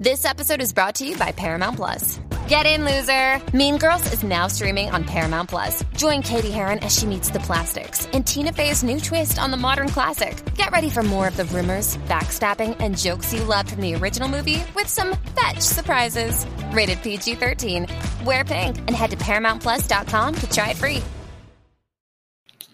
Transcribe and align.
This 0.00 0.24
episode 0.24 0.62
is 0.62 0.72
brought 0.72 0.94
to 0.94 1.06
you 1.06 1.14
by 1.18 1.30
Paramount 1.30 1.76
Plus. 1.76 2.18
Get 2.48 2.64
in, 2.64 2.86
loser! 2.86 3.38
Mean 3.54 3.76
Girls 3.76 4.14
is 4.14 4.22
now 4.22 4.46
streaming 4.46 4.88
on 4.88 5.04
Paramount 5.04 5.50
Plus. 5.50 5.84
Join 5.94 6.22
Cady 6.22 6.50
Heron 6.50 6.78
as 6.78 6.98
she 6.98 7.04
meets 7.04 7.28
the 7.28 7.40
plastics 7.40 8.08
and 8.14 8.26
Tina 8.26 8.50
Fey's 8.50 8.82
new 8.82 8.98
twist 8.98 9.38
on 9.38 9.50
the 9.50 9.58
modern 9.58 9.90
classic. 9.90 10.42
Get 10.54 10.70
ready 10.70 10.88
for 10.88 11.02
more 11.02 11.28
of 11.28 11.36
the 11.36 11.44
rumors, 11.44 11.98
backstabbing, 12.08 12.78
and 12.80 12.96
jokes 12.96 13.34
you 13.34 13.44
loved 13.44 13.72
from 13.72 13.82
the 13.82 13.94
original 13.94 14.26
movie 14.26 14.64
with 14.74 14.86
some 14.86 15.18
fetch 15.38 15.60
surprises. 15.60 16.46
Rated 16.72 17.02
PG 17.02 17.34
13. 17.34 17.86
Wear 18.24 18.42
pink 18.42 18.78
and 18.78 18.92
head 18.92 19.10
to 19.10 19.18
ParamountPlus.com 19.18 20.34
to 20.34 20.50
try 20.50 20.70
it 20.70 20.78
free. 20.78 21.02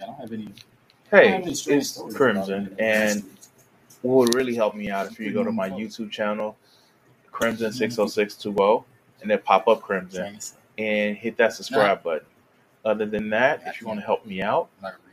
I 0.00 0.06
don't 0.06 0.14
have 0.14 0.32
any. 0.32 0.52
Hey, 1.10 1.42
it's 1.44 2.00
Crimson, 2.14 2.76
and 2.78 3.24
what 4.02 4.14
would 4.14 4.34
really 4.36 4.54
help 4.54 4.76
me 4.76 4.90
out 4.90 5.10
if 5.10 5.18
you 5.18 5.32
go 5.32 5.42
to 5.42 5.50
my 5.50 5.68
YouTube 5.68 6.12
channel, 6.12 6.56
Crimson 7.36 7.72
six 7.72 7.98
oh 7.98 8.06
six 8.06 8.34
two 8.34 8.54
oh, 8.58 8.84
and 9.20 9.30
then 9.30 9.38
pop 9.44 9.68
up 9.68 9.82
Crimson 9.82 10.38
and 10.78 11.16
hit 11.16 11.36
that 11.36 11.52
subscribe 11.52 12.02
button. 12.02 12.26
Other 12.84 13.06
than 13.06 13.30
that, 13.30 13.62
if 13.66 13.80
you 13.80 13.86
want 13.86 14.00
to 14.00 14.06
help 14.06 14.24
me 14.26 14.42
out, 14.42 14.68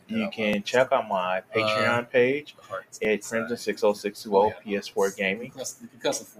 you 0.08 0.30
can 0.31 0.62
check 0.64 0.91
out 0.91 1.08
my 1.08 1.41
Patreon 1.55 2.09
page 2.09 2.55
at 3.02 3.22
Crimson 3.23 3.58
six 3.58 3.84
oh 3.84 3.94
six 3.94 4.23
two 4.23 4.38
oh 4.38 4.52
PS4 4.66 5.16
Gaming, 5.17 5.52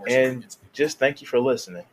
and 0.08 0.46
just 0.74 1.00
thank 1.00 1.22
you 1.22 1.28
for 1.28 1.40
listening. 1.40 1.86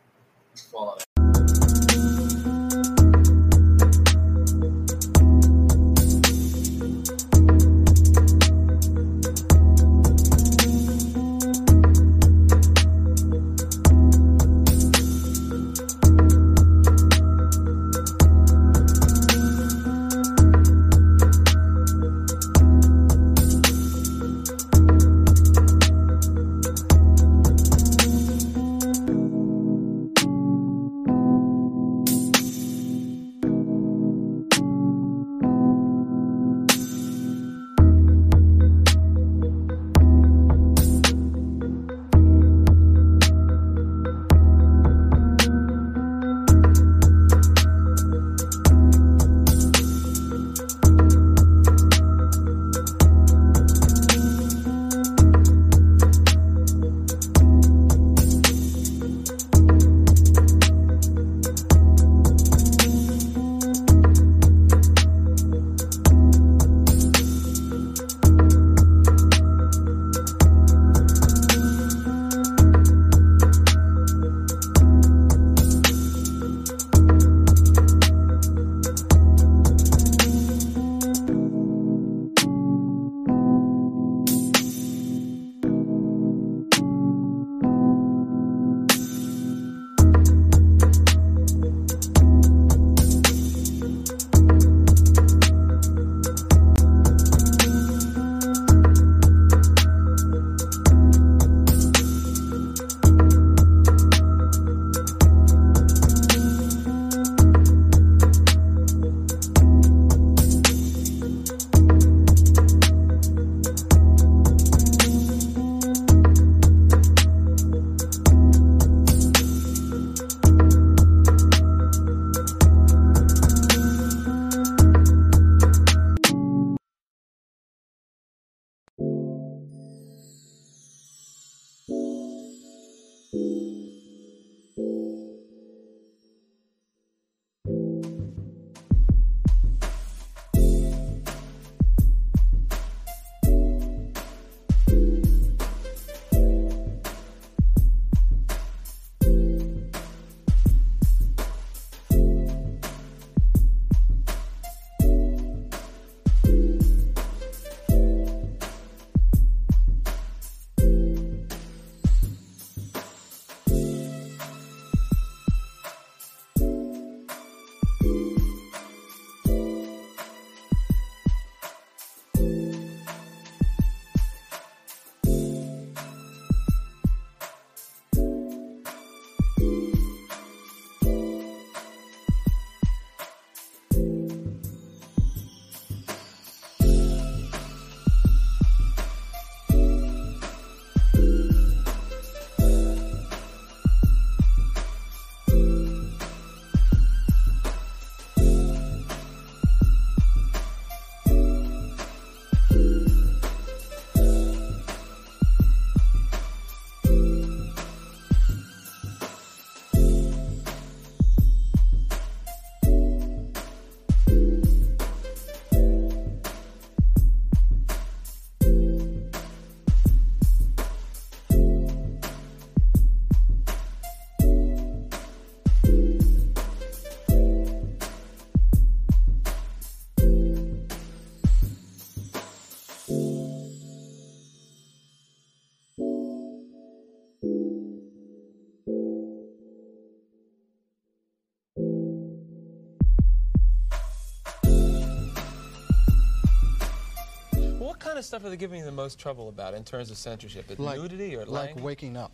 Of 248.21 248.25
stuff 248.25 248.45
are 248.45 248.49
they 248.49 248.57
giving 248.57 248.79
you 248.79 248.85
the 248.85 248.91
most 248.91 249.19
trouble 249.19 249.49
about 249.49 249.73
in 249.73 249.83
terms 249.83 250.11
of 250.11 250.17
censorship? 250.17 250.71
Is 250.71 250.79
Like- 250.79 250.99
nudity 250.99 251.35
or 251.35 251.45
like 251.45 251.79
waking 251.81 252.17
up. 252.17 252.31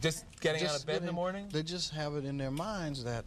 Just 0.00 0.24
getting 0.40 0.60
just 0.60 0.74
out 0.74 0.80
of 0.80 0.86
bed 0.86 0.92
getting, 0.94 1.08
in 1.08 1.14
the 1.14 1.20
morning? 1.20 1.48
They 1.50 1.62
just 1.62 1.92
have 1.92 2.14
it 2.14 2.24
in 2.24 2.38
their 2.38 2.50
minds 2.50 3.04
that. 3.04 3.24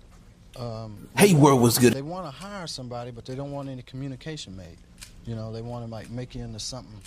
Um, 0.56 1.07
hey, 1.18 1.33
world 1.33 1.62
was 1.62 1.77
good. 1.77 1.94
They 1.94 2.01
want 2.01 2.25
to 2.25 2.31
hire 2.31 2.68
somebody, 2.68 3.12
but 3.12 3.25
they 3.25 3.35
don't 3.35 3.51
want 3.51 3.69
any 3.69 3.81
communication 3.81 4.56
made. 4.56 4.77
You 5.25 5.35
know, 5.35 5.51
they 5.51 5.62
want 5.62 5.85
to 5.85 5.91
like 5.91 6.09
make 6.09 6.35
you 6.35 6.44
into 6.44 6.59
something 6.59 7.00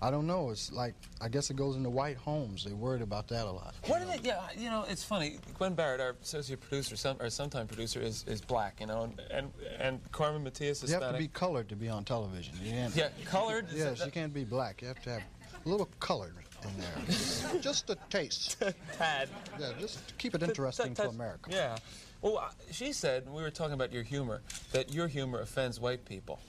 I 0.00 0.10
don't 0.10 0.26
know. 0.26 0.50
It's 0.50 0.72
like 0.72 0.94
I 1.20 1.28
guess 1.28 1.50
it 1.50 1.56
goes 1.56 1.76
into 1.76 1.90
white 1.90 2.16
homes. 2.16 2.64
They're 2.64 2.76
worried 2.76 3.02
about 3.02 3.26
that 3.28 3.46
a 3.46 3.50
lot. 3.50 3.74
What 3.86 4.00
did 4.00 4.14
it? 4.14 4.24
Yeah, 4.24 4.40
you 4.56 4.70
know, 4.70 4.84
it's 4.88 5.02
funny. 5.02 5.38
Gwen 5.56 5.74
Barrett, 5.74 6.00
our 6.00 6.14
associate 6.22 6.60
producer, 6.60 6.96
some, 6.96 7.16
or 7.20 7.30
sometime 7.30 7.66
producer, 7.66 8.00
is, 8.00 8.24
is 8.28 8.40
black. 8.40 8.80
You 8.80 8.86
know, 8.86 9.02
and 9.02 9.20
and, 9.30 9.52
and 9.78 10.12
Carmen 10.12 10.44
Matias 10.44 10.82
is. 10.82 10.90
You 10.90 11.00
have 11.00 11.12
to 11.12 11.18
be 11.18 11.28
colored 11.28 11.68
to 11.70 11.76
be 11.76 11.88
on 11.88 12.04
television. 12.04 12.54
Yeah, 12.62 13.08
colored. 13.24 13.66
Yes, 13.78 14.04
you 14.04 14.10
can't 14.10 14.34
be 14.34 14.44
black. 14.44 14.82
You 14.82 14.88
have 14.88 15.02
to 15.02 15.10
have 15.10 15.22
a 15.64 15.68
little 15.68 15.88
colored 16.00 16.34
in 16.64 16.70
there. 16.80 17.60
just 17.60 17.90
a 17.90 17.96
taste. 18.10 18.62
Tad. 18.98 19.28
Yeah, 19.58 19.72
just 19.78 20.06
to 20.08 20.14
keep 20.14 20.34
it 20.34 20.42
interesting 20.42 20.94
to 20.94 21.08
America. 21.08 21.50
Yeah. 21.52 21.76
Well, 22.22 22.52
she 22.70 22.92
said 22.92 23.28
we 23.28 23.42
were 23.42 23.50
talking 23.50 23.74
about 23.74 23.92
your 23.92 24.02
humor 24.02 24.42
that 24.72 24.92
your 24.92 25.06
humor 25.06 25.40
offends 25.40 25.78
white 25.78 26.04
people, 26.04 26.40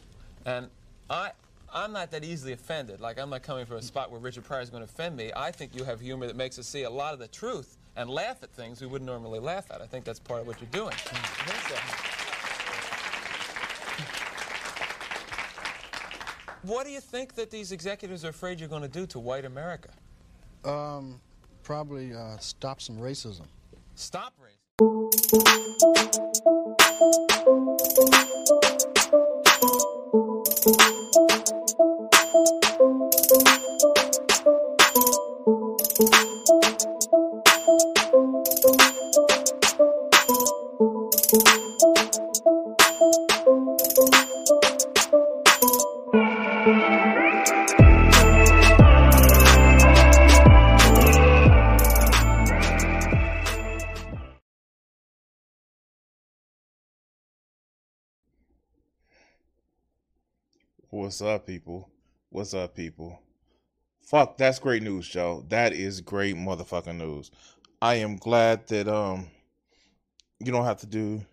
and 0.46 0.70
I 1.10 1.32
I'm 1.74 1.92
not 1.94 2.12
that 2.12 2.24
easily 2.24 2.54
offended. 2.54 3.00
Like, 3.00 3.20
I'm 3.20 3.30
not 3.30 3.44
coming 3.44 3.66
from 3.66 3.78
a 3.78 3.82
spot 3.82 4.12
where 4.12 4.20
Richard 4.20 4.44
Pryor 4.44 4.62
is 4.62 4.70
going 4.70 4.82
to 4.82 4.90
offend 4.90 5.16
me. 5.16 5.32
I 5.36 5.52
think 5.52 5.76
you 5.76 5.84
have 5.84 6.00
humor 6.00 6.28
that 6.28 6.36
makes 6.36 6.58
us 6.58 6.68
see 6.68 6.84
a 6.84 6.90
lot 6.90 7.14
of 7.14 7.20
the 7.20 7.28
truth 7.28 7.78
and 7.96 8.10
laugh 8.10 8.42
at 8.44 8.52
things 8.52 8.82
we 8.82 8.88
wouldn't 8.88 9.10
normally 9.10 9.40
laugh 9.40 9.70
at. 9.72 9.82
I 9.82 9.86
think 9.86 10.06
that's 10.06 10.20
part 10.20 10.42
of 10.42 10.48
what 10.48 10.60
you're 10.60 10.70
doing. 10.72 10.96
What 16.64 16.86
do 16.86 16.92
you 16.92 17.00
think 17.00 17.36
that 17.36 17.50
these 17.52 17.72
executives 17.72 18.26
are 18.26 18.30
afraid 18.30 18.60
you're 18.60 18.68
going 18.70 18.82
to 18.82 18.88
do 18.88 19.06
to 19.08 19.20
white 19.20 19.46
America? 19.46 19.90
Um, 20.66 21.22
probably 21.64 22.14
uh, 22.14 22.38
stop 22.38 22.82
some 22.82 22.98
racism. 22.98 23.46
Stop 23.96 24.34
racism? 24.40 24.50
What's 61.10 61.24
up, 61.24 61.48
people? 61.48 61.90
What's 62.30 62.54
up, 62.54 62.76
people? 62.76 63.20
Fuck, 64.00 64.38
that's 64.38 64.60
great 64.60 64.84
news, 64.84 65.10
Joe. 65.10 65.44
That 65.50 65.74
is 65.74 66.02
great 66.02 66.36
motherfucking 66.36 66.98
news. 66.98 67.32
I 67.82 67.96
am 67.96 68.18
glad 68.18 68.68
that 68.68 68.88
um 68.88 69.26
you 70.40 70.52
don't 70.52 70.66
have 70.66 70.82
to 70.82 70.86
do 70.86 71.26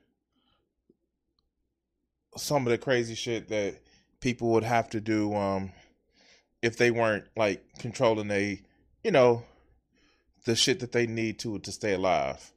some 2.39 2.67
of 2.67 2.71
the 2.71 2.79
crazy 2.79 3.15
shit 3.15 3.49
that 3.49 3.83
people 4.21 4.49
would 4.53 4.65
have 4.65 4.89
to 4.89 5.01
do 5.03 5.35
um 5.35 5.73
if 6.63 6.79
they 6.79 6.91
weren't 6.91 7.27
like 7.37 7.63
controlling 7.79 8.31
a 8.31 8.59
you 9.05 9.11
know 9.11 9.45
the 10.47 10.57
shit 10.57 10.81
that 10.81 10.93
they 10.93 11.07
need 11.07 11.39
to 11.41 11.59
to 11.59 11.71
stay 11.71 11.93
alive. 11.93 12.51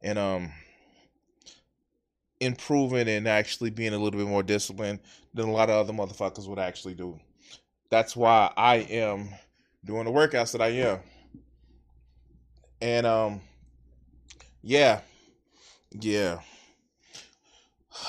And 0.00 0.18
um 0.18 0.52
improving 2.42 3.08
and 3.08 3.28
actually 3.28 3.70
being 3.70 3.94
a 3.94 3.98
little 3.98 4.18
bit 4.18 4.28
more 4.28 4.42
disciplined 4.42 4.98
than 5.32 5.48
a 5.48 5.52
lot 5.52 5.70
of 5.70 5.76
other 5.76 5.92
motherfuckers 5.92 6.48
would 6.48 6.58
actually 6.58 6.94
do. 6.94 7.18
That's 7.88 8.16
why 8.16 8.52
I 8.56 8.76
am 8.76 9.28
doing 9.84 10.04
the 10.04 10.10
workouts 10.10 10.52
that 10.52 10.60
I 10.60 10.68
am. 10.68 10.98
And 12.80 13.06
um 13.06 13.40
yeah. 14.62 15.00
Yeah. 15.92 16.40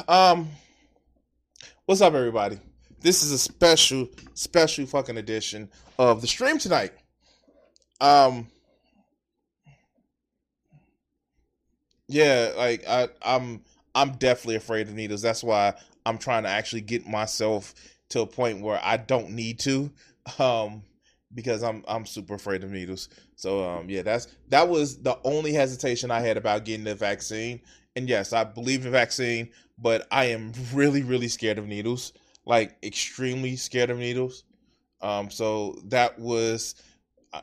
Um 0.08 0.50
what's 1.86 2.02
up 2.02 2.14
everybody? 2.14 2.60
This 3.02 3.22
is 3.22 3.32
a 3.32 3.38
special 3.38 4.08
special 4.34 4.86
fucking 4.88 5.18
edition 5.18 5.70
of 6.00 6.22
the 6.22 6.28
stream 6.28 6.58
tonight. 6.58 6.94
Um 8.02 8.48
yeah, 12.08 12.54
like 12.58 12.88
I 12.88 13.10
I'm 13.22 13.62
I'm 13.96 14.14
definitely 14.14 14.56
afraid 14.56 14.88
of 14.88 14.96
needles. 14.96 15.22
That's 15.22 15.44
why 15.44 15.74
I'm 16.06 16.18
trying 16.18 16.44
to 16.44 16.50
actually 16.50 16.82
get 16.82 17.08
myself 17.08 17.74
to 18.10 18.22
a 18.22 18.28
point 18.28 18.62
where 18.62 18.80
I 18.84 18.98
don't 18.98 19.32
need 19.32 19.60
to, 19.60 19.92
um, 20.40 20.84
because 21.34 21.64
I'm 21.64 21.84
I'm 21.88 22.06
super 22.06 22.36
afraid 22.36 22.64
of 22.64 22.72
needles. 22.72 23.10
So 23.36 23.68
um, 23.68 23.90
yeah, 23.90 24.02
that's 24.02 24.28
that 24.50 24.68
was 24.68 25.02
the 25.02 25.18
only 25.24 25.54
hesitation 25.54 26.12
I 26.12 26.20
had 26.22 26.38
about 26.38 26.66
getting 26.66 26.84
the 26.84 26.96
vaccine. 26.96 27.62
And 27.96 28.10
yes, 28.10 28.34
I 28.34 28.44
believe 28.44 28.86
in 28.86 28.92
vaccine, 28.92 29.50
but 29.78 30.08
I 30.12 30.26
am 30.26 30.54
really 30.74 31.04
really 31.04 31.28
scared 31.28 31.58
of 31.58 31.68
needles, 31.68 32.14
like 32.46 32.76
extremely 32.84 33.56
scared 33.56 33.90
of 33.90 33.98
needles. 33.98 34.44
Um, 35.02 35.30
so 35.30 35.76
that 35.88 36.18
was, 36.18 36.76
uh, 37.34 37.42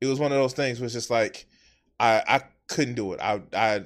it 0.00 0.06
was 0.06 0.18
one 0.18 0.32
of 0.32 0.38
those 0.38 0.54
things. 0.54 0.80
Was 0.80 0.92
just 0.92 1.10
like, 1.10 1.46
I 2.00 2.22
I 2.26 2.40
couldn't 2.68 2.94
do 2.94 3.12
it. 3.12 3.20
I 3.20 3.42
I 3.52 3.84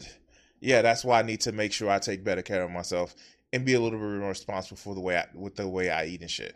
yeah, 0.60 0.82
that's 0.82 1.04
why 1.04 1.18
I 1.18 1.22
need 1.22 1.40
to 1.42 1.52
make 1.52 1.72
sure 1.72 1.90
I 1.90 1.98
take 1.98 2.24
better 2.24 2.42
care 2.42 2.62
of 2.62 2.70
myself 2.70 3.14
and 3.52 3.64
be 3.64 3.74
a 3.74 3.80
little 3.80 3.98
bit 3.98 4.06
more 4.06 4.28
responsible 4.28 4.76
for 4.76 4.94
the 4.94 5.00
way 5.00 5.16
I, 5.16 5.26
with 5.34 5.56
the 5.56 5.66
way 5.68 5.90
I 5.90 6.04
eat 6.06 6.20
and 6.20 6.30
shit. 6.30 6.54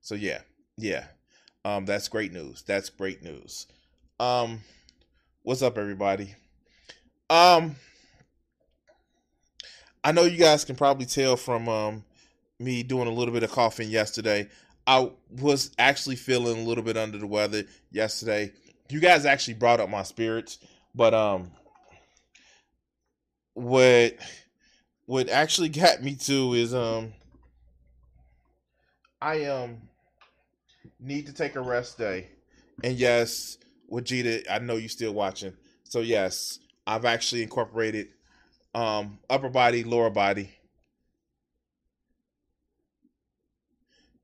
So 0.00 0.14
yeah, 0.14 0.40
yeah, 0.76 1.04
um, 1.64 1.84
that's 1.84 2.08
great 2.08 2.32
news. 2.32 2.62
That's 2.66 2.90
great 2.90 3.22
news. 3.22 3.66
Um, 4.20 4.60
what's 5.42 5.62
up, 5.62 5.78
everybody? 5.78 6.34
Um, 7.28 7.76
I 10.04 10.12
know 10.12 10.22
you 10.22 10.38
guys 10.38 10.64
can 10.64 10.76
probably 10.76 11.06
tell 11.06 11.36
from 11.36 11.68
um 11.68 12.04
me 12.60 12.82
doing 12.82 13.08
a 13.08 13.12
little 13.12 13.34
bit 13.34 13.42
of 13.42 13.50
coughing 13.50 13.90
yesterday. 13.90 14.48
I 14.86 15.10
was 15.40 15.72
actually 15.78 16.16
feeling 16.16 16.58
a 16.64 16.68
little 16.68 16.84
bit 16.84 16.96
under 16.96 17.18
the 17.18 17.26
weather 17.26 17.64
yesterday. 17.90 18.52
You 18.88 19.00
guys 19.00 19.26
actually 19.26 19.54
brought 19.54 19.80
up 19.80 19.90
my 19.90 20.04
spirits, 20.04 20.58
but 20.94 21.12
um 21.12 21.50
what 23.56 24.16
what 25.06 25.30
actually 25.30 25.68
got 25.70 26.02
me 26.02 26.14
to 26.14 26.52
is 26.54 26.74
um 26.74 27.12
I 29.20 29.44
um 29.46 29.78
need 31.00 31.26
to 31.26 31.32
take 31.32 31.56
a 31.56 31.60
rest 31.60 31.98
day. 31.98 32.28
And 32.84 32.96
yes, 32.96 33.58
Wajita, 33.90 34.44
I 34.50 34.58
know 34.58 34.76
you're 34.76 34.88
still 34.88 35.14
watching. 35.14 35.54
So 35.84 36.00
yes, 36.00 36.58
I've 36.86 37.06
actually 37.06 37.42
incorporated 37.42 38.08
um 38.74 39.18
upper 39.30 39.48
body, 39.48 39.84
lower 39.84 40.10
body. 40.10 40.50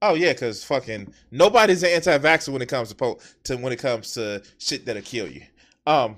Oh 0.03 0.15
yeah, 0.15 0.35
cause 0.35 0.63
fucking 0.63 1.15
nobody's 1.31 1.83
an 1.85 1.91
anti-vaxxer 1.91 2.51
when 2.51 2.61
it 2.61 2.69
comes 2.69 2.91
to 2.91 2.95
po- 2.95 3.21
to 3.45 3.57
when 3.57 3.73
it 3.73 3.79
comes 3.79 4.13
to 4.15 4.43
shit 4.59 4.85
that'll 4.85 5.01
kill 5.01 5.29
you. 5.29 5.43
Um, 5.87 6.17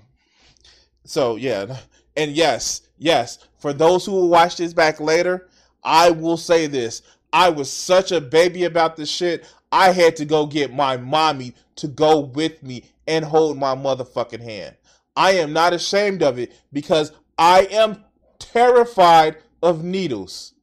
so 1.04 1.36
yeah, 1.36 1.76
and 2.16 2.32
yes, 2.32 2.82
yes, 2.98 3.38
for 3.58 3.72
those 3.72 4.04
who 4.04 4.12
will 4.12 4.28
watch 4.28 4.56
this 4.56 4.72
back 4.72 5.00
later, 5.00 5.48
I 5.82 6.10
will 6.10 6.36
say 6.36 6.66
this. 6.66 7.02
I 7.32 7.48
was 7.50 7.70
such 7.70 8.12
a 8.12 8.20
baby 8.20 8.64
about 8.64 8.96
this 8.96 9.10
shit. 9.10 9.44
I 9.72 9.90
had 9.90 10.16
to 10.16 10.24
go 10.24 10.46
get 10.46 10.72
my 10.72 10.96
mommy 10.96 11.54
to 11.76 11.88
go 11.88 12.20
with 12.20 12.62
me 12.62 12.84
and 13.06 13.24
hold 13.24 13.58
my 13.58 13.74
motherfucking 13.74 14.40
hand. 14.40 14.76
I 15.16 15.32
am 15.32 15.52
not 15.52 15.72
ashamed 15.72 16.22
of 16.22 16.38
it 16.38 16.52
because 16.72 17.12
I 17.36 17.62
am 17.70 18.04
terrified 18.38 19.38
of 19.62 19.82
needles. 19.82 20.54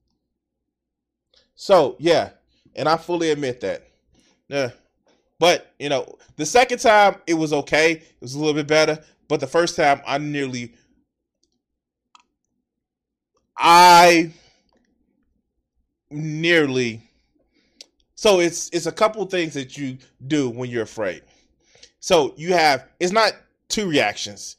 So, 1.56 1.96
yeah, 2.00 2.32
and 2.76 2.88
I 2.88 2.98
fully 2.98 3.32
admit 3.32 3.62
that. 3.62 3.88
Yeah. 4.48 4.72
But, 5.40 5.74
you 5.80 5.90
know, 5.90 6.18
the 6.36 6.46
second 6.46 6.80
time 6.80 7.16
it 7.28 7.34
was 7.34 7.52
okay. 7.52 7.94
It 7.94 8.22
was 8.22 8.36
a 8.36 8.40
little 8.40 8.54
bit 8.54 8.68
better. 8.68 9.04
But 9.28 9.40
the 9.40 9.48
first 9.48 9.76
time 9.76 10.02
I 10.06 10.18
nearly 10.18 10.74
I 13.62 14.32
nearly 16.10 17.02
so 18.16 18.40
it's 18.40 18.70
it's 18.74 18.86
a 18.86 18.92
couple 18.92 19.26
things 19.26 19.54
that 19.54 19.78
you 19.78 19.98
do 20.28 20.50
when 20.50 20.70
you're 20.70 20.84
afraid. 20.84 21.24
So 22.00 22.34
you 22.38 22.54
have 22.54 22.88
it's 23.00 23.12
not 23.12 23.34
two 23.68 23.90
reactions. 23.90 24.58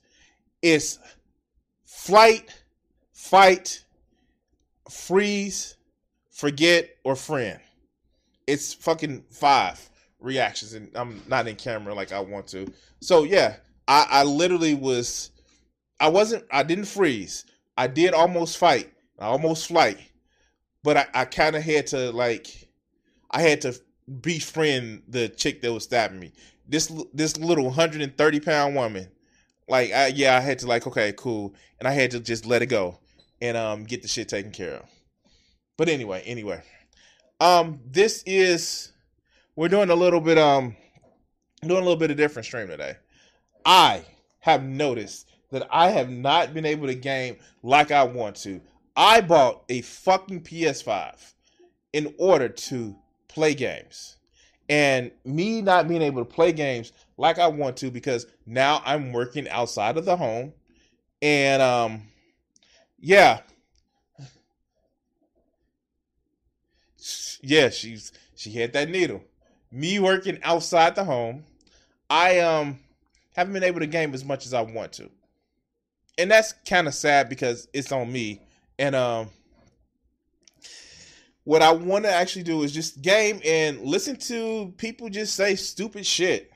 It's 0.63 0.99
flight, 1.85 2.53
fight, 3.13 3.85
freeze, 4.91 5.77
forget, 6.31 6.91
or 7.05 7.15
friend. 7.15 7.61
It's 8.47 8.75
fucking 8.75 9.25
five 9.31 9.89
reactions, 10.19 10.75
and 10.75 10.91
I'm 10.97 11.23
not 11.29 11.47
in 11.47 11.57
camera 11.57 11.95
like 11.95 12.13
I 12.13 12.19
want 12.21 12.49
to. 12.49 12.73
So 13.01 13.25
yeah, 13.25 13.57
I, 13.87 14.07
I 14.11 14.23
literally 14.25 14.75
was 14.75 15.31
I 16.01 16.09
wasn't 16.09 16.45
I 16.51 16.63
didn't 16.65 16.87
freeze. 16.87 17.45
I 17.77 17.87
did 17.87 18.15
almost 18.15 18.59
fight. 18.59 18.93
I 19.19 19.27
almost 19.27 19.69
flight. 19.69 19.99
But 20.83 20.97
I, 20.97 21.07
I 21.15 21.25
kind 21.25 21.57
of 21.57 21.63
had 21.63 21.87
to 21.89 22.11
like 22.13 22.69
I 23.31 23.43
had 23.43 23.61
to 23.63 23.79
befriend 24.21 25.05
the 25.09 25.29
chick 25.29 25.63
that 25.63 25.73
was 25.73 25.85
stabbing 25.85 26.21
me. 26.21 26.33
This 26.69 26.93
this 27.15 27.37
little 27.37 27.65
130 27.65 28.41
pound 28.41 28.75
woman. 28.75 29.09
Like 29.69 29.93
I, 29.93 30.09
yeah, 30.09 30.37
I 30.37 30.41
had 30.41 30.59
to 30.61 30.67
like 30.67 30.87
okay, 30.87 31.15
cool, 31.17 31.55
and 31.79 31.87
I 31.87 31.93
had 31.93 32.11
to 32.13 32.21
just 32.21 32.47
let 32.47 32.63
it 32.63 32.67
go 32.67 32.99
and 33.41 33.57
um 33.57 33.85
get 33.85 34.03
the 34.03 34.09
shit 34.09 34.29
taken 34.29 34.51
care 34.51 34.75
of. 34.75 34.87
But 35.77 35.89
anyway, 35.89 36.23
anyway, 36.27 36.63
um, 37.41 37.81
this 37.87 38.23
is 38.27 38.93
we're 39.57 39.69
doing 39.69 39.91
a 39.91 39.95
little 39.95 40.21
bit 40.21 40.39
um 40.39 40.77
doing 41.63 41.81
a 41.81 41.83
little 41.83 41.97
bit 41.97 42.11
of 42.11 42.17
different 42.17 42.47
stream 42.47 42.69
today. 42.69 42.97
I 43.65 44.05
have 44.41 44.65
noticed 44.65 45.29
that 45.53 45.69
I 45.71 45.91
have 45.91 46.11
not 46.11 46.53
been 46.53 46.67
able 46.67 46.89
to 46.89 46.95
game 46.95 47.37
like 47.63 47.93
I 47.93 48.03
want 48.03 48.37
to. 48.37 48.61
I 48.97 49.21
bought 49.21 49.63
a 49.69 49.83
fucking 49.83 50.43
PS5 50.43 51.35
in 51.93 52.15
order 52.19 52.49
to 52.49 52.97
play 53.29 53.55
games. 53.55 54.17
And 54.69 55.13
me 55.25 55.61
not 55.61 55.89
being 55.89 56.03
able 56.03 56.25
to 56.25 56.31
play 56.31 56.53
games 56.53 56.93
like 57.19 57.39
I 57.39 57.47
want 57.47 57.77
to 57.79 57.91
because 57.91 58.27
now 58.47 58.83
I'm 58.85 59.13
working 59.13 59.49
outside 59.49 59.97
of 59.99 60.05
the 60.05 60.17
home. 60.17 60.55
And 61.21 61.63
um 61.63 62.03
yeah. 62.99 63.41
Yeah, 67.43 67.69
she's 67.69 68.13
she 68.35 68.53
had 68.53 68.73
that 68.73 68.89
needle. 68.89 69.23
Me 69.71 69.99
working 69.99 70.39
outside 70.43 70.95
the 70.95 71.05
home, 71.05 71.45
I 72.09 72.39
um 72.41 72.79
haven't 73.35 73.53
been 73.53 73.65
able 73.65 73.81
to 73.81 73.87
game 73.87 74.15
as 74.15 74.25
much 74.25 74.47
as 74.47 74.55
I 74.55 74.63
want 74.63 74.93
to. 74.95 75.11
And 76.19 76.31
that's 76.31 76.53
kind 76.69 76.87
of 76.87 76.95
sad 76.95 77.29
because 77.29 77.69
it's 77.73 77.93
on 77.93 78.13
me. 78.13 78.43
And 78.79 78.95
um 78.95 79.31
what 81.45 81.63
I 81.63 81.73
want 81.73 82.05
to 82.05 82.11
actually 82.13 82.45
do 82.45 82.63
is 82.63 82.73
just 82.73 83.03
game 83.03 83.41
and 83.45 83.81
listen 83.81 84.17
to 84.17 84.73
people 84.77 85.09
just 85.09 85.35
say 85.35 85.57
stupid 85.57 86.07
shit. 86.07 86.51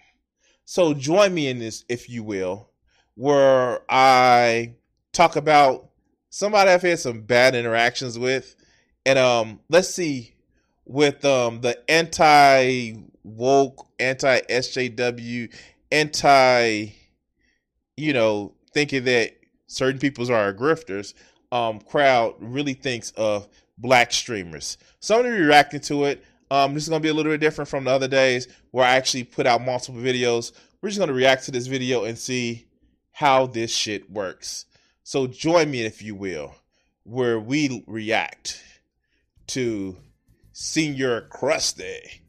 So 0.65 0.95
join 0.95 1.35
me 1.35 1.49
in 1.49 1.59
this, 1.59 1.85
if 1.89 2.09
you 2.09 2.23
will, 2.23 2.71
where 3.15 3.81
I 3.89 4.75
talk 5.13 5.37
about 5.37 5.91
somebody 6.31 6.71
I've 6.71 6.83
had 6.83 6.99
some 6.99 7.23
bad 7.23 7.55
interactions 7.55 8.19
with, 8.19 8.55
and 9.05 9.19
um, 9.19 9.61
let's 9.69 9.89
see, 9.89 10.35
with 10.85 11.25
um 11.25 11.61
the 11.61 11.79
anti 11.91 12.95
woke, 13.23 13.87
anti 13.99 14.41
SJW, 14.41 15.53
anti, 15.91 16.87
you 17.97 18.13
know, 18.13 18.53
thinking 18.73 19.05
that 19.05 19.36
certain 19.67 19.99
peoples 19.99 20.31
are 20.31 20.53
grifters, 20.53 21.15
um, 21.53 21.81
crowd 21.81 22.35
really 22.41 22.75
thinks 22.75 23.11
of 23.13 23.49
black 23.79 24.13
streamers. 24.13 24.79
So 25.01 25.17
I'm 25.17 25.23
gonna 25.23 25.37
be 25.37 25.43
reacting 25.43 25.81
to 25.81 26.05
it. 26.05 26.25
Um, 26.51 26.75
this 26.75 26.85
is 26.85 26.89
gonna 26.89 27.01
be 27.01 27.09
a 27.09 27.15
little 27.15 27.33
bit 27.33 27.41
different 27.41 27.69
from 27.69 27.85
the 27.85 27.91
other 27.91 28.09
days 28.09 28.49
where 28.71 28.85
I 28.85 28.97
actually 28.97 29.25
put 29.25 29.47
out 29.47 29.65
multiple 29.65 30.01
videos. 30.01 30.53
We're 30.81 30.91
just 30.91 30.99
gonna 30.99 31.13
react 31.13 31.45
to 31.45 31.51
this 31.51 31.67
video 31.67 32.05
and 32.05 32.19
see 32.19 32.67
how 33.13 33.47
this 33.47 33.71
shit 33.71 34.11
works. 34.11 34.67
So 35.03 35.27
join 35.27 35.71
me 35.71 35.83
if 35.83 36.03
you 36.03 36.15
will, 36.15 36.55
where 37.05 37.39
we 37.39 37.85
react 37.87 38.63
to 39.49 39.97
Senior 40.53 41.29
Krusty. 41.31 42.21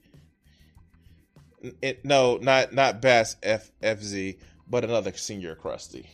It, 1.81 2.05
no, 2.05 2.37
not 2.37 2.73
not 2.73 3.01
Bass 3.01 3.35
F, 3.41 3.71
FZ, 3.81 4.37
but 4.69 4.83
another 4.83 5.11
Senior 5.13 5.55
Krusty. 5.55 6.05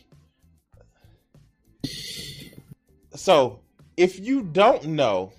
So 3.15 3.59
if 3.97 4.19
you 4.19 4.41
don't 4.43 4.85
know, 4.85 5.31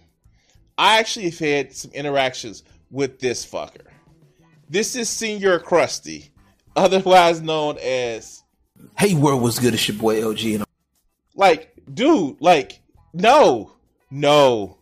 I 0.79 0.99
actually 0.99 1.31
have 1.31 1.39
had 1.39 1.73
some 1.73 1.91
interactions 1.93 2.63
with 2.91 3.21
this 3.21 3.45
fucker. 3.45 3.87
This 4.69 4.97
is 4.97 5.09
Senior 5.09 5.59
Krusty, 5.59 6.31
otherwise 6.77 7.41
known 7.41 7.79
as 7.79 8.43
Hey 8.99 9.15
World 9.15 9.43
was 9.43 9.59
good 9.59 9.75
as 9.75 9.87
your 9.89 9.97
boy 9.97 10.21
LG 10.21 10.57
and 10.57 10.65
like, 11.35 11.75
dude, 11.93 12.41
like, 12.41 12.81
no, 13.13 13.73
no, 14.11 14.79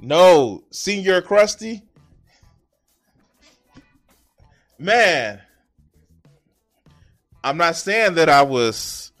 no, 0.00 0.64
Senior 0.70 1.20
Krusty. 1.22 1.82
Man, 4.78 5.40
I'm 7.44 7.56
not 7.56 7.76
saying 7.76 8.14
that 8.14 8.28
I 8.28 8.42
was 8.42 9.11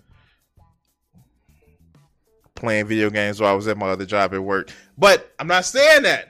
playing 2.62 2.86
video 2.86 3.10
games 3.10 3.40
while 3.40 3.50
I 3.50 3.54
was 3.54 3.66
at 3.66 3.76
my 3.76 3.88
other 3.88 4.06
job 4.06 4.32
at 4.32 4.42
work. 4.42 4.70
But 4.96 5.34
I'm 5.40 5.48
not 5.48 5.64
saying 5.64 6.04
that. 6.04 6.28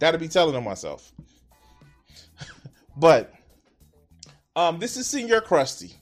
Gotta 0.00 0.18
be 0.18 0.26
telling 0.26 0.56
on 0.56 0.64
myself. 0.64 1.12
but 2.96 3.32
um, 4.56 4.80
this 4.80 4.96
is 4.96 5.06
Senior 5.06 5.40
Krusty. 5.40 5.94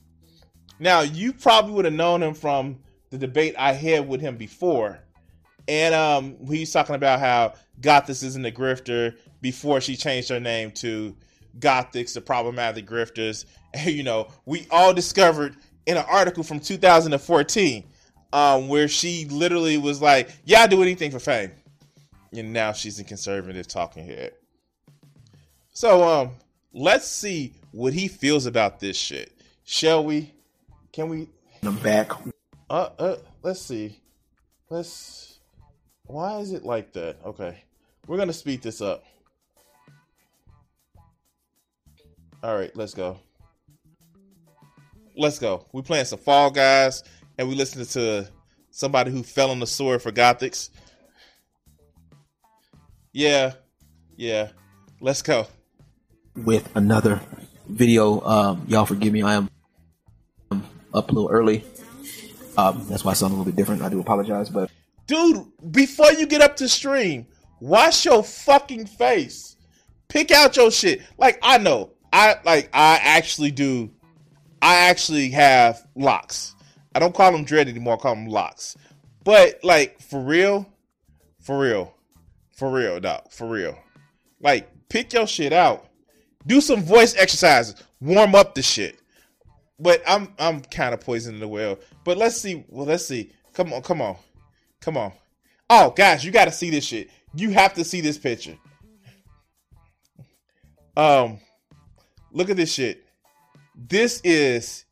Now 0.80 1.02
you 1.02 1.34
probably 1.34 1.72
would 1.72 1.84
have 1.84 1.92
known 1.92 2.22
him 2.22 2.32
from 2.32 2.78
the 3.10 3.18
debate 3.18 3.54
I 3.58 3.74
had 3.74 4.08
with 4.08 4.22
him 4.22 4.38
before, 4.38 4.98
and 5.68 5.94
um, 5.94 6.38
he's 6.48 6.72
talking 6.72 6.94
about 6.94 7.20
how 7.20 7.52
Gothix 7.82 8.24
isn't 8.24 8.46
a 8.46 8.50
grifter 8.50 9.16
before 9.42 9.82
she 9.82 9.94
changed 9.94 10.30
her 10.30 10.40
name 10.40 10.70
to 10.70 11.14
Gothix, 11.58 12.14
the 12.14 12.22
problematic 12.22 12.86
grifters. 12.86 13.44
And, 13.74 13.90
you 13.94 14.04
know, 14.04 14.28
we 14.46 14.66
all 14.70 14.94
discovered 14.94 15.56
in 15.84 15.98
an 15.98 16.04
article 16.08 16.42
from 16.42 16.60
2014 16.60 17.84
um, 18.32 18.68
where 18.68 18.88
she 18.88 19.26
literally 19.26 19.78
was 19.78 20.00
like, 20.00 20.30
"Yeah, 20.44 20.62
I 20.62 20.66
do 20.66 20.82
anything 20.82 21.10
for 21.10 21.18
fame," 21.18 21.52
and 22.32 22.52
now 22.52 22.72
she's 22.72 22.98
a 22.98 23.04
conservative 23.04 23.68
talking 23.68 24.06
head. 24.06 24.32
So, 25.72 26.02
um, 26.02 26.30
let's 26.72 27.06
see 27.06 27.54
what 27.72 27.92
he 27.92 28.08
feels 28.08 28.46
about 28.46 28.80
this 28.80 28.96
shit. 28.96 29.32
Shall 29.64 30.04
we? 30.04 30.32
Can 30.92 31.08
we? 31.08 31.28
I'm 31.62 31.76
back. 31.76 32.12
Uh, 32.68 32.88
uh, 32.98 33.16
let's 33.42 33.60
see. 33.60 34.00
Let's. 34.70 35.38
Why 36.04 36.38
is 36.38 36.52
it 36.52 36.64
like 36.64 36.92
that? 36.94 37.16
Okay, 37.24 37.62
we're 38.06 38.18
gonna 38.18 38.32
speed 38.32 38.62
this 38.62 38.80
up. 38.80 39.04
All 42.42 42.56
right, 42.56 42.74
let's 42.76 42.94
go. 42.94 43.18
Let's 45.16 45.38
go. 45.38 45.66
We 45.72 45.82
playing 45.82 46.06
some 46.06 46.18
Fall 46.18 46.50
Guys 46.50 47.04
and 47.42 47.48
we 47.48 47.56
listened 47.56 47.84
to 47.88 48.28
somebody 48.70 49.10
who 49.10 49.24
fell 49.24 49.50
on 49.50 49.58
the 49.58 49.66
sword 49.66 50.00
for 50.00 50.12
Gothix. 50.12 50.70
Yeah, 53.12 53.54
yeah. 54.16 54.50
Let's 55.00 55.22
go. 55.22 55.48
With 56.36 56.70
another 56.76 57.20
video. 57.68 58.20
Um, 58.20 58.64
y'all 58.68 58.86
forgive 58.86 59.12
me, 59.12 59.22
I 59.22 59.34
am 59.34 59.50
up 60.94 61.10
a 61.10 61.12
little 61.12 61.30
early. 61.30 61.64
Um, 62.56 62.86
that's 62.88 63.04
why 63.04 63.10
I 63.10 63.14
sound 63.14 63.32
a 63.32 63.36
little 63.36 63.50
bit 63.50 63.56
different. 63.56 63.82
I 63.82 63.88
do 63.88 63.98
apologize, 63.98 64.48
but 64.48 64.70
dude, 65.06 65.44
before 65.72 66.12
you 66.12 66.26
get 66.26 66.42
up 66.42 66.54
to 66.56 66.68
stream, 66.68 67.26
wash 67.60 68.04
your 68.04 68.22
fucking 68.22 68.86
face. 68.86 69.56
Pick 70.08 70.30
out 70.30 70.56
your 70.56 70.70
shit. 70.70 71.02
Like 71.18 71.40
I 71.42 71.58
know, 71.58 71.90
I 72.12 72.36
like 72.44 72.70
I 72.72 73.00
actually 73.02 73.50
do. 73.50 73.90
I 74.60 74.90
actually 74.90 75.30
have 75.30 75.84
locks. 75.96 76.54
I 76.94 76.98
don't 76.98 77.14
call 77.14 77.32
them 77.32 77.44
dread 77.44 77.68
anymore. 77.68 77.94
I 77.94 77.96
call 77.98 78.14
them 78.14 78.26
locks. 78.26 78.76
But 79.24 79.62
like 79.62 80.00
for 80.00 80.20
real, 80.20 80.66
for 81.40 81.58
real, 81.58 81.94
for 82.50 82.70
real, 82.72 83.00
dog, 83.00 83.30
for 83.30 83.48
real. 83.48 83.78
Like 84.40 84.68
pick 84.88 85.12
your 85.12 85.26
shit 85.26 85.52
out. 85.52 85.88
Do 86.46 86.60
some 86.60 86.82
voice 86.82 87.16
exercises. 87.16 87.74
Warm 88.00 88.34
up 88.34 88.54
the 88.54 88.62
shit. 88.62 88.98
But 89.78 90.02
I'm 90.06 90.34
I'm 90.38 90.60
kind 90.62 90.94
of 90.94 91.00
poisoning 91.00 91.40
the 91.40 91.48
well. 91.48 91.78
But 92.04 92.18
let's 92.18 92.40
see. 92.40 92.64
Well, 92.68 92.86
let's 92.86 93.06
see. 93.06 93.32
Come 93.52 93.72
on, 93.72 93.82
come 93.82 94.00
on, 94.00 94.16
come 94.80 94.96
on. 94.96 95.12
Oh, 95.68 95.90
guys, 95.90 96.24
you 96.24 96.30
got 96.30 96.46
to 96.46 96.52
see 96.52 96.70
this 96.70 96.84
shit. 96.84 97.10
You 97.34 97.50
have 97.50 97.74
to 97.74 97.84
see 97.84 98.00
this 98.00 98.18
picture. 98.18 98.58
Um, 100.96 101.38
look 102.30 102.50
at 102.50 102.56
this 102.56 102.72
shit. 102.72 103.06
This 103.74 104.20
is 104.22 104.84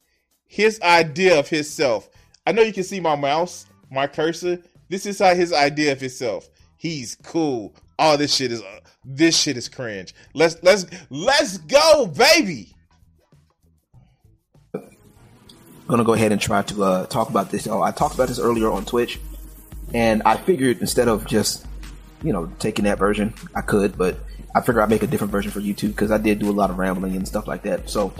his 0.50 0.80
idea 0.82 1.38
of 1.38 1.48
himself. 1.48 2.10
I 2.44 2.50
know 2.50 2.62
you 2.62 2.72
can 2.72 2.82
see 2.82 2.98
my 2.98 3.14
mouse, 3.14 3.66
my 3.88 4.08
cursor. 4.08 4.58
This 4.88 5.06
is 5.06 5.20
how 5.20 5.32
his 5.32 5.52
idea 5.52 5.92
of 5.92 6.00
himself. 6.00 6.48
He's 6.76 7.14
cool. 7.22 7.72
All 8.00 8.14
oh, 8.14 8.16
this 8.16 8.34
shit 8.34 8.50
is 8.50 8.60
uh, 8.60 8.80
this 9.04 9.38
shit 9.38 9.56
is 9.56 9.68
cringe. 9.68 10.12
Let's 10.34 10.56
let's 10.64 10.86
let's 11.08 11.58
go, 11.58 12.06
baby. 12.06 12.74
I'm 14.74 14.82
gonna 15.86 16.02
go 16.02 16.14
ahead 16.14 16.32
and 16.32 16.40
try 16.40 16.62
to 16.62 16.82
uh, 16.82 17.06
talk 17.06 17.30
about 17.30 17.50
this. 17.50 17.68
Oh, 17.68 17.82
I 17.82 17.92
talked 17.92 18.16
about 18.16 18.26
this 18.26 18.40
earlier 18.40 18.72
on 18.72 18.84
Twitch, 18.84 19.20
and 19.94 20.20
I 20.24 20.36
figured 20.36 20.80
instead 20.80 21.06
of 21.06 21.26
just 21.26 21.64
you 22.24 22.32
know 22.32 22.50
taking 22.58 22.86
that 22.86 22.98
version, 22.98 23.34
I 23.54 23.60
could, 23.60 23.96
but 23.96 24.18
I 24.52 24.62
figured 24.62 24.82
I'd 24.82 24.90
make 24.90 25.04
a 25.04 25.06
different 25.06 25.30
version 25.30 25.52
for 25.52 25.60
YouTube 25.60 25.90
because 25.90 26.10
I 26.10 26.18
did 26.18 26.40
do 26.40 26.50
a 26.50 26.52
lot 26.52 26.70
of 26.70 26.78
rambling 26.78 27.14
and 27.14 27.28
stuff 27.28 27.46
like 27.46 27.62
that. 27.62 27.88
So 27.88 28.12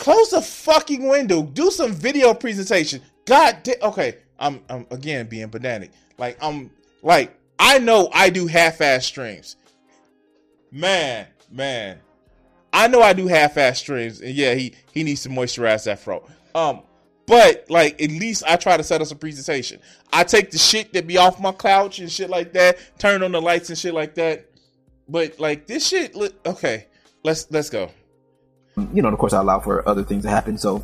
Close 0.00 0.30
the 0.30 0.40
fucking 0.40 1.06
window. 1.06 1.42
Do 1.42 1.70
some 1.70 1.92
video 1.92 2.32
presentation. 2.32 3.02
God 3.26 3.58
damn. 3.62 3.82
Okay, 3.82 4.16
I'm, 4.38 4.62
I'm 4.70 4.86
again 4.90 5.26
being 5.26 5.50
pedantic. 5.50 5.90
Like 6.16 6.38
I'm 6.42 6.70
like 7.02 7.38
I 7.58 7.78
know 7.78 8.08
I 8.14 8.30
do 8.30 8.46
half-ass 8.46 9.04
streams. 9.04 9.56
Man, 10.72 11.26
man, 11.50 11.98
I 12.72 12.88
know 12.88 13.02
I 13.02 13.12
do 13.12 13.26
half-ass 13.26 13.80
streams, 13.80 14.22
and 14.22 14.34
yeah, 14.34 14.54
he 14.54 14.74
he 14.90 15.02
needs 15.02 15.22
to 15.24 15.28
moisturize 15.28 15.84
that 15.84 16.00
throat. 16.00 16.26
Um, 16.54 16.80
but 17.26 17.66
like 17.68 18.00
at 18.00 18.10
least 18.10 18.42
I 18.46 18.56
try 18.56 18.78
to 18.78 18.82
set 18.82 19.02
us 19.02 19.10
a 19.10 19.16
presentation. 19.16 19.80
I 20.14 20.24
take 20.24 20.50
the 20.50 20.56
shit 20.56 20.94
that 20.94 21.06
be 21.06 21.18
off 21.18 21.38
my 21.38 21.52
couch 21.52 21.98
and 21.98 22.10
shit 22.10 22.30
like 22.30 22.54
that, 22.54 22.78
turn 22.98 23.22
on 23.22 23.32
the 23.32 23.42
lights 23.42 23.68
and 23.68 23.76
shit 23.76 23.92
like 23.92 24.14
that. 24.14 24.46
But 25.10 25.38
like 25.38 25.66
this 25.66 25.86
shit, 25.86 26.16
okay, 26.46 26.86
let's 27.22 27.50
let's 27.50 27.68
go 27.68 27.90
you 28.76 29.02
know, 29.02 29.08
of 29.08 29.18
course, 29.18 29.32
I 29.32 29.40
allow 29.40 29.60
for 29.60 29.86
other 29.88 30.04
things 30.04 30.24
to 30.24 30.30
happen. 30.30 30.58
So 30.58 30.76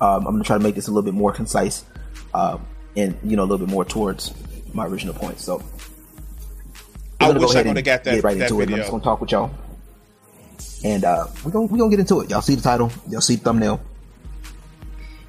um, 0.00 0.26
I'm 0.26 0.32
going 0.32 0.38
to 0.38 0.46
try 0.46 0.58
to 0.58 0.62
make 0.62 0.74
this 0.74 0.88
a 0.88 0.90
little 0.90 1.04
bit 1.04 1.14
more 1.14 1.32
concise 1.32 1.84
um, 2.34 2.66
and, 2.96 3.18
you 3.22 3.36
know, 3.36 3.42
a 3.42 3.48
little 3.48 3.64
bit 3.64 3.72
more 3.72 3.84
towards 3.84 4.32
my 4.74 4.86
original 4.86 5.14
point. 5.14 5.38
So 5.38 5.62
I 7.20 7.30
wish 7.30 7.54
I 7.54 7.62
could 7.62 7.76
have 7.76 7.84
got 7.84 8.04
that, 8.04 8.14
get 8.14 8.24
right 8.24 8.38
that 8.38 8.50
into 8.50 8.58
video. 8.58 8.76
it. 8.76 8.78
I'm 8.78 8.82
just 8.82 8.90
going 8.90 9.00
to 9.00 9.04
talk 9.04 9.20
with 9.20 9.30
y'all. 9.32 9.54
And 10.84 11.04
uh, 11.04 11.26
we're 11.44 11.52
going 11.52 11.68
we 11.68 11.78
gonna 11.78 11.90
get 11.90 12.00
into 12.00 12.20
it. 12.20 12.30
Y'all 12.30 12.40
see 12.40 12.56
the 12.56 12.62
title, 12.62 12.90
y'all 13.08 13.20
see 13.20 13.36
the 13.36 13.44
thumbnail, 13.44 13.80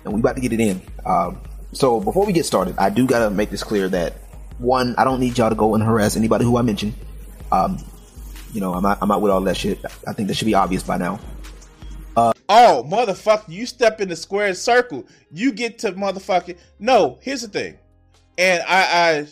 and 0.03 0.13
we 0.13 0.19
about 0.19 0.35
to 0.35 0.41
get 0.41 0.51
it 0.51 0.59
in. 0.59 0.81
Um, 1.05 1.41
so 1.73 1.99
before 1.99 2.25
we 2.25 2.33
get 2.33 2.45
started, 2.45 2.75
I 2.79 2.89
do 2.89 3.05
got 3.05 3.19
to 3.19 3.29
make 3.29 3.51
this 3.51 3.63
clear 3.63 3.87
that 3.89 4.13
one, 4.57 4.95
I 4.97 5.03
don't 5.03 5.19
need 5.19 5.37
y'all 5.37 5.49
to 5.49 5.55
go 5.55 5.75
and 5.75 5.83
harass 5.83 6.15
anybody 6.15 6.43
who 6.45 6.57
I 6.57 6.63
mentioned. 6.63 6.93
Um, 7.51 7.77
you 8.51 8.61
know, 8.61 8.73
I'm 8.73 8.83
not, 8.83 8.99
I'm 9.01 9.07
not 9.07 9.21
with 9.21 9.31
all 9.31 9.41
that 9.41 9.57
shit. 9.57 9.83
I 10.07 10.13
think 10.13 10.27
that 10.27 10.35
should 10.35 10.45
be 10.45 10.53
obvious 10.55 10.83
by 10.83 10.97
now. 10.97 11.19
Uh, 12.15 12.31
oh, 12.49 12.85
motherfucker, 12.87 13.49
you 13.49 13.65
step 13.65 13.99
in 13.99 14.09
the 14.09 14.15
square 14.15 14.53
circle. 14.53 15.05
You 15.31 15.51
get 15.51 15.79
to 15.79 15.93
motherfucking 15.93 16.57
No, 16.79 17.17
here's 17.21 17.41
the 17.41 17.47
thing. 17.47 17.77
And 18.37 18.63
I 18.67 19.27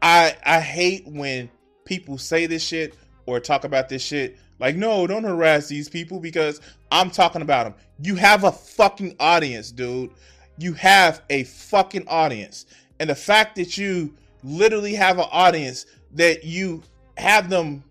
I 0.00 0.36
I 0.46 0.56
I 0.56 0.60
hate 0.60 1.06
when 1.06 1.50
people 1.84 2.18
say 2.18 2.46
this 2.46 2.62
shit 2.62 2.94
or 3.26 3.40
talk 3.40 3.64
about 3.64 3.88
this 3.88 4.02
shit. 4.02 4.38
Like, 4.58 4.76
no, 4.76 5.06
don't 5.06 5.24
harass 5.24 5.68
these 5.68 5.88
people 5.88 6.20
because 6.20 6.60
I'm 6.90 7.10
talking 7.10 7.42
about 7.42 7.64
them. 7.64 7.74
You 8.00 8.16
have 8.16 8.44
a 8.44 8.52
fucking 8.52 9.16
audience, 9.20 9.70
dude. 9.70 10.10
You 10.58 10.72
have 10.74 11.22
a 11.30 11.44
fucking 11.44 12.08
audience. 12.08 12.66
And 12.98 13.08
the 13.10 13.14
fact 13.14 13.56
that 13.56 13.78
you 13.78 14.14
literally 14.42 14.94
have 14.94 15.18
an 15.18 15.26
audience 15.30 15.86
that 16.14 16.44
you 16.44 16.82
have 17.16 17.48
them 17.48 17.84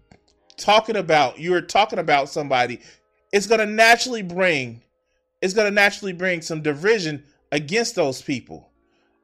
talking 0.58 0.98
about, 0.98 1.40
you're 1.40 1.62
talking 1.62 2.00
about 2.00 2.30
somebody 2.30 2.82
it's 3.32 3.48
going 3.48 3.60
to 3.60 3.66
naturally 3.66 4.22
bring 4.22 4.82
it's 5.42 5.54
going 5.54 5.68
to 5.68 5.74
naturally 5.74 6.14
bring 6.14 6.42
some 6.42 6.62
division 6.62 7.24
against 7.52 7.96
those 7.96 8.22
people. 8.22 8.70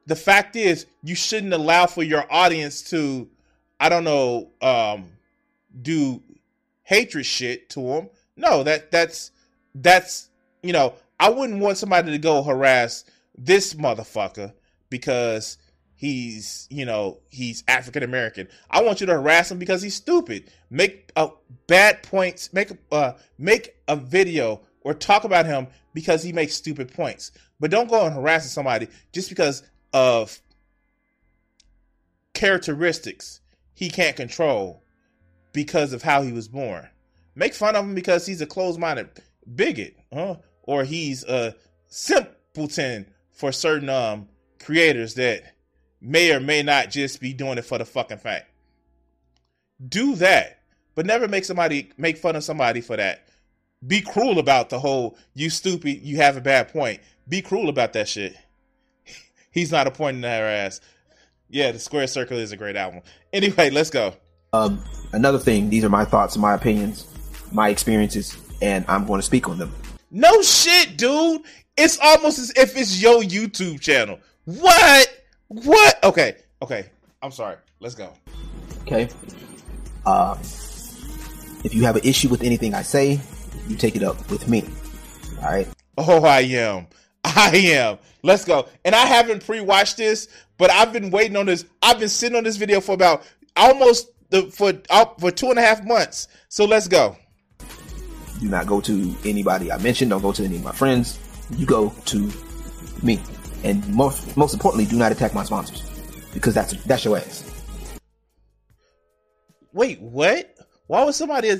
The 0.06 0.16
fact 0.16 0.54
is, 0.56 0.86
you 1.02 1.14
shouldn't 1.14 1.52
allow 1.52 1.86
for 1.86 2.02
your 2.02 2.24
audience 2.30 2.82
to, 2.90 3.28
I 3.80 3.88
don't 3.88 4.04
know, 4.04 4.50
um, 4.60 5.10
do 5.80 6.22
hatred 6.82 7.26
shit 7.26 7.70
to 7.70 7.80
them. 7.80 8.10
No, 8.36 8.62
that 8.62 8.90
that's 8.90 9.30
that's 9.74 10.28
you 10.62 10.72
know, 10.72 10.94
I 11.18 11.30
wouldn't 11.30 11.60
want 11.60 11.78
somebody 11.78 12.10
to 12.12 12.18
go 12.18 12.42
harass 12.42 13.04
this 13.36 13.74
motherfucker 13.74 14.52
because 14.90 15.58
he's 16.04 16.66
you 16.70 16.84
know 16.84 17.18
he's 17.30 17.64
African 17.66 18.02
American. 18.02 18.48
I 18.70 18.82
want 18.82 19.00
you 19.00 19.06
to 19.06 19.14
harass 19.14 19.50
him 19.50 19.58
because 19.58 19.82
he's 19.82 19.94
stupid. 19.94 20.50
Make 20.70 21.10
a 21.16 21.30
bad 21.66 22.02
points. 22.02 22.52
Make 22.52 22.72
uh 22.92 23.12
make 23.38 23.76
a 23.88 23.96
video 23.96 24.60
or 24.82 24.94
talk 24.94 25.24
about 25.24 25.46
him 25.46 25.66
because 25.94 26.22
he 26.22 26.32
makes 26.32 26.54
stupid 26.54 26.92
points. 26.92 27.32
But 27.58 27.70
don't 27.70 27.88
go 27.88 28.04
and 28.04 28.14
harass 28.14 28.50
somebody 28.50 28.88
just 29.12 29.28
because 29.28 29.62
of 29.92 30.38
characteristics 32.34 33.40
he 33.72 33.88
can't 33.88 34.16
control 34.16 34.82
because 35.52 35.92
of 35.92 36.02
how 36.02 36.22
he 36.22 36.32
was 36.32 36.48
born. 36.48 36.88
Make 37.34 37.54
fun 37.54 37.76
of 37.76 37.84
him 37.84 37.94
because 37.94 38.26
he's 38.26 38.40
a 38.40 38.46
closed-minded 38.46 39.08
bigot, 39.56 39.96
huh? 40.12 40.36
or 40.62 40.84
he's 40.84 41.24
a 41.24 41.54
simpleton 41.86 43.06
for 43.32 43.52
certain 43.52 43.88
um 43.88 44.28
creators 44.60 45.14
that 45.14 45.53
may 46.04 46.32
or 46.32 46.40
may 46.40 46.62
not 46.62 46.90
just 46.90 47.20
be 47.20 47.32
doing 47.32 47.58
it 47.58 47.64
for 47.64 47.78
the 47.78 47.84
fucking 47.84 48.18
fact. 48.18 48.50
Do 49.88 50.14
that, 50.16 50.60
but 50.94 51.06
never 51.06 51.26
make 51.26 51.44
somebody 51.44 51.90
make 51.96 52.18
fun 52.18 52.36
of 52.36 52.44
somebody 52.44 52.80
for 52.80 52.96
that. 52.96 53.26
Be 53.86 54.00
cruel 54.00 54.38
about 54.38 54.70
the 54.70 54.78
whole 54.78 55.16
you 55.34 55.50
stupid, 55.50 56.02
you 56.02 56.16
have 56.18 56.36
a 56.36 56.40
bad 56.40 56.68
point. 56.68 57.00
Be 57.28 57.42
cruel 57.42 57.68
about 57.68 57.92
that 57.94 58.08
shit. 58.08 58.36
He's 59.50 59.72
not 59.72 59.86
a 59.86 59.90
point 59.90 60.16
in 60.16 60.20
their 60.20 60.46
ass. 60.46 60.80
Yeah, 61.50 61.72
the 61.72 61.78
Square 61.78 62.08
Circle 62.08 62.38
is 62.38 62.52
a 62.52 62.56
great 62.56 62.76
album. 62.76 63.02
Anyway, 63.32 63.70
let's 63.70 63.90
go. 63.90 64.14
Um, 64.52 64.82
another 65.12 65.38
thing, 65.38 65.68
these 65.70 65.84
are 65.84 65.88
my 65.88 66.04
thoughts, 66.04 66.36
my 66.36 66.54
opinions, 66.54 67.06
my 67.52 67.68
experiences, 67.68 68.36
and 68.62 68.84
I'm 68.88 69.06
going 69.06 69.18
to 69.18 69.26
speak 69.26 69.48
on 69.48 69.58
them. 69.58 69.72
No 70.10 70.42
shit, 70.42 70.96
dude. 70.96 71.42
It's 71.76 71.98
almost 72.00 72.38
as 72.38 72.50
if 72.56 72.76
it's 72.76 73.02
your 73.02 73.22
YouTube 73.22 73.80
channel. 73.80 74.20
What? 74.44 75.23
What? 75.48 76.02
Okay, 76.04 76.36
okay. 76.62 76.86
I'm 77.22 77.30
sorry. 77.30 77.56
Let's 77.80 77.94
go. 77.94 78.12
Okay. 78.82 79.08
Uh, 80.04 80.36
if 81.64 81.74
you 81.74 81.82
have 81.84 81.96
an 81.96 82.02
issue 82.04 82.28
with 82.28 82.42
anything 82.42 82.74
I 82.74 82.82
say, 82.82 83.20
you 83.68 83.76
take 83.76 83.96
it 83.96 84.02
up 84.02 84.30
with 84.30 84.48
me. 84.48 84.64
All 85.38 85.50
right. 85.50 85.68
Oh, 85.96 86.24
I 86.24 86.40
am. 86.40 86.86
I 87.24 87.50
am. 87.54 87.98
Let's 88.22 88.44
go. 88.44 88.68
And 88.84 88.94
I 88.94 89.06
haven't 89.06 89.44
pre-watched 89.44 89.96
this, 89.96 90.28
but 90.58 90.70
I've 90.70 90.92
been 90.92 91.10
waiting 91.10 91.36
on 91.36 91.46
this. 91.46 91.64
I've 91.82 91.98
been 91.98 92.08
sitting 92.08 92.36
on 92.36 92.44
this 92.44 92.56
video 92.56 92.80
for 92.80 92.92
about 92.92 93.22
almost 93.56 94.10
the 94.30 94.50
for 94.50 94.72
uh, 94.90 95.06
for 95.18 95.30
two 95.30 95.50
and 95.50 95.58
a 95.58 95.62
half 95.62 95.84
months. 95.84 96.28
So 96.48 96.64
let's 96.64 96.88
go. 96.88 97.16
Do 98.40 98.48
not 98.48 98.66
go 98.66 98.80
to 98.82 99.14
anybody 99.24 99.70
I 99.70 99.78
mentioned. 99.78 100.10
Don't 100.10 100.22
go 100.22 100.32
to 100.32 100.44
any 100.44 100.56
of 100.56 100.64
my 100.64 100.72
friends. 100.72 101.18
You 101.56 101.66
go 101.66 101.94
to 102.06 102.32
me. 103.02 103.20
And 103.64 103.88
most 103.88 104.36
most 104.36 104.52
importantly, 104.52 104.84
do 104.84 104.96
not 104.96 105.10
attack 105.10 105.34
my 105.34 105.42
sponsors 105.42 105.82
because 106.34 106.54
that's 106.54 106.74
that's 106.84 107.04
your 107.04 107.16
ass. 107.16 107.50
Wait, 109.72 110.00
what? 110.00 110.54
Why 110.86 111.02
would 111.02 111.14
somebody? 111.14 111.50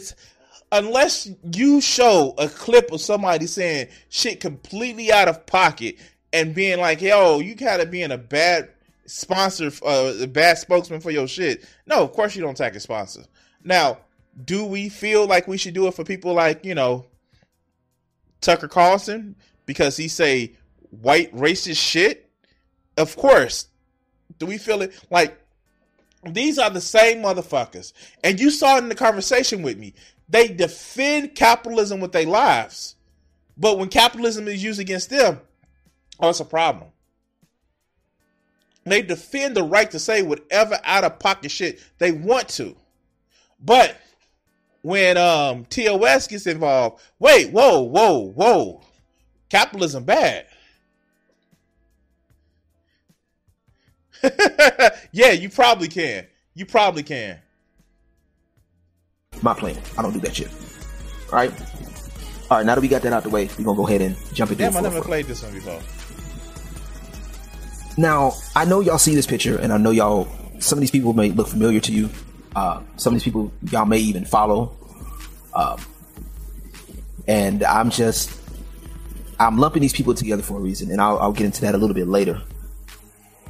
Unless 0.70 1.30
you 1.52 1.80
show 1.80 2.34
a 2.36 2.48
clip 2.48 2.92
of 2.92 3.00
somebody 3.00 3.46
saying 3.46 3.88
shit 4.10 4.40
completely 4.40 5.10
out 5.10 5.28
of 5.28 5.46
pocket 5.46 5.96
and 6.32 6.54
being 6.54 6.78
like, 6.78 7.00
"Yo, 7.00 7.40
you 7.40 7.54
gotta 7.54 7.86
being 7.86 8.12
a 8.12 8.18
bad 8.18 8.68
sponsor, 9.06 9.70
uh, 9.84 10.12
a 10.20 10.26
bad 10.26 10.58
spokesman 10.58 11.00
for 11.00 11.10
your 11.10 11.26
shit." 11.26 11.66
No, 11.86 12.02
of 12.02 12.12
course 12.12 12.36
you 12.36 12.42
don't 12.42 12.52
attack 12.52 12.76
a 12.76 12.80
sponsor. 12.80 13.24
Now, 13.62 13.98
do 14.44 14.64
we 14.64 14.90
feel 14.90 15.26
like 15.26 15.48
we 15.48 15.56
should 15.56 15.74
do 15.74 15.86
it 15.86 15.94
for 15.94 16.04
people 16.04 16.34
like 16.34 16.66
you 16.66 16.74
know 16.74 17.06
Tucker 18.42 18.68
Carlson 18.68 19.36
because 19.64 19.96
he 19.96 20.08
say 20.08 20.54
white 21.02 21.34
racist 21.34 21.76
shit? 21.76 22.30
Of 22.96 23.16
course. 23.16 23.68
Do 24.38 24.46
we 24.46 24.58
feel 24.58 24.82
it? 24.82 24.92
Like, 25.10 25.38
these 26.24 26.58
are 26.58 26.70
the 26.70 26.80
same 26.80 27.22
motherfuckers. 27.22 27.92
And 28.22 28.40
you 28.40 28.50
saw 28.50 28.78
in 28.78 28.88
the 28.88 28.94
conversation 28.94 29.62
with 29.62 29.78
me. 29.78 29.94
They 30.28 30.48
defend 30.48 31.34
capitalism 31.34 32.00
with 32.00 32.12
their 32.12 32.26
lives. 32.26 32.96
But 33.56 33.78
when 33.78 33.88
capitalism 33.88 34.48
is 34.48 34.62
used 34.62 34.80
against 34.80 35.10
them, 35.10 35.40
oh, 36.18 36.30
it's 36.30 36.40
a 36.40 36.44
problem. 36.44 36.90
They 38.84 39.02
defend 39.02 39.56
the 39.56 39.62
right 39.62 39.90
to 39.90 39.98
say 39.98 40.22
whatever 40.22 40.78
out 40.84 41.04
of 41.04 41.18
pocket 41.18 41.50
shit 41.50 41.82
they 41.98 42.12
want 42.12 42.48
to. 42.50 42.76
But 43.60 43.96
when 44.82 45.16
um 45.16 45.64
TOS 45.66 46.26
gets 46.26 46.46
involved, 46.46 47.00
wait, 47.18 47.50
whoa, 47.50 47.82
whoa, 47.82 48.30
whoa. 48.32 48.82
Capitalism 49.48 50.04
bad. 50.04 50.46
yeah, 55.12 55.32
you 55.32 55.48
probably 55.48 55.88
can. 55.88 56.26
You 56.54 56.66
probably 56.66 57.02
can. 57.02 57.38
My 59.42 59.54
plan. 59.54 59.76
I 59.98 60.02
don't 60.02 60.12
do 60.12 60.20
that 60.20 60.36
shit. 60.36 60.48
All 61.28 61.38
right. 61.38 61.52
All 62.50 62.58
right. 62.58 62.66
Now 62.66 62.74
that 62.74 62.80
we 62.80 62.88
got 62.88 63.02
that 63.02 63.12
out 63.12 63.22
the 63.24 63.30
way, 63.30 63.48
we're 63.58 63.64
gonna 63.64 63.76
go 63.76 63.86
ahead 63.86 64.00
and 64.00 64.16
jump 64.32 64.52
into. 64.52 64.62
Damn, 64.62 64.76
I 64.76 64.80
never 64.80 65.02
played 65.02 65.26
this 65.26 65.42
one 65.42 65.52
before. 65.52 65.80
Now 67.96 68.32
I 68.54 68.64
know 68.64 68.80
y'all 68.80 68.98
see 68.98 69.14
this 69.14 69.26
picture, 69.26 69.58
and 69.58 69.72
I 69.72 69.76
know 69.76 69.90
y'all. 69.90 70.28
Some 70.60 70.78
of 70.78 70.80
these 70.80 70.90
people 70.90 71.12
may 71.12 71.30
look 71.30 71.48
familiar 71.48 71.80
to 71.80 71.92
you. 71.92 72.08
Uh, 72.54 72.80
some 72.96 73.12
of 73.12 73.16
these 73.16 73.24
people 73.24 73.52
y'all 73.70 73.86
may 73.86 73.98
even 73.98 74.24
follow. 74.24 74.76
Um, 75.54 75.80
and 77.26 77.62
I'm 77.64 77.90
just 77.90 78.40
I'm 79.38 79.58
lumping 79.58 79.82
these 79.82 79.92
people 79.92 80.14
together 80.14 80.42
for 80.42 80.58
a 80.58 80.60
reason, 80.60 80.90
and 80.90 81.00
I'll, 81.00 81.18
I'll 81.18 81.32
get 81.32 81.46
into 81.46 81.62
that 81.62 81.74
a 81.74 81.78
little 81.78 81.94
bit 81.94 82.06
later. 82.06 82.40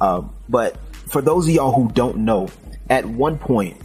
Um, 0.01 0.35
but 0.49 0.77
for 1.09 1.21
those 1.21 1.47
of 1.47 1.53
y'all 1.53 1.71
who 1.71 1.91
don't 1.91 2.17
know, 2.17 2.49
at 2.89 3.05
one 3.05 3.37
point, 3.37 3.77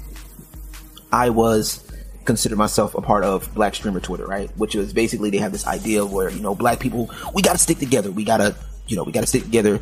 I 1.13 1.31
was 1.31 1.87
consider 2.25 2.55
myself 2.55 2.95
a 2.95 3.01
part 3.01 3.25
of 3.25 3.53
Black 3.55 3.75
Streamer 3.75 4.01
Twitter, 4.01 4.27
right? 4.27 4.51
Which 4.57 4.75
is 4.75 4.93
basically 4.93 5.31
they 5.31 5.39
have 5.39 5.53
this 5.53 5.67
idea 5.67 6.05
where 6.05 6.31
you 6.31 6.41
know 6.41 6.55
black 6.55 6.79
people 6.79 7.11
we 7.35 7.43
got 7.43 7.53
to 7.53 7.59
stick 7.59 7.79
together, 7.79 8.11
we 8.11 8.25
gotta 8.25 8.55
you 8.87 8.97
know 8.97 9.03
we 9.03 9.13
got 9.13 9.23
to 9.23 9.27
stick 9.27 9.43
together, 9.43 9.81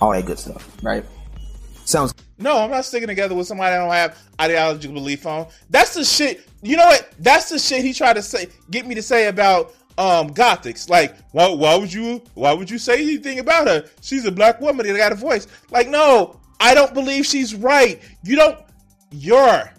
all 0.00 0.12
that 0.12 0.26
good 0.26 0.38
stuff, 0.38 0.70
right? 0.82 1.04
Sounds. 1.84 2.14
No, 2.38 2.58
I'm 2.58 2.70
not 2.70 2.84
sticking 2.84 3.08
together 3.08 3.34
with 3.34 3.46
somebody 3.46 3.74
I 3.74 3.78
don't 3.78 3.92
have 3.92 4.18
ideological 4.40 4.94
belief 4.94 5.26
on. 5.26 5.46
That's 5.70 5.94
the 5.94 6.04
shit. 6.04 6.46
You 6.62 6.76
know 6.76 6.86
what? 6.86 7.08
That's 7.18 7.48
the 7.48 7.58
shit 7.58 7.82
he 7.84 7.92
tried 7.92 8.14
to 8.14 8.22
say, 8.22 8.48
get 8.70 8.86
me 8.86 8.94
to 8.94 9.02
say 9.02 9.26
about 9.26 9.74
um 9.98 10.32
Gothix. 10.32 10.88
Like, 10.88 11.14
why, 11.32 11.50
why 11.50 11.76
would 11.76 11.92
you 11.92 12.22
why 12.34 12.52
would 12.52 12.70
you 12.70 12.78
say 12.78 13.02
anything 13.02 13.40
about 13.40 13.66
her? 13.66 13.84
She's 14.00 14.24
a 14.24 14.32
black 14.32 14.60
woman 14.60 14.86
that 14.86 14.96
got 14.96 15.12
a 15.12 15.16
voice. 15.16 15.46
Like, 15.70 15.88
no, 15.88 16.40
I 16.60 16.74
don't 16.74 16.94
believe 16.94 17.26
she's 17.26 17.54
right. 17.54 18.00
You 18.22 18.36
don't 18.36 18.58
your 19.10 19.70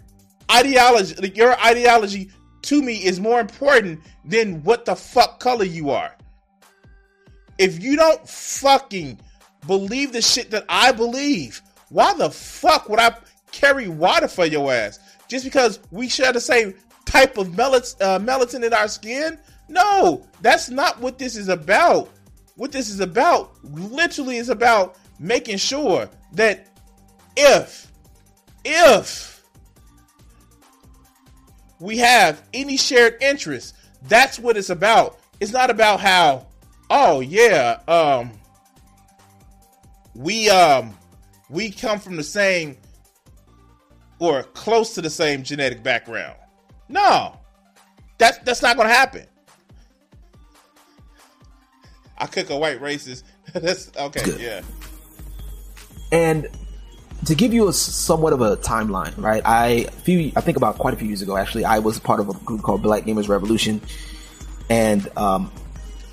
ideology 0.50 1.14
like 1.16 1.36
your 1.36 1.58
ideology 1.60 2.30
to 2.62 2.82
me 2.82 3.04
is 3.04 3.18
more 3.18 3.40
important 3.40 4.00
than 4.24 4.62
what 4.62 4.84
the 4.84 4.94
fuck 4.94 5.40
color 5.40 5.64
you 5.64 5.90
are. 5.90 6.14
If 7.58 7.82
you 7.82 7.96
don't 7.96 8.28
fucking 8.28 9.18
believe 9.66 10.12
the 10.12 10.22
shit 10.22 10.50
that 10.50 10.64
I 10.68 10.92
believe, 10.92 11.62
why 11.88 12.14
the 12.14 12.30
fuck 12.30 12.88
would 12.88 13.00
I 13.00 13.14
carry 13.52 13.88
water 13.88 14.28
for 14.28 14.46
your 14.46 14.72
ass? 14.72 14.98
Just 15.28 15.44
because 15.44 15.78
we 15.90 16.08
share 16.08 16.32
the 16.32 16.40
same 16.40 16.74
type 17.04 17.38
of 17.38 17.48
melat- 17.48 18.00
uh, 18.00 18.18
melatonin 18.18 18.66
in 18.66 18.72
our 18.72 18.88
skin? 18.88 19.38
No, 19.70 20.26
that's 20.42 20.68
not 20.68 21.00
what 21.00 21.16
this 21.16 21.36
is 21.36 21.48
about. 21.48 22.10
What 22.56 22.72
this 22.72 22.90
is 22.90 23.00
about, 23.00 23.52
literally, 23.62 24.36
is 24.36 24.48
about 24.48 24.98
making 25.18 25.58
sure 25.58 26.10
that 26.32 26.66
if, 27.36 27.90
if 28.64 29.42
we 31.78 31.98
have 31.98 32.42
any 32.52 32.76
shared 32.76 33.16
interests, 33.22 33.72
that's 34.08 34.38
what 34.38 34.56
it's 34.56 34.70
about. 34.70 35.20
It's 35.38 35.52
not 35.52 35.70
about 35.70 36.00
how, 36.00 36.48
oh 36.90 37.20
yeah, 37.20 37.80
um, 37.86 38.32
we 40.14 40.50
um 40.50 40.96
we 41.48 41.70
come 41.70 41.98
from 41.98 42.16
the 42.16 42.24
same 42.24 42.76
or 44.18 44.42
close 44.42 44.94
to 44.94 45.00
the 45.00 45.10
same 45.10 45.42
genetic 45.42 45.82
background. 45.82 46.36
No, 46.88 47.38
that's 48.18 48.38
that's 48.38 48.62
not 48.62 48.76
going 48.76 48.88
to 48.88 48.94
happen. 48.94 49.26
I 52.20 52.26
cook 52.26 52.50
a 52.50 52.56
white 52.56 52.80
racist. 52.80 53.22
that's 53.52 53.90
okay. 53.96 54.24
Good. 54.24 54.40
Yeah. 54.40 54.62
And 56.12 56.48
to 57.24 57.34
give 57.34 57.52
you 57.52 57.68
a 57.68 57.72
somewhat 57.72 58.32
of 58.32 58.40
a 58.40 58.56
timeline, 58.58 59.16
right? 59.18 59.42
I 59.44 59.84
few 60.02 60.32
I 60.36 60.40
think 60.40 60.56
about 60.56 60.78
quite 60.78 60.94
a 60.94 60.96
few 60.96 61.08
years 61.08 61.22
ago. 61.22 61.36
Actually, 61.36 61.64
I 61.64 61.78
was 61.78 61.98
part 61.98 62.20
of 62.20 62.28
a 62.28 62.34
group 62.34 62.62
called 62.62 62.82
Black 62.82 63.04
Gamers 63.04 63.28
Revolution, 63.28 63.80
and 64.68 65.08
um, 65.16 65.50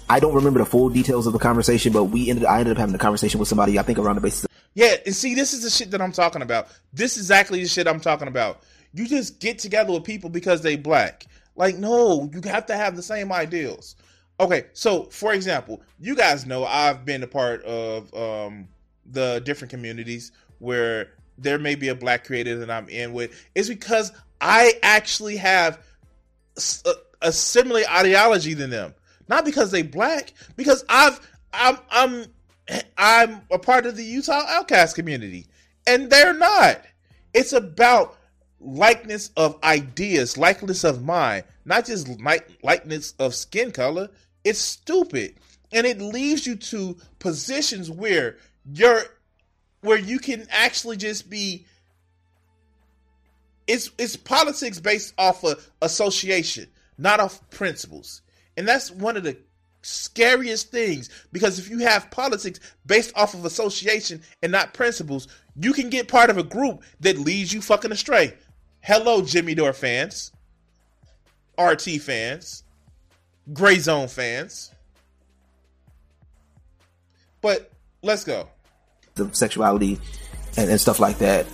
I 0.09 0.19
don't 0.19 0.33
remember 0.33 0.59
the 0.59 0.65
full 0.65 0.89
details 0.89 1.27
of 1.27 1.33
the 1.33 1.39
conversation, 1.39 1.93
but 1.93 2.05
we 2.05 2.29
ended 2.29 2.45
I 2.45 2.59
ended 2.59 2.73
up 2.73 2.77
having 2.79 2.95
a 2.95 2.99
conversation 2.99 3.39
with 3.39 3.49
somebody 3.49 3.77
I 3.77 3.83
think 3.83 3.99
around 3.99 4.15
the 4.15 4.21
basis. 4.21 4.45
Of- 4.45 4.51
yeah, 4.73 4.95
and 5.05 5.15
see, 5.15 5.33
this 5.33 5.53
is 5.53 5.63
the 5.63 5.69
shit 5.69 5.91
that 5.91 6.01
I'm 6.01 6.11
talking 6.11 6.41
about. 6.41 6.67
This 6.93 7.13
is 7.17 7.23
exactly 7.23 7.61
the 7.61 7.67
shit 7.67 7.87
I'm 7.87 7.99
talking 7.99 8.27
about. 8.27 8.63
You 8.93 9.07
just 9.07 9.39
get 9.39 9.59
together 9.59 9.91
with 9.91 10.03
people 10.03 10.29
because 10.29 10.61
they 10.61 10.75
black. 10.75 11.25
Like, 11.55 11.77
no, 11.77 12.29
you 12.31 12.41
have 12.49 12.67
to 12.67 12.75
have 12.75 12.95
the 12.95 13.01
same 13.01 13.31
ideals. 13.31 13.95
Okay, 14.39 14.65
so 14.73 15.03
for 15.05 15.33
example, 15.33 15.81
you 15.99 16.15
guys 16.15 16.45
know 16.45 16.63
I've 16.63 17.05
been 17.05 17.23
a 17.23 17.27
part 17.27 17.63
of 17.63 18.13
um, 18.13 18.67
the 19.05 19.41
different 19.43 19.71
communities 19.71 20.31
where 20.59 21.13
there 21.37 21.57
may 21.57 21.75
be 21.75 21.89
a 21.89 21.95
black 21.95 22.25
creator 22.25 22.57
that 22.59 22.69
I'm 22.69 22.87
in 22.89 23.13
with. 23.13 23.31
It's 23.55 23.69
because 23.69 24.11
I 24.39 24.73
actually 24.83 25.37
have 25.37 25.79
a, 26.85 26.93
a 27.21 27.31
similar 27.31 27.81
ideology 27.89 28.53
than 28.53 28.69
them. 28.69 28.93
Not 29.27 29.43
because 29.43 29.71
they 29.71 29.81
black, 29.81 30.33
because 30.55 30.85
I've 30.87 31.19
I'm 31.51 31.77
I'm 31.89 32.25
I'm 32.97 33.41
a 33.51 33.59
part 33.59 33.85
of 33.85 33.95
the 33.95 34.03
Utah 34.03 34.43
Outcast 34.47 34.95
community, 34.95 35.47
and 35.85 36.09
they're 36.09 36.33
not. 36.33 36.81
It's 37.33 37.53
about 37.53 38.17
likeness 38.59 39.31
of 39.35 39.61
ideas, 39.63 40.37
likeness 40.37 40.83
of 40.83 41.03
mind, 41.03 41.43
not 41.65 41.85
just 41.85 42.07
like 42.21 42.49
likeness 42.63 43.13
of 43.19 43.35
skin 43.35 43.71
color. 43.71 44.09
It's 44.47 44.59
stupid, 44.59 45.35
and 45.73 45.85
it 45.85 45.99
leaves 45.99 46.47
you 46.47 46.55
to 46.55 46.95
positions 47.19 47.91
where 47.91 48.37
you're 48.63 49.01
where 49.81 49.97
you 49.97 50.19
can 50.19 50.47
actually 50.49 50.95
just 50.95 51.29
be. 51.29 51.65
It's 53.67 53.91
it's 53.97 54.15
politics 54.15 54.79
based 54.79 55.13
off 55.17 55.43
of 55.43 55.69
association, 55.81 56.67
not 56.97 57.19
off 57.19 57.41
principles. 57.49 58.21
And 58.55 58.65
that's 58.65 58.89
one 58.89 59.17
of 59.17 59.23
the 59.23 59.37
scariest 59.81 60.71
things 60.71 61.09
because 61.33 61.59
if 61.59 61.69
you 61.69 61.79
have 61.79 62.09
politics 62.09 62.61
based 62.85 63.11
off 63.17 63.33
of 63.33 63.43
association 63.43 64.21
and 64.41 64.53
not 64.53 64.73
principles, 64.73 65.27
you 65.57 65.73
can 65.73 65.89
get 65.89 66.07
part 66.07 66.29
of 66.29 66.37
a 66.37 66.43
group 66.43 66.83
that 67.01 67.19
leads 67.19 67.51
you 67.51 67.61
fucking 67.61 67.91
astray. 67.91 68.33
Hello, 68.79 69.21
Jimmy 69.21 69.55
Dore 69.55 69.73
fans, 69.73 70.31
RT 71.59 71.99
fans, 71.99 72.63
Gray 73.53 73.79
Zone 73.79 74.07
fans. 74.07 74.71
But 77.41 77.71
let's 78.01 78.23
go. 78.23 78.49
The 79.15 79.33
sexuality 79.33 79.99
and, 80.57 80.69
and 80.69 80.79
stuff 80.79 80.99
like 80.99 81.19
that. 81.19 81.45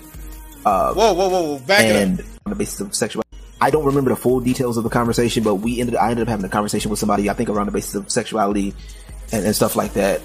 Uh, 0.65 0.93
whoa, 0.93 1.13
whoa, 1.13 1.29
whoa, 1.29 1.41
whoa! 1.43 1.59
Back 1.59 1.81
and 1.81 2.19
on 2.45 2.51
the 2.51 2.55
basis 2.55 2.79
of 2.79 2.95
sexuality 2.95 3.23
I 3.63 3.69
don't 3.69 3.85
remember 3.85 4.09
the 4.09 4.17
full 4.17 4.41
details 4.41 4.75
of 4.75 4.83
the 4.83 4.89
conversation, 4.89 5.41
but 5.41 5.55
we 5.55 5.79
ended. 5.79 5.95
I 5.95 6.09
ended 6.11 6.23
up 6.23 6.27
having 6.27 6.43
a 6.43 6.49
conversation 6.49 6.89
with 6.89 6.99
somebody. 6.99 7.29
I 7.29 7.33
think 7.33 7.47
around 7.47 7.67
the 7.67 7.71
basis 7.71 7.95
of 7.95 8.11
sexuality 8.11 8.73
and, 9.31 9.45
and 9.45 9.55
stuff 9.55 9.77
like 9.77 9.93
that. 9.93 10.21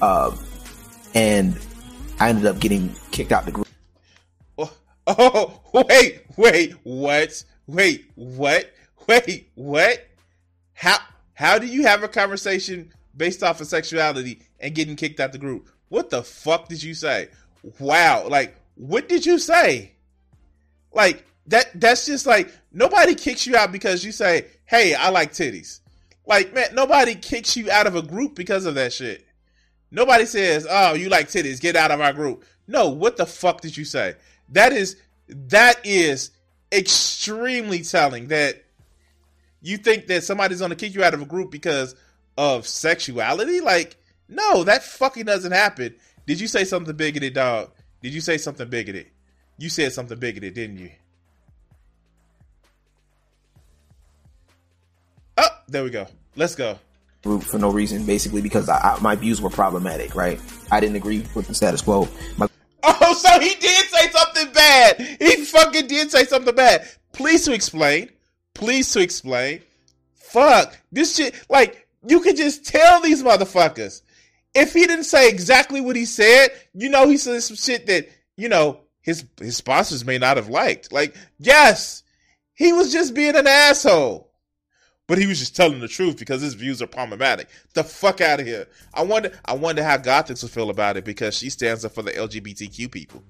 Uh, 0.00 0.36
and 1.12 1.58
I 2.20 2.28
ended 2.28 2.46
up 2.46 2.60
getting 2.60 2.94
kicked 3.10 3.32
out 3.32 3.44
the 3.44 3.50
group. 3.50 3.66
Oh, 4.56 4.70
oh, 5.08 5.60
wait, 5.88 6.22
wait, 6.36 6.72
what? 6.84 7.44
Wait, 7.66 8.08
what? 8.14 8.72
Wait, 9.08 9.50
what? 9.56 10.06
How 10.80 10.96
how 11.34 11.58
do 11.58 11.66
you 11.66 11.82
have 11.82 12.02
a 12.02 12.08
conversation 12.08 12.90
based 13.14 13.42
off 13.42 13.60
of 13.60 13.66
sexuality 13.66 14.40
and 14.58 14.74
getting 14.74 14.96
kicked 14.96 15.20
out 15.20 15.30
the 15.30 15.36
group? 15.36 15.68
What 15.90 16.08
the 16.08 16.22
fuck 16.22 16.68
did 16.68 16.82
you 16.82 16.94
say? 16.94 17.28
Wow, 17.78 18.26
like 18.28 18.56
what 18.76 19.06
did 19.06 19.26
you 19.26 19.38
say? 19.38 19.92
Like 20.90 21.26
that 21.48 21.78
that's 21.78 22.06
just 22.06 22.24
like 22.24 22.50
nobody 22.72 23.14
kicks 23.14 23.46
you 23.46 23.56
out 23.56 23.72
because 23.72 24.02
you 24.06 24.10
say, 24.10 24.46
"Hey, 24.64 24.94
I 24.94 25.10
like 25.10 25.32
titties." 25.32 25.80
Like, 26.24 26.54
man, 26.54 26.74
nobody 26.74 27.14
kicks 27.14 27.58
you 27.58 27.70
out 27.70 27.86
of 27.86 27.94
a 27.94 28.00
group 28.00 28.34
because 28.34 28.64
of 28.64 28.74
that 28.76 28.94
shit. 28.94 29.26
Nobody 29.90 30.24
says, 30.24 30.66
"Oh, 30.68 30.94
you 30.94 31.10
like 31.10 31.28
titties, 31.28 31.60
get 31.60 31.76
out 31.76 31.90
of 31.90 32.00
our 32.00 32.14
group." 32.14 32.46
No, 32.66 32.88
what 32.88 33.18
the 33.18 33.26
fuck 33.26 33.60
did 33.60 33.76
you 33.76 33.84
say? 33.84 34.14
That 34.48 34.72
is 34.72 34.96
that 35.28 35.78
is 35.84 36.30
extremely 36.72 37.82
telling 37.82 38.28
that 38.28 38.64
you 39.62 39.76
think 39.76 40.06
that 40.06 40.24
somebody's 40.24 40.58
going 40.58 40.70
to 40.70 40.76
kick 40.76 40.94
you 40.94 41.04
out 41.04 41.14
of 41.14 41.22
a 41.22 41.26
group 41.26 41.50
because 41.50 41.94
of 42.36 42.66
sexuality? 42.66 43.60
Like, 43.60 43.96
no, 44.28 44.64
that 44.64 44.82
fucking 44.82 45.26
doesn't 45.26 45.52
happen. 45.52 45.94
Did 46.26 46.40
you 46.40 46.46
say 46.46 46.64
something 46.64 46.94
bigoted, 46.94 47.34
dog? 47.34 47.70
Did 48.02 48.14
you 48.14 48.20
say 48.20 48.38
something 48.38 48.68
bigoted? 48.68 49.06
You 49.58 49.68
said 49.68 49.92
something 49.92 50.18
bigoted, 50.18 50.54
didn't 50.54 50.78
you? 50.78 50.90
Oh, 55.36 55.48
there 55.68 55.84
we 55.84 55.90
go. 55.90 56.06
Let's 56.36 56.54
go. 56.54 56.78
Group 57.22 57.42
For 57.42 57.58
no 57.58 57.70
reason, 57.70 58.06
basically 58.06 58.40
because 58.40 58.70
I, 58.70 58.78
I, 58.78 59.00
my 59.00 59.16
views 59.16 59.42
were 59.42 59.50
problematic. 59.50 60.14
Right? 60.14 60.40
I 60.70 60.80
didn't 60.80 60.96
agree 60.96 61.26
with 61.34 61.46
the 61.46 61.54
status 61.54 61.82
quo. 61.82 62.08
My- 62.38 62.48
oh, 62.82 63.14
so 63.18 63.38
he 63.38 63.54
did 63.56 63.86
say 63.86 64.10
something 64.10 64.52
bad. 64.52 65.00
He 65.20 65.44
fucking 65.44 65.86
did 65.86 66.10
say 66.10 66.24
something 66.24 66.54
bad. 66.54 66.88
Please 67.12 67.44
to 67.44 67.52
explain. 67.52 68.08
Please 68.54 68.92
to 68.92 69.00
explain. 69.00 69.60
Fuck 70.14 70.78
this 70.92 71.16
shit. 71.16 71.34
Like 71.48 71.88
you 72.06 72.20
could 72.20 72.36
just 72.36 72.66
tell 72.66 73.00
these 73.00 73.22
motherfuckers. 73.22 74.02
If 74.54 74.72
he 74.72 74.86
didn't 74.86 75.04
say 75.04 75.28
exactly 75.28 75.80
what 75.80 75.96
he 75.96 76.04
said, 76.04 76.48
you 76.74 76.88
know 76.88 77.08
he 77.08 77.16
said 77.16 77.42
some 77.42 77.56
shit 77.56 77.86
that 77.86 78.08
you 78.36 78.48
know 78.48 78.80
his 79.02 79.24
his 79.40 79.56
sponsors 79.56 80.04
may 80.04 80.18
not 80.18 80.36
have 80.36 80.48
liked. 80.48 80.92
Like 80.92 81.14
yes, 81.38 82.02
he 82.54 82.72
was 82.72 82.92
just 82.92 83.14
being 83.14 83.36
an 83.36 83.46
asshole 83.46 84.30
but 85.10 85.18
he 85.18 85.26
was 85.26 85.40
just 85.40 85.56
telling 85.56 85.80
the 85.80 85.88
truth 85.88 86.16
because 86.16 86.40
his 86.40 86.54
views 86.54 86.80
are 86.80 86.86
problematic. 86.86 87.48
The 87.74 87.82
fuck 87.82 88.20
out 88.20 88.38
of 88.38 88.46
here. 88.46 88.68
I 88.94 89.02
wonder 89.02 89.32
I 89.44 89.54
wonder 89.54 89.82
how 89.82 89.96
Gothix 89.96 90.42
will 90.42 90.50
feel 90.50 90.70
about 90.70 90.96
it 90.96 91.04
because 91.04 91.36
she 91.36 91.50
stands 91.50 91.84
up 91.84 91.90
for 91.90 92.02
the 92.02 92.12
LGBTQ 92.12 92.92
people. 92.92 93.24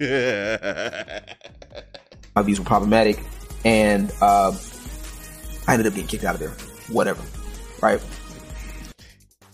My 2.34 2.42
views 2.42 2.58
were 2.58 2.66
problematic 2.66 3.20
and 3.64 4.12
uh, 4.20 4.52
I 5.66 5.72
ended 5.72 5.86
up 5.86 5.94
getting 5.94 6.08
kicked 6.08 6.24
out 6.24 6.34
of 6.34 6.40
there. 6.40 6.50
Whatever. 6.94 7.22
Right? 7.82 8.00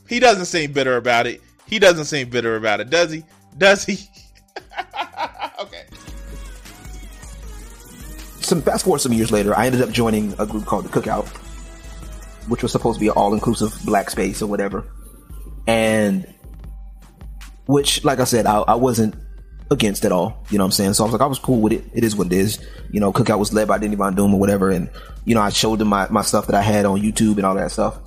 He 0.08 0.18
doesn't 0.18 0.46
seem 0.46 0.72
bitter 0.72 0.96
about 0.96 1.26
it. 1.26 1.40
He 1.66 1.78
doesn't 1.78 2.06
seem 2.06 2.28
bitter 2.30 2.56
about 2.56 2.80
it, 2.80 2.90
does 2.90 3.12
he? 3.12 3.24
Does 3.56 3.84
he? 3.84 3.98
okay. 5.60 5.84
some 8.40 8.60
fast 8.62 8.84
forward 8.84 8.98
some 8.98 9.12
years 9.12 9.30
later, 9.30 9.56
I 9.56 9.66
ended 9.66 9.82
up 9.82 9.90
joining 9.90 10.34
a 10.40 10.46
group 10.46 10.66
called 10.66 10.84
the 10.84 10.88
Cookout, 10.88 11.28
which 12.48 12.62
was 12.62 12.72
supposed 12.72 12.96
to 12.96 13.00
be 13.00 13.06
an 13.06 13.14
all 13.14 13.32
inclusive 13.32 13.72
black 13.84 14.10
space 14.10 14.42
or 14.42 14.48
whatever. 14.48 14.84
And 15.68 16.26
which, 17.66 18.04
like 18.04 18.18
I 18.18 18.24
said, 18.24 18.46
I, 18.46 18.58
I 18.58 18.74
wasn't 18.74 19.14
against 19.70 20.04
at 20.04 20.12
all. 20.12 20.44
You 20.50 20.58
know 20.58 20.64
what 20.64 20.68
I'm 20.68 20.72
saying? 20.72 20.94
So 20.94 21.04
I 21.04 21.06
was 21.06 21.12
like, 21.12 21.22
I 21.22 21.26
was 21.26 21.38
cool 21.38 21.60
with 21.60 21.72
it. 21.72 21.84
It 21.94 22.04
is 22.04 22.16
what 22.16 22.26
it 22.26 22.32
is. 22.32 22.64
You 22.90 23.00
know, 23.00 23.12
Cookout 23.12 23.38
was 23.38 23.52
led 23.52 23.68
by 23.68 23.78
Denny 23.78 23.96
Von 23.96 24.14
Doom 24.14 24.34
or 24.34 24.40
whatever. 24.40 24.70
And, 24.70 24.90
you 25.24 25.34
know, 25.34 25.40
I 25.40 25.50
showed 25.50 25.78
them 25.78 25.88
my, 25.88 26.08
my 26.10 26.22
stuff 26.22 26.46
that 26.48 26.56
I 26.56 26.62
had 26.62 26.84
on 26.86 27.00
YouTube 27.00 27.36
and 27.36 27.46
all 27.46 27.54
that 27.54 27.70
stuff 27.70 27.98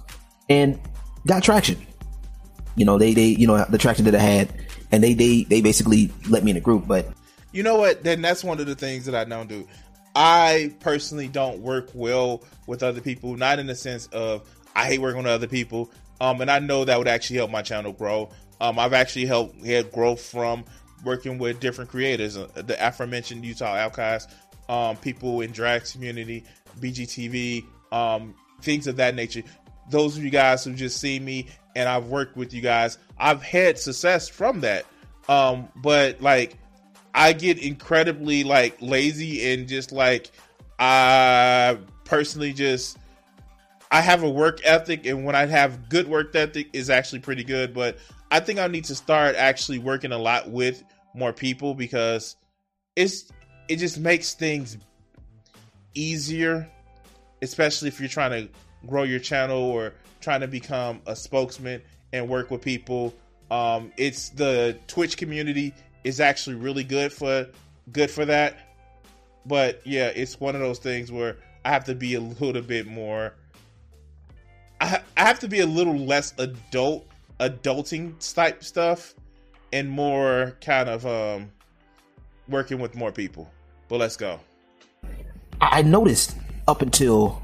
and 0.49 0.80
got 1.26 1.43
traction. 1.43 1.78
You 2.76 2.86
know, 2.86 2.97
they, 2.97 3.13
they, 3.13 3.28
you 3.28 3.47
know, 3.47 3.63
the 3.69 3.78
traction 3.78 4.06
that 4.06 4.15
I 4.15 4.19
had 4.19 4.54
and 4.91 5.04
they, 5.04 5.13
they, 5.13 5.43
they 5.43 5.62
basically 5.62 6.12
let 6.30 6.43
me 6.43 6.52
in 6.52 6.56
the 6.56 6.62
group. 6.62 6.88
But 6.88 7.08
you 7.52 7.63
know 7.63 7.76
what? 7.76 8.04
Then 8.04 8.21
that's 8.21 8.43
one 8.43 8.60
of 8.60 8.65
the 8.65 8.76
things 8.76 9.06
that 9.06 9.15
I 9.15 9.23
don't 9.23 9.47
do. 9.47 9.67
I 10.15 10.76
personally 10.82 11.28
don't 11.28 11.60
work 11.60 11.89
well 11.93 12.43
with 12.67 12.84
other 12.84 13.02
people, 13.02 13.36
not 13.36 13.60
in 13.60 13.67
the 13.67 13.76
sense 13.76 14.08
of 14.08 14.47
I 14.76 14.86
hate 14.86 14.99
working 14.99 15.23
with 15.23 15.32
other 15.32 15.47
people. 15.47 15.91
Um, 16.19 16.41
and 16.41 16.52
I 16.52 16.60
know 16.60 16.86
that 16.86 16.97
would 16.97 17.08
actually 17.08 17.38
help 17.38 17.52
my 17.52 17.62
channel 17.62 17.91
grow. 17.91 18.30
Um, 18.62 18.78
I've 18.80 18.93
actually 18.93 19.26
helped 19.26 19.65
had 19.65 19.91
growth 19.91 20.21
from 20.21 20.65
working 21.03 21.37
with 21.37 21.59
different 21.59 21.89
creators, 21.89 22.37
uh, 22.37 22.47
the 22.55 22.75
aforementioned 22.85 23.45
Utah 23.45 23.75
Outcast, 23.75 24.29
um, 24.69 24.95
people 24.97 25.41
in 25.41 25.51
drag 25.51 25.85
community, 25.85 26.43
BGTV, 26.79 27.65
um, 27.91 28.35
things 28.61 28.87
of 28.87 28.95
that 28.97 29.15
nature. 29.15 29.43
Those 29.89 30.17
of 30.17 30.23
you 30.23 30.29
guys 30.29 30.63
who 30.63 30.73
just 30.73 30.99
see 30.99 31.19
me 31.19 31.47
and 31.75 31.89
I've 31.89 32.07
worked 32.07 32.37
with 32.37 32.53
you 32.53 32.61
guys, 32.61 32.97
I've 33.17 33.41
had 33.41 33.77
success 33.77 34.29
from 34.29 34.61
that. 34.61 34.85
Um, 35.27 35.69
but 35.75 36.21
like, 36.21 36.57
I 37.13 37.33
get 37.33 37.59
incredibly 37.59 38.43
like 38.43 38.77
lazy 38.81 39.53
and 39.53 39.67
just 39.67 39.91
like, 39.91 40.31
I 40.79 41.77
personally 42.05 42.53
just 42.53 42.97
I 43.93 44.01
have 44.01 44.23
a 44.23 44.29
work 44.29 44.59
ethic, 44.63 45.05
and 45.05 45.23
when 45.23 45.35
I 45.35 45.45
have 45.45 45.87
good 45.87 46.07
work 46.07 46.35
ethic, 46.35 46.69
is 46.73 46.89
actually 46.89 47.19
pretty 47.19 47.43
good. 47.43 47.75
But 47.75 47.99
I 48.31 48.39
think 48.39 48.57
I 48.57 48.65
need 48.65 48.85
to 48.85 48.95
start 48.95 49.35
actually 49.35 49.77
working 49.77 50.11
a 50.11 50.17
lot 50.17 50.49
with 50.49 50.83
more 51.13 51.34
people 51.34 51.73
because 51.73 52.36
it's 52.95 53.32
it 53.67 53.78
just 53.78 53.99
makes 53.99 54.34
things 54.34 54.78
easier, 55.93 56.69
especially 57.41 57.88
if 57.88 57.99
you're 57.99 58.10
trying 58.10 58.32
to 58.32 58.54
grow 58.88 59.04
your 59.04 59.19
channel 59.19 59.62
or 59.62 59.93
trying 60.21 60.41
to 60.41 60.47
become 60.47 61.02
a 61.06 61.15
spokesman 61.15 61.82
and 62.12 62.28
work 62.28 62.52
with 62.52 62.62
people. 62.62 63.13
Um, 63.52 63.91
it's 63.97 64.30
the 64.30 64.78
Twitch 64.88 65.17
community 65.17 65.73
is 66.04 66.19
actually 66.19 66.56
really 66.56 66.84
good 66.84 67.13
for 67.13 67.47
good 67.91 68.12
for 68.12 68.26
that. 68.26 68.58
But 69.45 69.82
yeah, 69.86 70.08
it's 70.08 70.39
one 70.39 70.56
of 70.56 70.62
those 70.62 70.80
things 70.80 71.12
where 71.12 71.38
I 71.65 71.69
have 71.69 71.86
to 71.86 71.95
be 71.95 72.15
a 72.15 72.21
little 72.21 72.62
bit 72.62 72.88
more 72.88 73.34
I, 74.84 75.02
I 75.15 75.21
have 75.21 75.39
to 75.39 75.47
be 75.47 75.62
a 75.62 75.65
little 75.65 75.97
less 75.97 76.34
adult, 76.38 77.08
adulting 77.39 78.34
type 78.34 78.63
stuff, 78.65 79.13
and 79.73 79.89
more 79.89 80.55
kind 80.62 80.88
of 80.88 81.05
um, 81.05 81.51
working 82.47 82.79
with 82.79 82.95
more 82.95 83.12
people. 83.12 83.51
But 83.89 83.99
let's 83.99 84.15
go. 84.15 84.39
I 85.59 85.81
noticed 85.81 86.38
up 86.67 86.81
until 86.81 87.41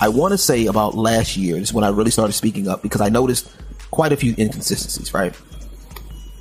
I 0.00 0.08
want 0.08 0.32
to 0.32 0.38
say 0.38 0.66
about 0.66 0.94
last 0.94 1.36
year 1.36 1.56
is 1.56 1.74
when 1.74 1.84
I 1.84 1.88
really 1.88 2.10
started 2.10 2.32
speaking 2.32 2.68
up 2.68 2.82
because 2.82 3.00
I 3.00 3.08
noticed 3.08 3.50
quite 3.90 4.12
a 4.12 4.16
few 4.16 4.34
inconsistencies. 4.38 5.12
Right, 5.12 5.34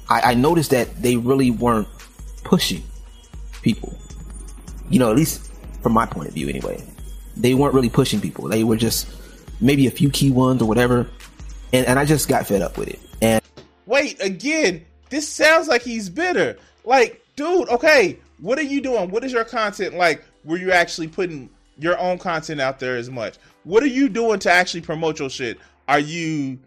I, 0.10 0.22
I 0.22 0.34
noticed 0.36 0.72
that 0.72 1.02
they 1.02 1.18
really 1.18 1.52
weren't 1.52 1.88
pushing 2.44 2.84
people. 3.62 3.98
You 4.90 5.00
know, 5.00 5.10
at 5.10 5.18
least 5.18 5.52
from 5.82 5.94
my 5.94 6.06
point 6.06 6.30
of 6.30 6.34
view, 6.34 6.48
anyway. 6.48 6.84
They 7.38 7.54
weren't 7.54 7.74
really 7.74 7.90
pushing 7.90 8.22
people. 8.22 8.48
They 8.48 8.64
were 8.64 8.78
just 8.78 9.08
maybe 9.60 9.88
a 9.88 9.92
few 9.92 10.10
key 10.10 10.32
ones 10.32 10.62
or 10.62 10.68
whatever. 10.68 11.10
And, 11.74 11.86
and 11.86 12.00
I 12.00 12.06
just 12.06 12.30
got 12.30 12.48
fed 12.48 12.62
up 12.62 12.78
with 12.78 12.88
it. 12.88 13.00
And 13.22 13.42
wait, 13.86 14.24
again, 14.24 14.86
this 15.16 15.30
sounds 15.30 15.68
like 15.68 15.82
he's 15.82 16.10
bitter. 16.10 16.58
Like, 16.84 17.24
dude, 17.38 17.70
okay, 17.70 18.20
what 18.40 18.60
are 18.60 18.64
you 18.64 18.82
doing? 18.82 19.10
What 19.10 19.24
is 19.24 19.32
your 19.32 19.46
content 19.46 19.96
like? 19.96 20.24
Were 20.44 20.58
you 20.58 20.72
actually 20.72 21.08
putting 21.08 21.50
your 21.80 21.98
own 21.98 22.18
content 22.18 22.60
out 22.60 22.80
there 22.80 22.98
as 22.98 23.10
much? 23.10 23.38
What 23.64 23.82
are 23.82 23.88
you 23.88 24.10
doing 24.10 24.40
to 24.40 24.52
actually 24.52 24.82
promote 24.82 25.20
your 25.20 25.30
shit? 25.30 25.58
Are 25.88 26.00
you 26.00 26.60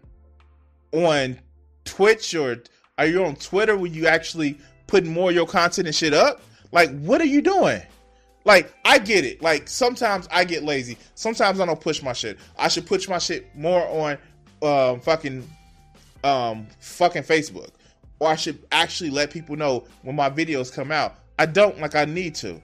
on 0.91 1.39
Twitch 1.85 2.33
or 2.33 2.63
are 2.97 3.05
you 3.05 3.23
on 3.23 3.35
Twitter? 3.35 3.77
Were 3.77 3.87
you 3.87 4.07
actually 4.07 4.57
putting 4.87 5.13
more 5.13 5.29
of 5.29 5.35
your 5.35 5.45
content 5.45 5.87
and 5.87 5.95
shit 5.95 6.13
up? 6.13 6.41
Like, 6.71 6.89
what 7.01 7.21
are 7.21 7.25
you 7.25 7.41
doing? 7.41 7.81
Like, 8.45 8.73
I 8.83 8.97
get 8.97 9.25
it. 9.25 9.43
Like, 9.43 9.67
sometimes 9.67 10.27
I 10.31 10.43
get 10.43 10.63
lazy. 10.63 10.97
Sometimes 11.13 11.59
I 11.59 11.67
don't 11.67 11.79
push 11.79 12.01
my 12.01 12.13
shit. 12.13 12.39
I 12.57 12.67
should 12.67 12.87
push 12.87 13.07
my 13.07 13.19
shit 13.19 13.55
more 13.55 13.87
on 13.87 14.17
um, 14.61 14.99
fucking 15.01 15.47
um, 16.23 16.67
fucking 16.79 17.23
Facebook. 17.23 17.69
Or 18.19 18.27
I 18.27 18.35
should 18.35 18.59
actually 18.71 19.09
let 19.09 19.31
people 19.31 19.55
know 19.55 19.85
when 20.01 20.15
my 20.15 20.29
videos 20.29 20.73
come 20.73 20.91
out. 20.91 21.15
I 21.37 21.45
don't 21.45 21.79
like 21.79 21.95
I 21.95 22.05
need 22.05 22.35
to. 22.35 22.61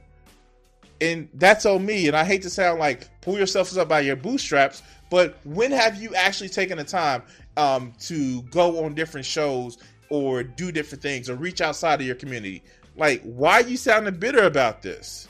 And 1.01 1.29
that's 1.33 1.65
on 1.65 1.85
me. 1.85 2.07
And 2.07 2.15
I 2.15 2.23
hate 2.23 2.41
to 2.43 2.49
sound 2.49 2.79
like 2.79 3.09
pull 3.21 3.37
yourself 3.37 3.75
up 3.77 3.87
by 3.87 4.01
your 4.01 4.15
bootstraps, 4.15 4.83
but 5.09 5.37
when 5.43 5.71
have 5.71 6.01
you 6.01 6.13
actually 6.15 6.49
taken 6.49 6.77
the 6.77 6.83
time 6.83 7.23
um, 7.57 7.93
to 8.01 8.41
go 8.43 8.83
on 8.83 8.95
different 8.95 9.25
shows 9.25 9.77
or 10.09 10.43
do 10.43 10.71
different 10.71 11.01
things 11.01 11.29
or 11.29 11.35
reach 11.35 11.61
outside 11.61 12.01
of 12.01 12.07
your 12.07 12.15
community? 12.15 12.63
Like, 12.97 13.21
why 13.23 13.61
are 13.61 13.67
you 13.67 13.77
sounding 13.77 14.15
bitter 14.15 14.43
about 14.43 14.81
this? 14.81 15.27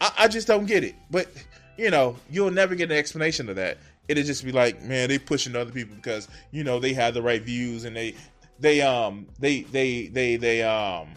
I, 0.00 0.12
I 0.20 0.28
just 0.28 0.46
don't 0.46 0.66
get 0.66 0.84
it. 0.84 0.94
But 1.10 1.28
you 1.76 1.90
know, 1.90 2.16
you'll 2.30 2.50
never 2.50 2.74
get 2.74 2.90
an 2.90 2.96
explanation 2.96 3.48
of 3.48 3.56
that. 3.56 3.78
It'll 4.06 4.22
just 4.22 4.44
be 4.44 4.52
like, 4.52 4.82
man, 4.82 5.08
they 5.08 5.18
pushing 5.18 5.56
other 5.56 5.72
people 5.72 5.96
because 5.96 6.28
you 6.50 6.62
know 6.62 6.78
they 6.78 6.92
have 6.92 7.14
the 7.14 7.22
right 7.22 7.42
views 7.42 7.84
and 7.84 7.96
they 7.96 8.14
they 8.58 8.80
um 8.80 9.26
they 9.38 9.62
they 9.62 10.06
they 10.08 10.36
they 10.36 10.62
um 10.62 11.08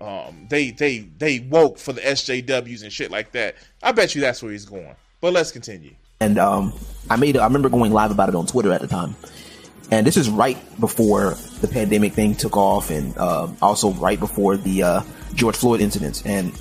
um 0.00 0.46
they 0.48 0.70
they 0.70 1.00
they 1.18 1.40
woke 1.40 1.78
for 1.78 1.92
the 1.92 2.00
SJWs 2.00 2.82
and 2.82 2.92
shit 2.92 3.10
like 3.10 3.32
that. 3.32 3.56
I 3.82 3.92
bet 3.92 4.14
you 4.14 4.20
that's 4.20 4.42
where 4.42 4.52
he's 4.52 4.64
going. 4.64 4.94
But 5.20 5.32
let's 5.32 5.50
continue. 5.50 5.94
And 6.20 6.38
um 6.38 6.72
I 7.10 7.16
made 7.16 7.36
I 7.36 7.44
remember 7.46 7.68
going 7.68 7.92
live 7.92 8.10
about 8.10 8.28
it 8.28 8.34
on 8.34 8.46
Twitter 8.46 8.72
at 8.72 8.80
the 8.80 8.88
time. 8.88 9.16
And 9.90 10.06
this 10.06 10.16
is 10.16 10.30
right 10.30 10.58
before 10.80 11.34
the 11.60 11.68
pandemic 11.68 12.14
thing 12.14 12.34
took 12.34 12.56
off 12.56 12.90
and 12.90 13.16
uh, 13.18 13.48
also 13.60 13.92
right 13.92 14.18
before 14.18 14.56
the 14.56 14.82
uh, 14.82 15.02
George 15.34 15.56
Floyd 15.56 15.80
incidents. 15.80 16.22
And 16.24 16.52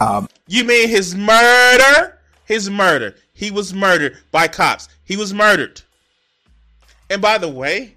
um, 0.00 0.28
you 0.48 0.64
mean 0.64 0.88
his 0.88 1.14
murder? 1.14 2.18
His 2.44 2.68
murder. 2.68 3.14
He 3.32 3.50
was 3.50 3.72
murdered 3.72 4.18
by 4.32 4.48
cops. 4.48 4.88
He 5.04 5.16
was 5.16 5.32
murdered. 5.32 5.80
And 7.08 7.22
by 7.22 7.38
the 7.38 7.48
way, 7.48 7.94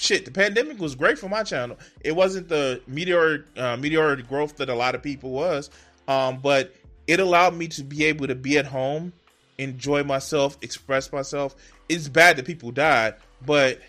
shit, 0.00 0.24
the 0.24 0.30
pandemic 0.30 0.78
was 0.78 0.94
great 0.94 1.18
for 1.18 1.28
my 1.28 1.42
channel. 1.42 1.78
It 2.00 2.12
wasn't 2.12 2.48
the 2.48 2.80
meteor 2.86 3.46
uh, 3.56 3.76
meteoric 3.76 4.28
growth 4.28 4.56
that 4.56 4.68
a 4.68 4.74
lot 4.74 4.94
of 4.94 5.02
people 5.02 5.30
was, 5.30 5.70
um, 6.08 6.38
but 6.38 6.74
it 7.06 7.20
allowed 7.20 7.54
me 7.54 7.68
to 7.68 7.82
be 7.82 8.04
able 8.04 8.26
to 8.26 8.34
be 8.34 8.58
at 8.58 8.66
home, 8.66 9.12
enjoy 9.58 10.04
myself, 10.04 10.56
express 10.62 11.12
myself. 11.12 11.54
It's 11.88 12.08
bad 12.08 12.36
that 12.36 12.46
people 12.46 12.70
died, 12.70 13.16
but 13.44 13.80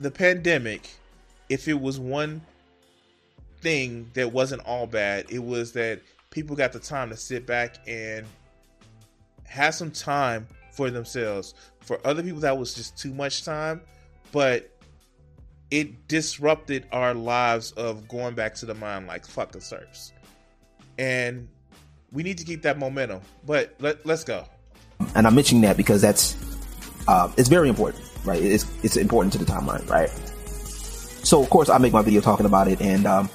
the 0.00 0.10
pandemic, 0.10 0.90
if 1.48 1.68
it 1.68 1.80
was 1.80 1.98
one 1.98 2.42
thing 3.64 4.10
that 4.12 4.30
wasn't 4.30 4.62
all 4.66 4.86
bad. 4.86 5.24
It 5.30 5.42
was 5.42 5.72
that 5.72 6.00
people 6.30 6.54
got 6.54 6.72
the 6.72 6.78
time 6.78 7.08
to 7.08 7.16
sit 7.16 7.46
back 7.46 7.78
and 7.88 8.26
have 9.44 9.74
some 9.74 9.90
time 9.90 10.46
for 10.70 10.90
themselves. 10.90 11.54
For 11.80 11.98
other 12.06 12.22
people, 12.22 12.40
that 12.40 12.56
was 12.56 12.74
just 12.74 12.96
too 12.96 13.12
much 13.12 13.44
time, 13.44 13.80
but 14.34 14.68
it 15.70 16.08
disrupted 16.08 16.88
our 16.90 17.14
lives 17.14 17.70
of 17.72 18.08
going 18.08 18.34
back 18.34 18.56
to 18.56 18.66
the 18.66 18.74
mind 18.74 19.06
like 19.06 19.24
fuck 19.24 19.52
fucking 19.52 19.60
serfs. 19.60 20.12
And 20.98 21.48
we 22.10 22.24
need 22.24 22.38
to 22.38 22.44
keep 22.44 22.62
that 22.62 22.76
momentum. 22.76 23.20
But 23.46 23.76
let, 23.78 24.04
let's 24.04 24.24
go. 24.24 24.44
And 25.14 25.28
I'm 25.28 25.36
mentioning 25.36 25.62
that 25.62 25.76
because 25.76 26.02
that's 26.02 26.36
uh, 27.06 27.30
it's 27.36 27.48
very 27.48 27.68
important, 27.68 28.02
right? 28.24 28.42
It's 28.42 28.66
it's 28.82 28.96
important 28.96 29.32
to 29.34 29.38
the 29.38 29.44
timeline, 29.44 29.88
right? 29.88 30.10
So 30.10 31.40
of 31.40 31.48
course 31.48 31.68
I 31.68 31.78
make 31.78 31.92
my 31.92 32.02
video 32.02 32.20
talking 32.20 32.46
about 32.46 32.66
it, 32.66 32.80
and 32.80 33.06
um, 33.06 33.30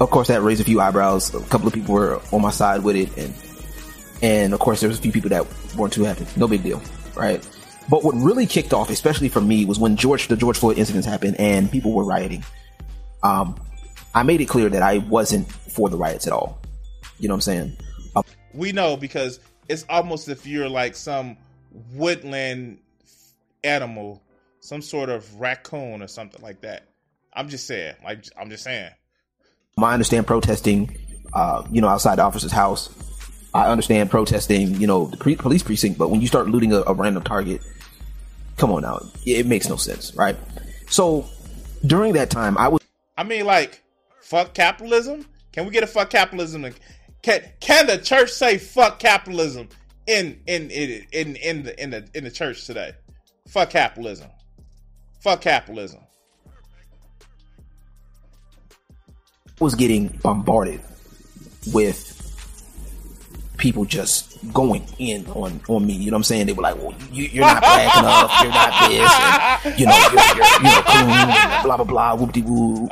of 0.00 0.10
course 0.10 0.28
that 0.28 0.42
raised 0.42 0.60
a 0.60 0.64
few 0.64 0.80
eyebrows. 0.80 1.34
A 1.34 1.40
couple 1.40 1.66
of 1.66 1.74
people 1.74 1.94
were 1.94 2.20
on 2.30 2.40
my 2.40 2.50
side 2.50 2.84
with 2.84 2.94
it, 2.94 3.16
and 3.16 3.34
and 4.22 4.54
of 4.54 4.60
course 4.60 4.78
there 4.78 4.88
was 4.88 5.00
a 5.00 5.02
few 5.02 5.12
people 5.12 5.30
that 5.30 5.44
weren't 5.76 5.92
too 5.92 6.04
happy. 6.04 6.24
No 6.36 6.46
big 6.46 6.62
deal, 6.62 6.80
right? 7.16 7.44
But 7.88 8.04
what 8.04 8.14
really 8.14 8.46
kicked 8.46 8.72
off, 8.72 8.90
especially 8.90 9.28
for 9.28 9.40
me, 9.40 9.64
was 9.64 9.78
when 9.78 9.96
George 9.96 10.28
the 10.28 10.36
George 10.36 10.58
Floyd 10.58 10.78
incidents 10.78 11.06
happened 11.06 11.36
and 11.38 11.70
people 11.70 11.92
were 11.92 12.04
rioting. 12.04 12.44
Um, 13.22 13.58
I 14.14 14.22
made 14.22 14.40
it 14.40 14.46
clear 14.46 14.68
that 14.68 14.82
I 14.82 14.98
wasn't 14.98 15.50
for 15.50 15.88
the 15.88 15.96
riots 15.96 16.26
at 16.26 16.32
all. 16.32 16.60
You 17.18 17.28
know 17.28 17.34
what 17.34 17.36
I'm 17.36 17.40
saying? 17.42 17.76
Um, 18.16 18.24
we 18.52 18.72
know 18.72 18.96
because 18.96 19.40
it's 19.68 19.84
almost 19.88 20.28
if 20.28 20.46
you're 20.46 20.68
like 20.68 20.94
some 20.94 21.36
woodland 21.94 22.78
animal, 23.64 24.22
some 24.60 24.82
sort 24.82 25.08
of 25.08 25.40
raccoon 25.40 26.02
or 26.02 26.08
something 26.08 26.42
like 26.42 26.60
that. 26.62 26.88
I'm 27.32 27.48
just 27.48 27.66
saying, 27.66 27.94
like 28.04 28.24
I'm 28.38 28.50
just 28.50 28.64
saying. 28.64 28.90
I 29.78 29.92
understand 29.92 30.26
protesting 30.26 30.96
uh, 31.32 31.66
you 31.70 31.80
know, 31.80 31.88
outside 31.88 32.16
the 32.16 32.22
officer's 32.22 32.52
house. 32.52 32.90
I 33.54 33.70
understand 33.70 34.10
protesting, 34.10 34.80
you 34.80 34.86
know, 34.86 35.06
the 35.06 35.16
pre- 35.16 35.36
police 35.36 35.62
precinct, 35.62 35.98
but 35.98 36.10
when 36.10 36.20
you 36.20 36.26
start 36.26 36.48
looting 36.48 36.72
a, 36.72 36.82
a 36.86 36.94
random 36.94 37.22
target, 37.22 37.62
come 38.58 38.72
on 38.72 38.82
now, 38.82 39.00
it 39.24 39.46
makes 39.46 39.68
no 39.68 39.76
sense, 39.76 40.14
right? 40.14 40.36
So 40.90 41.26
during 41.86 42.12
that 42.14 42.30
time, 42.30 42.58
I 42.58 42.68
was. 42.68 42.80
I 43.16 43.24
mean, 43.24 43.46
like, 43.46 43.82
fuck 44.20 44.52
capitalism. 44.52 45.26
Can 45.52 45.64
we 45.64 45.72
get 45.72 45.82
a 45.82 45.86
fuck 45.86 46.10
capitalism? 46.10 46.66
Can 47.22 47.42
can 47.60 47.86
the 47.86 47.98
church 47.98 48.30
say 48.30 48.58
fuck 48.58 48.98
capitalism 48.98 49.68
in 50.06 50.40
in 50.46 50.70
in 50.70 51.06
in 51.12 51.36
in 51.36 51.62
the 51.62 51.82
in 51.82 51.90
the 51.90 52.08
in 52.14 52.24
the 52.24 52.30
church 52.30 52.66
today? 52.66 52.92
Fuck 53.48 53.70
capitalism. 53.70 54.28
Fuck 55.20 55.40
capitalism. 55.40 56.00
Was 59.58 59.74
getting 59.74 60.08
bombarded 60.22 60.80
with 61.72 62.17
people 63.58 63.84
just 63.84 64.38
going 64.54 64.86
in 64.98 65.26
on 65.28 65.60
on 65.68 65.86
me. 65.86 65.92
You 65.92 66.10
know 66.10 66.14
what 66.14 66.20
I'm 66.20 66.24
saying? 66.24 66.46
They 66.46 66.52
were 66.52 66.62
like, 66.62 66.76
"Well, 66.76 66.94
you, 67.12 67.42
are 67.42 67.54
not 67.54 67.60
black 67.60 67.98
enough. 67.98 68.32
You're 68.42 68.52
not 68.52 68.88
this. 68.88 69.12
And, 69.64 69.80
you 69.80 69.86
know, 69.86 69.96
you're, 69.96 70.36
you're, 70.36 70.46
you 70.56 70.62
know, 70.62 70.82
cool, 70.86 71.62
blah 71.64 71.76
blah 71.76 71.84
blah, 71.84 72.14
whoop 72.14 72.32
de 72.32 72.42
woo. 72.42 72.88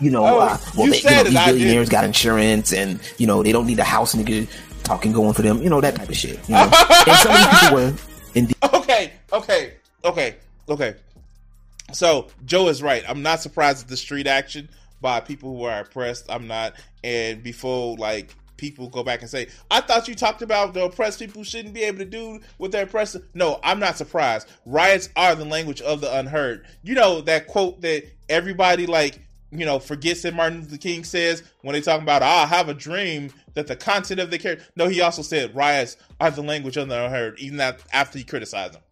You 0.00 0.10
know, 0.10 0.24
oh, 0.24 0.40
uh, 0.40 0.58
well, 0.76 0.86
you, 0.86 0.92
they, 0.92 0.98
you 0.98 1.04
know, 1.04 1.24
these 1.24 1.44
billionaires 1.44 1.88
got 1.88 2.04
insurance, 2.04 2.72
and 2.72 3.00
you 3.18 3.26
know, 3.26 3.42
they 3.42 3.52
don't 3.52 3.66
need 3.66 3.78
a 3.78 3.84
house 3.84 4.14
nigga 4.14 4.48
talking 4.82 5.12
going 5.12 5.34
for 5.34 5.42
them. 5.42 5.62
You 5.62 5.70
know, 5.70 5.80
that 5.80 5.94
type 5.94 6.08
of 6.08 6.16
shit. 6.16 6.40
You 6.48 6.54
know? 6.54 6.70
and 7.06 7.16
some 7.18 7.32
of 7.32 7.50
these 7.50 7.60
people 7.60 7.76
were. 7.76 7.94
Indeed- 8.34 8.56
okay, 8.74 9.12
okay, 9.32 9.74
okay, 10.04 10.36
okay. 10.68 10.94
So 11.92 12.28
Joe 12.44 12.68
is 12.68 12.82
right. 12.82 13.04
I'm 13.08 13.22
not 13.22 13.40
surprised 13.40 13.84
at 13.84 13.88
the 13.88 13.96
street 13.96 14.26
action 14.26 14.68
by 15.00 15.20
people 15.20 15.56
who 15.56 15.64
are 15.64 15.80
oppressed. 15.80 16.26
I'm 16.28 16.46
not. 16.46 16.74
And 17.04 17.42
before 17.42 17.96
like 17.96 18.34
people 18.56 18.88
go 18.88 19.02
back 19.02 19.20
and 19.20 19.30
say, 19.30 19.48
I 19.70 19.80
thought 19.80 20.08
you 20.08 20.14
talked 20.14 20.42
about 20.42 20.74
the 20.74 20.84
oppressed 20.84 21.18
people 21.18 21.44
shouldn't 21.44 21.74
be 21.74 21.82
able 21.82 21.98
to 21.98 22.04
do 22.04 22.40
what 22.58 22.72
they're 22.72 22.84
oppressed. 22.84 23.16
No, 23.34 23.60
I'm 23.62 23.78
not 23.78 23.96
surprised. 23.96 24.48
Riots 24.64 25.08
are 25.16 25.34
the 25.34 25.44
language 25.44 25.80
of 25.82 26.00
the 26.00 26.16
unheard. 26.16 26.66
You 26.82 26.94
know 26.94 27.20
that 27.22 27.46
quote 27.46 27.80
that 27.82 28.04
everybody 28.28 28.86
like, 28.86 29.20
you 29.50 29.64
know, 29.64 29.78
forgets 29.78 30.22
that 30.22 30.34
Martin 30.34 30.60
Luther 30.60 30.76
King 30.76 31.04
says 31.04 31.42
when 31.62 31.74
they 31.74 31.80
talk 31.80 32.02
about, 32.02 32.22
I 32.22 32.46
have 32.46 32.68
a 32.68 32.74
dream 32.74 33.30
that 33.54 33.66
the 33.66 33.76
content 33.76 34.20
of 34.20 34.30
the 34.30 34.38
character. 34.38 34.64
No, 34.76 34.88
he 34.88 35.00
also 35.00 35.22
said 35.22 35.54
riots 35.54 35.96
are 36.20 36.30
the 36.30 36.42
language 36.42 36.76
of 36.76 36.88
the 36.88 37.04
unheard, 37.04 37.38
even 37.38 37.60
after 37.60 38.18
he 38.18 38.24
criticized 38.24 38.74
them. 38.74 38.82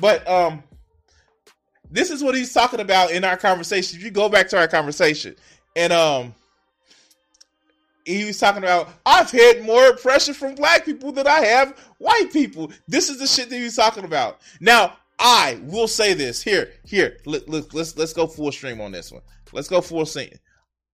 But 0.00 0.26
um, 0.28 0.62
this 1.90 2.10
is 2.10 2.22
what 2.22 2.34
he's 2.34 2.52
talking 2.52 2.80
about 2.80 3.10
in 3.10 3.24
our 3.24 3.36
conversation. 3.36 3.98
If 3.98 4.04
you 4.04 4.10
go 4.10 4.28
back 4.28 4.48
to 4.48 4.58
our 4.58 4.68
conversation, 4.68 5.36
and 5.76 5.92
um, 5.92 6.34
he 8.04 8.24
was 8.24 8.38
talking 8.38 8.62
about 8.62 8.90
I've 9.06 9.30
had 9.30 9.62
more 9.62 9.88
oppression 9.88 10.34
from 10.34 10.54
black 10.54 10.84
people 10.84 11.12
than 11.12 11.26
I 11.26 11.40
have 11.40 11.78
white 11.98 12.32
people. 12.32 12.72
This 12.86 13.08
is 13.08 13.18
the 13.18 13.26
shit 13.26 13.50
that 13.50 13.56
he 13.56 13.64
was 13.64 13.76
talking 13.76 14.04
about. 14.04 14.40
Now, 14.60 14.96
I 15.18 15.60
will 15.64 15.88
say 15.88 16.14
this 16.14 16.42
here, 16.42 16.72
here. 16.84 17.18
Look, 17.24 17.48
look, 17.48 17.72
let's 17.72 17.96
let's 17.96 18.12
go 18.12 18.26
full 18.26 18.52
stream 18.52 18.80
on 18.80 18.92
this 18.92 19.12
one. 19.12 19.22
Let's 19.52 19.68
go 19.68 19.80
full 19.80 20.06
stream. 20.06 20.30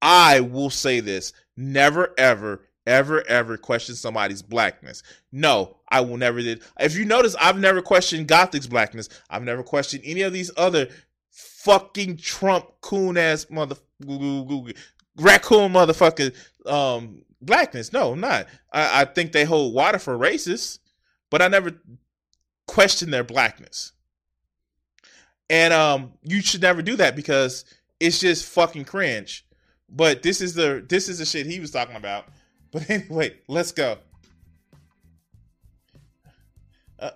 I 0.03 0.41
will 0.41 0.71
say 0.71 1.01
this: 1.01 1.33
never, 1.57 2.15
ever, 2.19 2.63
ever, 2.87 3.27
ever 3.27 3.57
question 3.57 3.95
somebody's 3.95 4.43
blackness. 4.43 5.03
No, 5.33 5.79
I 5.89 6.03
will 6.03 6.17
never 6.17 6.41
did. 6.41 6.63
If 6.79 6.97
you 6.97 7.05
notice, 7.05 7.35
I've 7.41 7.59
never 7.59 7.83
questioned 7.83 8.29
Gothix 8.29 8.69
blackness. 8.69 9.09
I've 9.29 9.43
never 9.43 9.63
questioned 9.63 10.03
any 10.05 10.23
of 10.23 10.33
these 10.33 10.51
other 10.57 10.89
fucking 11.31 12.19
Trump 12.19 12.67
coon 12.81 13.17
ass 13.17 13.47
mother 13.51 13.77
raccoon 15.17 15.73
motherfucker 15.73 16.35
um 16.67 17.23
blackness. 17.41 17.93
No, 17.93 18.15
not. 18.15 18.47
I, 18.73 19.03
I 19.03 19.05
think 19.05 19.33
they 19.33 19.45
hold 19.45 19.75
water 19.75 19.99
for 19.99 20.17
racists, 20.17 20.79
but 21.31 21.43
I 21.43 21.49
never 21.49 21.73
question 22.67 23.11
their 23.11 23.25
blackness. 23.25 23.93
And 25.49 25.73
um 25.73 26.13
you 26.23 26.41
should 26.41 26.63
never 26.63 26.83
do 26.83 26.97
that 26.97 27.17
because 27.17 27.65
it's 27.99 28.19
just 28.21 28.47
fucking 28.47 28.85
cringe. 28.85 29.47
But 29.89 30.23
this 30.23 30.41
is 30.41 30.55
the 30.55 30.85
this 30.89 31.09
is 31.09 31.19
the 31.19 31.27
shit 31.27 31.47
he 31.47 31.61
was 31.61 31.71
talking 31.71 31.97
about. 31.97 32.27
But 32.73 32.89
anyway, 32.89 33.35
let's 33.49 33.73
go. 33.73 33.99
Uh, 37.01 37.11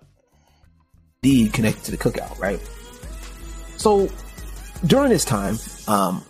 connected 1.23 1.85
to 1.85 1.91
the 1.93 1.97
cookout, 1.97 2.37
right? 2.41 2.59
So 3.77 4.09
during 4.85 5.11
this 5.11 5.25
time, 5.25 5.57
um, 5.87 6.25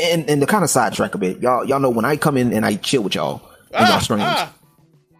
and 0.00 0.30
and 0.30 0.40
to 0.40 0.46
kind 0.46 0.64
of 0.64 0.70
sidetrack 0.70 1.14
a 1.14 1.18
bit, 1.18 1.40
y'all 1.40 1.64
y'all 1.64 1.80
know 1.80 1.90
when 1.90 2.04
I 2.04 2.16
come 2.16 2.36
in 2.36 2.52
and 2.52 2.64
I 2.64 2.76
chill 2.76 3.02
with 3.02 3.14
y'all 3.14 3.42
and 3.72 3.84
ah, 3.86 3.90
y'all 3.90 4.00
streams, 4.00 4.22
ah. 4.24 4.54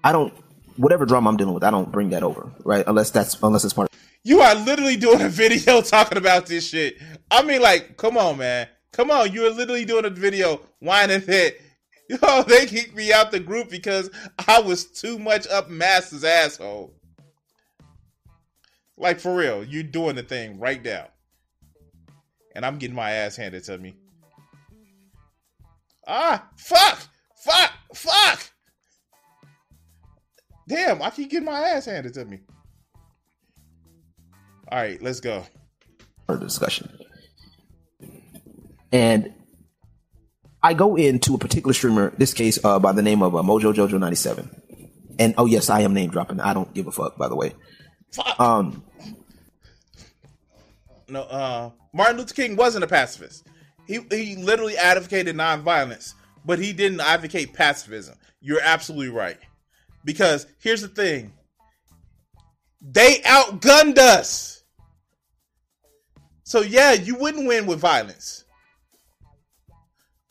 I 0.04 0.12
don't 0.12 0.32
whatever 0.76 1.04
drama 1.04 1.30
I'm 1.30 1.36
dealing 1.36 1.54
with, 1.54 1.64
I 1.64 1.70
don't 1.70 1.90
bring 1.92 2.10
that 2.10 2.22
over, 2.22 2.50
right? 2.64 2.84
Unless 2.86 3.10
that's 3.10 3.40
unless 3.42 3.64
it's 3.64 3.74
part. 3.74 3.92
Of- 3.92 3.98
you 4.24 4.40
are 4.40 4.54
literally 4.54 4.96
doing 4.96 5.20
a 5.20 5.28
video 5.28 5.80
talking 5.80 6.18
about 6.18 6.46
this 6.46 6.68
shit. 6.68 6.96
I 7.30 7.42
mean, 7.42 7.60
like, 7.60 7.96
come 7.96 8.16
on, 8.16 8.38
man, 8.38 8.68
come 8.92 9.10
on. 9.10 9.32
You 9.32 9.46
are 9.46 9.50
literally 9.50 9.84
doing 9.84 10.04
a 10.04 10.10
video 10.10 10.60
whining 10.80 11.20
that. 11.20 11.54
Yo, 12.08 12.42
they 12.46 12.66
kicked 12.66 12.94
me 12.94 13.12
out 13.12 13.30
the 13.30 13.40
group 13.40 13.70
because 13.70 14.10
I 14.46 14.60
was 14.60 14.84
too 14.84 15.18
much 15.18 15.46
up 15.48 15.70
Master's 15.70 16.24
asshole. 16.24 16.94
Like 18.96 19.18
for 19.18 19.34
real, 19.34 19.64
you 19.64 19.82
doing 19.82 20.16
the 20.16 20.22
thing 20.22 20.58
right 20.58 20.82
now. 20.82 21.08
And 22.54 22.66
I'm 22.66 22.78
getting 22.78 22.94
my 22.94 23.12
ass 23.12 23.36
handed 23.36 23.64
to 23.64 23.78
me. 23.78 23.96
Ah, 26.06 26.48
fuck, 26.56 26.98
fuck, 27.44 27.72
fuck. 27.94 28.50
Damn, 30.68 31.02
I 31.02 31.10
keep 31.10 31.30
getting 31.30 31.46
my 31.46 31.60
ass 31.60 31.86
handed 31.86 32.14
to 32.14 32.24
me. 32.24 32.40
All 34.70 34.78
right, 34.78 35.00
let's 35.02 35.20
go. 35.20 35.44
Our 36.28 36.36
discussion. 36.38 36.90
And 38.92 39.32
I 40.62 40.74
go 40.74 40.96
into 40.96 41.34
a 41.34 41.38
particular 41.38 41.74
streamer, 41.74 42.12
this 42.16 42.32
case 42.32 42.62
uh, 42.64 42.78
by 42.78 42.92
the 42.92 43.02
name 43.02 43.22
of 43.22 43.34
uh, 43.34 43.42
Mojo 43.42 43.74
Jojo 43.74 43.98
97. 43.98 44.48
And 45.18 45.34
oh 45.36 45.46
yes, 45.46 45.68
I 45.68 45.80
am 45.80 45.92
name 45.94 46.10
dropping. 46.10 46.40
I 46.40 46.54
don't 46.54 46.72
give 46.72 46.86
a 46.86 46.92
fuck, 46.92 47.18
by 47.18 47.28
the 47.28 47.36
way. 47.36 47.52
Fuck. 48.12 48.40
Um 48.40 48.84
No, 51.08 51.22
uh 51.22 51.70
Martin 51.92 52.16
Luther 52.16 52.34
King 52.34 52.56
wasn't 52.56 52.84
a 52.84 52.86
pacifist. 52.86 53.46
He 53.86 54.00
he 54.10 54.36
literally 54.36 54.76
advocated 54.76 55.36
nonviolence, 55.36 56.14
but 56.44 56.58
he 56.58 56.72
didn't 56.72 57.00
advocate 57.00 57.52
pacifism. 57.52 58.16
You're 58.40 58.60
absolutely 58.62 59.10
right. 59.10 59.38
Because 60.04 60.46
here's 60.58 60.82
the 60.82 60.88
thing. 60.88 61.32
They 62.80 63.20
outgunned 63.24 63.98
us. 63.98 64.64
So 66.42 66.60
yeah, 66.60 66.92
you 66.92 67.16
wouldn't 67.16 67.46
win 67.46 67.66
with 67.66 67.78
violence. 67.78 68.44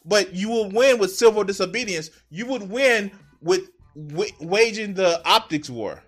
But 0.04 0.34
you 0.34 0.50
will 0.50 0.70
win 0.70 1.00
with 1.00 1.14
civil 1.16 1.44
disobedience. 1.44 2.10
You 2.30 2.48
would 2.48 2.70
win 2.70 3.12
with 3.42 3.70
w- 3.96 4.32
waging 4.40 4.94
the 4.94 5.22
optics 5.28 5.70
war. 5.70 6.04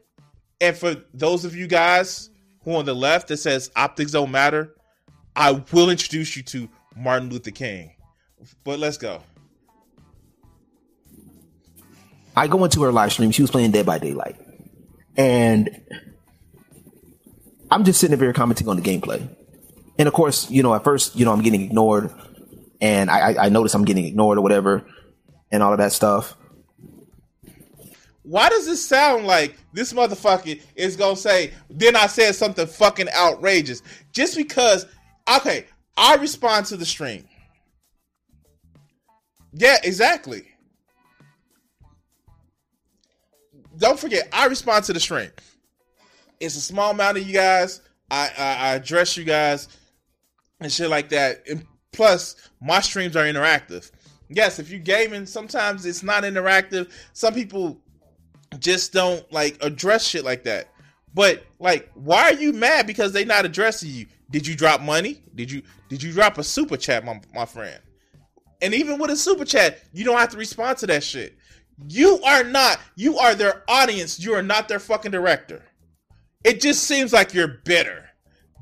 And 0.60 0.75
for 0.75 0.95
those 1.13 1.45
of 1.45 1.56
you 1.56 1.67
guys 1.67 2.29
who 2.63 2.75
on 2.75 2.86
the 2.86 2.93
left 2.93 3.27
that 3.27 3.38
says 3.38 3.71
optics 3.75 4.12
don't 4.12 4.32
matter, 4.32 4.75
I 5.36 5.63
will 5.71 5.89
introduce 5.89 6.36
you 6.36 6.43
to 6.43 6.69
Martin 6.95 7.29
Luther 7.29 7.51
King. 7.51 7.91
But 8.63 8.79
let's 8.79 8.97
go. 8.97 9.21
I 12.36 12.47
go 12.47 12.63
into 12.63 12.82
her 12.84 12.91
live 12.91 13.13
stream. 13.13 13.32
She 13.32 13.41
was 13.41 13.51
playing 13.51 13.71
Dead 13.71 13.86
by 13.86 13.99
Daylight, 13.99 14.36
and 15.15 15.69
I'm 17.69 17.84
just 17.84 17.99
sitting 17.99 18.17
there 18.17 18.34
commenting 18.34 18.67
on 18.67 18.75
the 18.75 18.82
gameplay. 18.82 19.27
And 19.97 20.08
of 20.08 20.13
course, 20.13 20.49
you 20.49 20.63
know, 20.63 20.73
at 20.73 20.84
first, 20.84 21.15
you 21.15 21.25
know, 21.25 21.32
I'm 21.32 21.41
getting 21.41 21.62
ignored, 21.62 22.12
and 22.82 23.12
I, 23.12 23.45
I 23.45 23.49
notice 23.49 23.75
I'm 23.75 23.86
getting 23.86 24.06
ignored 24.06 24.39
or 24.39 24.41
whatever, 24.41 24.84
and 25.51 25.62
all 25.62 25.71
of 25.71 25.77
that 25.77 25.91
stuff. 25.91 26.36
Why 28.24 28.49
does 28.49 28.65
this 28.65 28.84
sound 28.84 29.28
like 29.28 29.55
this 29.74 29.93
motherfucker 29.93 30.59
is 30.76 30.95
gonna 30.95 31.15
say? 31.15 31.51
Then 31.70 31.95
I 31.95 32.07
said 32.07 32.34
something 32.34 32.65
fucking 32.65 33.09
outrageous 33.09 33.84
just 34.11 34.36
because. 34.36 34.86
Okay, 35.38 35.68
I 35.98 36.16
respond 36.16 36.66
to 36.68 36.78
the 36.78 36.86
stream. 36.86 37.28
Yeah, 39.54 39.78
exactly. 39.84 40.48
Don't 43.78 44.00
forget, 44.00 44.28
I 44.32 44.48
respond 44.48 44.86
to 44.86 44.94
the 44.94 45.00
stream. 45.00 45.32
It's 46.39 46.56
a 46.56 46.62
small 46.62 46.91
amount 46.91 47.18
of 47.18 47.28
you 47.28 47.34
guys. 47.34 47.82
I, 48.10 48.30
I, 48.38 48.44
I 48.44 48.76
address 48.76 49.18
you 49.18 49.24
guys 49.24 49.68
and 50.60 50.72
shit 50.72 50.89
like 50.89 51.10
that. 51.10 51.48
And 51.50 51.66
plus, 51.91 52.36
my 52.62 52.82
streams 52.82 53.16
are 53.16 53.24
interactive. 53.24 53.91
Yes, 54.30 54.60
if 54.60 54.70
you're 54.70 54.80
gaming, 54.80 55.26
sometimes 55.26 55.86
it's 55.86 56.04
not 56.04 56.24
interactive. 56.24 56.91
Some 57.14 57.34
people 57.34 57.80
just 58.60 58.94
don't 58.94 59.32
like 59.32 59.58
address 59.62 60.08
shit 60.08 60.24
like 60.24 60.44
that. 60.44 60.70
But 61.14 61.46
like, 61.60 61.89
why 61.94 62.24
are 62.24 62.34
you 62.34 62.54
mad 62.54 62.88
because 62.88 63.14
they 63.14 63.26
not 63.26 63.46
addressing 63.46 63.89
you? 63.89 64.08
Did 64.34 64.47
you 64.47 64.55
drop 64.55 64.81
money? 64.81 65.21
Did 65.36 65.51
you 65.51 65.61
did 65.89 66.01
you 66.01 66.11
drop 66.11 66.39
a 66.39 66.43
super 66.43 66.75
chat, 66.75 67.05
my, 67.05 67.21
my 67.36 67.45
friend? 67.45 67.79
And 68.63 68.73
even 68.73 68.97
with 68.97 69.11
a 69.11 69.15
super 69.15 69.45
chat, 69.45 69.79
you 69.93 70.03
don't 70.03 70.17
have 70.17 70.29
to 70.29 70.38
respond 70.38 70.79
to 70.79 70.88
that 70.88 71.03
shit. 71.03 71.38
You 71.88 72.19
are 72.23 72.43
not. 72.43 72.79
You 72.95 73.19
are 73.19 73.36
their 73.36 73.63
audience. 73.67 74.19
You 74.19 74.34
are 74.34 74.41
not 74.41 74.67
their 74.67 74.79
fucking 74.79 75.11
director. 75.11 75.61
It 76.43 76.61
just 76.61 76.86
seems 76.86 77.13
like 77.13 77.36
you're 77.36 77.47
bitter. 77.47 78.09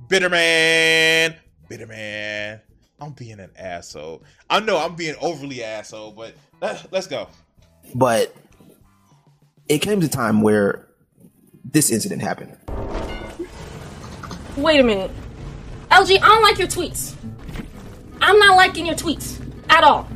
Bitter 0.09 0.29
man. 0.29 1.35
Bitter 1.69 1.87
man. 1.87 2.59
I'm 2.99 3.13
being 3.13 3.39
an 3.39 3.51
asshole. 3.57 4.23
I 4.49 4.59
know 4.59 4.77
I'm 4.77 4.95
being 4.95 5.15
overly 5.21 5.63
asshole, 5.63 6.11
but 6.11 6.35
let's 6.91 7.07
go. 7.07 7.29
But 7.95 8.35
it 9.69 9.79
came 9.79 10.01
to 10.01 10.09
time 10.09 10.41
where 10.41 10.89
this 11.63 11.91
incident 11.91 12.21
happened. 12.21 12.57
Wait 14.57 14.81
a 14.81 14.83
minute. 14.83 15.11
LG, 15.91 16.19
I 16.21 16.27
don't 16.27 16.41
like 16.41 16.57
your 16.57 16.69
tweets. 16.69 17.15
I'm 18.21 18.39
not 18.39 18.55
liking 18.55 18.85
your 18.85 18.95
tweets 18.95 19.39
at 19.69 19.83
all. 19.83 20.07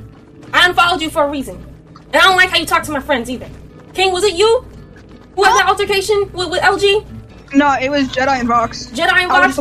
I 0.53 0.69
unfollowed 0.69 1.01
you 1.01 1.09
for 1.09 1.25
a 1.25 1.29
reason. 1.29 1.57
And 1.95 2.15
I 2.15 2.21
don't 2.21 2.37
like 2.37 2.49
how 2.49 2.57
you 2.57 2.65
talk 2.65 2.83
to 2.83 2.91
my 2.91 3.01
friends 3.01 3.29
either. 3.29 3.49
King, 3.93 4.13
was 4.13 4.23
it 4.23 4.35
you 4.35 4.65
who 5.35 5.43
had 5.43 5.53
that 5.59 5.67
altercation 5.67 6.31
with, 6.31 6.49
with 6.49 6.61
LG? 6.61 7.53
No, 7.53 7.75
it 7.79 7.89
was 7.89 8.07
Jedi 8.07 8.39
and 8.39 8.47
Vox. 8.47 8.87
Jedi 8.87 9.11
and 9.11 9.29
Vox? 9.29 9.57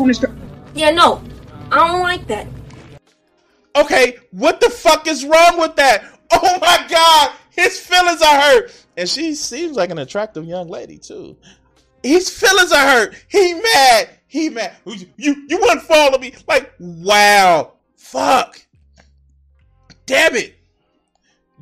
Yeah, 0.75 0.91
no. 0.91 1.23
I 1.73 1.89
don't 1.89 2.03
like 2.03 2.27
that. 2.29 2.47
Okay, 3.77 4.17
what 4.31 4.61
the 4.61 4.71
fuck 4.71 5.09
is 5.09 5.25
wrong 5.25 5.59
with 5.59 5.77
that? 5.77 6.05
Oh 6.37 6.59
my 6.61 6.87
god, 6.89 7.33
his 7.51 7.79
feelings 7.79 8.21
are 8.21 8.41
hurt. 8.41 8.87
And 8.97 9.09
she 9.09 9.35
seems 9.35 9.77
like 9.77 9.91
an 9.91 9.99
attractive 9.99 10.45
young 10.47 10.69
lady 10.69 10.99
too. 10.99 11.37
His 12.03 12.29
feelings 12.29 12.73
are 12.73 12.85
hurt. 12.85 13.15
He 13.29 13.55
mad. 13.55 14.09
He 14.35 14.49
mad. 14.49 14.75
You 14.85 15.07
you, 15.17 15.59
wouldn't 15.61 15.83
follow 15.83 16.19
me. 16.19 16.35
Like, 16.49 16.75
wow. 16.81 17.75
Fuck. 17.95 18.67
Damn 20.07 20.35
it. 20.35 20.57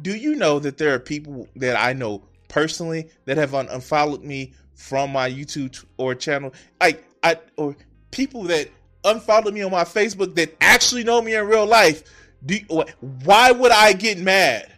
Do 0.01 0.17
you 0.17 0.37
know 0.37 0.59
that 0.59 0.79
there 0.79 0.95
are 0.95 0.99
people 0.99 1.47
that 1.57 1.77
I 1.77 1.93
know 1.93 2.23
personally 2.49 3.11
that 3.27 3.37
have 3.37 3.55
un- 3.55 3.69
unfollowed 3.69 4.25
me 4.25 4.55
from 4.75 5.13
my 5.13 5.31
YouTube 5.31 5.85
or 5.99 6.15
channel? 6.15 6.55
Like 6.81 7.05
I 7.23 7.37
or 7.59 7.77
people 8.11 8.45
that 8.45 8.71
unfollowed 9.05 9.53
me 9.53 9.61
on 9.61 9.71
my 9.71 9.85
Facebook 9.85 10.35
that 10.37 10.57
actually 10.63 11.05
know 11.05 11.21
me 11.21 11.35
in 11.35 11.47
real 11.47 11.67
life. 11.67 12.03
Do 12.47 12.55
you, 12.57 12.85
why 13.01 13.53
would 13.53 13.71
I 13.71 13.93
get 13.93 14.17
mad? 14.17 14.73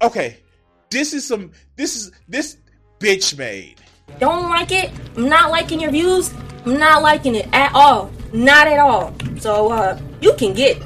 Okay, 0.00 0.36
this 0.90 1.12
is 1.12 1.26
some 1.26 1.50
this 1.74 1.96
is 1.96 2.12
this 2.28 2.56
bitch 3.00 3.36
made. 3.36 3.80
Don't 4.18 4.48
like 4.48 4.72
it. 4.72 4.90
I'm 5.16 5.28
not 5.28 5.50
liking 5.50 5.80
your 5.80 5.90
views. 5.90 6.32
I'm 6.64 6.78
not 6.78 7.02
liking 7.02 7.34
it 7.34 7.48
at 7.52 7.74
all. 7.74 8.10
Not 8.32 8.66
at 8.66 8.78
all. 8.78 9.14
So 9.38 9.72
uh 9.72 9.98
you 10.20 10.34
can 10.34 10.54
get. 10.54 10.82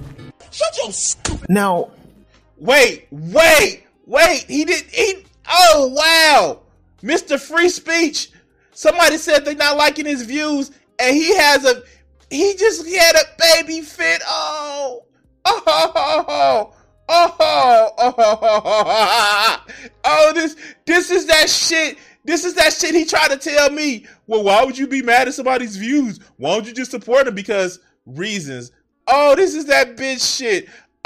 Shut 0.51 0.77
your 0.83 0.93
stupid. 0.93 1.49
Now, 1.49 1.91
wait, 2.57 3.07
wait, 3.11 3.85
wait. 4.07 4.45
He 4.49 4.65
did. 4.65 4.85
He. 4.87 5.25
Oh 5.51 5.93
wow, 5.95 6.61
Mr. 7.03 7.41
Free 7.41 7.69
Speech. 7.69 8.31
Somebody 8.73 9.17
said 9.17 9.45
they're 9.45 9.55
not 9.55 9.77
liking 9.77 10.07
his 10.07 10.23
views, 10.23 10.71
and 10.99 11.17
he 11.17 11.37
has 11.37 11.65
a. 11.65 11.83
He 12.31 12.55
just 12.57 12.87
had 12.87 13.17
a 13.17 13.25
baby 13.39 13.81
fit. 13.81 14.23
Oh, 14.27 15.05
oh, 15.45 15.63
oh, 15.67 16.75
oh, 17.09 17.37
oh, 17.39 17.95
oh, 17.99 19.65
oh, 20.05 20.33
this, 20.35 20.57
this 20.85 21.11
is 21.11 21.27
that 21.27 21.49
shit. 21.49 21.97
This 22.29 22.45
is 22.45 22.53
that 22.57 22.75
shit 22.75 22.95
he 22.95 23.07
tried 23.07 23.31
to 23.31 23.39
tell 23.39 23.71
me. 23.71 24.05
Well, 24.27 24.45
why 24.45 24.63
would 24.63 24.77
you 24.77 24.87
be 24.87 25.01
mad 25.01 25.29
at 25.29 25.35
somebody's 25.35 25.79
views? 25.79 26.21
Why 26.37 26.55
don't 26.55 26.67
you 26.67 26.75
just 26.75 26.91
support 26.91 27.25
them? 27.25 27.35
Because 27.35 27.81
reasons. 28.05 28.71
Oh, 29.07 29.35
this 29.35 29.55
is 29.55 29.65
that 29.65 29.97
bitch 29.97 30.37
shit. 30.37 30.69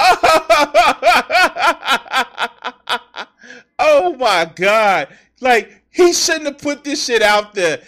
oh 3.79 4.16
my 4.18 4.51
god. 4.57 5.16
Like, 5.41 5.85
he 5.91 6.12
shouldn't 6.12 6.47
have 6.47 6.59
put 6.59 6.83
this 6.83 7.05
shit 7.05 7.23
out 7.23 7.55
there. 7.55 7.81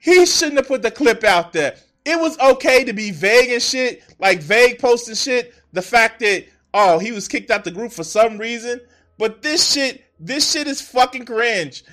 He 0.00 0.26
shouldn't 0.26 0.56
have 0.56 0.66
put 0.66 0.82
the 0.82 0.90
clip 0.90 1.22
out 1.22 1.52
there. 1.52 1.76
It 2.04 2.18
was 2.18 2.36
okay 2.40 2.82
to 2.82 2.92
be 2.92 3.12
vague 3.12 3.50
and 3.50 3.62
shit, 3.62 4.02
like 4.18 4.40
vague 4.40 4.80
posting 4.80 5.14
shit. 5.14 5.54
The 5.72 5.82
fact 5.82 6.18
that, 6.18 6.46
oh, 6.74 6.98
he 6.98 7.12
was 7.12 7.28
kicked 7.28 7.52
out 7.52 7.62
the 7.62 7.70
group 7.70 7.92
for 7.92 8.02
some 8.02 8.38
reason. 8.38 8.80
But 9.18 9.40
this 9.40 9.72
shit, 9.72 10.04
this 10.18 10.50
shit 10.50 10.66
is 10.66 10.80
fucking 10.80 11.26
cringe. 11.26 11.84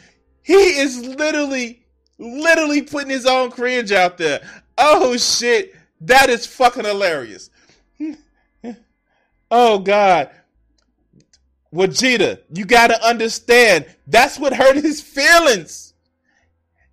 He 0.50 0.80
is 0.80 1.06
literally, 1.06 1.86
literally 2.18 2.82
putting 2.82 3.12
his 3.12 3.28
own 3.28 3.52
cringe 3.52 3.92
out 3.92 4.18
there. 4.18 4.42
Oh 4.80 5.16
shit. 5.16 5.76
That 6.02 6.32
is 6.32 6.48
fucking 6.48 6.86
hilarious. 6.86 7.52
oh 9.52 9.78
God. 9.78 10.32
Wajita, 11.72 12.40
you 12.52 12.66
gotta 12.66 13.00
understand. 13.06 13.86
That's 14.08 14.40
what 14.40 14.56
hurt 14.56 14.78
his 14.78 15.02
feelings. 15.02 15.94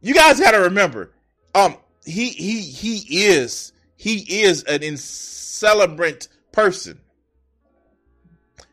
You 0.03 0.13
guys 0.13 0.39
gotta 0.39 0.61
remember. 0.61 1.13
Um, 1.55 1.77
he 2.05 2.29
he 2.29 2.61
he 2.61 3.25
is 3.25 3.73
he 3.97 4.43
is 4.43 4.65
an 4.65 4.99
celebrant 4.99 6.29
person. 6.53 7.01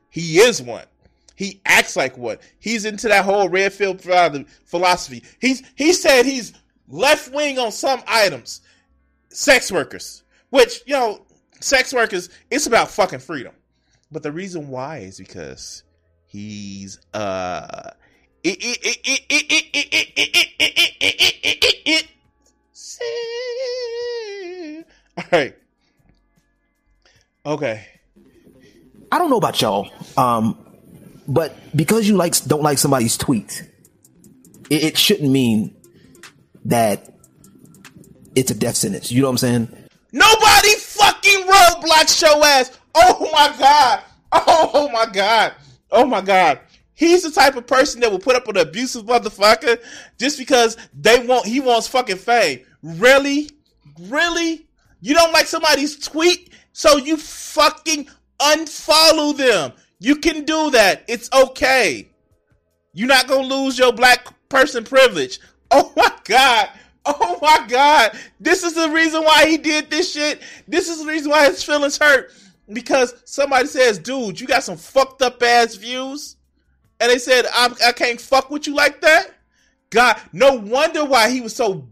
He 0.10 0.40
is 0.40 0.62
one. 0.62 0.84
He 1.36 1.62
acts 1.66 1.96
like 1.96 2.18
one. 2.18 2.38
He's 2.60 2.86
into 2.86 3.08
that 3.08 3.26
whole 3.26 3.50
Red 3.50 3.76
Pill 3.78 3.98
philosophy. 4.66 5.24
He's 5.40 5.64
he 5.76 5.94
said 5.94 6.26
he's 6.26 6.54
left 6.88 7.34
wing 7.34 7.58
on 7.60 7.72
some 7.72 8.04
items. 8.08 8.62
Sex 9.30 9.72
workers, 9.72 10.24
which 10.52 10.82
you 10.86 10.94
know, 10.94 11.26
sex 11.60 11.94
workers, 11.94 12.30
it's 12.52 12.68
about 12.68 12.92
fucking 12.92 13.20
freedom. 13.20 13.54
But 14.12 14.22
the 14.22 14.32
reason 14.32 14.68
why 14.68 15.00
is 15.00 15.18
because 15.18 15.84
he's 16.28 17.00
uh 17.14 17.90
all 25.18 25.24
right. 25.32 25.56
Okay. 27.46 27.88
I 29.12 29.18
don't 29.18 29.30
know 29.30 29.38
about 29.38 29.62
y'all, 29.62 29.90
um, 30.18 30.58
but 31.28 31.56
because 31.76 32.08
you 32.08 32.16
like 32.16 32.42
don't 32.46 32.64
like 32.64 32.78
somebody's 32.78 33.18
tweet, 33.18 33.70
it, 34.70 34.84
it 34.84 34.98
shouldn't 34.98 35.32
mean 35.32 35.76
that 36.66 37.14
it's 38.36 38.52
a 38.52 38.56
death 38.56 38.76
sentence. 38.76 39.12
You 39.12 39.22
know 39.22 39.28
what 39.28 39.32
I'm 39.34 39.38
saying? 39.38 39.90
Nobody 40.12 40.76
fucking 40.76 41.44
roadblocks 41.44 42.18
show 42.18 42.44
ass. 42.44 42.78
Oh 42.96 43.30
my 43.32 43.56
god. 43.58 44.04
Oh 44.32 44.90
my 44.92 45.06
god. 45.06 45.54
Oh 45.92 46.06
my 46.06 46.22
god. 46.22 46.60
He's 46.96 47.24
the 47.24 47.32
type 47.32 47.56
of 47.56 47.68
person 47.68 48.02
that 48.02 48.12
will 48.12 48.20
put 48.20 48.36
up 48.36 48.48
with 48.48 48.58
an 48.58 48.68
abusive 48.68 49.06
motherfucker 49.06 49.80
just 50.20 50.38
because 50.38 50.78
they 50.94 51.26
want 51.26 51.46
he 51.46 51.60
wants 51.60 51.88
fucking 51.88 52.18
fame. 52.18 52.62
Really? 52.82 53.50
Really? 54.00 54.68
You 55.02 55.14
don't 55.14 55.34
like 55.34 55.48
somebody's 55.48 55.98
tweet, 56.00 56.54
so 56.72 56.98
you 56.98 57.18
fucking 57.18 58.08
unfollow 58.40 59.36
them. 59.36 59.74
You 60.04 60.18
can 60.18 60.44
do 60.44 60.70
that. 60.72 61.06
It's 61.08 61.30
okay. 61.32 62.10
You're 62.92 63.08
not 63.08 63.30
gonna 63.30 63.48
lose 63.48 63.80
your 63.80 63.94
black 63.94 64.28
person 64.50 64.84
privilege. 64.84 65.40
Oh 65.76 65.92
my 65.96 66.12
god. 66.26 66.70
Oh 67.04 67.40
my 67.42 67.66
god. 67.68 68.16
This 68.40 68.64
is 68.64 68.76
the 68.76 68.92
reason 68.92 69.24
why 69.24 69.48
he 69.48 69.58
did 69.58 69.90
this 69.90 70.14
shit. 70.14 70.40
This 70.68 70.88
is 70.88 71.00
the 71.00 71.10
reason 71.10 71.32
why 71.32 71.50
his 71.50 71.64
feelings 71.64 71.98
hurt. 71.98 72.32
Because 72.72 73.16
somebody 73.26 73.66
says, 73.66 73.98
dude, 73.98 74.40
you 74.40 74.46
got 74.46 74.64
some 74.64 74.78
fucked 74.78 75.24
up 75.24 75.42
ass 75.42 75.74
views. 75.74 76.36
And 77.00 77.10
they 77.10 77.18
said, 77.18 77.46
I, 77.52 77.74
I 77.88 77.92
can't 77.94 78.22
fuck 78.22 78.52
with 78.52 78.68
you 78.68 78.76
like 78.76 79.02
that. 79.02 79.32
God, 79.90 80.22
no 80.32 80.54
wonder 80.54 81.04
why 81.04 81.32
he 81.32 81.42
was 81.42 81.56
so 81.56 81.88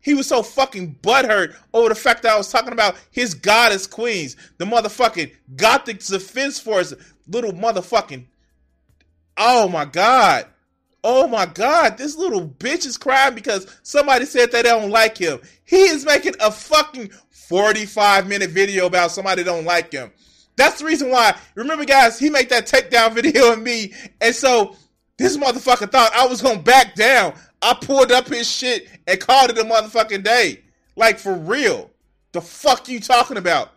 he 0.00 0.14
was 0.14 0.28
so 0.28 0.40
fucking 0.40 1.00
butthurt 1.02 1.56
over 1.74 1.88
the 1.88 1.94
fact 1.96 2.22
that 2.22 2.32
I 2.32 2.38
was 2.38 2.50
talking 2.50 2.72
about 2.72 2.96
his 3.10 3.34
goddess 3.34 3.88
queens, 3.88 4.36
the 4.56 4.64
motherfucking 4.64 5.32
Gothix 5.56 6.08
defense 6.08 6.60
force, 6.60 6.94
little 7.28 7.52
motherfucking. 7.52 8.24
Oh 9.36 9.68
my 9.68 9.84
god. 9.84 10.46
Oh 11.04 11.28
my 11.28 11.46
god, 11.46 11.98
this 11.98 12.16
little 12.16 12.48
bitch 12.48 12.84
is 12.84 12.98
crying 12.98 13.36
because 13.36 13.78
somebody 13.84 14.24
said 14.24 14.50
they 14.50 14.62
don't 14.62 14.90
like 14.90 15.16
him. 15.16 15.40
He 15.64 15.76
is 15.82 16.04
making 16.04 16.34
a 16.40 16.50
fucking 16.50 17.10
45 17.30 18.26
minute 18.26 18.50
video 18.50 18.86
about 18.86 19.12
somebody 19.12 19.44
don't 19.44 19.64
like 19.64 19.92
him. 19.92 20.10
That's 20.56 20.80
the 20.80 20.86
reason 20.86 21.10
why. 21.10 21.38
Remember, 21.54 21.84
guys, 21.84 22.18
he 22.18 22.28
made 22.28 22.48
that 22.48 22.66
takedown 22.66 23.12
video 23.14 23.52
of 23.52 23.62
me, 23.62 23.92
and 24.20 24.34
so 24.34 24.74
this 25.16 25.36
motherfucker 25.36 25.90
thought 25.90 26.12
I 26.12 26.26
was 26.26 26.42
gonna 26.42 26.60
back 26.60 26.96
down. 26.96 27.34
I 27.62 27.74
pulled 27.74 28.10
up 28.10 28.26
his 28.26 28.50
shit 28.50 28.88
and 29.06 29.20
called 29.20 29.50
it 29.50 29.58
a 29.58 29.64
motherfucking 29.64 30.24
day. 30.24 30.62
Like 30.96 31.18
for 31.18 31.34
real. 31.34 31.90
The 32.32 32.40
fuck 32.40 32.88
you 32.88 32.98
talking 33.00 33.36
about? 33.36 33.72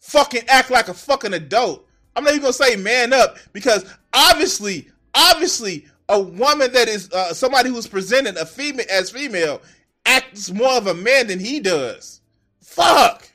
Fucking 0.00 0.44
act 0.48 0.70
like 0.70 0.88
a 0.88 0.94
fucking 0.94 1.34
adult. 1.34 1.87
I'm 2.18 2.24
not 2.24 2.30
even 2.30 2.42
gonna 2.42 2.52
say 2.52 2.74
man 2.74 3.12
up 3.12 3.36
because 3.52 3.84
obviously, 4.12 4.88
obviously, 5.14 5.86
a 6.08 6.18
woman 6.18 6.72
that 6.72 6.88
is 6.88 7.08
uh, 7.12 7.32
somebody 7.32 7.70
who's 7.70 7.86
presented 7.86 8.36
a 8.36 8.44
female 8.44 8.86
as 8.90 9.10
female 9.10 9.62
acts 10.04 10.50
more 10.50 10.72
of 10.72 10.88
a 10.88 10.94
man 10.94 11.28
than 11.28 11.38
he 11.38 11.60
does. 11.60 12.20
Fuck. 12.60 13.30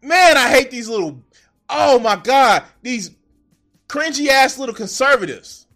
Man, 0.00 0.38
I 0.38 0.48
hate 0.48 0.70
these 0.70 0.88
little. 0.88 1.22
Oh 1.68 1.98
my 1.98 2.16
god, 2.16 2.62
these 2.80 3.10
cringy 3.86 4.28
ass 4.28 4.58
little 4.58 4.74
conservatives. 4.74 5.66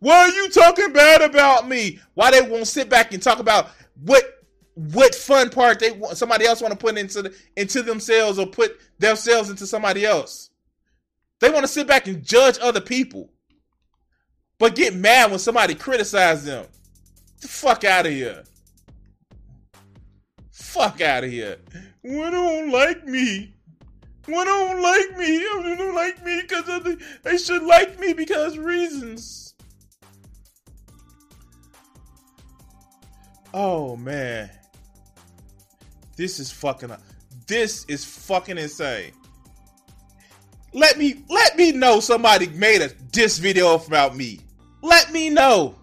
Why 0.00 0.16
are 0.16 0.30
you 0.30 0.48
talking 0.48 0.92
bad 0.92 1.22
about 1.22 1.68
me? 1.68 2.00
Why 2.14 2.32
they 2.32 2.42
won't 2.42 2.66
sit 2.66 2.88
back 2.88 3.14
and 3.14 3.22
talk 3.22 3.38
about 3.38 3.70
what 4.04 4.41
what 4.74 5.14
fun 5.14 5.50
part 5.50 5.78
they 5.78 5.90
want 5.92 6.16
somebody 6.16 6.46
else 6.46 6.62
want 6.62 6.72
to 6.72 6.78
put 6.78 6.96
into 6.96 7.22
the, 7.22 7.36
into 7.56 7.82
themselves 7.82 8.38
or 8.38 8.46
put 8.46 8.78
themselves 8.98 9.50
into 9.50 9.66
somebody 9.66 10.04
else. 10.04 10.50
They 11.40 11.50
want 11.50 11.64
to 11.64 11.68
sit 11.68 11.86
back 11.86 12.06
and 12.06 12.24
judge 12.24 12.58
other 12.60 12.80
people, 12.80 13.30
but 14.58 14.74
get 14.74 14.94
mad 14.94 15.30
when 15.30 15.40
somebody 15.40 15.74
criticizes 15.74 16.44
them. 16.44 16.66
The 17.40 17.48
fuck 17.48 17.84
out 17.84 18.06
of 18.06 18.12
here. 18.12 18.44
Fuck 20.50 21.00
out 21.00 21.24
of 21.24 21.30
here. 21.30 21.56
Why 22.02 22.30
don't 22.30 22.70
like 22.70 23.04
me? 23.04 23.54
Why 24.26 24.44
don't 24.44 24.80
like 24.80 25.18
me? 25.18 25.38
They 25.38 25.76
don't 25.76 25.94
like 25.94 26.24
me 26.24 26.42
because 26.42 26.64
the. 26.64 27.04
They 27.24 27.36
should 27.36 27.62
like 27.64 27.98
me 27.98 28.12
because 28.12 28.56
reasons. 28.56 29.54
Oh 33.52 33.96
man, 33.96 34.48
this 36.16 36.38
is 36.38 36.50
fucking. 36.50 36.92
This 37.46 37.84
is 37.86 38.04
fucking 38.04 38.58
insane. 38.58 39.12
Let 40.72 40.96
me 40.98 41.22
let 41.28 41.56
me 41.56 41.72
know 41.72 42.00
somebody 42.00 42.48
made 42.48 42.80
a 42.80 42.88
diss 42.88 43.38
video 43.38 43.74
about 43.74 44.16
me. 44.16 44.40
Let 44.82 45.12
me 45.12 45.28
know. 45.30 45.76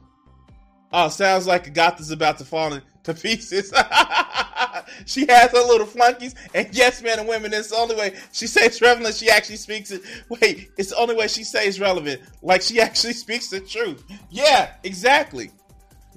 Oh, 0.91 1.09
sounds 1.09 1.45
like 1.45 1.71
Goth 1.73 1.99
is 1.99 2.09
about 2.09 2.39
to 2.39 2.45
fall 2.45 2.73
into 2.73 3.13
pieces. 3.13 3.71
she 5.05 5.27
has 5.27 5.51
her 5.51 5.59
little 5.59 5.85
flunkies, 5.85 6.33
and 6.55 6.67
yes, 6.71 7.03
men 7.03 7.19
and 7.19 7.27
women, 7.27 7.53
it's 7.53 7.69
the 7.69 7.75
only 7.75 7.95
way 7.95 8.15
she 8.31 8.47
says 8.47 8.81
relevant. 8.81 9.13
She 9.13 9.29
actually 9.29 9.57
speaks 9.57 9.91
it. 9.91 10.01
Wait, 10.29 10.71
it's 10.77 10.89
the 10.89 10.97
only 10.97 11.15
way 11.15 11.27
she 11.27 11.43
says 11.43 11.79
relevant. 11.79 12.21
Like 12.41 12.63
she 12.63 12.81
actually 12.81 13.13
speaks 13.13 13.49
the 13.49 13.59
truth. 13.59 14.03
Yeah, 14.31 14.71
exactly. 14.83 15.51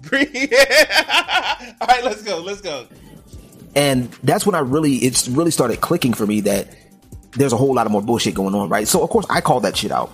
All 0.13 0.19
right, 1.87 2.03
let's 2.03 2.23
go. 2.23 2.39
Let's 2.39 2.63
go. 2.63 2.87
And 3.75 4.11
that's 4.23 4.45
when 4.45 4.55
I 4.55 4.61
really, 4.61 4.97
it's 4.97 5.29
really 5.29 5.51
started 5.51 5.81
clicking 5.81 6.13
for 6.13 6.27
me 6.27 6.43
that 6.43 6.69
there's 7.33 7.53
a 7.53 7.57
whole 7.57 7.75
lot 7.75 7.87
of 7.87 7.93
more 7.93 8.03
bullshit 8.03 8.35
going 8.35 8.55
on, 8.55 8.69
right? 8.69 8.87
So 8.87 9.03
of 9.03 9.11
course 9.11 9.27
I 9.31 9.41
call 9.41 9.61
that 9.61 9.77
shit 9.77 9.91
out. 9.91 10.13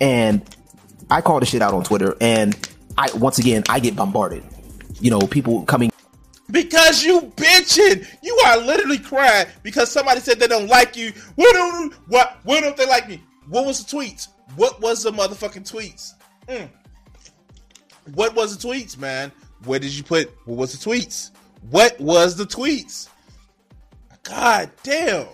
And 0.00 0.42
I 1.10 1.20
call 1.20 1.40
the 1.40 1.46
shit 1.46 1.62
out 1.62 1.74
on 1.74 1.84
Twitter 1.84 2.16
and 2.20 2.56
I 2.96 3.10
once 3.14 3.38
again 3.38 3.64
I 3.68 3.80
get 3.80 3.96
bombarded. 3.96 4.44
You 5.00 5.10
know, 5.10 5.20
people 5.20 5.64
coming 5.64 5.90
because 6.50 7.04
you 7.04 7.20
bitching. 7.36 8.06
You 8.22 8.38
are 8.46 8.58
literally 8.58 8.98
crying 8.98 9.46
because 9.62 9.90
somebody 9.90 10.20
said 10.20 10.38
they 10.38 10.46
don't 10.46 10.68
like 10.68 10.96
you. 10.96 11.12
What 11.34 11.52
don't 11.52 11.94
what 12.08 12.38
why 12.44 12.60
don't 12.60 12.76
they 12.76 12.86
like 12.86 13.08
me? 13.08 13.22
What 13.48 13.66
was 13.66 13.84
the 13.84 13.96
tweets? 13.96 14.28
What 14.56 14.80
was 14.80 15.02
the 15.02 15.10
motherfucking 15.10 15.70
tweets? 15.70 16.12
Mm. 16.48 16.68
What 18.14 18.34
was 18.34 18.56
the 18.56 18.68
tweets, 18.68 18.98
man? 18.98 19.32
Where 19.64 19.78
did 19.78 19.92
you 19.96 20.02
put 20.02 20.30
what 20.44 20.58
was 20.58 20.78
the 20.78 20.90
tweets? 20.90 21.30
What 21.68 22.00
was 22.00 22.36
the 22.36 22.44
tweets? 22.44 23.08
God 24.22 24.70
damn. 24.82 25.26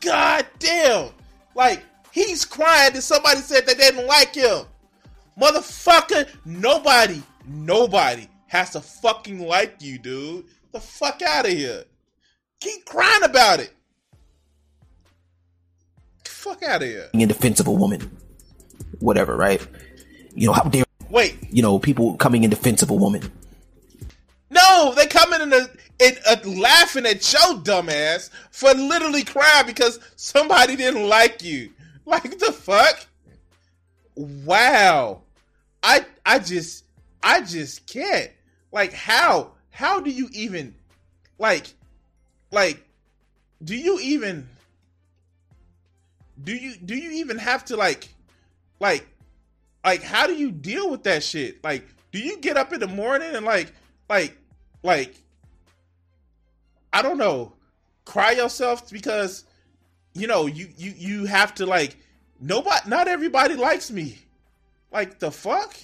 God 0.00 0.46
damn. 0.58 1.10
Like, 1.54 1.82
he's 2.12 2.44
crying 2.44 2.94
that 2.94 3.02
somebody 3.02 3.40
said 3.40 3.66
that 3.66 3.78
they 3.78 3.90
didn't 3.90 4.06
like 4.06 4.34
him. 4.34 4.64
Motherfucker, 5.40 6.28
nobody, 6.44 7.22
nobody 7.46 8.28
has 8.46 8.70
to 8.70 8.80
fucking 8.80 9.40
like 9.40 9.76
you, 9.80 9.98
dude. 9.98 10.44
The 10.72 10.80
fuck 10.80 11.22
out 11.22 11.46
of 11.46 11.52
here. 11.52 11.84
Keep 12.60 12.86
crying 12.86 13.24
about 13.24 13.60
it. 13.60 13.72
Fuck 16.24 16.62
out 16.62 16.82
of 16.82 16.88
here. 16.88 17.08
In 17.12 17.28
defense 17.28 17.60
of 17.60 17.66
a 17.66 17.72
woman. 17.72 18.16
Whatever, 19.00 19.36
right? 19.36 19.66
You 20.34 20.48
know, 20.48 20.52
how 20.52 20.64
dare 20.64 20.84
Wait. 21.10 21.36
You 21.50 21.62
know, 21.62 21.78
people 21.78 22.16
coming 22.16 22.42
in 22.42 22.50
defense 22.50 22.82
of 22.82 22.90
a 22.90 22.94
woman. 22.94 23.22
No, 24.50 24.92
they 24.96 25.06
coming 25.06 25.40
in 25.40 25.52
a, 25.52 25.68
in 25.98 26.16
a 26.28 26.48
laughing 26.48 27.06
at 27.06 27.32
your 27.32 27.58
dumbass 27.58 28.30
for 28.50 28.72
literally 28.72 29.24
crying 29.24 29.66
because 29.66 29.98
somebody 30.16 30.76
didn't 30.76 31.08
like 31.08 31.42
you. 31.42 31.70
Like 32.06 32.38
the 32.38 32.52
fuck? 32.52 33.06
Wow. 34.14 35.22
I 35.82 36.04
I 36.26 36.38
just 36.38 36.84
I 37.22 37.40
just 37.40 37.86
can't. 37.86 38.30
Like 38.70 38.92
how? 38.92 39.52
How 39.70 40.00
do 40.00 40.10
you 40.10 40.28
even 40.32 40.74
like 41.38 41.68
like 42.50 42.84
do 43.62 43.74
you 43.74 43.98
even 44.00 44.46
do 46.42 46.54
you 46.54 46.76
do 46.76 46.94
you 46.94 47.10
even 47.12 47.38
have 47.38 47.64
to 47.66 47.76
like 47.76 48.08
like 48.80 49.06
like 49.84 50.02
how 50.02 50.26
do 50.26 50.34
you 50.34 50.50
deal 50.50 50.90
with 50.90 51.04
that 51.04 51.22
shit? 51.22 51.64
Like 51.64 51.86
do 52.12 52.18
you 52.18 52.38
get 52.38 52.56
up 52.56 52.72
in 52.72 52.80
the 52.80 52.86
morning 52.86 53.34
and 53.34 53.46
like 53.46 53.72
like 54.08 54.36
like 54.82 55.14
I 56.92 57.02
don't 57.02 57.18
know, 57.18 57.52
cry 58.04 58.32
yourself 58.32 58.90
because 58.90 59.44
you 60.14 60.26
know, 60.26 60.46
you 60.46 60.68
you 60.76 60.92
you 60.96 61.24
have 61.26 61.54
to 61.56 61.66
like 61.66 61.96
nobody 62.40 62.88
not 62.88 63.08
everybody 63.08 63.54
likes 63.54 63.90
me. 63.90 64.18
Like 64.92 65.18
the 65.18 65.30
fuck? 65.30 65.76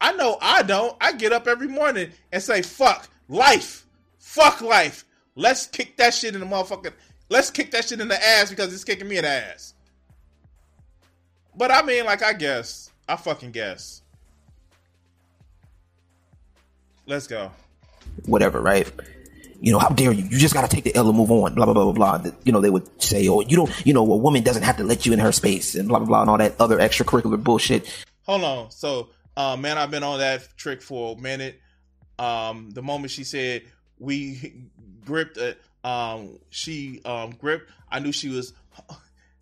I 0.00 0.12
know 0.12 0.38
I 0.40 0.62
don't. 0.62 0.96
I 1.00 1.12
get 1.12 1.32
up 1.32 1.48
every 1.48 1.68
morning 1.68 2.10
and 2.30 2.42
say, 2.42 2.62
fuck 2.62 3.08
life. 3.28 3.86
Fuck 4.18 4.60
life. 4.60 5.04
Let's 5.34 5.66
kick 5.66 5.96
that 5.96 6.14
shit 6.14 6.34
in 6.34 6.40
the 6.40 6.46
motherfucking. 6.46 6.92
Let's 7.28 7.50
kick 7.50 7.70
that 7.72 7.86
shit 7.86 8.00
in 8.00 8.08
the 8.08 8.22
ass 8.22 8.50
because 8.50 8.72
it's 8.72 8.84
kicking 8.84 9.08
me 9.08 9.16
in 9.16 9.24
the 9.24 9.30
ass. 9.30 9.74
But 11.56 11.70
I 11.70 11.82
mean, 11.82 12.04
like, 12.04 12.22
I 12.22 12.32
guess. 12.32 12.90
I 13.08 13.16
fucking 13.16 13.52
guess. 13.52 14.02
Let's 17.06 17.26
go. 17.26 17.50
Whatever, 18.26 18.60
right? 18.60 18.90
You 19.60 19.72
know, 19.72 19.78
how 19.78 19.88
dare 19.88 20.12
you? 20.12 20.24
You 20.24 20.38
just 20.38 20.54
gotta 20.54 20.68
take 20.68 20.84
the 20.84 20.94
L 20.94 21.08
and 21.08 21.16
move 21.16 21.30
on. 21.30 21.54
Blah 21.54 21.64
blah 21.64 21.74
blah 21.74 21.92
blah 21.92 22.18
blah. 22.18 22.30
You 22.44 22.52
know, 22.52 22.60
they 22.60 22.70
would 22.70 23.02
say, 23.02 23.28
"Oh, 23.28 23.40
you 23.40 23.56
don't." 23.56 23.86
You 23.86 23.94
know, 23.94 24.02
a 24.02 24.16
woman 24.16 24.42
doesn't 24.42 24.62
have 24.62 24.76
to 24.76 24.84
let 24.84 25.06
you 25.06 25.12
in 25.12 25.18
her 25.20 25.32
space, 25.32 25.74
and 25.74 25.88
blah 25.88 25.98
blah 25.98 26.06
blah, 26.06 26.20
and 26.22 26.30
all 26.30 26.38
that 26.38 26.54
other 26.60 26.78
extracurricular 26.78 27.42
bullshit. 27.42 28.04
Hold 28.26 28.44
on. 28.44 28.70
So 28.70 29.08
uh, 29.36 29.56
man, 29.56 29.78
I've 29.78 29.90
been 29.90 30.02
on 30.02 30.18
that 30.18 30.56
trick 30.56 30.82
for 30.82 31.16
a 31.16 31.20
minute. 31.20 31.60
Um, 32.18 32.70
the 32.70 32.82
moment 32.82 33.10
she 33.10 33.24
said 33.24 33.62
we 33.98 34.68
gripped 35.04 35.36
it, 35.36 35.60
um, 35.82 36.38
she 36.50 37.00
um, 37.04 37.30
gripped. 37.32 37.70
I 37.90 37.98
knew 37.98 38.12
she 38.12 38.28
was 38.28 38.52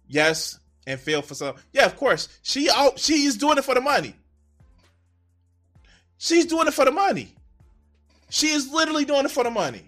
yes 0.08 0.58
and 0.86 0.98
failed 0.98 1.26
for 1.26 1.34
some. 1.34 1.56
Yeah, 1.72 1.84
of 1.86 1.96
course. 1.96 2.28
She 2.42 2.70
out. 2.70 2.98
She 2.98 3.24
is 3.24 3.36
doing 3.36 3.58
it 3.58 3.64
for 3.64 3.74
the 3.74 3.80
money. 3.80 4.14
She's 6.16 6.46
doing 6.46 6.68
it 6.68 6.74
for 6.74 6.84
the 6.84 6.92
money. 6.92 7.34
She 8.32 8.48
is 8.48 8.72
literally 8.72 9.04
doing 9.04 9.26
it 9.26 9.30
for 9.30 9.44
the 9.44 9.50
money. 9.50 9.82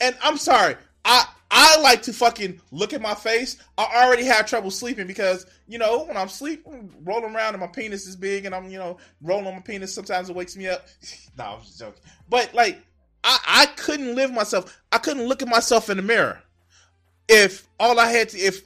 And 0.00 0.16
I'm 0.20 0.36
sorry. 0.36 0.74
I 1.04 1.24
I 1.48 1.80
like 1.80 2.02
to 2.02 2.12
fucking 2.12 2.60
look 2.72 2.92
at 2.92 3.00
my 3.00 3.14
face. 3.14 3.58
I 3.78 4.04
already 4.04 4.24
have 4.24 4.46
trouble 4.46 4.72
sleeping 4.72 5.06
because, 5.06 5.46
you 5.68 5.78
know, 5.78 6.06
when 6.06 6.16
I'm 6.16 6.28
sleeping, 6.28 6.92
rolling 7.04 7.36
around 7.36 7.54
and 7.54 7.60
my 7.60 7.68
penis 7.68 8.08
is 8.08 8.16
big 8.16 8.46
and 8.46 8.54
I'm, 8.54 8.68
you 8.68 8.78
know, 8.78 8.96
rolling 9.22 9.46
on 9.46 9.54
my 9.54 9.60
penis, 9.60 9.94
sometimes 9.94 10.28
it 10.28 10.34
wakes 10.34 10.56
me 10.56 10.66
up. 10.66 10.88
no, 11.38 11.44
I'm 11.44 11.60
just 11.62 11.78
joking. 11.78 12.02
But 12.28 12.52
like, 12.52 12.80
I, 13.22 13.38
I 13.46 13.66
couldn't 13.76 14.16
live 14.16 14.32
myself. 14.32 14.76
I 14.90 14.98
couldn't 14.98 15.28
look 15.28 15.40
at 15.40 15.48
myself 15.48 15.88
in 15.88 15.98
the 15.98 16.02
mirror 16.02 16.42
if 17.28 17.68
all 17.78 18.00
I 18.00 18.10
had 18.10 18.30
to, 18.30 18.38
if 18.38 18.64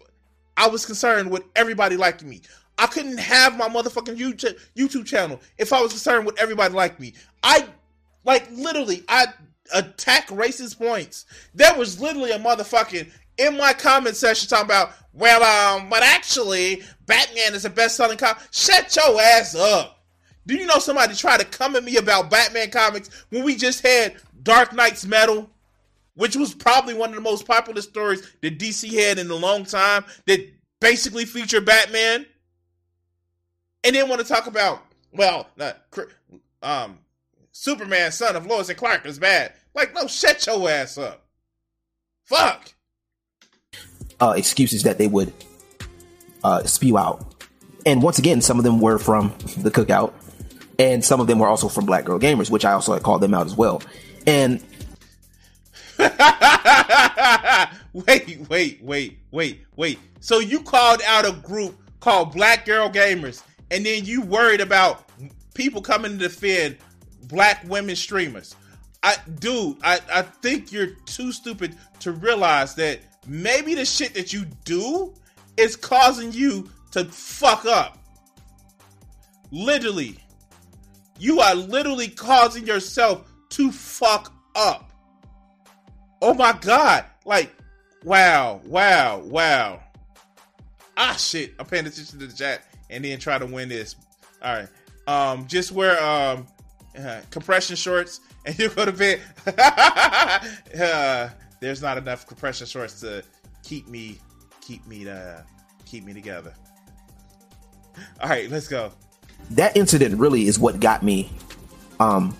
I 0.56 0.68
was 0.68 0.86
concerned 0.86 1.30
with 1.30 1.42
everybody 1.54 1.98
liking 1.98 2.30
me. 2.30 2.40
I 2.78 2.86
couldn't 2.86 3.18
have 3.18 3.58
my 3.58 3.68
motherfucking 3.68 4.16
YouTube, 4.16 4.58
YouTube 4.74 5.04
channel 5.04 5.38
if 5.58 5.70
I 5.70 5.82
was 5.82 5.92
concerned 5.92 6.24
with 6.24 6.40
everybody 6.40 6.72
like 6.72 6.98
me. 6.98 7.12
I, 7.42 7.66
like, 8.24 8.50
literally, 8.50 9.04
I 9.08 9.26
attack 9.72 10.28
racist 10.28 10.78
points. 10.78 11.26
There 11.54 11.76
was 11.76 12.00
literally 12.00 12.32
a 12.32 12.38
motherfucking 12.38 13.10
in 13.38 13.56
my 13.56 13.72
comment 13.72 14.16
section 14.16 14.48
talking 14.48 14.66
about, 14.66 14.92
well, 15.12 15.42
um, 15.42 15.88
but 15.88 16.02
actually, 16.02 16.82
Batman 17.06 17.54
is 17.54 17.62
the 17.62 17.70
best 17.70 17.96
selling 17.96 18.18
comic. 18.18 18.42
Shut 18.52 18.94
your 18.94 19.20
ass 19.20 19.54
up. 19.54 20.04
Do 20.46 20.54
you 20.54 20.66
know 20.66 20.78
somebody 20.78 21.14
tried 21.14 21.40
to 21.40 21.46
come 21.46 21.76
at 21.76 21.84
me 21.84 21.96
about 21.96 22.30
Batman 22.30 22.70
comics 22.70 23.24
when 23.30 23.44
we 23.44 23.56
just 23.56 23.86
had 23.86 24.16
Dark 24.42 24.72
Nights 24.72 25.06
Metal, 25.06 25.50
which 26.14 26.36
was 26.36 26.54
probably 26.54 26.94
one 26.94 27.10
of 27.10 27.14
the 27.14 27.20
most 27.20 27.46
popular 27.46 27.82
stories 27.82 28.28
that 28.42 28.58
DC 28.58 28.92
had 28.92 29.18
in 29.18 29.30
a 29.30 29.34
long 29.34 29.64
time 29.64 30.04
that 30.26 30.40
basically 30.80 31.24
featured 31.24 31.64
Batman? 31.64 32.26
And 33.84 33.96
then 33.96 34.08
want 34.08 34.20
to 34.20 34.26
talk 34.26 34.46
about, 34.46 34.84
well, 35.12 35.48
um, 36.62 36.98
Superman, 37.60 38.10
son 38.10 38.36
of 38.36 38.46
Lois 38.46 38.70
and 38.70 38.78
Clark, 38.78 39.04
is 39.04 39.18
bad. 39.18 39.52
Like, 39.74 39.94
no, 39.94 40.06
shut 40.06 40.46
your 40.46 40.70
ass 40.70 40.96
up. 40.96 41.26
Fuck. 42.24 42.72
Uh, 44.18 44.32
excuses 44.34 44.84
that 44.84 44.96
they 44.96 45.06
would 45.06 45.30
uh, 46.42 46.62
spew 46.62 46.96
out. 46.96 47.44
And 47.84 48.02
once 48.02 48.18
again, 48.18 48.40
some 48.40 48.56
of 48.56 48.64
them 48.64 48.80
were 48.80 48.96
from 48.96 49.34
the 49.58 49.70
cookout, 49.70 50.14
and 50.78 51.04
some 51.04 51.20
of 51.20 51.26
them 51.26 51.38
were 51.38 51.48
also 51.48 51.68
from 51.68 51.84
Black 51.84 52.06
Girl 52.06 52.18
Gamers, 52.18 52.50
which 52.50 52.64
I 52.64 52.72
also 52.72 52.98
called 52.98 53.20
them 53.20 53.34
out 53.34 53.44
as 53.44 53.54
well. 53.54 53.82
And 54.26 54.64
wait, 57.92 58.40
wait, 58.48 58.82
wait, 58.82 59.18
wait, 59.32 59.66
wait. 59.76 59.98
So 60.20 60.38
you 60.38 60.62
called 60.62 61.02
out 61.06 61.28
a 61.28 61.32
group 61.32 61.78
called 62.00 62.32
Black 62.32 62.64
Girl 62.64 62.88
Gamers, 62.88 63.42
and 63.70 63.84
then 63.84 64.06
you 64.06 64.22
worried 64.22 64.62
about 64.62 65.10
people 65.52 65.82
coming 65.82 66.12
to 66.12 66.16
defend 66.16 66.78
black 67.28 67.64
women 67.68 67.96
streamers. 67.96 68.54
I 69.02 69.16
dude, 69.38 69.78
I, 69.82 70.00
I 70.12 70.22
think 70.22 70.72
you're 70.72 70.94
too 71.06 71.32
stupid 71.32 71.76
to 72.00 72.12
realize 72.12 72.74
that 72.74 73.00
maybe 73.26 73.74
the 73.74 73.84
shit 73.84 74.14
that 74.14 74.32
you 74.32 74.44
do 74.64 75.14
is 75.56 75.76
causing 75.76 76.32
you 76.32 76.70
to 76.92 77.04
fuck 77.06 77.64
up. 77.64 77.98
Literally. 79.50 80.18
You 81.18 81.40
are 81.40 81.54
literally 81.54 82.08
causing 82.08 82.66
yourself 82.66 83.30
to 83.50 83.70
fuck 83.70 84.32
up. 84.54 84.90
Oh 86.22 86.34
my 86.34 86.52
god. 86.60 87.04
Like, 87.24 87.54
wow, 88.04 88.60
wow, 88.64 89.18
wow. 89.18 89.82
Ah 90.96 91.14
shit. 91.14 91.54
I'm 91.58 91.66
paying 91.66 91.86
attention 91.86 92.18
to 92.20 92.26
the 92.26 92.32
chat 92.32 92.64
and 92.90 93.04
then 93.04 93.18
try 93.18 93.38
to 93.38 93.46
win 93.46 93.68
this. 93.68 93.96
Alright. 94.42 94.68
Um, 95.06 95.46
just 95.46 95.72
where 95.72 96.02
um 96.02 96.46
uh, 96.98 97.20
compression 97.30 97.76
shorts 97.76 98.20
and 98.46 98.58
you 98.58 98.68
go 98.70 98.84
to 98.84 98.92
bed. 98.92 99.20
uh, 100.80 101.28
there's 101.60 101.82
not 101.82 101.98
enough 101.98 102.26
compression 102.26 102.66
shorts 102.66 103.00
to 103.00 103.22
keep 103.62 103.86
me 103.88 104.18
keep 104.60 104.86
me 104.86 105.04
to 105.04 105.44
keep 105.84 106.04
me 106.04 106.12
together. 106.12 106.54
All 108.22 108.28
right, 108.28 108.50
let's 108.50 108.68
go. 108.68 108.92
That 109.50 109.76
incident 109.76 110.18
really 110.18 110.46
is 110.46 110.58
what 110.58 110.80
got 110.80 111.02
me, 111.02 111.30
um, 111.98 112.36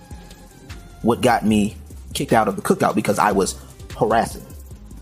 what 1.02 1.20
got 1.20 1.44
me 1.44 1.76
kicked 2.14 2.32
out 2.32 2.48
of 2.48 2.56
the 2.56 2.62
cookout 2.62 2.94
because 2.94 3.18
I 3.18 3.32
was 3.32 3.60
harassing. 3.98 4.44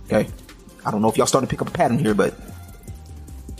Okay, 0.06 0.28
I 0.84 0.90
don't 0.90 1.02
know 1.02 1.10
if 1.10 1.16
y'all 1.16 1.26
starting 1.26 1.46
to 1.46 1.50
pick 1.50 1.60
up 1.60 1.68
a 1.68 1.72
pattern 1.72 1.98
here, 1.98 2.14
but 2.14 2.34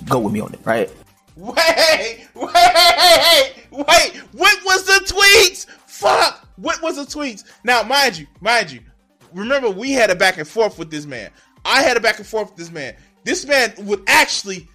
go 0.09 0.19
with 0.19 0.33
me 0.33 0.41
on 0.41 0.53
it, 0.53 0.61
right? 0.65 0.91
Wait, 1.37 2.27
wait, 2.35 3.58
wait! 3.71 4.17
What 4.33 4.59
was 4.65 4.85
the 4.85 5.05
tweets? 5.05 5.67
Fuck! 5.87 6.49
What 6.57 6.83
was 6.83 6.97
the 6.97 7.03
tweets? 7.03 7.45
Now, 7.65 7.83
mind 7.83 8.19
you, 8.19 8.27
mind 8.41 8.71
you, 8.71 8.81
remember 9.33 9.71
we 9.71 9.93
had 9.93 10.11
a 10.11 10.17
back 10.17 10.39
and 10.39 10.49
forth 10.49 10.79
with 10.79 10.91
this 10.91 11.07
man. 11.07 11.31
I 11.65 11.83
had 11.83 11.97
a 11.97 12.01
back 12.01 12.19
and 12.19 12.27
forth 12.27 12.51
with 12.51 12.57
this 12.57 12.71
man. 12.71 12.95
This 13.25 13.47
man 13.47 13.73
would 13.81 14.03
actually 14.07 14.69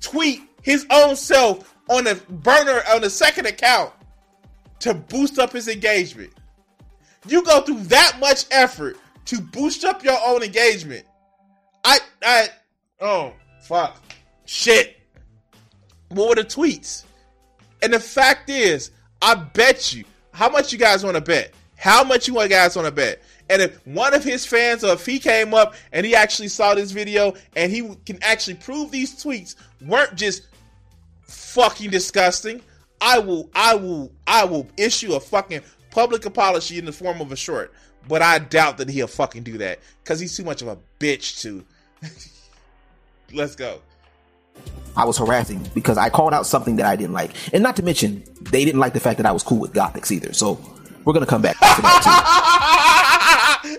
tweet 0.00 0.42
his 0.62 0.86
own 0.90 1.16
self 1.16 1.74
on 1.88 2.06
a 2.06 2.14
burner 2.14 2.82
on 2.90 3.04
a 3.04 3.10
second 3.10 3.46
account 3.46 3.92
to 4.80 4.94
boost 4.94 5.38
up 5.38 5.52
his 5.52 5.68
engagement. 5.68 6.32
You 7.26 7.42
go 7.42 7.60
through 7.60 7.80
that 7.84 8.18
much 8.20 8.46
effort 8.50 8.96
to 9.26 9.40
boost 9.40 9.84
up 9.84 10.04
your 10.04 10.18
own 10.24 10.42
engagement. 10.42 11.04
I 11.84 11.98
I 12.22 12.48
oh 13.00 13.32
fuck 13.62 14.00
shit. 14.44 14.96
What 16.10 16.28
were 16.28 16.34
the 16.36 16.44
tweets? 16.44 17.04
And 17.82 17.92
the 17.92 18.00
fact 18.00 18.50
is, 18.50 18.90
I 19.22 19.34
bet 19.34 19.94
you. 19.94 20.04
How 20.32 20.48
much 20.48 20.72
you 20.72 20.78
guys 20.78 21.02
want 21.02 21.16
to 21.16 21.20
bet? 21.20 21.52
How 21.76 22.04
much 22.04 22.28
you 22.28 22.34
guys 22.48 22.76
want 22.76 22.86
to 22.86 22.92
bet? 22.92 23.22
And 23.50 23.62
if 23.62 23.86
one 23.86 24.14
of 24.14 24.22
his 24.22 24.44
fans, 24.44 24.84
or 24.84 24.92
if 24.92 25.06
he 25.06 25.18
came 25.18 25.54
up 25.54 25.74
and 25.92 26.04
he 26.04 26.14
actually 26.14 26.48
saw 26.48 26.74
this 26.74 26.90
video 26.90 27.34
and 27.56 27.72
he 27.72 27.94
can 28.04 28.18
actually 28.22 28.54
prove 28.54 28.90
these 28.90 29.22
tweets 29.22 29.56
weren't 29.80 30.14
just 30.16 30.48
fucking 31.22 31.90
disgusting, 31.90 32.60
I 33.00 33.18
will, 33.18 33.48
I 33.54 33.74
will, 33.74 34.12
I 34.26 34.44
will 34.44 34.68
issue 34.76 35.14
a 35.14 35.20
fucking 35.20 35.62
public 35.90 36.26
apology 36.26 36.78
in 36.78 36.84
the 36.84 36.92
form 36.92 37.20
of 37.20 37.32
a 37.32 37.36
short. 37.36 37.72
But 38.06 38.22
I 38.22 38.38
doubt 38.38 38.78
that 38.78 38.88
he'll 38.88 39.06
fucking 39.06 39.42
do 39.42 39.58
that 39.58 39.80
because 40.02 40.20
he's 40.20 40.36
too 40.36 40.44
much 40.44 40.62
of 40.62 40.68
a 40.68 40.78
bitch 40.98 41.42
to. 41.42 41.64
Let's 43.32 43.54
go. 43.54 43.80
I 44.98 45.04
was 45.04 45.16
harassing 45.16 45.64
because 45.74 45.96
I 45.96 46.10
called 46.10 46.34
out 46.34 46.44
something 46.44 46.74
that 46.76 46.86
I 46.86 46.96
didn't 46.96 47.12
like. 47.12 47.30
And 47.54 47.62
not 47.62 47.76
to 47.76 47.84
mention, 47.84 48.24
they 48.50 48.64
didn't 48.64 48.80
like 48.80 48.94
the 48.94 49.00
fact 49.00 49.18
that 49.18 49.26
I 49.26 49.32
was 49.32 49.44
cool 49.44 49.60
with 49.60 49.72
Gothix 49.72 50.10
either. 50.10 50.32
So 50.32 50.60
we're 51.04 51.12
going 51.12 51.24
to 51.24 51.30
come 51.30 51.40
back 51.40 51.54
to 51.54 51.60
that 51.60 51.78
too. 53.62 53.78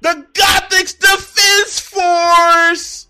the 0.00 0.26
Gothix 0.32 0.98
Defense 0.98 1.78
Force! 1.78 3.06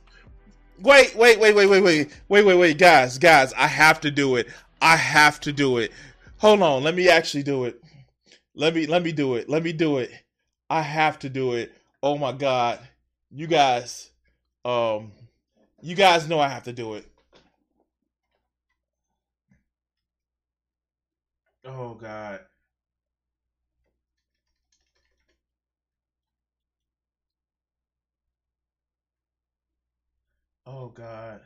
Wait, 0.79 1.17
wait, 1.17 1.41
wait, 1.41 1.55
wait, 1.55 1.67
wait, 1.67 1.81
wait, 1.81 2.11
wait, 2.29 2.45
wait, 2.45 2.55
wait, 2.55 2.77
guys, 2.77 3.17
guys, 3.17 3.55
I 3.55 3.67
have 3.67 4.03
to 4.03 4.11
do 4.11 4.37
it. 4.37 4.49
I 4.83 4.97
have 4.97 5.41
to 5.41 5.53
do 5.53 5.79
it. 5.79 5.91
Hold 6.37 6.61
on, 6.61 6.83
let 6.83 6.95
me 6.95 7.09
actually 7.09 7.45
do 7.45 7.65
it. 7.65 7.81
Let 8.55 8.75
me 8.75 8.87
let 8.87 9.03
me 9.03 9.13
do 9.13 9.37
it. 9.37 9.49
Let 9.49 9.63
me 9.63 9.73
do 9.73 9.97
it. 9.99 10.11
I 10.69 10.83
have 10.83 11.19
to 11.21 11.31
do 11.31 11.55
it. 11.55 11.73
Oh 12.03 12.19
my 12.19 12.33
god 12.33 12.79
you 13.37 13.47
guys, 13.47 14.11
um, 14.65 15.13
you 15.83 15.95
guys 15.95 16.27
know 16.27 16.41
I 16.41 16.49
have 16.49 16.63
to 16.63 16.73
do 16.73 16.95
it. 16.95 17.07
Oh 21.67 21.93
God. 21.93 22.41
Oh 30.67 30.89
God. 30.89 31.41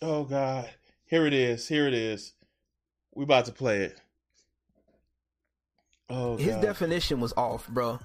Oh 0.00 0.24
God. 0.24 0.70
Here 1.12 1.26
it 1.26 1.34
is. 1.34 1.68
Here 1.68 1.86
it 1.86 1.92
is. 1.92 2.32
We 3.14 3.24
about 3.24 3.44
to 3.44 3.52
play 3.52 3.82
it. 3.82 4.00
Oh, 6.08 6.38
his 6.38 6.54
God. 6.54 6.62
definition 6.62 7.20
was 7.20 7.34
off, 7.36 7.68
bro. 7.68 8.00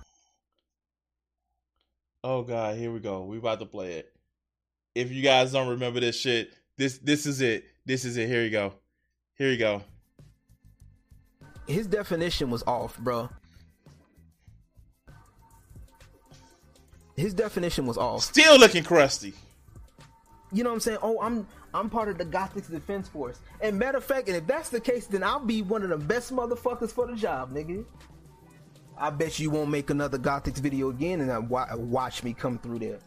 Oh 2.21 2.41
God, 2.41 2.75
here 2.75 2.91
we 2.91 2.99
go. 2.99 3.23
We 3.23 3.37
about 3.37 3.59
to 3.59 3.65
play 3.65 3.93
it. 3.93 4.13
If 4.93 5.09
you 5.09 5.23
guys 5.23 5.53
don't 5.53 5.69
remember 5.69 6.01
this 6.01 6.19
shit, 6.19 6.51
this 6.75 6.97
this 6.97 7.25
is 7.25 7.39
it. 7.39 7.63
This 7.85 8.03
is 8.03 8.17
it. 8.17 8.27
Here 8.27 8.43
you 8.43 8.49
go. 8.49 8.73
Here 9.35 9.51
you 9.51 9.57
go. 9.57 9.83
His 11.65 11.87
definition 11.87 12.49
was 12.49 12.61
off, 12.67 12.97
bro. 12.97 13.29
His 17.15 17.33
definition 17.33 17.85
was 17.85 17.97
off. 17.97 18.23
Still 18.23 18.59
looking 18.59 18.83
crusty. 18.83 19.33
You 20.51 20.65
know 20.65 20.71
what 20.71 20.75
I'm 20.75 20.79
saying? 20.81 20.99
Oh, 21.01 21.21
I'm 21.21 21.47
I'm 21.73 21.89
part 21.89 22.09
of 22.09 22.17
the 22.17 22.25
Gothix 22.25 22.69
Defense 22.69 23.07
Force. 23.07 23.39
And 23.61 23.77
matter 23.77 23.97
of 23.97 24.03
fact, 24.03 24.27
and 24.27 24.37
if 24.37 24.47
that's 24.47 24.69
the 24.69 24.79
case, 24.79 25.07
then 25.07 25.23
I'll 25.23 25.39
be 25.39 25.61
one 25.61 25.83
of 25.83 25.89
the 25.89 25.97
best 25.97 26.33
motherfuckers 26.33 26.91
for 26.91 27.07
the 27.07 27.15
job, 27.15 27.53
nigga. 27.53 27.85
I 28.97 29.09
bet 29.11 29.37
you 29.39 29.49
won't 29.49 29.69
make 29.69 29.89
another 29.89 30.17
Gothix 30.17 30.57
video 30.57 30.89
again 30.89 31.21
and 31.21 31.31
I 31.31 31.39
watch 31.39 32.23
me 32.23 32.33
come 32.33 32.57
through 32.57 32.79
there. 32.79 32.99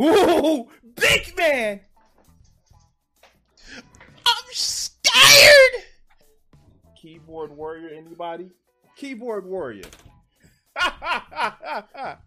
Ooh, 0.00 0.68
big 0.94 1.36
man! 1.36 1.80
I'm 4.24 4.44
scared! 4.52 5.84
Keyboard 6.96 7.50
warrior, 7.50 7.88
anybody? 7.88 8.50
Keyboard 8.96 9.44
warrior. 9.44 9.84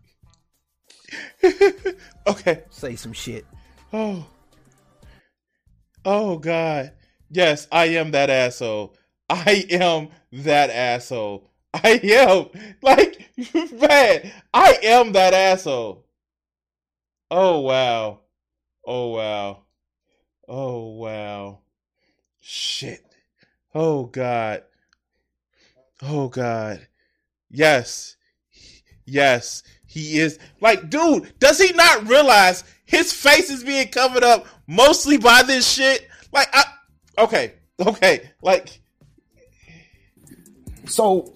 okay. 2.27 2.63
Say 2.69 2.95
some 2.95 3.13
shit. 3.13 3.45
Oh. 3.91 4.25
Oh 6.05 6.37
God. 6.37 6.91
Yes, 7.29 7.67
I 7.71 7.85
am 7.85 8.11
that 8.11 8.29
asshole. 8.29 8.95
I 9.29 9.65
am 9.69 10.09
that 10.31 10.69
asshole. 10.69 11.49
I 11.73 11.99
am 12.03 12.75
like 12.81 13.31
man, 13.73 14.31
I 14.53 14.77
am 14.83 15.13
that 15.13 15.33
asshole. 15.33 16.05
Oh 17.31 17.61
wow. 17.61 18.19
Oh 18.85 19.07
wow. 19.09 19.63
Oh 20.47 20.89
wow. 20.95 21.59
Shit. 22.41 23.03
Oh 23.73 24.05
God. 24.05 24.63
Oh 26.01 26.27
God. 26.27 26.87
Yes. 27.49 28.17
Yes. 29.05 29.63
He 29.85 30.19
is 30.19 30.39
like, 30.59 30.89
dude, 30.89 31.37
does 31.39 31.59
he 31.59 31.71
not 31.73 32.07
realize 32.07 32.63
his 32.93 33.11
face 33.11 33.49
is 33.49 33.63
being 33.63 33.87
covered 33.87 34.23
up 34.23 34.45
mostly 34.67 35.17
by 35.17 35.43
this 35.43 35.69
shit? 35.69 36.07
Like, 36.31 36.47
I, 36.53 36.63
okay, 37.17 37.53
okay, 37.79 38.31
like, 38.41 38.79
so, 40.85 41.33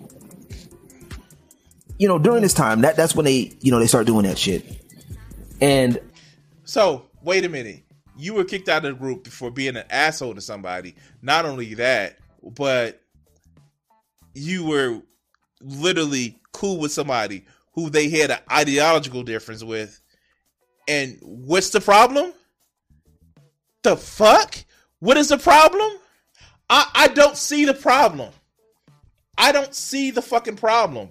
you 1.97 2.07
know, 2.07 2.19
during 2.19 2.41
this 2.41 2.53
time, 2.53 2.81
that 2.81 2.95
that's 2.95 3.15
when 3.15 3.25
they, 3.25 3.51
you 3.61 3.71
know, 3.71 3.79
they 3.79 3.87
start 3.87 4.05
doing 4.05 4.25
that 4.25 4.37
shit. 4.37 4.65
And 5.59 5.99
so, 6.63 7.07
wait 7.21 7.45
a 7.45 7.49
minute. 7.49 7.83
You 8.19 8.33
were 8.33 8.43
kicked 8.43 8.67
out 8.67 8.83
of 8.83 8.93
the 8.93 8.99
group 8.99 9.27
for 9.27 9.51
being 9.51 9.75
an 9.75 9.85
asshole 9.89 10.35
to 10.35 10.41
somebody. 10.41 10.95
Not 11.21 11.45
only 11.45 11.75
that, 11.75 12.17
but 12.41 13.01
you 14.33 14.65
were 14.65 15.01
literally 15.61 16.39
cool 16.51 16.79
with 16.79 16.91
somebody 16.91 17.45
who 17.73 17.89
they 17.89 18.09
had 18.09 18.31
an 18.31 18.39
ideological 18.51 19.23
difference 19.23 19.63
with. 19.63 20.01
And 20.87 21.17
what's 21.21 21.69
the 21.69 21.81
problem? 21.81 22.33
The 23.83 23.97
fuck? 23.97 24.55
What 24.99 25.17
is 25.17 25.29
the 25.29 25.37
problem? 25.37 25.91
I, 26.69 26.89
I 26.93 27.07
don't 27.09 27.37
see 27.37 27.65
the 27.65 27.73
problem. 27.73 28.31
I 29.37 29.51
don't 29.51 29.73
see 29.73 30.11
the 30.11 30.21
fucking 30.21 30.55
problem. 30.57 31.09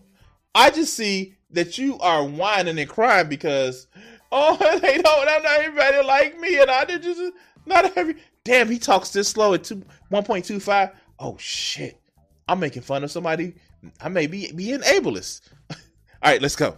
I 0.55 0.71
just 0.71 0.95
see 0.95 1.37
that 1.51 1.79
you 1.79 1.99
are 2.01 2.25
whining 2.25 2.79
and 2.79 2.89
crying 2.89 3.29
because 3.29 3.87
oh 4.33 4.57
they 4.81 4.99
don't 4.99 5.29
I'm 5.29 5.43
not 5.43 5.61
everybody 5.61 6.05
like 6.05 6.39
me 6.41 6.61
and 6.61 6.71
I 6.71 6.85
did 6.85 7.03
just 7.03 7.21
not 7.67 7.97
every 7.97 8.17
damn 8.45 8.69
he 8.69 8.79
talks 8.79 9.11
this 9.11 9.29
slow 9.29 9.55
at 9.55 9.65
two 9.65 9.83
one 10.09 10.25
point 10.25 10.45
two 10.45 10.61
five. 10.61 10.91
Oh 11.19 11.37
shit. 11.39 12.01
I'm 12.49 12.61
making 12.61 12.83
fun 12.83 13.05
of 13.05 13.11
somebody. 13.11 13.55
I 14.01 14.09
may 14.09 14.27
be 14.27 14.53
being 14.53 14.81
ableist. 14.81 15.41
All 15.71 15.77
right, 16.23 16.41
let's 16.41 16.57
go. 16.57 16.77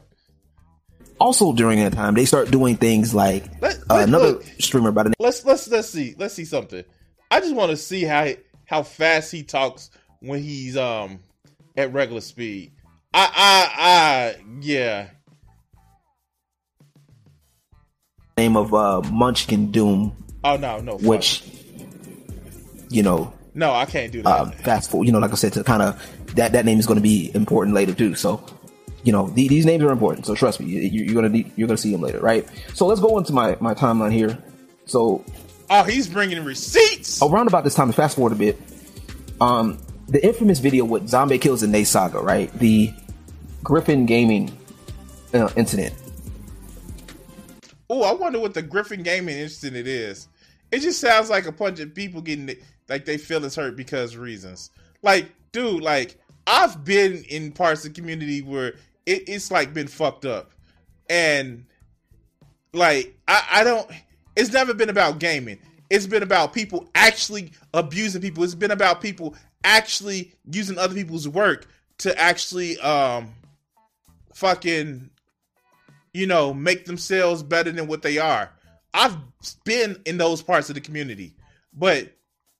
Also, 1.20 1.52
during 1.52 1.78
that 1.80 1.92
time, 1.92 2.14
they 2.14 2.24
start 2.24 2.50
doing 2.50 2.76
things 2.76 3.14
like 3.14 3.44
Let- 3.60 3.78
uh, 3.90 3.94
let- 3.96 4.08
another 4.08 4.28
look. 4.32 4.44
streamer 4.60 4.92
by 4.92 5.02
the 5.04 5.08
name. 5.10 5.14
Let's 5.18 5.44
let's 5.44 5.68
let's 5.68 5.88
see 5.90 6.14
let's 6.18 6.34
see 6.34 6.44
something. 6.44 6.84
I 7.30 7.40
just 7.40 7.54
want 7.54 7.70
to 7.70 7.76
see 7.76 8.04
how 8.04 8.28
how 8.66 8.82
fast 8.82 9.32
he 9.32 9.42
talks 9.42 9.90
when 10.20 10.42
he's 10.42 10.76
um 10.76 11.20
at 11.76 11.92
regular 11.92 12.20
speed. 12.20 12.72
I 13.12 13.30
I 13.34 14.36
I 14.38 14.44
yeah. 14.60 15.08
name 18.36 18.56
of 18.56 18.72
uh, 18.72 19.00
Munchkin 19.10 19.70
Doom, 19.72 20.16
Oh 20.44 20.56
no 20.56 20.78
no. 20.80 20.98
fuck. 20.98 21.06
which 21.08 21.42
you 22.90 23.02
know, 23.02 23.32
no 23.54 23.72
I 23.74 23.84
can't 23.84 24.12
do 24.12 24.22
that. 24.22 24.40
um, 24.40 24.52
fast 24.52 24.90
forward. 24.90 25.06
You 25.06 25.12
know, 25.12 25.18
like 25.18 25.32
I 25.32 25.34
said, 25.34 25.52
to 25.54 25.64
kind 25.64 25.82
of 25.82 26.34
that 26.36 26.52
that 26.52 26.64
name 26.64 26.78
is 26.78 26.86
going 26.86 26.96
to 26.98 27.02
be 27.02 27.30
important 27.34 27.74
later 27.74 27.94
too. 27.94 28.14
So, 28.14 28.42
you 29.04 29.12
know, 29.12 29.28
the, 29.28 29.48
these 29.48 29.64
names 29.64 29.82
are 29.82 29.90
important. 29.90 30.26
So 30.26 30.34
trust 30.34 30.60
me, 30.60 30.66
you, 30.66 31.04
you're 31.04 31.14
gonna 31.14 31.28
need, 31.28 31.52
you're 31.56 31.68
gonna 31.68 31.78
see 31.78 31.92
them 31.92 32.00
later, 32.00 32.20
right? 32.20 32.48
So 32.74 32.86
let's 32.86 33.00
go 33.00 33.18
into 33.18 33.32
my 33.32 33.56
my 33.60 33.74
timeline 33.74 34.12
here. 34.12 34.38
So 34.86 35.24
oh 35.70 35.84
he's 35.84 36.08
bringing 36.08 36.42
receipts. 36.44 37.22
around 37.22 37.48
about 37.48 37.64
this 37.64 37.74
time, 37.74 37.90
fast 37.92 38.16
forward 38.16 38.32
a 38.32 38.36
bit, 38.36 38.60
um, 39.40 39.78
the 40.08 40.24
infamous 40.24 40.58
video 40.58 40.84
with 40.84 41.08
Zombie 41.08 41.38
Kills 41.38 41.62
and 41.62 41.72
Nay 41.72 41.84
Saga, 41.84 42.18
right? 42.20 42.52
The 42.58 42.92
Griffin 43.62 44.06
Gaming 44.06 44.56
uh, 45.34 45.50
incident. 45.56 45.94
Oh, 47.90 48.02
I 48.02 48.12
wonder 48.12 48.38
what 48.38 48.54
the 48.54 48.62
Griffin 48.62 49.02
Gaming 49.02 49.36
incident 49.36 49.86
is. 49.86 50.28
It 50.70 50.80
just 50.80 51.00
sounds 51.00 51.30
like 51.30 51.46
a 51.46 51.52
bunch 51.52 51.80
of 51.80 51.94
people 51.94 52.20
getting 52.20 52.54
like 52.88 53.04
they 53.04 53.16
feel 53.16 53.38
feelings 53.38 53.54
hurt 53.54 53.76
because 53.76 54.16
reasons. 54.16 54.70
Like, 55.02 55.26
dude, 55.52 55.82
like 55.82 56.18
I've 56.46 56.84
been 56.84 57.24
in 57.28 57.52
parts 57.52 57.84
of 57.84 57.94
the 57.94 58.00
community 58.00 58.42
where 58.42 58.74
it, 59.08 59.28
it's 59.28 59.50
like 59.50 59.74
been 59.74 59.88
fucked 59.88 60.24
up, 60.24 60.52
and 61.08 61.64
like 62.72 63.16
I, 63.26 63.44
I 63.52 63.64
don't. 63.64 63.90
It's 64.36 64.52
never 64.52 64.74
been 64.74 64.90
about 64.90 65.18
gaming. 65.18 65.58
It's 65.90 66.06
been 66.06 66.22
about 66.22 66.52
people 66.52 66.88
actually 66.94 67.52
abusing 67.74 68.20
people. 68.20 68.44
It's 68.44 68.54
been 68.54 68.70
about 68.70 69.00
people 69.00 69.34
actually 69.64 70.32
using 70.50 70.78
other 70.78 70.94
people's 70.94 71.26
work 71.26 71.66
to 71.98 72.16
actually 72.20 72.78
um 72.80 73.34
fucking 74.34 75.10
you 76.12 76.26
know, 76.26 76.52
make 76.52 76.84
themselves 76.84 77.42
better 77.42 77.70
than 77.70 77.86
what 77.86 78.02
they 78.02 78.18
are. 78.18 78.50
I've 78.94 79.16
been 79.64 80.00
in 80.06 80.18
those 80.18 80.42
parts 80.42 80.68
of 80.68 80.74
the 80.74 80.80
community, 80.80 81.34
but 81.72 82.12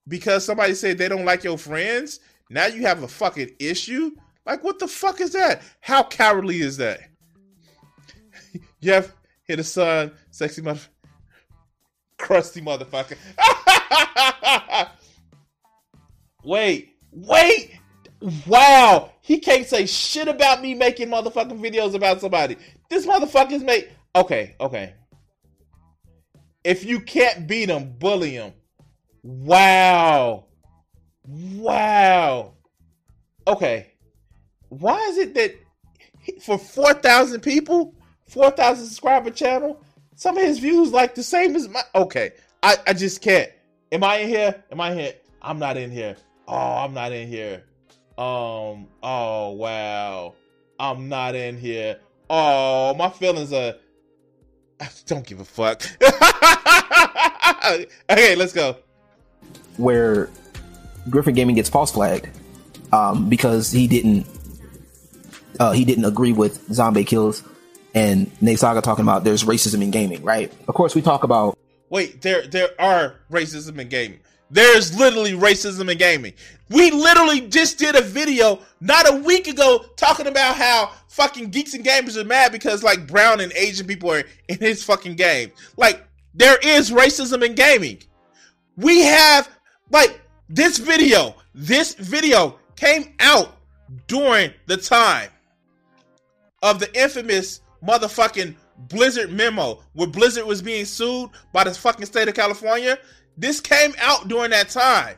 because 0.07 0.45
somebody 0.45 0.75
said 0.75 0.99
they 0.99 1.09
don't 1.09 1.25
like 1.25 1.45
your 1.45 1.59
friends, 1.59 2.21
now 2.51 2.67
you 2.67 2.83
have 2.83 3.03
a 3.03 3.09
fucking 3.09 3.51
issue. 3.59 4.13
Like, 4.49 4.65
what 4.65 4.79
the 4.79 4.89
fuck 4.89 5.21
is 5.21 5.33
that? 5.33 5.61
How 5.81 6.03
cowardly 6.03 6.63
is 6.63 6.79
that? 6.79 7.01
Jeff 8.83 9.13
hit 9.45 9.59
a 9.59 9.65
son, 9.65 10.11
sexy 10.31 10.63
mother, 10.63 10.81
crusty 12.17 12.63
motherfucker. 12.63 13.19
wait, 16.45 16.97
wait. 17.13 17.79
Wow, 18.47 19.13
he 19.21 19.39
can't 19.39 19.67
say 19.67 19.85
shit 19.85 20.29
about 20.29 20.63
me 20.63 20.75
making 20.75 21.09
motherfucking 21.09 21.61
videos 21.61 21.95
about 21.95 22.23
somebody. 22.23 22.57
This 22.89 23.07
motherfucker's 23.07 23.63
made. 23.63 23.91
Okay, 24.17 24.57
okay. 24.59 24.95
If 26.65 26.87
you 26.87 27.01
can't 27.01 27.47
beat 27.47 27.69
him, 27.69 27.93
bully 27.99 28.31
him. 28.31 28.55
Wow. 29.23 30.47
Wow. 31.27 32.55
Okay. 33.47 33.93
Why 34.69 34.99
is 35.09 35.19
it 35.19 35.35
that 35.35 35.55
for 36.43 36.59
4,000 36.59 37.41
people, 37.41 37.95
4,000 38.29 38.87
subscriber 38.87 39.31
channel, 39.31 39.83
some 40.15 40.37
of 40.37 40.45
his 40.45 40.59
views 40.59 40.93
like 40.93 41.15
the 41.15 41.23
same 41.23 41.57
as 41.57 41.69
my. 41.69 41.83
Okay. 41.95 42.33
I, 42.63 42.77
I 42.87 42.93
just 42.93 43.23
can't. 43.23 43.51
Am 43.93 44.05
I 44.05 44.17
in 44.17 44.29
here? 44.29 44.65
Am 44.71 44.81
I 44.81 44.95
here? 44.95 45.15
I'm 45.41 45.59
not 45.59 45.77
in 45.77 45.91
here. 45.91 46.17
Oh, 46.47 46.85
I'm 46.85 46.93
not 46.93 47.13
in 47.13 47.29
here. 47.29 47.63
Um, 48.19 48.89
oh, 49.03 49.51
wow. 49.53 50.35
I'm 50.79 51.09
not 51.09 51.35
in 51.35 51.57
here. 51.57 51.99
Oh, 52.29 52.95
my 52.95 53.09
feelings 53.11 53.53
are. 53.53 53.75
I 54.81 54.89
don't 55.07 55.27
give 55.27 55.41
a 55.41 55.45
fuck. 55.45 55.83
okay, 58.11 58.35
let's 58.37 58.53
go. 58.53 58.77
where 59.77 60.29
Griffin 61.09 61.35
Gaming 61.35 61.55
gets 61.55 61.69
false 61.69 61.93
flagged 61.93 62.29
um, 62.93 63.29
because 63.29 63.71
he 63.71 63.87
didn't 63.87 64.27
uh, 65.59 65.73
he 65.73 65.85
didn't 65.85 66.05
agree 66.05 66.33
with 66.33 66.73
Zombie 66.73 67.05
Kills 67.05 67.43
and 67.95 68.31
Nate 68.43 68.59
Saga 68.59 68.81
talking 68.81 69.03
about 69.05 69.25
there's 69.25 69.45
racism 69.45 69.83
in 69.83 69.91
gaming, 69.91 70.23
right? 70.23 70.53
Of 70.69 70.75
course, 70.75 70.95
we 70.95 71.03
talk 71.03 71.25
about 71.25 71.59
Wait, 71.91 72.21
there 72.21 72.47
there 72.47 72.69
are 72.79 73.15
racism 73.31 73.79
in 73.79 73.89
gaming. 73.89 74.21
There's 74.51 74.99
literally 74.99 75.33
racism 75.33 75.91
in 75.91 75.99
gaming. 75.99 76.33
We 76.71 76.91
literally 76.91 77.43
just 77.43 77.79
did 77.79 77.97
a 77.97 78.01
video 78.01 78.61
not 78.81 79.11
a 79.11 79.17
week 79.17 79.47
ago 79.47 79.85
talking 79.97 80.27
about 80.27 80.57
how 80.57 80.93
fucking 81.09 81.51
geeks 81.51 81.75
and 81.75 81.85
gamers 81.85 82.17
are 82.17 82.25
mad 82.25 82.53
because 82.53 82.83
like 82.83 83.07
brown 83.07 83.41
and 83.41 83.53
Asian 83.53 83.87
people 83.87 84.11
are 84.11 84.25
in 84.49 84.59
his 84.59 84.83
fucking 84.85 85.17
game. 85.17 85.53
Like 85.77 86.07
there 86.35 86.59
is 86.63 86.91
racism 86.91 87.45
in 87.45 87.55
gaming. 87.55 87.99
We 88.77 89.01
have 89.01 89.49
like 89.91 90.21
this 90.49 90.79
video, 90.79 91.35
this 91.55 91.95
video 91.95 92.59
came 92.77 93.15
out 93.21 93.57
during 94.07 94.53
the 94.67 94.77
time 94.77 95.31
of 96.63 96.81
the 96.81 97.01
infamous 97.01 97.61
motherfucking 97.83 98.55
Blizzard 98.89 99.33
memo 99.33 99.83
where 99.93 100.09
Blizzard 100.09 100.47
was 100.47 100.63
being 100.63 100.85
sued 100.85 101.31
by 101.53 101.65
the 101.65 101.73
fucking 101.73 102.07
state 102.07 102.29
of 102.29 102.35
California. 102.35 102.99
This 103.37 103.61
came 103.61 103.93
out 104.01 104.29
during 104.29 104.51
that 104.51 104.69
time. 104.69 105.17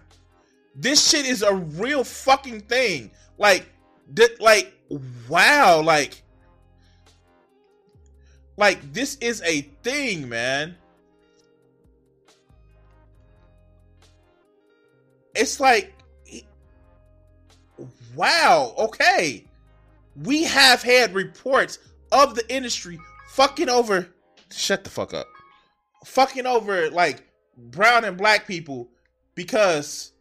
This 0.74 1.08
shit 1.08 1.26
is 1.26 1.42
a 1.42 1.54
real 1.54 2.04
fucking 2.04 2.62
thing. 2.62 3.10
Like, 3.38 3.66
th- 4.14 4.40
like, 4.40 4.72
wow, 5.28 5.82
like, 5.82 6.22
like 8.56 8.92
this 8.92 9.16
is 9.16 9.42
a 9.42 9.62
thing, 9.82 10.28
man. 10.28 10.76
It's 15.34 15.60
like, 15.60 15.94
wow, 18.14 18.74
okay. 18.76 19.44
We 20.22 20.44
have 20.44 20.82
had 20.82 21.14
reports 21.14 21.78
of 22.12 22.34
the 22.34 22.54
industry 22.54 22.98
fucking 23.30 23.68
over. 23.68 24.08
Shut 24.52 24.84
the 24.84 24.90
fuck 24.90 25.14
up. 25.14 25.26
Fucking 26.04 26.46
over 26.46 26.90
like 26.90 27.22
brown 27.56 28.04
and 28.04 28.16
black 28.16 28.46
people 28.46 28.88
because 29.34 30.12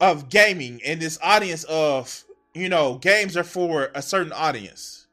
of 0.00 0.28
gaming 0.28 0.80
and 0.84 1.00
this 1.00 1.18
audience 1.22 1.64
of 1.64 2.24
you 2.54 2.68
know 2.68 2.96
games 2.98 3.36
are 3.36 3.44
for 3.44 3.90
a 3.94 4.02
certain 4.02 4.32
audience. 4.32 5.06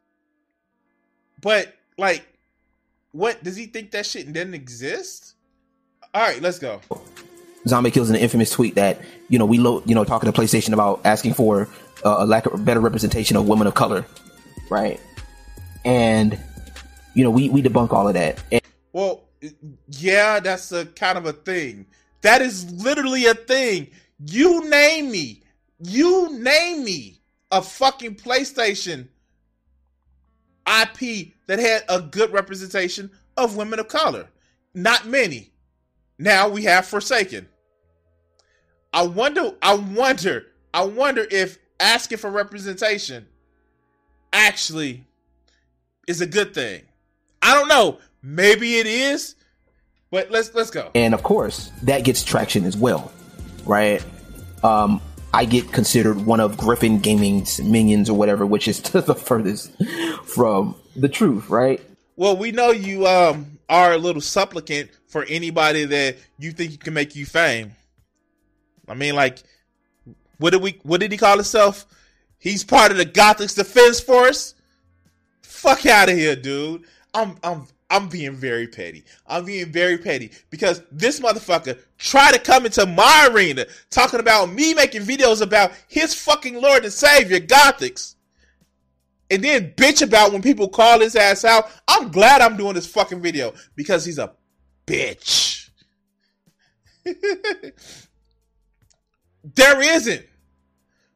But 1.42 1.74
like, 1.98 2.26
what 3.12 3.44
does 3.44 3.56
he 3.56 3.66
think 3.66 3.92
that 3.92 4.06
shit 4.06 4.32
didn't 4.32 4.54
exist? 4.54 5.36
All 6.14 6.22
right, 6.22 6.42
let's 6.42 6.60
go. 6.60 6.82
Zombie 7.68 7.92
Kills 7.92 8.10
an 8.10 8.16
infamous 8.16 8.52
tweet 8.52 8.76
that 8.76 9.02
you 9.30 9.40
know 9.40 9.46
we 9.46 9.58
lo- 9.58 9.84
you 9.86 9.96
know 9.96 10.04
talking 10.04 10.32
to 10.32 10.40
PlayStation 10.40 10.74
about 10.74 11.02
asking 11.06 11.34
for 11.34 11.68
uh, 12.04 12.18
a 12.20 12.26
lack 12.26 12.46
of 12.46 12.64
better 12.66 12.80
representation 12.80 13.38
of 13.38 13.48
women 13.48 13.68
of 13.68 13.74
color, 13.74 14.06
right? 14.70 15.00
And 15.86 16.40
you 17.14 17.24
know 17.24 17.32
we 17.32 17.50
we 17.50 17.62
debunk 17.62 17.94
all 17.94 18.08
of 18.08 18.14
that. 18.14 18.42
And 18.52 18.62
Well, 18.94 19.24
yeah, 19.90 20.40
that's 20.40 20.72
a 20.72 20.86
kind 20.86 21.18
of 21.18 21.26
a 21.26 21.34
thing. 21.34 21.86
That 22.22 22.42
is 22.42 22.72
literally 22.72 23.26
a 23.26 23.34
thing. 23.34 23.88
You 24.20 24.68
name 24.70 25.12
me, 25.12 25.44
you 25.80 26.38
name 26.40 26.84
me 26.84 27.22
a 27.52 27.62
fucking 27.62 28.16
PlayStation 28.16 29.08
IP 30.68 31.34
that 31.48 31.60
had 31.60 31.84
a 31.88 32.02
good 32.02 32.32
representation 32.34 33.12
of 33.38 33.56
women 33.56 33.80
of 33.80 33.88
color. 33.88 34.28
Not 34.74 35.08
many. 35.08 35.52
Now 36.20 36.50
we 36.50 36.64
have 36.64 36.86
Forspoken. 36.86 37.46
I 38.94 39.06
wonder, 39.06 39.52
I 39.62 39.76
wonder, 39.76 40.48
I 40.74 40.84
wonder 40.86 41.26
if 41.30 41.60
asking 41.80 42.18
for 42.18 42.30
representation 42.30 43.28
actually 44.34 45.06
is 46.08 46.22
a 46.22 46.26
good 46.28 46.54
thing. 46.54 46.82
I 47.42 47.54
don't 47.54 47.68
know. 47.68 48.00
Maybe 48.22 48.78
it 48.78 48.88
is, 48.88 49.36
but 50.12 50.32
let's 50.32 50.54
let's 50.54 50.72
go. 50.72 50.92
and 50.96 51.14
of 51.14 51.24
course 51.24 51.72
that 51.84 52.04
gets 52.04 52.24
traction 52.24 52.66
as 52.66 52.76
well, 52.76 53.12
right? 53.66 54.04
um, 54.64 55.02
I 55.34 55.46
get 55.46 55.72
considered 55.72 56.26
one 56.26 56.40
of 56.40 56.58
Griffin 56.58 57.00
Gaming's 57.00 57.62
minions 57.62 58.10
or 58.10 58.18
whatever, 58.18 58.46
which 58.46 58.68
is 58.68 58.80
to 58.92 59.02
the 59.02 59.16
furthest 59.16 59.72
from 60.24 60.76
the 60.96 61.10
truth, 61.10 61.50
right? 61.50 61.82
Well, 62.16 62.36
we 62.38 62.52
know 62.52 62.72
you 62.72 63.06
um 63.06 63.60
are 63.70 63.92
a 63.92 63.98
little 63.98 64.22
supplicant 64.22 64.90
for 65.08 65.26
anybody 65.26 65.86
that 65.86 66.18
you 66.40 66.52
think 66.52 66.72
you 66.72 66.78
can 66.78 66.94
make 66.94 67.16
you 67.16 67.26
fame. 67.26 67.74
I 68.88 68.94
mean, 68.94 69.16
like, 69.16 69.44
what 70.38 70.52
did 70.52 70.62
we? 70.62 70.80
What 70.84 71.02
did 71.02 71.12
he 71.12 71.18
call 71.18 71.36
himself? 71.36 71.86
He's 72.38 72.64
part 72.64 72.92
of 72.92 72.98
the 72.98 73.06
Gothix 73.06 73.56
Defense 73.56 74.00
Force. 74.00 74.56
Fuck 75.42 75.86
out 75.86 76.10
of 76.10 76.16
here, 76.16 76.36
dude. 76.36 76.84
I'm 77.14 77.38
I'm 77.44 77.68
I'm 77.90 78.10
being 78.10 78.36
very 78.36 78.68
petty. 78.68 79.04
I'm 79.26 79.46
being 79.46 79.72
very 79.72 79.98
petty 79.98 80.32
because 80.50 80.82
this 80.92 81.20
motherfucker 81.20 81.80
tried 81.98 82.34
to 82.34 82.40
come 82.40 82.66
into 82.66 82.86
my 82.86 83.30
arena 83.32 83.66
talking 83.90 84.20
about 84.20 84.52
me 84.52 84.74
making 84.74 85.04
videos 85.04 85.42
about 85.42 85.72
his 85.88 86.14
fucking 86.14 86.62
Lord 86.62 86.84
and 86.84 86.94
Savior, 86.94 87.40
Gothix. 87.40 88.16
And 89.30 89.44
then 89.44 89.74
bitch 89.74 90.02
about 90.02 90.32
when 90.32 90.42
people 90.42 90.70
call 90.70 91.00
his 91.00 91.16
ass 91.16 91.44
out. 91.44 91.70
I'm 91.88 92.12
glad 92.12 92.42
I'm 92.42 92.56
doing 92.56 92.76
this 92.76 92.88
fucking 92.88 93.22
video 93.22 93.54
because 93.76 94.06
he's 94.06 94.20
a 94.20 94.34
bitch. 94.86 95.70
there 99.56 99.82
isn't. 99.82 100.26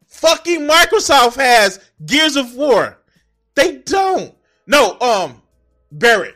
Fucking 0.07 0.61
Microsoft 0.61 1.35
has 1.35 1.79
Gears 2.05 2.35
of 2.35 2.53
War. 2.55 2.97
They 3.55 3.77
don't. 3.77 4.35
No, 4.67 4.99
um, 4.99 5.41
Barrett. 5.91 6.35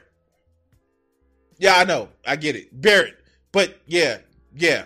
Yeah, 1.58 1.78
I 1.78 1.84
know. 1.84 2.10
I 2.26 2.36
get 2.36 2.56
it. 2.56 2.82
Barrett. 2.82 3.16
But 3.52 3.80
yeah, 3.86 4.18
yeah. 4.56 4.86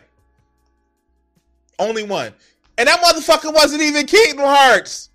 Only 1.80 2.04
one. 2.04 2.34
And 2.78 2.88
that 2.88 3.02
motherfucker 3.02 3.54
wasn't 3.54 3.82
even 3.82 4.06
Kingdom 4.06 4.46
Hearts. 4.46 5.10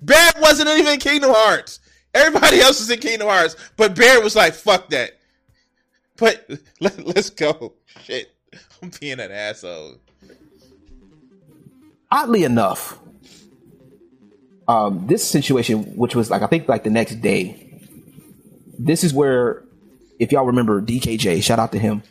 Barrett 0.00 0.40
wasn't 0.40 0.68
even 0.70 0.98
Kingdom 0.98 1.30
Hearts. 1.32 1.80
Everybody 2.14 2.60
else 2.60 2.80
was 2.80 2.90
in 2.90 2.98
Kingdom 2.98 3.28
Hearts. 3.28 3.56
But 3.76 3.94
Barrett 3.94 4.24
was 4.24 4.36
like, 4.36 4.54
fuck 4.54 4.88
that. 4.90 5.12
But 6.16 6.48
let, 6.80 7.16
us 7.16 7.30
go. 7.30 7.74
Shit. 8.02 8.30
I'm 8.82 8.90
being 9.00 9.20
an 9.20 9.30
asshole. 9.30 9.96
Oddly 12.10 12.44
enough, 12.44 12.98
um, 14.66 15.06
this 15.06 15.26
situation, 15.26 15.96
which 15.96 16.14
was 16.14 16.30
like 16.30 16.42
I 16.42 16.46
think 16.46 16.68
like 16.68 16.84
the 16.84 16.90
next 16.90 17.16
day, 17.16 17.70
this 18.78 19.04
is 19.04 19.12
where, 19.12 19.62
if 20.18 20.32
y'all 20.32 20.46
remember 20.46 20.80
DKJ, 20.80 21.42
shout 21.42 21.58
out 21.58 21.72
to 21.72 21.78
him. 21.78 22.02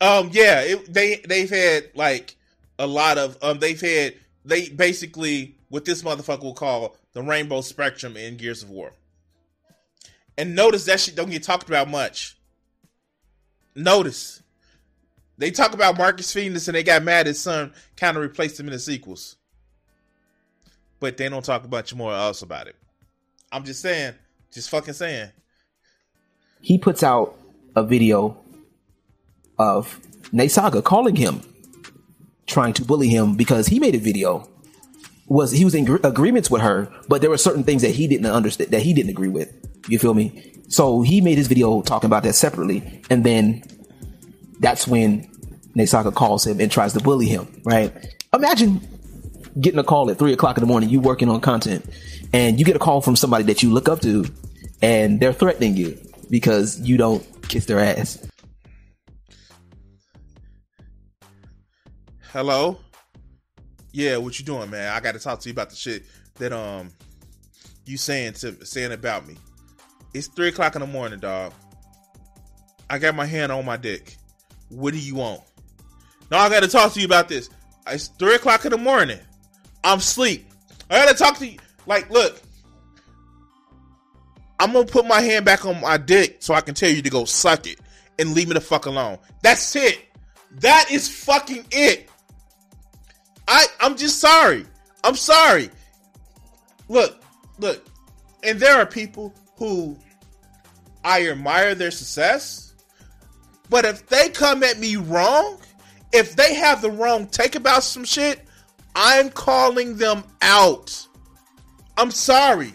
Um, 0.00 0.30
yeah, 0.32 0.60
it, 0.60 0.92
they 0.92 1.16
they've 1.16 1.48
had 1.48 1.90
like 1.94 2.36
a 2.78 2.86
lot 2.86 3.16
of 3.16 3.38
um, 3.42 3.58
they've 3.58 3.80
had 3.80 4.14
they 4.44 4.68
basically 4.68 5.56
what 5.68 5.84
this 5.84 6.02
motherfucker 6.02 6.42
will 6.42 6.54
call 6.54 6.96
the 7.14 7.22
rainbow 7.22 7.60
spectrum 7.60 8.16
in 8.16 8.36
Gears 8.36 8.62
of 8.62 8.70
War. 8.70 8.92
And 10.36 10.54
notice 10.54 10.84
that 10.84 11.00
shit 11.00 11.14
don't 11.14 11.30
get 11.30 11.42
talked 11.42 11.68
about 11.68 11.88
much. 11.88 12.36
Notice 13.74 14.42
they 15.38 15.50
talk 15.50 15.74
about 15.74 15.98
Marcus 15.98 16.32
Phoenix 16.32 16.68
and 16.68 16.74
they 16.74 16.82
got 16.82 17.02
mad 17.02 17.26
his 17.26 17.40
son 17.40 17.72
kind 17.96 18.16
of 18.16 18.22
replaced 18.22 18.58
him 18.58 18.66
in 18.66 18.72
the 18.72 18.78
sequels. 18.78 19.36
But 21.00 21.16
they 21.16 21.28
don't 21.28 21.44
talk 21.44 21.68
much 21.68 21.94
more 21.94 22.12
else 22.12 22.42
about 22.42 22.68
it. 22.68 22.76
I'm 23.50 23.64
just 23.64 23.82
saying, 23.82 24.14
just 24.52 24.70
fucking 24.70 24.94
saying. 24.94 25.30
He 26.60 26.78
puts 26.78 27.02
out 27.02 27.36
a 27.76 27.84
video 27.84 28.36
of 29.58 30.00
Nate 30.32 30.50
Saga 30.50 30.82
calling 30.82 31.16
him, 31.16 31.42
trying 32.46 32.72
to 32.74 32.84
bully 32.84 33.08
him 33.08 33.36
because 33.36 33.66
he 33.66 33.78
made 33.78 33.94
a 33.94 33.98
video. 33.98 34.48
Was 35.26 35.52
he 35.52 35.64
was 35.64 35.74
in 35.74 35.86
gr- 35.86 35.96
agreements 36.04 36.50
with 36.50 36.60
her, 36.60 36.92
but 37.08 37.22
there 37.22 37.30
were 37.30 37.38
certain 37.38 37.64
things 37.64 37.80
that 37.80 37.92
he 37.92 38.06
didn't 38.06 38.26
understand 38.26 38.70
that 38.72 38.82
he 38.82 38.92
didn't 38.92 39.10
agree 39.10 39.28
with. 39.28 39.52
You 39.88 39.98
feel 39.98 40.12
me? 40.12 40.52
So 40.68 41.00
he 41.00 41.20
made 41.22 41.38
his 41.38 41.46
video 41.46 41.80
talking 41.80 42.08
about 42.08 42.24
that 42.24 42.34
separately, 42.34 43.02
and 43.08 43.24
then 43.24 43.62
that's 44.60 44.86
when 44.86 45.30
Nate 45.74 45.88
Saga 45.88 46.12
calls 46.12 46.46
him 46.46 46.60
and 46.60 46.70
tries 46.70 46.92
to 46.92 47.00
bully 47.00 47.26
him, 47.26 47.62
right? 47.64 47.92
Imagine 48.32 48.80
getting 49.60 49.78
a 49.78 49.84
call 49.84 50.10
at 50.10 50.18
three 50.18 50.32
o'clock 50.32 50.56
in 50.56 50.62
the 50.62 50.66
morning, 50.66 50.88
you 50.88 51.00
working 51.00 51.28
on 51.28 51.40
content, 51.40 51.84
and 52.32 52.58
you 52.58 52.64
get 52.64 52.76
a 52.76 52.80
call 52.80 53.00
from 53.00 53.16
somebody 53.16 53.44
that 53.44 53.62
you 53.62 53.70
look 53.70 53.88
up 53.88 54.00
to, 54.00 54.24
and 54.82 55.20
they're 55.20 55.32
threatening 55.32 55.76
you 55.76 55.98
because 56.30 56.80
you 56.80 56.96
don't 56.96 57.24
kiss 57.48 57.66
their 57.66 57.80
ass. 57.80 58.26
Hello? 62.32 62.78
Yeah, 63.92 64.16
what 64.16 64.38
you 64.40 64.44
doing, 64.44 64.70
man? 64.70 64.92
I 64.92 64.98
got 64.98 65.12
to 65.12 65.20
talk 65.20 65.38
to 65.40 65.48
you 65.48 65.52
about 65.52 65.70
the 65.70 65.76
shit 65.76 66.04
that 66.36 66.52
um 66.52 66.90
you 67.86 67.96
saying 67.96 68.32
to 68.34 68.64
saying 68.66 68.92
about 68.92 69.26
me. 69.26 69.36
It's 70.14 70.26
three 70.28 70.48
o'clock 70.48 70.74
in 70.74 70.80
the 70.80 70.86
morning, 70.86 71.20
dog. 71.20 71.52
I 72.90 72.98
got 72.98 73.14
my 73.14 73.26
hand 73.26 73.52
on 73.52 73.64
my 73.64 73.76
dick. 73.76 74.16
What 74.68 74.92
do 74.92 74.98
you 74.98 75.16
want? 75.16 75.40
Now 76.30 76.38
I 76.38 76.48
gotta 76.48 76.68
talk 76.68 76.92
to 76.92 77.00
you 77.00 77.06
about 77.06 77.28
this. 77.28 77.50
It's 77.86 78.08
three 78.08 78.34
o'clock 78.34 78.64
in 78.64 78.70
the 78.70 78.78
morning. 78.78 79.18
I'm 79.82 79.98
asleep. 79.98 80.48
I 80.90 81.04
gotta 81.04 81.16
talk 81.16 81.38
to 81.38 81.46
you. 81.46 81.58
Like, 81.86 82.10
look, 82.10 82.40
I'm 84.58 84.72
gonna 84.72 84.86
put 84.86 85.06
my 85.06 85.20
hand 85.20 85.44
back 85.44 85.64
on 85.66 85.80
my 85.80 85.96
dick 85.96 86.36
so 86.40 86.54
I 86.54 86.60
can 86.60 86.74
tell 86.74 86.90
you 86.90 87.02
to 87.02 87.10
go 87.10 87.24
suck 87.24 87.66
it 87.66 87.78
and 88.18 88.34
leave 88.34 88.48
me 88.48 88.54
the 88.54 88.60
fuck 88.60 88.86
alone. 88.86 89.18
That's 89.42 89.76
it. 89.76 90.00
That 90.60 90.86
is 90.90 91.08
fucking 91.08 91.66
it. 91.70 92.08
I 93.46 93.66
I'm 93.80 93.96
just 93.96 94.20
sorry. 94.20 94.64
I'm 95.02 95.16
sorry. 95.16 95.70
Look, 96.88 97.22
look, 97.58 97.84
and 98.42 98.58
there 98.58 98.76
are 98.76 98.86
people 98.86 99.34
who 99.56 99.98
I 101.04 101.28
admire 101.28 101.74
their 101.74 101.90
success, 101.90 102.63
but 103.70 103.84
if 103.84 104.06
they 104.08 104.28
come 104.28 104.62
at 104.62 104.78
me 104.78 104.96
wrong, 104.96 105.58
if 106.12 106.36
they 106.36 106.54
have 106.54 106.82
the 106.82 106.90
wrong 106.90 107.26
take 107.26 107.54
about 107.54 107.82
some 107.82 108.04
shit, 108.04 108.40
I'm 108.94 109.30
calling 109.30 109.96
them 109.96 110.24
out. 110.42 111.06
I'm 111.96 112.10
sorry. 112.10 112.72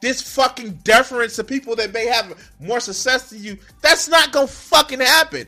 This 0.00 0.22
fucking 0.22 0.80
deference 0.82 1.36
to 1.36 1.44
people 1.44 1.76
that 1.76 1.92
may 1.92 2.06
have 2.06 2.52
more 2.58 2.80
success 2.80 3.30
than 3.30 3.42
you, 3.42 3.58
that's 3.82 4.08
not 4.08 4.32
gonna 4.32 4.46
fucking 4.46 5.00
happen. 5.00 5.46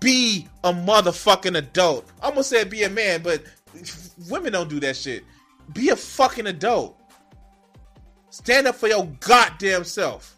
Be 0.00 0.46
a 0.62 0.72
motherfucking 0.72 1.56
adult. 1.58 2.08
I 2.22 2.26
almost 2.26 2.50
said 2.50 2.70
be 2.70 2.84
a 2.84 2.90
man, 2.90 3.22
but 3.22 3.42
women 4.28 4.52
don't 4.52 4.70
do 4.70 4.78
that 4.80 4.96
shit. 4.96 5.24
Be 5.72 5.88
a 5.88 5.96
fucking 5.96 6.46
adult. 6.46 6.96
Stand 8.30 8.68
up 8.68 8.76
for 8.76 8.86
your 8.86 9.06
goddamn 9.20 9.82
self. 9.82 10.36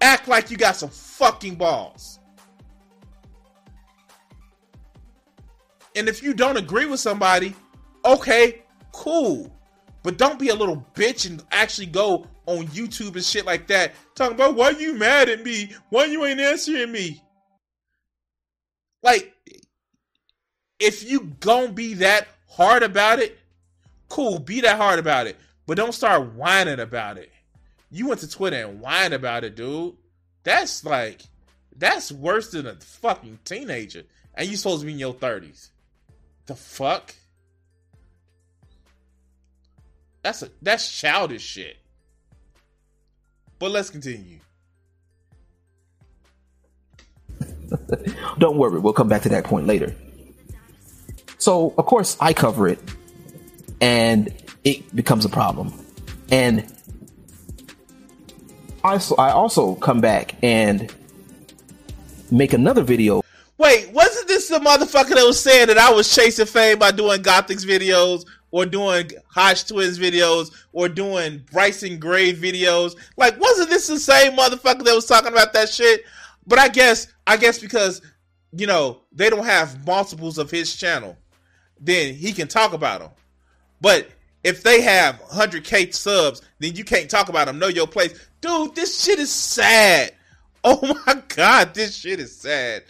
Act 0.00 0.28
like 0.28 0.50
you 0.50 0.56
got 0.56 0.76
some 0.76 0.88
fucking 0.88 1.56
balls. 1.56 2.19
And 6.00 6.08
if 6.08 6.22
you 6.22 6.32
don't 6.32 6.56
agree 6.56 6.86
with 6.86 6.98
somebody, 6.98 7.54
okay, 8.06 8.62
cool. 8.90 9.54
But 10.02 10.16
don't 10.16 10.38
be 10.38 10.48
a 10.48 10.54
little 10.54 10.86
bitch 10.94 11.28
and 11.28 11.44
actually 11.52 11.88
go 11.88 12.26
on 12.46 12.68
YouTube 12.68 13.16
and 13.16 13.22
shit 13.22 13.44
like 13.44 13.66
that 13.66 13.92
talking 14.14 14.34
about 14.34 14.54
why 14.54 14.70
you 14.70 14.94
mad 14.94 15.28
at 15.28 15.44
me? 15.44 15.74
Why 15.90 16.06
you 16.06 16.24
ain't 16.24 16.40
answering 16.40 16.90
me? 16.90 17.22
Like, 19.02 19.34
if 20.78 21.04
you 21.04 21.34
gonna 21.38 21.72
be 21.72 21.92
that 21.92 22.28
hard 22.48 22.82
about 22.82 23.18
it, 23.18 23.38
cool, 24.08 24.38
be 24.38 24.62
that 24.62 24.78
hard 24.78 24.98
about 24.98 25.26
it. 25.26 25.36
But 25.66 25.76
don't 25.76 25.92
start 25.92 26.32
whining 26.32 26.80
about 26.80 27.18
it. 27.18 27.30
You 27.90 28.08
went 28.08 28.20
to 28.20 28.30
Twitter 28.30 28.64
and 28.64 28.80
whined 28.80 29.12
about 29.12 29.44
it, 29.44 29.54
dude. 29.54 29.96
That's 30.44 30.82
like, 30.82 31.20
that's 31.76 32.10
worse 32.10 32.52
than 32.52 32.66
a 32.66 32.76
fucking 32.76 33.40
teenager. 33.44 34.04
And 34.34 34.48
you 34.48 34.56
supposed 34.56 34.80
to 34.80 34.86
be 34.86 34.92
in 34.92 34.98
your 34.98 35.12
30s. 35.12 35.69
The 36.50 36.56
fuck? 36.56 37.14
That's 40.20 40.42
a 40.42 40.48
that's 40.60 40.90
childish 40.90 41.44
shit. 41.44 41.76
But 43.60 43.70
let's 43.70 43.88
continue. 43.88 44.40
Don't 48.38 48.56
worry, 48.56 48.80
we'll 48.80 48.92
come 48.92 49.06
back 49.06 49.22
to 49.22 49.28
that 49.28 49.44
point 49.44 49.68
later. 49.68 49.94
So, 51.38 51.72
of 51.78 51.86
course, 51.86 52.16
I 52.20 52.32
cover 52.32 52.66
it 52.66 52.80
and 53.80 54.34
it 54.64 54.92
becomes 54.92 55.24
a 55.24 55.28
problem. 55.28 55.72
And 56.32 56.66
I, 58.82 59.00
I 59.18 59.30
also 59.30 59.76
come 59.76 60.00
back 60.00 60.34
and 60.42 60.92
make 62.32 62.52
another 62.52 62.82
video. 62.82 63.22
Wait, 63.60 63.92
wasn't 63.92 64.26
this 64.26 64.48
the 64.48 64.58
motherfucker 64.58 65.14
that 65.14 65.26
was 65.26 65.38
saying 65.38 65.66
that 65.66 65.76
I 65.76 65.92
was 65.92 66.14
chasing 66.14 66.46
fame 66.46 66.78
by 66.78 66.92
doing 66.92 67.22
Gothix 67.22 67.62
videos 67.62 68.24
or 68.50 68.64
doing 68.64 69.10
Hodge 69.28 69.66
Twins 69.66 69.98
videos 69.98 70.50
or 70.72 70.88
doing 70.88 71.44
Bryson 71.52 71.98
Gray 71.98 72.32
videos? 72.32 72.96
Like, 73.18 73.38
wasn't 73.38 73.68
this 73.68 73.86
the 73.86 73.98
same 73.98 74.32
motherfucker 74.32 74.82
that 74.84 74.94
was 74.94 75.04
talking 75.04 75.30
about 75.30 75.52
that 75.52 75.68
shit? 75.68 76.04
But 76.46 76.58
I 76.58 76.68
guess, 76.68 77.08
I 77.26 77.36
guess 77.36 77.58
because 77.58 78.00
you 78.56 78.66
know, 78.66 79.02
they 79.12 79.28
don't 79.28 79.44
have 79.44 79.86
multiples 79.86 80.38
of 80.38 80.50
his 80.50 80.74
channel, 80.74 81.18
then 81.78 82.14
he 82.14 82.32
can 82.32 82.48
talk 82.48 82.72
about 82.72 83.00
them. 83.00 83.10
But 83.82 84.08
if 84.42 84.62
they 84.62 84.80
have 84.80 85.20
100k 85.24 85.92
subs, 85.92 86.40
then 86.60 86.76
you 86.76 86.84
can't 86.84 87.10
talk 87.10 87.28
about 87.28 87.46
them. 87.46 87.58
Know 87.58 87.68
your 87.68 87.86
place, 87.86 88.18
dude. 88.40 88.74
This 88.74 89.02
shit 89.02 89.18
is 89.18 89.30
sad. 89.30 90.12
Oh 90.62 90.94
my 91.06 91.22
god, 91.28 91.72
this 91.72 91.96
shit 91.96 92.20
is 92.20 92.36
sad. 92.36 92.82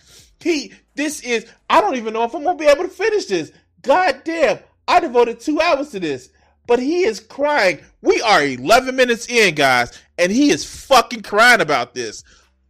He, 0.43 0.72
this 0.95 1.20
is. 1.20 1.47
I 1.68 1.80
don't 1.80 1.97
even 1.97 2.14
know 2.14 2.24
if 2.24 2.34
I'm 2.34 2.45
gonna 2.45 2.59
be 2.59 2.66
able 2.66 2.84
to 2.84 2.88
finish 2.88 3.26
this. 3.26 3.53
God 3.82 4.22
damn, 4.24 4.59
I 4.88 5.01
devoted 5.01 5.41
two 5.41 5.61
hours 5.61 5.91
to 5.91 6.01
this, 6.01 6.30
but 6.66 6.78
he 6.78 7.05
is 7.05 7.20
crying. 7.20 7.80
We 8.03 8.20
are 8.22 8.43
11 8.43 8.97
minutes 8.97 9.28
in, 9.28 9.55
guys, 9.55 9.99
and 10.18 10.32
he 10.32 10.51
is 10.51 10.64
fucking 10.64 11.22
crying 11.22 11.61
about 11.61 11.95
this. 11.95 12.24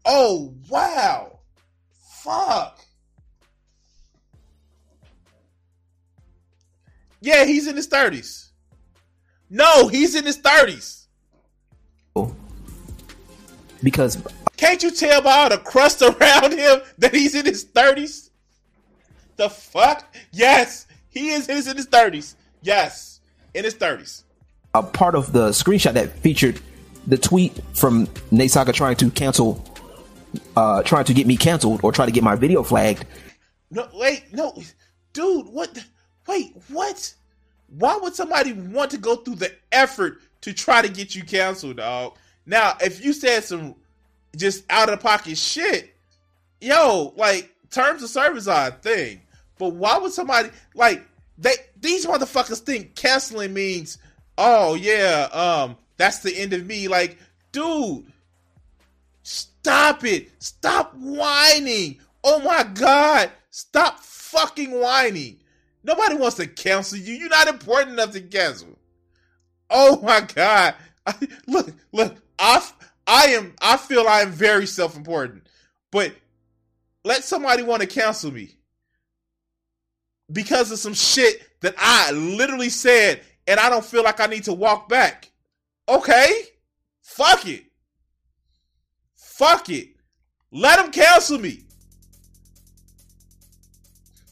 Oh 0.04 0.54
wow, 0.68 1.40
fuck. 2.22 2.78
Yeah, 7.20 7.44
he's 7.44 7.66
in 7.66 7.76
his 7.76 7.88
30s. 7.88 8.48
No, 9.50 9.88
he's 9.88 10.14
in 10.14 10.24
his 10.24 10.38
30s. 10.38 11.06
Because 13.82 14.22
Can't 14.60 14.82
you 14.82 14.90
tell 14.90 15.22
by 15.22 15.32
all 15.38 15.48
the 15.48 15.56
crust 15.56 16.02
around 16.02 16.52
him 16.52 16.80
that 16.98 17.14
he's 17.14 17.34
in 17.34 17.46
his 17.46 17.64
30s? 17.64 18.28
The 19.36 19.48
fuck? 19.48 20.14
Yes, 20.32 20.86
he 21.08 21.30
is, 21.30 21.48
is 21.48 21.66
in 21.66 21.78
his 21.78 21.86
30s. 21.86 22.34
Yes, 22.60 23.20
in 23.54 23.64
his 23.64 23.74
30s. 23.74 24.24
a 24.74 24.82
part 24.82 25.14
of 25.14 25.32
the 25.32 25.48
screenshot 25.48 25.94
that 25.94 26.10
featured 26.18 26.60
the 27.06 27.16
tweet 27.16 27.58
from 27.72 28.06
Nate 28.30 28.50
Saka 28.50 28.70
trying 28.70 28.96
to 28.96 29.10
cancel, 29.10 29.64
uh, 30.56 30.82
trying 30.82 31.04
to 31.06 31.14
get 31.14 31.26
me 31.26 31.38
canceled 31.38 31.80
or 31.82 31.90
try 31.90 32.04
to 32.04 32.12
get 32.12 32.22
my 32.22 32.36
video 32.36 32.62
flagged. 32.62 33.06
No, 33.70 33.88
wait, 33.94 34.24
no, 34.30 34.54
dude, 35.14 35.46
what? 35.46 35.72
the- 35.72 35.84
Wait, 36.28 36.54
what? 36.68 37.14
Why 37.78 37.96
would 37.96 38.14
somebody 38.14 38.52
want 38.52 38.90
to 38.90 38.98
go 38.98 39.16
through 39.16 39.36
the 39.36 39.52
effort 39.72 40.18
to 40.42 40.52
try 40.52 40.82
to 40.82 40.88
get 40.88 41.14
you 41.14 41.24
canceled, 41.24 41.78
dog? 41.78 42.16
Now, 42.44 42.76
if 42.82 43.02
you 43.02 43.14
said 43.14 43.42
some 43.42 43.74
just 44.36 44.64
out 44.70 44.88
of 44.88 45.00
pocket 45.00 45.36
shit, 45.36 45.94
yo, 46.60 47.12
like 47.16 47.54
terms 47.70 48.02
of 48.02 48.10
service 48.10 48.46
are 48.48 48.68
a 48.68 48.72
thing. 48.72 49.20
But 49.58 49.74
why 49.74 49.98
would 49.98 50.12
somebody 50.12 50.50
like 50.74 51.06
they 51.38 51.54
these 51.80 52.06
motherfuckers 52.06 52.58
think 52.58 52.94
canceling 52.94 53.52
means, 53.52 53.98
oh 54.38 54.74
yeah, 54.74 55.28
um, 55.32 55.76
that's 55.96 56.20
the 56.20 56.36
end 56.36 56.52
of 56.52 56.66
me. 56.66 56.88
Like, 56.88 57.18
dude, 57.52 58.06
stop 59.22 60.04
it. 60.04 60.30
Stop 60.38 60.94
whining. 60.94 62.00
Oh 62.24 62.40
my 62.40 62.62
god. 62.62 63.30
Stop 63.50 64.00
fucking 64.00 64.70
whining. 64.70 65.38
Nobody 65.82 66.14
wants 66.14 66.36
to 66.36 66.46
cancel 66.46 66.98
you. 66.98 67.14
You're 67.14 67.28
not 67.28 67.48
important 67.48 67.92
enough 67.92 68.12
to 68.12 68.20
cancel. 68.20 68.78
Oh 69.70 70.00
my 70.02 70.20
god. 70.20 70.74
Look, 71.46 71.72
look, 71.92 72.16
I 72.38 72.62
I 73.10 73.26
am 73.30 73.54
I 73.60 73.76
feel 73.76 74.06
I 74.06 74.20
am 74.20 74.30
very 74.30 74.66
self-important. 74.66 75.42
But 75.90 76.14
let 77.04 77.24
somebody 77.24 77.64
want 77.64 77.82
to 77.82 77.88
cancel 77.88 78.30
me 78.30 78.54
because 80.32 80.70
of 80.70 80.78
some 80.78 80.94
shit 80.94 81.42
that 81.60 81.74
I 81.76 82.12
literally 82.12 82.68
said 82.68 83.22
and 83.48 83.58
I 83.58 83.68
don't 83.68 83.84
feel 83.84 84.04
like 84.04 84.20
I 84.20 84.26
need 84.26 84.44
to 84.44 84.52
walk 84.52 84.88
back. 84.88 85.28
Okay? 85.88 86.44
Fuck 87.02 87.48
it. 87.48 87.64
Fuck 89.16 89.68
it. 89.70 89.88
Let 90.52 90.80
them 90.80 90.92
cancel 90.92 91.38
me. 91.38 91.64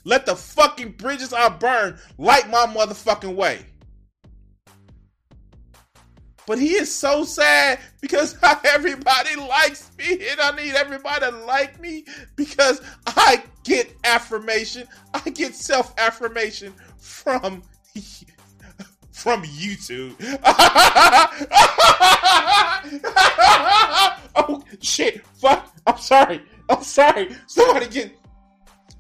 Let 0.05 0.24
the 0.24 0.37
fucking 0.37 0.93
bridges 0.93 1.33
I 1.33 1.49
burn 1.49 1.99
light 2.16 2.49
my 2.49 2.66
motherfucking 2.66 3.35
way. 3.35 3.66
But 6.49 6.59
he 6.59 6.72
is 6.76 6.92
so 6.92 7.24
sad 7.24 7.78
because 8.01 8.34
everybody 8.64 9.36
likes 9.36 9.90
me, 9.99 10.14
and 10.30 10.40
I 10.40 10.57
need 10.57 10.74
everybody 10.74 11.26
to 11.26 11.30
like 11.44 11.78
me 11.78 12.07
because 12.36 12.80
I 13.07 13.42
get 13.64 13.94
affirmation. 14.03 14.88
I 15.12 15.28
get 15.28 15.55
self 15.55 15.92
affirmation 15.99 16.72
from 16.96 17.62
from 19.12 19.42
YouTube. 19.42 20.14
oh 24.34 24.64
shit! 24.80 25.26
Fuck! 25.26 25.70
I'm 25.86 25.99
sorry. 25.99 26.40
I'm 26.70 26.82
sorry. 26.82 27.28
Somebody 27.46 27.88
get 27.88 28.18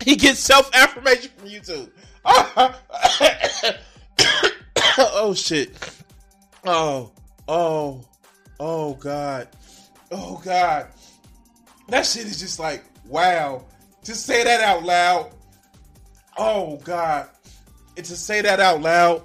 he 0.04 0.16
gets 0.16 0.40
self 0.40 0.68
affirmation 0.74 1.30
from 1.38 1.48
YouTube. 1.48 1.90
oh 4.98 5.32
shit. 5.34 5.74
Oh, 6.66 7.12
oh, 7.48 8.04
oh 8.60 8.94
god. 8.94 9.48
Oh 10.10 10.40
god. 10.44 10.88
That 11.88 12.06
shit 12.06 12.26
is 12.26 12.38
just 12.38 12.58
like, 12.58 12.84
wow. 13.06 13.64
Just 14.04 14.26
say 14.26 14.44
that 14.44 14.60
out 14.60 14.84
loud. 14.84 15.30
Oh 16.36 16.76
god. 16.84 17.28
And 17.96 18.06
to 18.06 18.16
say 18.16 18.40
that 18.42 18.60
out 18.60 18.80
loud, 18.80 19.22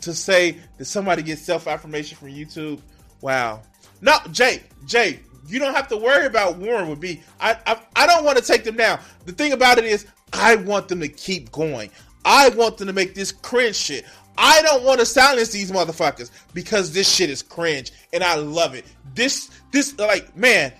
to 0.00 0.14
say 0.14 0.58
that 0.78 0.84
somebody 0.86 1.22
gets 1.22 1.42
self 1.42 1.66
affirmation 1.66 2.16
from 2.16 2.28
YouTube, 2.28 2.80
wow. 3.20 3.62
No, 4.00 4.16
Jay, 4.30 4.62
Jay, 4.86 5.20
you 5.48 5.58
don't 5.58 5.74
have 5.74 5.88
to 5.88 5.96
worry 5.96 6.26
about 6.26 6.58
Warren 6.58 6.88
with 6.88 7.00
me. 7.00 7.22
I, 7.40 7.56
I 7.66 7.78
I 7.94 8.06
don't 8.06 8.24
want 8.24 8.38
to 8.38 8.44
take 8.44 8.64
them 8.64 8.76
down. 8.76 9.00
The 9.24 9.32
thing 9.32 9.52
about 9.52 9.78
it 9.78 9.84
is, 9.84 10.06
I 10.32 10.56
want 10.56 10.88
them 10.88 11.00
to 11.00 11.08
keep 11.08 11.52
going. 11.52 11.90
I 12.24 12.48
want 12.50 12.78
them 12.78 12.88
to 12.88 12.92
make 12.92 13.14
this 13.14 13.32
cringe 13.32 13.76
shit. 13.76 14.04
I 14.38 14.62
don't 14.62 14.84
want 14.84 15.00
to 15.00 15.06
silence 15.06 15.50
these 15.50 15.70
motherfuckers 15.70 16.30
because 16.54 16.92
this 16.92 17.10
shit 17.10 17.30
is 17.30 17.42
cringe 17.42 17.92
and 18.12 18.22
I 18.22 18.36
love 18.36 18.74
it. 18.74 18.84
This 19.14 19.50
this 19.72 19.98
like 19.98 20.36
man, 20.36 20.72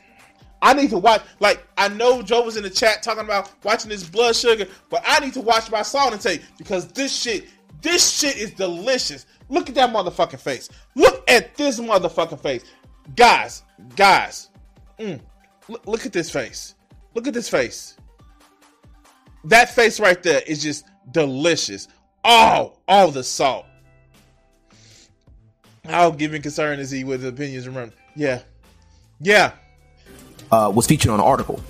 I 0.63 0.75
need 0.75 0.91
to 0.91 0.99
watch. 0.99 1.23
Like 1.41 1.67
I 1.79 1.89
know 1.89 2.23
Joe 2.23 2.43
was 2.43 2.57
in 2.57 2.63
the 2.63 2.71
chat 2.71 3.03
talking 3.03 3.25
about 3.25 3.53
watching 3.65 3.89
this 3.89 4.09
blood 4.09 4.37
sugar, 4.37 4.67
but 4.91 5.03
I 5.07 5.21
need 5.21 5.35
to 5.35 5.41
watch 5.41 5.71
my 5.71 5.83
song 5.83 6.13
and 6.13 6.21
take 6.21 6.43
because 6.59 6.89
this 6.89 7.15
shit, 7.15 7.47
this 7.83 8.19
shit 8.19 8.37
is 8.37 8.53
delicious. 8.53 9.27
Look 9.49 9.69
at 9.69 9.75
that 9.77 9.93
motherfucking 9.93 10.41
face. 10.41 10.69
Look 10.95 11.29
at 11.31 11.55
this 11.57 11.79
motherfucking 11.79 12.41
face, 12.41 12.65
guys, 13.15 13.63
guys. 13.95 14.49
Mm, 14.99 15.21
look, 15.69 15.87
look 15.87 16.07
at 16.07 16.13
this 16.13 16.31
face. 16.31 16.75
Look 17.15 17.27
at 17.27 17.35
this 17.35 17.49
face. 17.49 17.97
That 19.45 19.73
face 19.75 20.01
right 20.01 20.21
there 20.23 20.43
is 20.47 20.63
just 20.63 20.85
delicious. 21.13 21.87
Oh, 22.29 22.77
all 22.89 23.11
the 23.12 23.22
salt. 23.22 23.66
How 25.85 26.11
giving 26.11 26.43
concern 26.43 26.81
is 26.81 26.91
he 26.91 27.05
with 27.05 27.24
opinions? 27.24 27.68
Remember, 27.68 27.95
yeah, 28.16 28.43
yeah. 29.20 29.53
uh, 30.51 30.72
was 30.74 30.87
featured 30.87 31.11
on 31.11 31.20
an 31.20 31.27
article. 31.27 31.62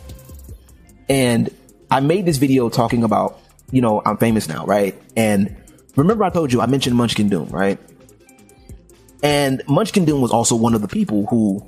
And 1.09 1.51
I 1.91 2.01
made 2.01 2.27
this 2.27 2.39
video 2.39 2.69
talking 2.69 3.05
about, 3.05 3.39
you 3.71 3.81
know, 3.81 4.03
I'm 4.05 4.17
famous 4.17 4.49
now, 4.49 4.65
right? 4.67 5.01
And 5.17 5.57
remember 5.95 6.25
I 6.25 6.31
told 6.31 6.53
you 6.53 6.61
I 6.61 6.67
mentioned 6.67 6.97
Munchkin 6.97 7.29
Doom, 7.29 7.49
right? 7.49 7.79
And 9.23 9.63
Munchkin 9.69 10.05
Doom 10.05 10.21
was 10.21 10.31
also 10.31 10.57
one 10.57 10.75
of 10.75 10.83
the 10.83 10.89
people 10.89 11.27
who 11.27 11.67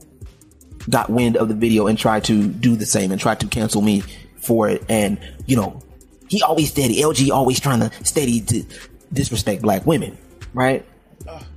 got 0.89 1.11
wind 1.11 1.37
of 1.37 1.49
the 1.49 1.55
video 1.55 1.87
and 1.87 1.99
tried 1.99 2.25
to 2.25 2.47
do 2.49 2.77
the 2.77 2.87
same 2.87 3.13
and 3.13 3.21
tried 3.21 3.41
to 3.41 3.47
cancel 3.47 3.83
me 3.83 4.03
for 4.37 4.69
it. 4.69 4.85
And, 4.89 5.19
you 5.47 5.57
know, 5.57 5.83
he 6.29 6.43
always 6.43 6.71
steady, 6.71 7.01
LG 7.01 7.31
always 7.31 7.61
trying 7.61 7.81
to 7.81 8.05
steady 8.05 8.41
to 8.43 8.65
disrespect 9.13 9.63
black 9.63 9.87
women, 9.87 10.17
right? 10.53 10.85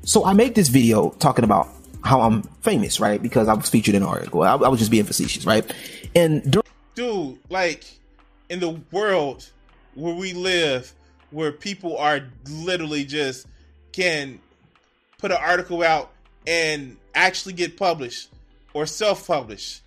So 0.03 0.25
I 0.25 0.33
make 0.33 0.55
this 0.55 0.69
video 0.69 1.11
talking 1.11 1.43
about 1.43 1.69
how 2.03 2.21
I'm 2.21 2.43
famous, 2.61 2.99
right? 2.99 3.21
Because 3.21 3.47
I 3.47 3.53
was 3.53 3.69
featured 3.69 3.95
in 3.95 4.03
an 4.03 4.09
article. 4.09 4.41
I, 4.41 4.55
I 4.55 4.67
was 4.67 4.79
just 4.79 4.91
being 4.91 5.03
facetious, 5.05 5.45
right? 5.45 5.71
And 6.15 6.51
during 6.51 6.65
dude, 6.95 7.39
like 7.49 7.85
in 8.49 8.59
the 8.59 8.81
world 8.91 9.49
where 9.95 10.15
we 10.15 10.33
live, 10.33 10.93
where 11.31 11.51
people 11.51 11.97
are 11.97 12.21
literally 12.49 13.05
just 13.05 13.47
can 13.91 14.39
put 15.17 15.31
an 15.31 15.37
article 15.39 15.83
out 15.83 16.11
and 16.47 16.97
actually 17.13 17.53
get 17.53 17.77
published 17.77 18.29
or 18.73 18.85
self-published. 18.85 19.81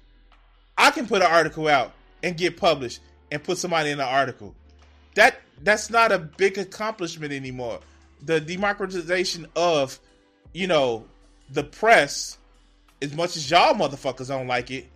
I 0.76 0.90
can 0.90 1.06
put 1.06 1.22
an 1.22 1.30
article 1.30 1.68
out 1.68 1.92
and 2.22 2.36
get 2.36 2.56
published 2.56 3.00
and 3.30 3.42
put 3.42 3.58
somebody 3.58 3.90
in 3.90 4.00
an 4.00 4.06
article. 4.06 4.54
That 5.14 5.40
that's 5.62 5.90
not 5.90 6.12
a 6.12 6.18
big 6.18 6.58
accomplishment 6.58 7.32
anymore. 7.32 7.80
The 8.22 8.40
democratization 8.40 9.46
of, 9.54 9.98
you 10.52 10.66
know, 10.66 11.04
the 11.50 11.64
press, 11.64 12.38
as 13.02 13.14
much 13.14 13.36
as 13.36 13.50
y'all 13.50 13.74
motherfuckers 13.74 14.28
don't 14.28 14.46
like 14.46 14.70
it, 14.70 14.88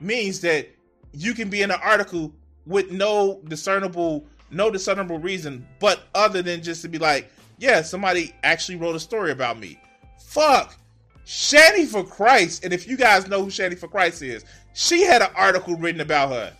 means 0.00 0.40
that 0.40 0.68
you 1.12 1.34
can 1.34 1.48
be 1.48 1.62
in 1.62 1.70
an 1.70 1.80
article 1.82 2.32
with 2.66 2.90
no 2.90 3.40
discernible 3.48 4.24
no 4.50 4.70
discernible 4.70 5.18
reason 5.18 5.66
but 5.80 6.02
other 6.14 6.42
than 6.42 6.62
just 6.62 6.82
to 6.82 6.88
be 6.88 6.98
like 6.98 7.30
yeah 7.58 7.82
somebody 7.82 8.34
actually 8.44 8.76
wrote 8.76 8.94
a 8.94 9.00
story 9.00 9.30
about 9.30 9.58
me. 9.58 9.80
Fuck. 10.26 10.76
Shanny 11.24 11.86
for 11.86 12.04
christ 12.04 12.64
and 12.64 12.72
if 12.72 12.86
you 12.86 12.96
guys 12.96 13.28
know 13.28 13.42
who 13.42 13.50
shanny 13.50 13.76
for 13.76 13.88
christ 13.88 14.22
is 14.22 14.44
she 14.74 15.04
had 15.04 15.22
an 15.22 15.30
article 15.34 15.76
written 15.76 16.00
about 16.00 16.30
her. 16.30 16.52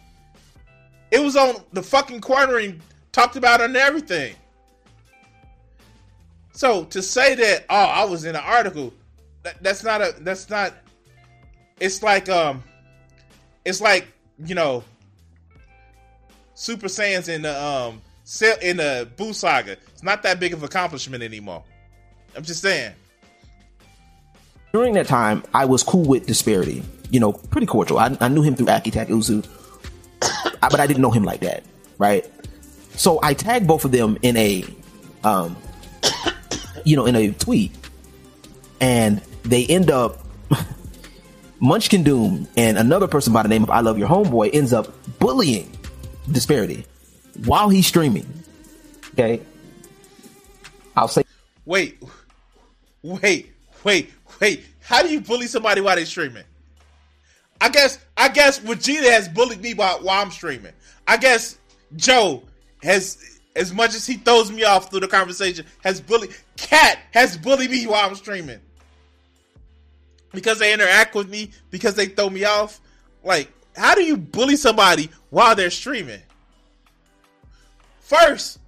It 1.11 1.21
was 1.21 1.37
on 1.37 1.57
the 1.73 1.83
fucking 1.83 2.21
corner 2.21 2.59
and 2.59 2.81
talked 3.13 3.37
about 3.37 3.61
and 3.61 3.77
everything. 3.77 4.35
So 6.53 6.85
to 6.87 7.03
say 7.03 7.35
that, 7.35 7.67
oh, 7.71 7.75
I 7.75 8.05
was 8.05 8.25
in 8.25 8.35
an 8.35 8.43
article, 8.45 8.93
that, 9.43 9.63
that's 9.63 9.85
not 9.85 10.01
a 10.01 10.15
that's 10.21 10.51
not 10.51 10.75
it's 11.81 12.03
like 12.03 12.29
um 12.29 12.63
it's 13.65 13.81
like, 13.81 14.07
you 14.45 14.55
know, 14.55 14.85
Super 16.55 16.89
Saiyans 16.89 17.29
in 17.29 17.43
the 17.43 17.63
um 17.65 18.01
in 18.61 18.77
the 18.79 19.09
Boo 19.17 19.33
saga. 19.33 19.73
It's 19.73 20.03
not 20.03 20.23
that 20.23 20.41
big 20.41 20.53
of 20.53 20.63
accomplishment 20.63 21.23
anymore. 21.23 21.65
I'm 22.37 22.45
just 22.45 22.63
saying. 22.63 22.95
During 24.73 24.95
that 24.95 25.07
time, 25.07 25.43
I 25.53 25.67
was 25.67 25.83
cool 25.83 26.05
with 26.05 26.27
Disparity. 26.27 26.83
You 27.11 27.21
know, 27.21 27.33
pretty 27.33 27.67
cordial. 27.67 27.99
I, 27.99 28.17
I 28.21 28.29
knew 28.29 28.41
him 28.43 28.55
through 28.55 28.67
Akitak 28.67 29.09
Uzu, 29.09 29.47
but 30.61 30.81
I 30.81 30.87
didn't 30.87 31.03
know 31.03 31.11
him 31.11 31.25
like 31.25 31.41
that, 31.41 31.63
right? 31.99 32.25
So 33.03 33.19
I 33.21 33.35
tagged 33.35 33.67
both 33.67 33.85
of 33.85 33.91
them 33.91 34.17
in 34.23 34.37
a, 34.37 34.65
um, 35.25 35.57
you 36.85 36.95
know, 36.95 37.05
in 37.05 37.17
a 37.17 37.33
tweet, 37.33 37.73
and 38.81 39.21
they 39.43 39.67
end 39.67 39.91
up 39.91 40.25
Munchkin 41.59 42.05
Doom 42.05 42.47
and 42.57 42.79
another 42.79 43.09
person 43.09 43.33
by 43.33 43.43
the 43.43 43.49
name 43.49 43.65
of 43.65 43.71
I 43.71 43.81
Love 43.81 43.99
Your 43.99 44.09
Homeboy 44.09 44.55
ends 44.55 44.73
up 44.73 44.87
bullying 45.19 45.69
Disparity 46.31 46.87
while 47.45 47.69
he's 47.71 47.89
streaming. 47.89 48.45
Okay, 49.15 49.43
I'll 50.97 51.09
say. 51.09 51.25
Wait, 51.65 52.01
wait, 53.03 53.53
wait, 53.83 54.13
wait. 54.41 54.65
How 54.81 55.03
do 55.03 55.09
you 55.09 55.21
bully 55.21 55.49
somebody 55.49 55.81
while 55.81 55.97
they're 55.97 56.07
streaming? 56.07 56.45
I 57.61 57.69
guess 57.69 57.99
I 58.17 58.29
guess 58.29 58.61
Vegeta 58.61 59.11
has 59.11 59.29
bullied 59.29 59.61
me 59.61 59.75
while, 59.75 59.99
while 60.05 60.23
I'm 60.23 60.31
streaming. 60.31 60.73
I 61.09 61.17
guess 61.17 61.59
Joe 61.97 62.45
has 62.83 63.41
as 63.55 63.73
much 63.73 63.95
as 63.95 64.07
he 64.07 64.15
throws 64.15 64.51
me 64.51 64.65
off 64.65 64.91
through 64.91 65.01
the 65.01 65.09
conversation, 65.09 65.67
has 65.83 66.01
bullied 66.01 66.35
Cat 66.57 66.99
has 67.13 67.37
bullied 67.37 67.71
me 67.71 67.87
while 67.87 68.09
I'm 68.09 68.15
streaming. 68.15 68.61
Because 70.33 70.59
they 70.59 70.73
interact 70.73 71.15
with 71.15 71.29
me, 71.29 71.51
because 71.71 71.95
they 71.95 72.07
throw 72.07 72.31
me 72.31 72.45
off. 72.45 72.81
Like, 73.23 73.53
how 73.77 73.95
do 73.95 74.03
you 74.03 74.17
bully 74.17 74.57
somebody 74.57 75.11
while 75.31 75.55
they're 75.55 75.71
streaming? 75.71 76.21
First, 78.01 78.59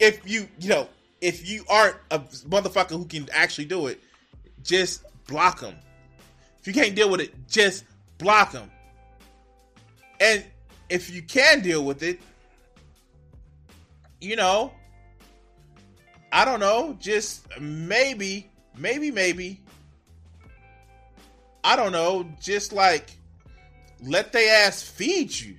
if 0.00 0.28
you 0.28 0.48
you 0.58 0.68
know, 0.68 0.88
if 1.20 1.48
you 1.48 1.64
aren't 1.68 1.96
a 2.10 2.18
motherfucker 2.18 2.90
who 2.90 3.04
can 3.04 3.28
actually 3.32 3.66
do 3.66 3.86
it, 3.86 4.00
just 4.64 5.04
block 5.26 5.60
them. 5.60 5.76
If 6.60 6.66
you 6.66 6.72
can't 6.72 6.94
deal 6.94 7.10
with 7.10 7.20
it, 7.20 7.48
just 7.48 7.84
block 8.18 8.52
them. 8.52 8.70
And 10.20 10.44
if 10.88 11.10
you 11.10 11.22
can 11.22 11.60
deal 11.60 11.84
with 11.84 12.02
it, 12.02 12.20
you 14.22 14.36
know, 14.36 14.72
I 16.30 16.44
don't 16.44 16.60
know, 16.60 16.96
just 17.00 17.46
maybe, 17.60 18.48
maybe, 18.78 19.10
maybe, 19.10 19.60
I 21.64 21.76
don't 21.76 21.92
know, 21.92 22.26
just 22.40 22.72
like 22.72 23.10
let 24.04 24.32
they 24.32 24.48
ass 24.48 24.82
feed 24.82 25.38
you. 25.38 25.56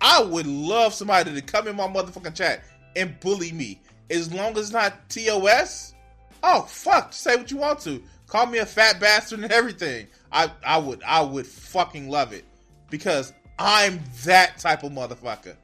I 0.00 0.22
would 0.22 0.46
love 0.46 0.94
somebody 0.94 1.32
to 1.34 1.42
come 1.42 1.68
in 1.68 1.76
my 1.76 1.86
motherfucking 1.86 2.34
chat 2.34 2.64
and 2.96 3.18
bully 3.20 3.52
me. 3.52 3.80
As 4.10 4.32
long 4.32 4.56
as 4.58 4.70
not 4.70 5.08
TOS. 5.08 5.94
Oh 6.42 6.62
fuck, 6.62 7.12
say 7.12 7.36
what 7.36 7.50
you 7.50 7.56
want 7.56 7.80
to. 7.80 8.02
Call 8.26 8.46
me 8.46 8.58
a 8.58 8.66
fat 8.66 9.00
bastard 9.00 9.40
and 9.40 9.52
everything. 9.52 10.06
I 10.30 10.50
I 10.64 10.78
would 10.78 11.02
I 11.04 11.22
would 11.22 11.46
fucking 11.46 12.10
love 12.10 12.32
it. 12.32 12.44
Because 12.90 13.32
I'm 13.58 14.00
that 14.24 14.58
type 14.58 14.82
of 14.82 14.92
motherfucker. 14.92 15.56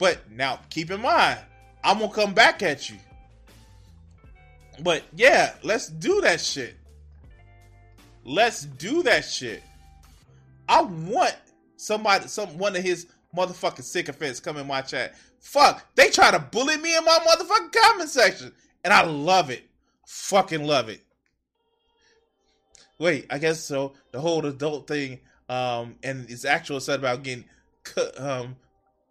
But 0.00 0.30
now 0.30 0.58
keep 0.70 0.90
in 0.90 1.02
mind, 1.02 1.38
I'm 1.84 1.98
gonna 1.98 2.10
come 2.10 2.32
back 2.32 2.62
at 2.62 2.88
you. 2.88 2.96
But 4.82 5.04
yeah, 5.14 5.52
let's 5.62 5.88
do 5.88 6.22
that 6.22 6.40
shit. 6.40 6.74
Let's 8.24 8.64
do 8.64 9.02
that 9.02 9.26
shit. 9.26 9.62
I 10.66 10.80
want 10.80 11.36
somebody, 11.76 12.28
some 12.28 12.56
one 12.56 12.74
of 12.74 12.82
his 12.82 13.08
motherfucking 13.36 13.84
sycophants 13.84 14.40
come 14.40 14.56
in 14.56 14.66
my 14.66 14.80
chat. 14.80 15.16
Fuck, 15.40 15.86
they 15.94 16.08
try 16.08 16.30
to 16.30 16.38
bully 16.38 16.78
me 16.78 16.96
in 16.96 17.04
my 17.04 17.18
motherfucking 17.18 17.72
comment 17.72 18.08
section, 18.08 18.52
and 18.82 18.94
I 18.94 19.04
love 19.04 19.50
it. 19.50 19.68
Fucking 20.06 20.64
love 20.64 20.88
it. 20.88 21.02
Wait, 22.98 23.26
I 23.28 23.36
guess 23.36 23.60
so. 23.60 23.92
The 24.12 24.20
whole 24.20 24.46
adult 24.46 24.86
thing, 24.86 25.20
um, 25.50 25.96
and 26.02 26.26
his 26.26 26.46
actual 26.46 26.80
said 26.80 27.00
about 27.00 27.22
getting 27.22 27.44
um, 28.18 28.56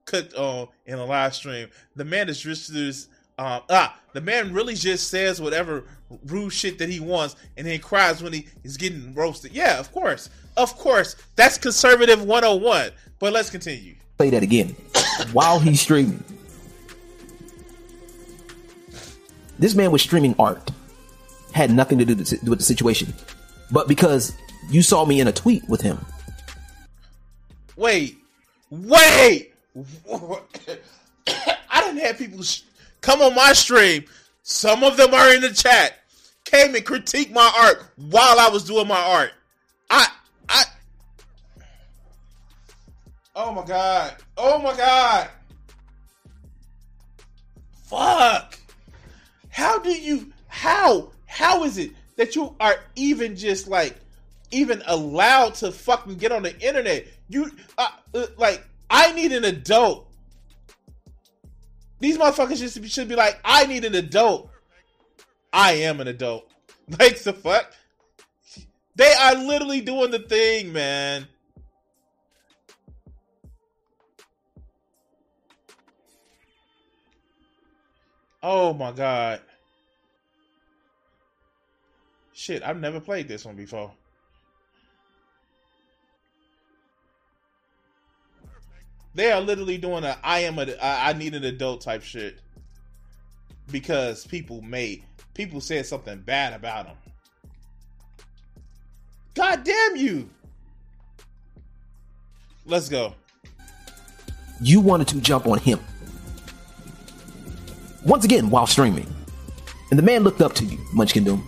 cooked 0.09 0.33
on 0.33 0.67
in 0.85 0.97
a 0.97 1.05
live 1.05 1.35
stream. 1.35 1.67
The 1.95 2.05
man 2.05 2.29
is 2.29 2.39
just 2.41 2.73
this. 2.73 3.07
Um, 3.37 3.61
ah, 3.69 3.97
the 4.13 4.21
man 4.21 4.51
really 4.51 4.75
just 4.75 5.09
says 5.09 5.39
whatever 5.39 5.85
rude 6.25 6.51
shit 6.51 6.77
that 6.79 6.89
he 6.89 6.99
wants, 6.99 7.35
and 7.55 7.65
then 7.65 7.79
cries 7.79 8.21
when 8.21 8.33
he 8.33 8.47
is 8.63 8.75
getting 8.75 9.13
roasted. 9.13 9.53
Yeah, 9.53 9.79
of 9.79 9.91
course, 9.91 10.29
of 10.57 10.75
course, 10.75 11.15
that's 11.35 11.57
conservative 11.57 12.21
101. 12.21 12.91
But 13.19 13.33
let's 13.33 13.49
continue. 13.49 13.95
Say 14.19 14.29
that 14.31 14.43
again. 14.43 14.75
while 15.31 15.59
he's 15.59 15.79
streaming, 15.79 16.23
this 19.57 19.75
man 19.75 19.91
was 19.91 20.01
streaming 20.01 20.35
art. 20.39 20.71
Had 21.53 21.71
nothing 21.71 21.97
to 21.97 22.05
do 22.05 22.15
with 22.15 22.59
the 22.59 22.63
situation, 22.63 23.13
but 23.71 23.87
because 23.87 24.33
you 24.69 24.81
saw 24.81 25.05
me 25.05 25.19
in 25.19 25.27
a 25.27 25.31
tweet 25.31 25.67
with 25.67 25.81
him. 25.81 25.97
Wait, 27.75 28.17
wait. 28.69 29.48
I 31.27 31.81
didn't 31.81 31.99
have 31.99 32.17
people 32.17 32.43
sh- 32.43 32.61
come 33.01 33.21
on 33.21 33.35
my 33.35 33.53
stream. 33.53 34.05
Some 34.43 34.83
of 34.83 34.97
them 34.97 35.13
are 35.13 35.33
in 35.33 35.41
the 35.41 35.53
chat. 35.53 35.99
Came 36.45 36.73
and 36.73 36.85
critique 36.85 37.31
my 37.31 37.51
art 37.59 37.83
while 37.95 38.39
I 38.39 38.49
was 38.49 38.63
doing 38.63 38.87
my 38.87 38.99
art. 38.99 39.31
I, 39.89 40.07
I. 40.47 40.63
Oh 43.35 43.53
my 43.53 43.63
god. 43.63 44.15
Oh 44.35 44.59
my 44.59 44.75
god. 44.75 45.29
Fuck. 47.85 48.57
How 49.49 49.79
do 49.79 49.91
you? 49.91 50.31
How? 50.47 51.11
How 51.25 51.63
is 51.63 51.77
it 51.77 51.91
that 52.17 52.35
you 52.35 52.55
are 52.59 52.75
even 52.95 53.35
just 53.35 53.67
like, 53.67 53.95
even 54.51 54.81
allowed 54.87 55.53
to 55.55 55.71
fucking 55.71 56.15
get 56.15 56.31
on 56.31 56.43
the 56.43 56.59
internet? 56.59 57.05
You, 57.27 57.51
uh, 57.77 57.89
uh, 58.15 58.25
like, 58.37 58.63
I 58.89 59.11
need 59.13 59.31
an 59.31 59.45
adult. 59.45 60.07
These 61.99 62.17
motherfuckers 62.17 62.73
should 62.73 62.89
should 62.89 63.07
be 63.09 63.15
like, 63.15 63.39
I 63.43 63.65
need 63.65 63.85
an 63.85 63.95
adult. 63.95 64.49
I 65.51 65.73
am 65.73 65.99
an 66.01 66.07
adult. 66.07 66.45
Like 66.99 67.21
the 67.21 67.33
fuck? 67.33 67.71
They 68.95 69.13
are 69.13 69.35
literally 69.35 69.79
doing 69.79 70.09
the 70.09 70.17
thing, 70.17 70.73
man. 70.73 71.27
Oh 78.41 78.73
my 78.73 78.91
god. 78.91 79.41
Shit, 82.33 82.63
I've 82.63 82.79
never 82.79 82.99
played 82.99 83.27
this 83.27 83.45
one 83.45 83.55
before. 83.55 83.91
They 89.15 89.31
are 89.31 89.41
literally 89.41 89.77
doing 89.77 90.03
a 90.03 90.17
I 90.23 90.39
am 90.39 90.59
a 90.59 90.75
I 90.81 91.13
need 91.13 91.33
an 91.33 91.43
adult 91.43 91.81
type 91.81 92.03
shit 92.03 92.39
because 93.71 94.25
people 94.25 94.61
made 94.61 95.03
people 95.33 95.61
said 95.61 95.85
something 95.85 96.19
bad 96.19 96.53
about 96.53 96.85
them. 96.85 96.95
God 99.33 99.63
damn 99.63 99.95
you! 99.95 100.29
Let's 102.65 102.89
go. 102.89 103.15
You 104.61 104.79
wanted 104.81 105.07
to 105.09 105.21
jump 105.21 105.47
on 105.47 105.59
him 105.59 105.79
once 108.05 108.25
again 108.25 108.49
while 108.49 108.67
streaming, 108.67 109.07
and 109.89 109.97
the 109.97 110.03
man 110.03 110.23
looked 110.23 110.41
up 110.41 110.53
to 110.55 110.65
you, 110.65 110.77
Munchkin 110.93 111.23
Doom. 111.23 111.45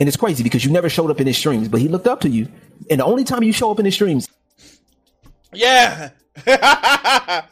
And 0.00 0.08
it's 0.08 0.16
crazy 0.16 0.42
because 0.42 0.64
you 0.64 0.70
never 0.70 0.88
showed 0.88 1.10
up 1.10 1.20
in 1.20 1.26
his 1.26 1.36
streams, 1.36 1.68
but 1.68 1.80
he 1.80 1.88
looked 1.88 2.06
up 2.06 2.20
to 2.20 2.28
you, 2.28 2.48
and 2.90 3.00
the 3.00 3.04
only 3.04 3.24
time 3.24 3.42
you 3.42 3.52
show 3.52 3.70
up 3.70 3.78
in 3.78 3.84
his 3.84 3.94
streams 3.94 4.28
yeah. 5.58 6.10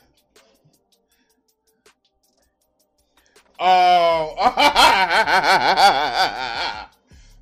oh. 3.58 4.34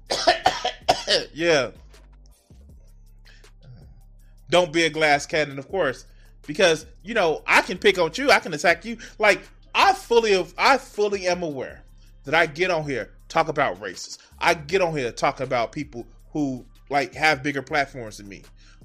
yeah. 1.35 1.71
Don't 4.49 4.73
be 4.73 4.85
a 4.85 4.91
glass 4.91 5.27
cannon, 5.27 5.59
of 5.59 5.69
course, 5.69 6.07
because 6.47 6.87
you 7.03 7.13
know 7.15 7.43
I 7.47 7.61
can 7.61 7.77
pick 7.77 7.99
on 7.99 8.13
you. 8.15 8.31
I 8.31 8.39
can 8.39 8.55
attack 8.55 8.85
you. 8.87 8.97
Like 9.19 9.43
I 9.75 9.93
fully, 9.93 10.47
I 10.57 10.79
fully 10.79 11.27
am 11.27 11.43
aware 11.43 11.83
that 12.25 12.35
I 12.35 12.47
get 12.47 12.71
on 12.71 12.85
here 12.85 13.11
talk 13.29 13.49
about 13.49 13.81
races. 13.83 14.19
I 14.39 14.55
get 14.55 14.81
on 14.81 14.97
here 14.97 15.13
talk 15.13 15.41
about 15.41 15.73
people 15.73 16.07
who 16.33 16.65
like 16.89 17.13
have 17.15 17.43
bigger 17.43 17.63
platforms 17.63 18.17
than 18.19 18.29
me 18.29 18.45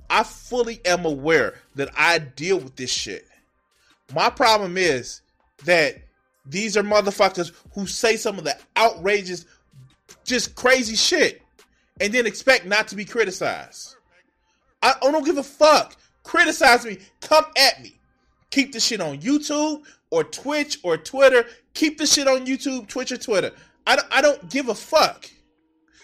I 0.09 0.23
fully 0.23 0.79
am 0.85 1.05
aware 1.05 1.55
that 1.75 1.89
I 1.97 2.19
deal 2.19 2.57
with 2.57 2.75
this 2.75 2.91
shit. 2.91 3.25
My 4.13 4.29
problem 4.29 4.77
is 4.77 5.21
that 5.65 5.97
these 6.45 6.75
are 6.75 6.83
motherfuckers 6.83 7.51
who 7.73 7.85
say 7.85 8.17
some 8.17 8.37
of 8.37 8.43
the 8.43 8.57
outrageous, 8.77 9.45
just 10.23 10.55
crazy 10.55 10.95
shit, 10.95 11.41
and 12.01 12.11
then 12.13 12.25
expect 12.25 12.65
not 12.65 12.87
to 12.87 12.95
be 12.95 13.05
criticized. 13.05 13.95
I, 14.81 14.93
I 15.01 15.11
don't 15.11 15.25
give 15.25 15.37
a 15.37 15.43
fuck. 15.43 15.95
Criticize 16.23 16.85
me. 16.85 16.97
Come 17.21 17.45
at 17.57 17.81
me. 17.81 17.99
Keep 18.51 18.71
the 18.71 18.79
shit 18.79 19.01
on 19.01 19.19
YouTube 19.19 19.83
or 20.09 20.23
Twitch 20.23 20.79
or 20.83 20.97
Twitter. 20.97 21.45
Keep 21.73 21.99
the 21.99 22.05
shit 22.05 22.27
on 22.27 22.45
YouTube, 22.45 22.87
Twitch, 22.87 23.11
or 23.11 23.17
Twitter. 23.17 23.51
I 23.85 23.99
I 24.11 24.21
don't 24.21 24.49
give 24.49 24.69
a 24.69 24.75
fuck. 24.75 25.29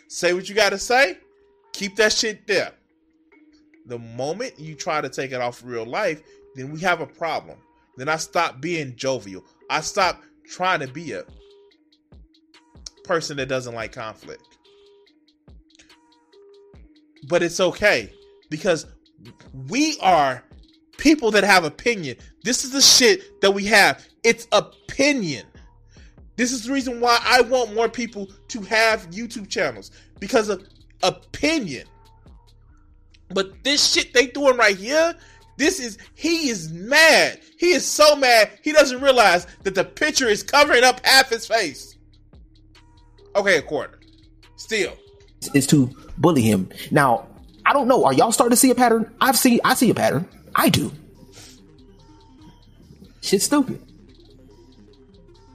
Say 0.08 0.34
what 0.34 0.48
you 0.48 0.56
got 0.56 0.70
to 0.70 0.78
say. 0.78 1.18
Keep 1.74 1.96
that 1.96 2.14
shit 2.14 2.46
there. 2.48 2.72
The 3.86 4.00
moment 4.00 4.60
you 4.60 4.76
try 4.76 5.02
to 5.02 5.10
take 5.10 5.32
it 5.32 5.42
off 5.42 5.62
real 5.64 5.86
life, 5.86 6.22
then 6.56 6.72
we 6.72 6.80
have 6.80 7.02
a 7.02 7.06
problem. 7.06 7.58
Then 7.98 8.10
I 8.10 8.18
stop 8.18 8.60
being 8.60 8.96
jovial. 8.96 9.46
I 9.70 9.82
stop 9.82 10.22
trying 10.48 10.80
to 10.82 10.88
be 10.88 11.14
a 11.14 11.24
person 13.04 13.38
that 13.38 13.48
doesn't 13.48 13.76
like 13.76 13.92
conflict. 13.92 14.44
But 17.28 17.44
it's 17.44 17.60
okay 17.60 18.12
because 18.50 18.86
we 19.68 19.98
are 20.02 20.44
people 20.98 21.32
that 21.32 21.44
have 21.44 21.64
opinion. 21.64 22.18
This 22.44 22.64
is 22.64 22.72
the 22.72 22.82
shit 22.82 23.42
that 23.42 23.52
we 23.52 23.66
have. 23.66 24.06
It's 24.24 24.48
opinion. 24.52 25.46
This 26.36 26.52
is 26.52 26.66
the 26.66 26.74
reason 26.74 27.00
why 27.00 27.20
I 27.24 27.42
want 27.42 27.74
more 27.74 27.90
people 27.90 28.30
to 28.50 28.62
have 28.62 29.10
YouTube 29.10 29.50
channels 29.50 29.92
because 30.20 30.50
of 30.50 30.68
opinion. 31.04 31.88
But 33.30 33.64
this 33.64 33.92
shit 33.94 34.14
they 34.14 34.28
doing 34.28 34.58
right 34.58 34.76
here, 34.76 35.16
this 35.58 35.80
is 35.80 35.98
he 36.14 36.50
is 36.50 36.72
mad. 36.72 37.40
He 37.58 37.72
is 37.72 37.86
so 37.86 38.16
mad 38.16 38.52
he 38.62 38.72
doesn't 38.72 39.02
realize 39.02 39.48
that 39.64 39.76
the 39.76 39.84
picture 39.84 40.28
is 40.28 40.44
covering 40.44 40.84
up 40.84 41.06
half 41.06 41.30
his 41.30 41.48
face. 41.48 41.98
Okay, 43.36 43.58
a 43.58 43.62
quarter. 43.62 44.00
Still. 44.56 44.94
Is 45.54 45.68
to 45.68 45.96
bully 46.18 46.42
him. 46.42 46.70
Now, 46.92 47.28
I 47.66 47.74
don't 47.74 47.88
know. 47.88 48.06
Are 48.06 48.14
y'all 48.14 48.32
starting 48.32 48.52
to 48.52 48.58
see 48.58 48.72
a 48.72 48.76
pattern? 48.76 49.14
I've 49.20 49.38
seen 49.38 49.60
I 49.64 49.74
see 49.74 49.90
a 49.90 49.96
pattern. 49.96 50.28
I 50.56 50.70
do. 50.70 50.92
Shit's 53.22 53.46
stupid. 53.46 53.82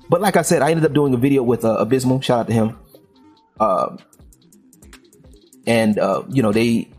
But 0.08 0.20
like 0.20 0.36
I 0.36 0.42
said, 0.42 0.60
I 0.60 0.70
ended 0.70 0.84
up 0.84 0.92
doing 0.92 1.14
a 1.14 1.16
video 1.16 1.42
with 1.44 1.64
uh, 1.64 1.76
Abysmal. 1.76 2.20
Shout 2.20 2.40
out 2.40 2.46
to 2.48 2.52
him. 2.52 2.78
Uh, 3.60 3.96
and 5.66 5.98
uh, 5.98 6.24
you 6.28 6.42
know 6.42 6.50
they 6.52 6.90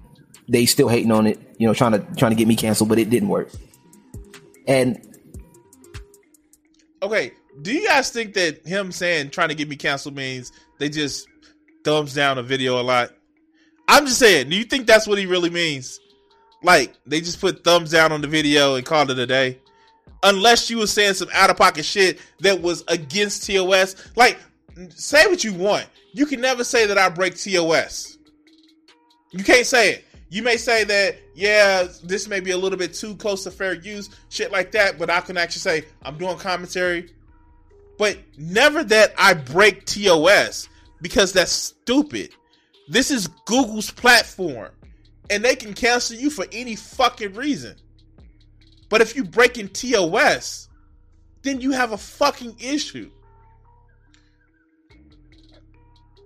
they 0.52 0.66
still 0.66 0.90
hating 0.90 1.12
on 1.12 1.28
it. 1.28 1.40
You 1.58 1.68
know, 1.68 1.74
trying 1.74 1.94
to 1.94 2.00
trying 2.16 2.32
to 2.32 2.36
get 2.36 2.48
me 2.48 2.56
canceled, 2.56 2.90
but 2.90 3.00
it 3.00 3.10
didn't 3.10 3.30
work. 3.30 3.50
And 4.68 5.02
okay, 7.02 7.32
do 7.62 7.74
you 7.74 7.88
guys 7.88 8.12
think 8.12 8.34
that 8.34 8.68
him 8.68 8.92
saying 8.92 9.30
trying 9.30 9.50
to 9.50 9.56
get 9.56 9.70
me 9.70 9.76
canceled 9.76 10.16
means 10.16 10.52
they 10.78 10.90
just 10.90 11.28
thumbs 11.84 12.14
down 12.14 12.38
a 12.38 12.44
video 12.44 12.80
a 12.80 12.84
lot? 12.84 13.12
I'm 13.88 14.06
just 14.06 14.20
saying, 14.20 14.50
do 14.50 14.56
you 14.56 14.66
think 14.66 14.88
that's 14.88 15.08
what 15.08 15.18
he 15.18 15.26
really 15.26 15.50
means? 15.50 16.00
Like 16.62 16.94
they 17.06 17.22
just 17.22 17.40
put 17.40 17.64
thumbs 17.64 17.92
down 17.92 18.12
on 18.12 18.22
the 18.22 18.28
video 18.28 18.76
and 18.76 18.86
called 18.86 19.10
it 19.10 19.20
a 19.20 19.26
day? 19.26 19.58
Unless 20.24 20.70
you 20.70 20.78
were 20.78 20.88
saying 20.88 21.16
some 21.16 21.30
out 21.34 21.50
of 21.50 21.58
pocket 21.58 21.84
shit 21.84 22.20
that 22.42 22.62
was 22.62 22.84
against 22.88 23.48
TOS. 23.48 23.96
Like, 24.16 24.38
say 24.90 25.26
what 25.26 25.44
you 25.44 25.54
want. 25.54 25.88
You 26.14 26.28
can 26.28 26.42
never 26.42 26.64
say 26.64 26.86
that 26.86 26.98
I 26.98 27.10
break 27.10 27.36
TOS. 27.36 28.20
You 29.32 29.44
can't 29.44 29.66
say 29.66 29.94
it. 29.94 30.06
You 30.32 30.44
may 30.44 30.56
say 30.56 30.86
that, 30.86 31.18
yeah, 31.36 31.88
this 32.06 32.30
may 32.30 32.40
be 32.40 32.52
a 32.52 32.58
little 32.58 32.78
bit 32.78 32.94
too 32.94 33.18
close 33.18 33.44
to 33.44 33.52
fair 33.52 33.74
use, 33.74 34.10
shit 34.30 34.50
like 34.50 34.72
that, 34.72 34.98
but 34.98 35.10
I 35.10 35.20
can 35.20 35.36
actually 35.36 35.60
say 35.60 35.86
I'm 36.04 36.18
doing 36.18 36.38
commentary. 36.38 37.12
But 37.98 38.18
never 38.38 38.82
that 38.82 39.14
I 39.18 39.34
break 39.34 39.86
TOS 39.86 40.70
because 41.02 41.34
that's 41.34 41.52
stupid. 41.52 42.30
This 42.88 43.12
is 43.12 43.28
Google's 43.44 43.92
platform, 43.92 44.72
and 45.30 45.44
they 45.44 45.54
can 45.54 45.74
cancel 45.74 46.16
you 46.16 46.30
for 46.30 46.46
any 46.54 46.78
fucking 46.78 47.34
reason. 47.34 47.76
But 48.88 49.02
if 49.02 49.18
you 49.18 49.26
break 49.26 49.58
in 49.58 49.68
TOS, 49.68 50.70
then 51.42 51.60
you 51.60 51.72
have 51.72 51.92
a 51.92 51.98
fucking 51.98 52.56
issue. 52.58 53.12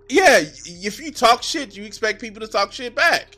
Yeah, 0.08 0.44
if 0.64 1.00
you 1.00 1.10
talk 1.10 1.42
shit, 1.42 1.76
you 1.76 1.82
expect 1.82 2.20
people 2.20 2.40
to 2.40 2.46
talk 2.46 2.70
shit 2.70 2.94
back. 2.94 3.36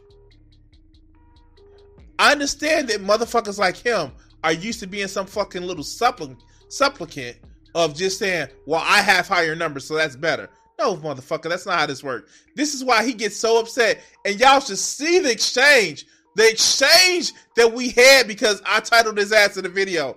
I 2.18 2.32
understand 2.32 2.88
that 2.88 3.02
motherfuckers 3.02 3.58
like 3.58 3.76
him 3.76 4.12
are 4.44 4.52
used 4.52 4.80
to 4.80 4.86
being 4.86 5.08
some 5.08 5.26
fucking 5.26 5.62
little 5.62 5.84
supplicant, 5.84 6.42
supplicant 6.68 7.36
of 7.74 7.94
just 7.94 8.18
saying, 8.18 8.48
"Well, 8.66 8.82
I 8.84 9.02
have 9.02 9.28
higher 9.28 9.54
numbers, 9.54 9.84
so 9.84 9.94
that's 9.94 10.16
better." 10.16 10.50
No, 10.78 10.96
motherfucker, 10.96 11.48
that's 11.48 11.66
not 11.66 11.78
how 11.78 11.86
this 11.86 12.04
works. 12.04 12.30
This 12.54 12.74
is 12.74 12.84
why 12.84 13.04
he 13.04 13.12
gets 13.12 13.36
so 13.36 13.58
upset, 13.58 14.00
and 14.24 14.38
y'all 14.38 14.60
should 14.60 14.78
see 14.78 15.18
the 15.18 15.30
exchange 15.30 16.06
the 16.38 16.48
exchange 16.48 17.32
that 17.56 17.72
we 17.72 17.90
had 17.90 18.28
because 18.28 18.62
I 18.64 18.80
titled 18.80 19.18
his 19.18 19.32
ass 19.32 19.56
in 19.56 19.64
the 19.64 19.68
video. 19.68 20.16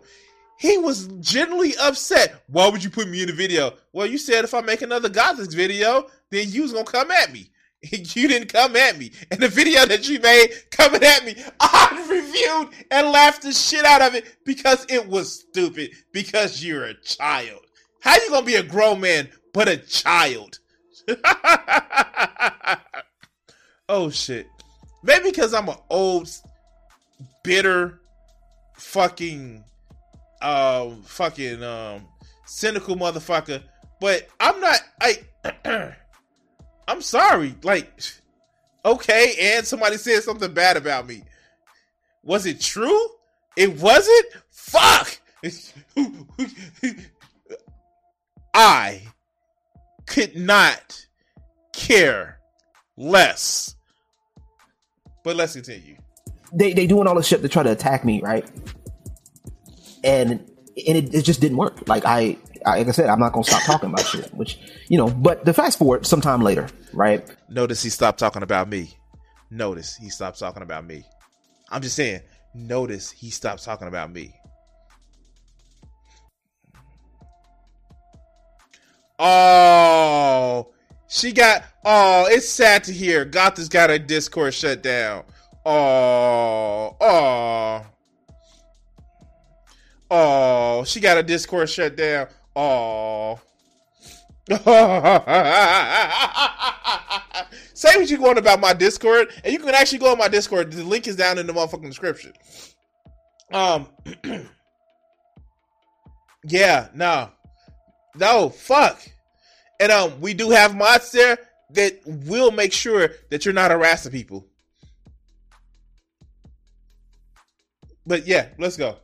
He 0.60 0.78
was 0.78 1.08
genuinely 1.20 1.76
upset. 1.78 2.44
Why 2.48 2.68
would 2.70 2.84
you 2.84 2.92
put 2.92 3.10
me 3.10 3.22
in 3.22 3.28
the 3.28 3.34
video? 3.34 3.74
Well, 3.92 4.06
you 4.06 4.20
said 4.20 4.44
if 4.44 4.54
I 4.54 4.62
make 4.62 4.84
another 4.84 5.10
Gothic 5.10 5.52
video, 5.52 6.08
then 6.30 6.50
you 6.50 6.62
was 6.62 6.74
gonna 6.74 6.86
come 6.86 7.10
at 7.10 7.34
me. 7.34 7.50
You 7.92 8.28
didn't 8.28 8.54
come 8.54 8.76
at 8.76 8.98
me. 8.98 9.12
And 9.32 9.40
the 9.40 9.48
video 9.48 9.86
that 9.86 10.08
you 10.08 10.20
made 10.20 10.50
coming 10.70 11.04
at 11.04 11.26
me, 11.26 11.36
I 11.60 12.08
reviewed 12.10 12.70
and 12.92 13.12
laughed 13.12 13.44
the 13.44 13.52
shit 13.52 13.86
out 13.86 14.02
of 14.02 14.16
it 14.16 14.38
because 14.46 14.86
it 14.90 15.08
was 15.08 15.40
stupid. 15.40 15.92
Because 16.12 16.64
you're 16.64 16.86
a 16.86 16.94
child. 16.94 17.62
How 18.02 18.16
you 18.16 18.30
gonna 18.30 18.46
be 18.46 18.56
a 18.56 18.64
grown 18.64 19.02
man 19.02 19.30
but 19.54 19.68
a 19.68 19.78
child? 19.78 20.60
oh 23.90 24.10
shit. 24.10 24.48
Maybe 25.04 25.32
because 25.32 25.54
I'm 25.54 25.70
an 25.70 25.76
old, 25.90 26.30
bitter, 27.44 28.02
fucking, 28.76 29.64
uh, 30.42 30.92
fucking, 31.06 31.64
um, 31.64 32.08
cynical 32.46 32.96
motherfucker. 32.96 33.64
But 34.00 34.30
I'm 34.40 34.60
not. 34.60 34.80
I. 35.00 35.94
I'm 36.92 37.02
sorry. 37.02 37.56
Like, 37.64 37.92
okay, 38.86 39.36
and 39.40 39.66
somebody 39.66 39.98
said 39.98 40.24
something 40.24 40.54
bad 40.54 40.78
about 40.78 41.08
me. 41.08 41.24
Was 42.24 42.46
it 42.46 42.60
true? 42.60 43.08
It 43.58 43.80
wasn't. 43.80 44.26
Fuck. 44.52 45.20
I 48.54 49.02
could 50.06 50.36
not 50.36 51.06
care 51.74 52.40
less 52.98 53.76
but 55.24 55.36
let's 55.36 55.54
continue. 55.54 55.98
They 56.54 56.74
they 56.74 56.88
doing 56.88 57.08
all 57.08 57.16
this 57.16 57.28
shit 57.28 57.42
to 57.42 57.50
try 57.50 57.64
to 57.64 57.72
attack 57.72 58.04
me, 58.04 58.22
right? 58.22 58.50
And 60.04 60.32
and 60.32 60.98
it, 60.98 61.14
it 61.14 61.22
just 61.24 61.42
didn't 61.42 61.58
work. 61.58 61.88
Like 61.88 62.06
I, 62.06 62.20
I 62.20 62.51
like 62.66 62.88
I 62.88 62.92
said, 62.92 63.10
I'm 63.10 63.20
not 63.20 63.34
gonna 63.34 63.44
stop 63.44 63.64
talking 63.64 63.90
about 63.90 64.06
shit. 64.06 64.34
Which 64.34 64.60
you 64.90 64.98
know, 64.98 65.08
but 65.08 65.46
the 65.46 65.54
fast 65.54 65.78
forward 65.80 66.06
sometime 66.06 66.42
later, 66.42 66.68
right? 66.94 67.28
Notice 67.50 67.84
he 67.84 67.90
stopped 67.90 68.20
talking 68.20 68.44
about 68.44 68.70
me. 68.70 68.96
Notice 69.50 69.96
he 69.96 70.10
stopped 70.10 70.40
talking 70.40 70.64
about 70.64 70.86
me. 70.86 71.04
I'm 71.70 71.82
just 71.82 71.96
saying. 71.96 72.22
Notice 72.54 73.12
he 73.12 73.30
stopped 73.30 73.64
talking 73.64 73.88
about 73.88 74.12
me. 74.12 74.34
Oh, 79.18 80.74
she 81.08 81.32
got. 81.32 81.64
Oh, 81.86 82.26
it's 82.30 82.50
sad 82.50 82.84
to 82.86 82.94
hear. 82.94 83.24
Gotha's 83.24 83.70
got 83.70 83.90
her 83.90 84.00
Discord 84.00 84.54
shut 84.54 84.82
down. 84.82 85.24
Oh, 85.66 86.96
oh, 87.00 87.86
oh. 90.10 90.84
She 90.86 91.00
got 91.00 91.18
a 91.18 91.24
Discord 91.24 91.70
shut 91.70 91.96
down. 91.96 92.28
Oh. 92.56 93.40
Say 97.74 97.96
what 97.96 98.10
you 98.10 98.20
want 98.20 98.38
about 98.38 98.60
my 98.60 98.74
Discord, 98.74 99.32
and 99.44 99.54
you 99.54 99.60
can 99.60 99.70
actually 99.70 100.00
go 100.00 100.12
on 100.12 100.18
my 100.18 100.28
Discord. 100.28 100.72
The 100.72 100.84
link 100.84 101.08
is 101.08 101.16
down 101.16 101.38
in 101.38 101.48
the 101.48 101.54
motherfucking 101.54 101.88
description. 101.88 102.34
Um, 103.54 103.88
yeah, 106.46 106.90
no, 106.94 107.30
no, 108.16 108.50
fuck. 108.50 109.02
And 109.80 109.92
um, 109.92 110.20
we 110.22 110.34
do 110.34 110.50
have 110.52 110.76
mods 110.76 111.12
there 111.12 111.38
that 111.72 112.02
will 112.06 112.52
make 112.52 112.74
sure 112.74 113.12
that 113.30 113.46
you're 113.46 113.54
not 113.54 113.72
harassing 113.72 114.12
people. 114.12 114.46
But 118.06 118.28
yeah, 118.28 118.50
let's 118.58 118.78
go. 118.78 118.98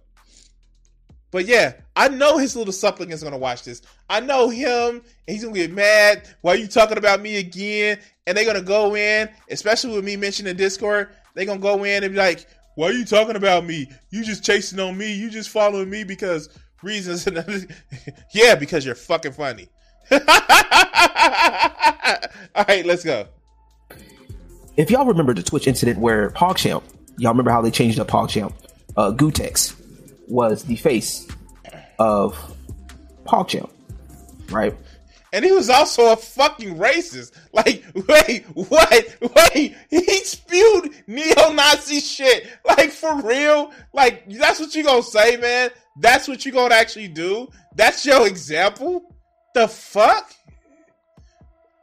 But 1.32 1.46
yeah, 1.46 1.74
I 1.96 2.08
know 2.08 2.38
his 2.38 2.56
little 2.56 2.74
supplicant's 2.74 3.24
gonna 3.24 3.38
watch 3.38 3.64
this. 3.64 3.82
I 4.10 4.20
know 4.22 4.50
him, 4.50 4.96
and 4.96 5.04
he's 5.28 5.44
gonna 5.44 5.56
get 5.56 5.74
mad. 5.74 6.28
Why 6.42 6.54
are 6.54 6.58
you 6.58 6.68
talking 6.68 6.98
about 6.98 7.22
me 7.22 7.38
again? 7.38 8.00
And 8.26 8.38
they're 8.38 8.46
gonna 8.46 8.62
go 8.62 8.96
in, 8.96 9.30
especially 9.50 9.96
with 9.96 10.06
me 10.06 10.16
mentioning 10.16 10.56
Discord. 10.56 11.10
They're 11.34 11.46
gonna 11.46 11.60
go 11.60 11.84
in 11.84 12.04
and 12.04 12.14
be 12.14 12.18
like, 12.18 12.48
why 12.76 12.88
are 12.88 12.94
you 12.94 13.06
talking 13.06 13.36
about 13.36 13.66
me? 13.66 13.90
You 14.10 14.24
just 14.24 14.44
chasing 14.44 14.80
on 14.80 14.98
me. 14.98 15.12
You 15.12 15.30
just 15.30 15.50
following 15.50 15.90
me 15.90 16.04
because 16.04 16.50
reasons. 16.82 17.28
yeah, 18.34 18.56
because 18.56 18.86
you're 18.86 18.96
fucking 18.96 19.34
funny. 19.34 19.68
All 20.12 20.20
right, 22.68 22.86
let's 22.86 23.04
go. 23.04 23.28
If 24.78 24.92
y'all 24.92 25.06
remember 25.06 25.34
the 25.34 25.44
Twitch 25.44 25.68
incident 25.68 26.00
where 26.00 26.30
PogChamp, 26.30 26.84
y'all 27.18 27.32
remember 27.32 27.52
how 27.52 27.62
they 27.62 27.72
changed 27.72 28.00
up 28.00 28.08
PogChamp? 28.08 28.54
Uh, 28.96 29.12
Gootecks 29.12 29.76
was 30.28 30.64
the 30.64 30.76
face 30.76 31.28
of 32.00 32.56
PogChamp, 33.26 33.70
right? 34.52 34.76
And 35.34 35.44
he 35.44 35.52
was 35.52 35.70
also 35.70 36.14
a 36.14 36.16
fucking 36.16 36.78
racist. 36.78 37.34
Like, 37.54 37.84
wait, 38.08 38.46
what? 38.54 39.18
Wait, 39.54 39.76
he 39.90 40.20
spewed 40.24 40.94
neo-Nazi 41.08 42.00
shit. 42.00 42.48
Like, 42.66 42.92
for 42.92 43.22
real? 43.22 43.72
Like, 43.94 44.30
that's 44.30 44.60
what 44.60 44.74
you 44.76 44.84
gonna 44.84 45.04
say, 45.04 45.38
man? 45.38 45.72
That's 46.00 46.28
what 46.28 46.46
you 46.46 46.52
gonna 46.52 46.76
actually 46.76 47.08
do? 47.08 47.50
That's 47.76 48.06
your 48.06 48.28
example? 48.28 49.16
The 49.54 49.68
fuck? 49.68 50.32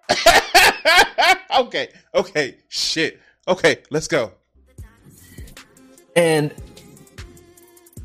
okay, 1.59 1.89
okay, 2.15 2.57
shit. 2.69 3.21
Okay, 3.49 3.79
let's 3.91 4.09
go. 4.09 4.33
And 6.17 6.55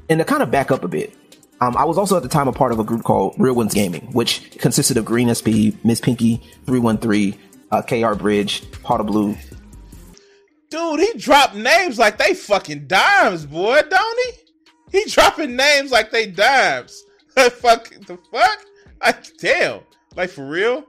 and 0.09 0.19
to 0.19 0.25
kind 0.25 0.43
of 0.43 0.51
back 0.51 0.71
up 0.71 0.83
a 0.83 0.87
bit, 0.87 1.13
um, 1.61 1.75
I 1.77 1.85
was 1.85 1.97
also 1.97 2.17
at 2.17 2.23
the 2.23 2.29
time 2.29 2.47
a 2.47 2.53
part 2.53 2.71
of 2.71 2.79
a 2.79 2.83
group 2.83 3.03
called 3.03 3.35
Real 3.37 3.53
Ones 3.53 3.73
Gaming, 3.73 4.11
which 4.11 4.51
consisted 4.59 4.97
of 4.97 5.05
Green 5.05 5.33
SP, 5.33 5.75
Miss 5.83 5.99
Pinky, 5.99 6.37
313, 6.65 7.37
uh, 7.71 7.81
KR 7.81 8.15
Bridge, 8.15 8.69
Pot 8.81 9.01
of 9.01 9.07
Blue. 9.07 9.35
Dude, 10.69 10.99
he 10.99 11.13
dropped 11.17 11.55
names 11.55 11.97
like 11.97 12.17
they 12.17 12.33
fucking 12.33 12.87
dimes, 12.87 13.45
boy, 13.45 13.81
don't 13.89 14.19
he? 14.25 14.99
He 14.99 15.09
dropping 15.09 15.55
names 15.55 15.91
like 15.91 16.11
they 16.11 16.27
dimes. 16.27 17.03
fuck 17.35 17.89
the 18.07 18.17
fuck? 18.31 18.65
Like 19.01 19.37
damn. 19.37 19.81
Like 20.15 20.29
for 20.29 20.47
real? 20.47 20.85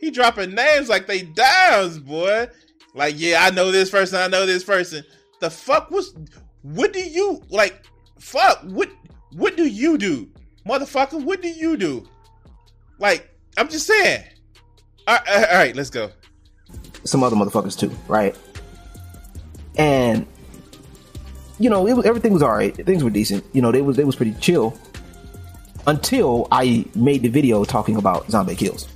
He 0.00 0.10
dropping 0.10 0.54
names 0.54 0.88
like 0.88 1.06
they 1.06 1.22
dimes, 1.22 1.98
boy. 1.98 2.48
Like, 2.94 3.14
yeah, 3.18 3.44
I 3.44 3.50
know 3.50 3.70
this 3.70 3.90
person, 3.90 4.18
I 4.18 4.28
know 4.28 4.46
this 4.46 4.64
person. 4.64 5.04
The 5.40 5.50
fuck 5.50 5.90
was 5.90 6.14
what 6.62 6.92
do 6.92 7.00
you 7.00 7.42
like 7.50 7.84
fuck 8.18 8.62
what 8.62 8.90
what 9.32 9.56
do 9.56 9.66
you 9.66 9.98
do? 9.98 10.28
Motherfucker, 10.66 11.22
what 11.22 11.42
do 11.42 11.48
you 11.48 11.76
do? 11.76 12.08
Like, 12.98 13.28
I'm 13.56 13.68
just 13.68 13.86
saying. 13.86 14.24
All 15.06 15.18
right, 15.26 15.48
all 15.50 15.58
right 15.58 15.76
let's 15.76 15.90
go. 15.90 16.10
Some 17.04 17.22
other 17.22 17.36
motherfuckers 17.36 17.78
too, 17.78 17.90
right? 18.08 18.36
And 19.78 20.26
you 21.58 21.70
know, 21.70 21.86
it 21.86 21.94
was 21.94 22.04
everything 22.06 22.32
was 22.32 22.42
all 22.42 22.52
right. 22.52 22.74
Things 22.74 23.04
were 23.04 23.10
decent. 23.10 23.44
You 23.52 23.62
know, 23.62 23.72
they 23.72 23.82
was 23.82 23.96
they 23.96 24.04
was 24.04 24.16
pretty 24.16 24.34
chill 24.40 24.76
until 25.86 26.48
I 26.50 26.84
made 26.94 27.22
the 27.22 27.28
video 27.28 27.64
talking 27.64 27.96
about 27.96 28.30
zombie 28.30 28.56
kills. 28.56 28.88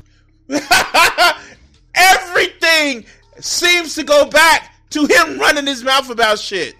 Everything 1.94 3.04
seems 3.38 3.94
to 3.94 4.02
go 4.02 4.26
back 4.26 4.74
to 4.90 5.06
him 5.06 5.38
running 5.38 5.66
his 5.66 5.84
mouth 5.84 6.10
about 6.10 6.38
shit. 6.38 6.74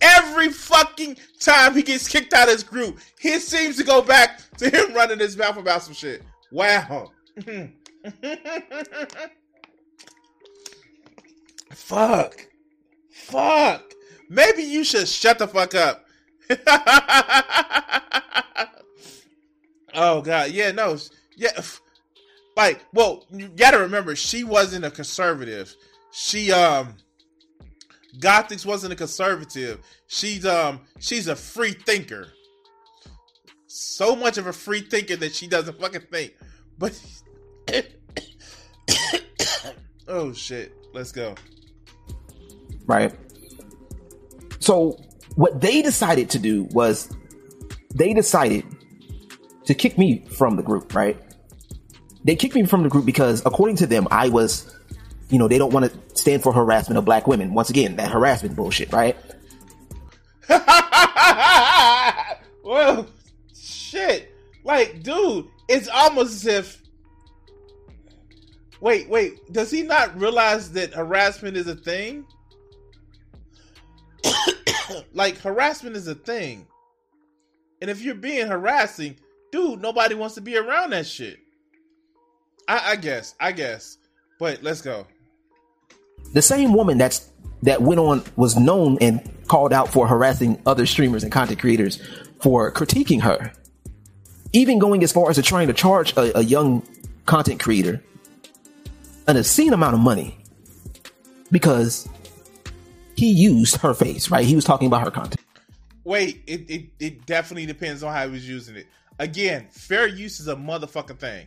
Every 0.00 0.50
fucking 0.50 1.16
time 1.40 1.74
he 1.74 1.82
gets 1.82 2.06
kicked 2.06 2.32
out 2.32 2.48
of 2.48 2.54
his 2.54 2.62
group, 2.62 2.98
he 3.18 3.38
seems 3.38 3.76
to 3.76 3.84
go 3.84 4.02
back 4.02 4.40
to 4.58 4.70
him 4.70 4.94
running 4.94 5.18
his 5.18 5.36
mouth 5.36 5.56
about 5.56 5.82
some 5.82 5.94
shit. 5.94 6.22
Wow. 6.52 7.10
Fuck. 11.70 12.46
Fuck. 13.10 13.92
Maybe 14.28 14.62
you 14.62 14.84
should 14.84 15.08
shut 15.08 15.38
the 15.38 15.48
fuck 15.48 15.74
up. 15.74 16.04
oh 19.94 20.20
god, 20.22 20.50
yeah, 20.50 20.72
no, 20.72 20.96
yeah, 21.36 21.60
like, 22.56 22.84
well, 22.92 23.24
you 23.30 23.48
gotta 23.48 23.78
remember, 23.78 24.14
she 24.14 24.44
wasn't 24.44 24.84
a 24.84 24.90
conservative. 24.90 25.74
She 26.12 26.52
um 26.52 26.96
Gothix 28.18 28.66
wasn't 28.66 28.92
a 28.92 28.96
conservative. 28.96 29.80
She's 30.06 30.44
um 30.44 30.80
she's 30.98 31.28
a 31.28 31.36
free 31.36 31.72
thinker. 31.72 32.28
So 33.66 34.16
much 34.16 34.36
of 34.38 34.46
a 34.46 34.52
free 34.52 34.80
thinker 34.80 35.16
that 35.16 35.34
she 35.34 35.46
doesn't 35.46 35.78
fucking 35.80 36.02
think. 36.10 36.34
But 36.78 37.00
oh 40.08 40.32
shit, 40.32 40.72
let's 40.92 41.12
go. 41.12 41.34
Right. 42.86 43.14
So 44.58 44.98
what 45.36 45.60
they 45.60 45.82
decided 45.82 46.30
to 46.30 46.38
do 46.38 46.64
was 46.72 47.14
they 47.94 48.12
decided 48.12 48.64
to 49.64 49.74
kick 49.74 49.96
me 49.98 50.24
from 50.36 50.56
the 50.56 50.62
group, 50.62 50.94
right? 50.94 51.18
They 52.24 52.36
kicked 52.36 52.54
me 52.54 52.66
from 52.66 52.82
the 52.82 52.88
group 52.88 53.06
because 53.06 53.42
according 53.46 53.76
to 53.76 53.86
them, 53.86 54.08
I 54.10 54.28
was 54.28 54.74
you 55.30 55.38
know, 55.38 55.48
they 55.48 55.58
don't 55.58 55.72
want 55.72 55.90
to 55.90 56.18
stand 56.18 56.42
for 56.42 56.52
harassment 56.52 56.98
of 56.98 57.04
black 57.04 57.26
women. 57.26 57.54
Once 57.54 57.70
again, 57.70 57.96
that 57.96 58.10
harassment 58.10 58.56
bullshit, 58.56 58.92
right? 58.92 59.16
well, 62.64 63.06
shit. 63.54 64.34
Like, 64.64 65.02
dude, 65.02 65.46
it's 65.68 65.88
almost 65.88 66.34
as 66.34 66.46
if. 66.46 66.82
Wait, 68.80 69.08
wait. 69.08 69.52
Does 69.52 69.70
he 69.70 69.82
not 69.82 70.18
realize 70.20 70.72
that 70.72 70.94
harassment 70.94 71.56
is 71.56 71.68
a 71.68 71.76
thing? 71.76 72.26
like, 75.12 75.38
harassment 75.38 75.94
is 75.94 76.08
a 76.08 76.14
thing. 76.14 76.66
And 77.80 77.88
if 77.88 78.02
you're 78.02 78.14
being 78.16 78.48
harassing, 78.48 79.16
dude, 79.52 79.80
nobody 79.80 80.16
wants 80.16 80.34
to 80.34 80.40
be 80.40 80.56
around 80.56 80.90
that 80.90 81.06
shit. 81.06 81.38
I, 82.66 82.92
I 82.92 82.96
guess. 82.96 83.36
I 83.38 83.52
guess. 83.52 83.98
But 84.38 84.62
let's 84.62 84.82
go 84.82 85.06
the 86.32 86.42
same 86.42 86.72
woman 86.72 86.98
that's 86.98 87.28
that 87.62 87.82
went 87.82 88.00
on 88.00 88.22
was 88.36 88.56
known 88.56 88.96
and 89.00 89.20
called 89.48 89.72
out 89.72 89.88
for 89.88 90.06
harassing 90.06 90.60
other 90.64 90.86
streamers 90.86 91.22
and 91.22 91.32
content 91.32 91.60
creators 91.60 92.00
for 92.40 92.72
critiquing 92.72 93.20
her, 93.20 93.52
even 94.52 94.78
going 94.78 95.02
as 95.02 95.12
far 95.12 95.28
as 95.28 95.36
to 95.36 95.42
trying 95.42 95.66
to 95.66 95.74
charge 95.74 96.16
a, 96.16 96.38
a 96.38 96.42
young 96.42 96.82
content 97.26 97.60
creator 97.60 98.02
an 99.30 99.36
obscene 99.36 99.72
amount 99.72 99.94
of 99.94 100.00
money 100.00 100.36
because 101.50 102.08
he 103.16 103.30
used 103.30 103.76
her 103.76 103.94
face. 103.94 104.30
Right? 104.30 104.44
He 104.44 104.54
was 104.54 104.64
talking 104.64 104.86
about 104.86 105.04
her 105.04 105.10
content. 105.10 105.40
Wait, 106.04 106.42
it, 106.46 106.68
it, 106.70 106.86
it 106.98 107.26
definitely 107.26 107.66
depends 107.66 108.02
on 108.02 108.12
how 108.12 108.26
he 108.26 108.32
was 108.32 108.48
using 108.48 108.76
it. 108.76 108.86
Again, 109.18 109.68
fair 109.70 110.06
use 110.06 110.40
is 110.40 110.48
a 110.48 110.56
motherfucking 110.56 111.18
thing. 111.18 111.46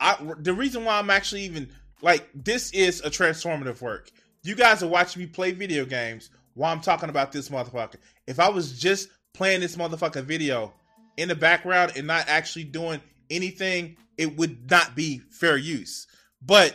I 0.00 0.16
the 0.38 0.54
reason 0.54 0.84
why 0.84 0.98
I'm 0.98 1.10
actually 1.10 1.42
even 1.42 1.70
like 2.02 2.28
this 2.34 2.70
is 2.72 3.00
a 3.00 3.10
transformative 3.10 3.80
work. 3.80 4.10
You 4.42 4.54
guys 4.54 4.82
are 4.82 4.88
watching 4.88 5.22
me 5.22 5.26
play 5.26 5.52
video 5.52 5.84
games 5.84 6.30
while 6.54 6.72
I'm 6.72 6.80
talking 6.80 7.08
about 7.08 7.32
this 7.32 7.48
motherfucker. 7.48 7.96
If 8.26 8.40
I 8.40 8.48
was 8.48 8.78
just 8.78 9.08
playing 9.32 9.60
this 9.60 9.76
motherfucker 9.76 10.22
video 10.22 10.74
in 11.16 11.28
the 11.28 11.34
background 11.34 11.92
and 11.96 12.06
not 12.06 12.28
actually 12.28 12.64
doing 12.64 13.00
anything, 13.30 13.96
it 14.18 14.36
would 14.36 14.70
not 14.70 14.94
be 14.94 15.22
fair 15.30 15.56
use. 15.56 16.06
But 16.42 16.74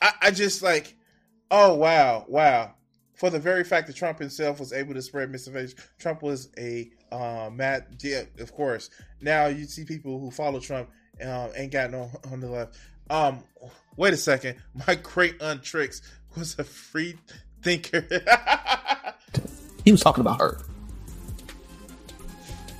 I, 0.00 0.12
I 0.22 0.30
just 0.30 0.62
like, 0.62 0.96
oh 1.50 1.74
wow, 1.74 2.24
wow. 2.28 2.74
For 3.14 3.30
the 3.30 3.38
very 3.38 3.62
fact 3.62 3.86
that 3.86 3.96
Trump 3.96 4.18
himself 4.18 4.58
was 4.58 4.72
able 4.72 4.94
to 4.94 5.02
spread 5.02 5.30
misinformation, 5.30 5.78
Trump 5.98 6.22
was 6.22 6.48
a 6.58 6.90
uh, 7.12 7.50
mad. 7.52 7.98
Yeah, 8.02 8.22
of 8.38 8.52
course. 8.52 8.90
Now 9.20 9.46
you 9.46 9.64
see 9.64 9.84
people 9.84 10.18
who 10.18 10.30
follow 10.30 10.58
Trump 10.58 10.88
um, 11.20 11.50
ain't 11.54 11.72
got 11.72 11.90
no 11.90 12.10
on 12.30 12.40
the 12.40 12.48
left. 12.48 12.76
Um, 13.12 13.40
wait 13.96 14.14
a 14.14 14.16
second. 14.16 14.56
My 14.88 14.94
great 14.94 15.40
aunt 15.42 15.62
Trix 15.62 16.00
was 16.34 16.58
a 16.58 16.64
free 16.64 17.18
thinker. 17.60 18.06
he 19.84 19.92
was 19.92 20.00
talking 20.00 20.22
about 20.22 20.40
her. 20.40 20.58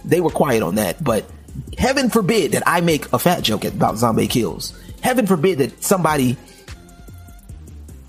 They 0.06 0.22
were 0.22 0.30
quiet 0.30 0.62
on 0.62 0.76
that, 0.76 1.04
but 1.04 1.30
heaven 1.76 2.09
forbid 2.09 2.52
that 2.52 2.62
I 2.66 2.80
make 2.80 3.12
a 3.12 3.18
fat 3.18 3.42
joke 3.42 3.66
about 3.66 3.98
zombie 3.98 4.26
kills. 4.26 4.72
Heaven 5.02 5.26
forbid 5.26 5.59
that 5.59 5.84
somebody 5.84 6.38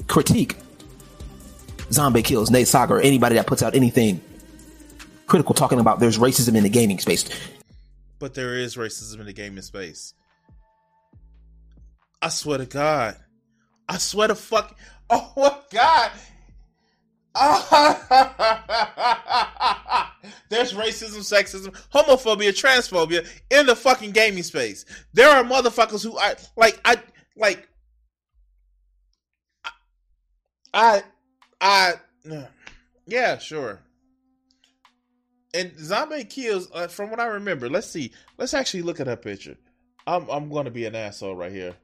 critique 0.08 0.56
zombie 1.92 2.24
kills, 2.24 2.50
Nate 2.50 2.70
Saga, 2.70 2.94
or 2.94 3.02
anybody 3.02 3.36
that 3.36 3.48
puts 3.48 3.62
out 3.62 3.76
anything 3.76 4.22
critical 5.28 5.54
talking 5.54 5.80
about 5.80 6.00
there's 6.00 6.18
racism 6.18 6.56
in 6.56 6.64
the 6.64 6.70
gaming 6.70 7.00
space. 7.00 7.26
But 8.18 8.34
there 8.34 8.56
is 8.56 8.78
racism 8.78 9.20
in 9.20 9.26
the 9.26 9.34
gaming 9.34 9.62
space. 9.62 10.14
I 12.24 12.30
swear 12.30 12.60
to 12.60 12.68
God. 12.68 13.18
I 13.90 14.00
swear 14.00 14.30
to 14.30 14.36
fuck. 14.36 14.78
Oh 15.12 15.34
my 15.38 15.56
God. 15.72 16.12
There's 20.50 20.74
racism, 20.74 21.20
sexism, 21.22 21.70
homophobia, 21.94 22.50
transphobia 22.52 23.28
in 23.52 23.66
the 23.68 23.76
fucking 23.76 24.12
gaming 24.12 24.42
space. 24.44 24.86
There 25.14 25.30
are 25.30 25.44
motherfuckers 25.44 26.02
who 26.04 26.18
I 26.18 26.36
like. 26.56 26.80
I 26.86 26.96
like. 27.38 27.68
I, 30.74 31.04
I, 31.62 31.94
yeah, 33.08 33.40
sure. 33.40 33.82
and 35.54 35.72
Zombie 35.80 36.24
kills. 36.26 36.70
Uh, 36.74 36.88
from 36.88 37.10
what 37.12 37.20
I 37.20 37.26
remember, 37.28 37.70
let's 37.70 37.90
see. 37.90 38.12
Let's 38.38 38.54
actually 38.54 38.82
look 38.84 39.00
at 39.00 39.08
her 39.08 39.16
picture. 39.18 39.58
I'm 40.08 40.28
I'm 40.30 40.50
going 40.50 40.66
to 40.66 40.72
be 40.72 40.86
an 40.86 40.96
asshole 40.96 41.36
right 41.36 41.52
here. 41.52 41.76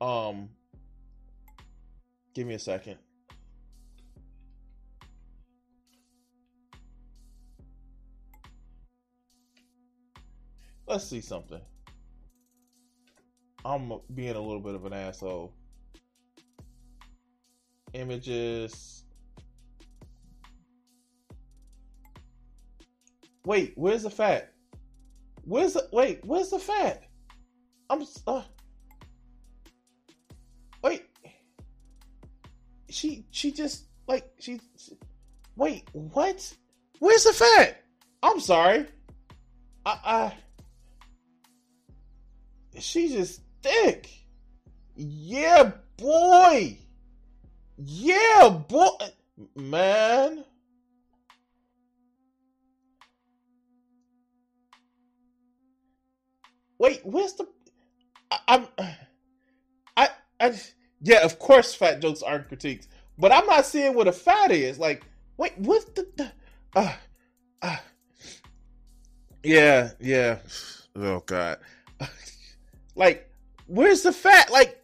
Um, 0.00 0.48
give 2.34 2.46
me 2.46 2.54
a 2.54 2.58
second. 2.58 2.98
Let's 10.86 11.04
see 11.04 11.20
something. 11.20 11.60
I'm 13.64 13.92
being 14.14 14.36
a 14.36 14.40
little 14.40 14.60
bit 14.60 14.74
of 14.74 14.86
an 14.86 14.94
asshole. 14.94 15.52
Images. 17.92 19.04
Wait, 23.44 23.72
where's 23.76 24.04
the 24.04 24.10
fat? 24.10 24.52
Where's 25.44 25.74
the 25.74 25.88
wait? 25.92 26.24
Where's 26.24 26.50
the 26.50 26.58
fat? 26.58 27.04
I'm 27.90 28.04
uh, 28.26 28.42
wait. 30.82 31.04
She 32.88 33.24
she 33.30 33.52
just 33.52 33.84
like 34.06 34.30
she. 34.38 34.60
Wait, 35.56 35.88
what? 35.92 36.54
Where's 36.98 37.24
the 37.24 37.32
fat? 37.32 37.82
I'm 38.22 38.40
sorry. 38.40 38.86
I 39.84 39.98
I. 40.04 40.34
She's 42.80 43.12
just 43.12 43.42
thick. 43.62 44.08
Yeah, 44.94 45.72
boy. 45.96 46.78
Yeah, 47.76 48.48
boy. 48.68 48.88
Man. 49.54 50.44
Wait, 56.78 57.00
where's 57.04 57.34
the? 57.34 57.46
I, 58.30 58.38
I'm. 58.48 58.66
I. 60.40 60.46
I. 60.46 60.60
Yeah, 61.00 61.24
of 61.24 61.38
course, 61.38 61.74
fat 61.74 62.00
jokes 62.00 62.22
aren't 62.22 62.48
critiques, 62.48 62.88
but 63.18 63.30
I'm 63.30 63.46
not 63.46 63.64
seeing 63.64 63.94
what 63.94 64.08
a 64.08 64.12
fat 64.12 64.50
is. 64.50 64.78
Like, 64.78 65.04
wait, 65.36 65.56
what's 65.58 65.84
the? 65.84 66.08
the 66.16 66.32
uh, 66.74 66.92
uh, 67.62 67.76
yeah, 69.42 69.90
yeah. 70.00 70.38
Oh 70.96 71.20
God. 71.20 71.58
like, 72.96 73.30
where's 73.66 74.02
the 74.02 74.12
fat? 74.12 74.50
Like, 74.50 74.82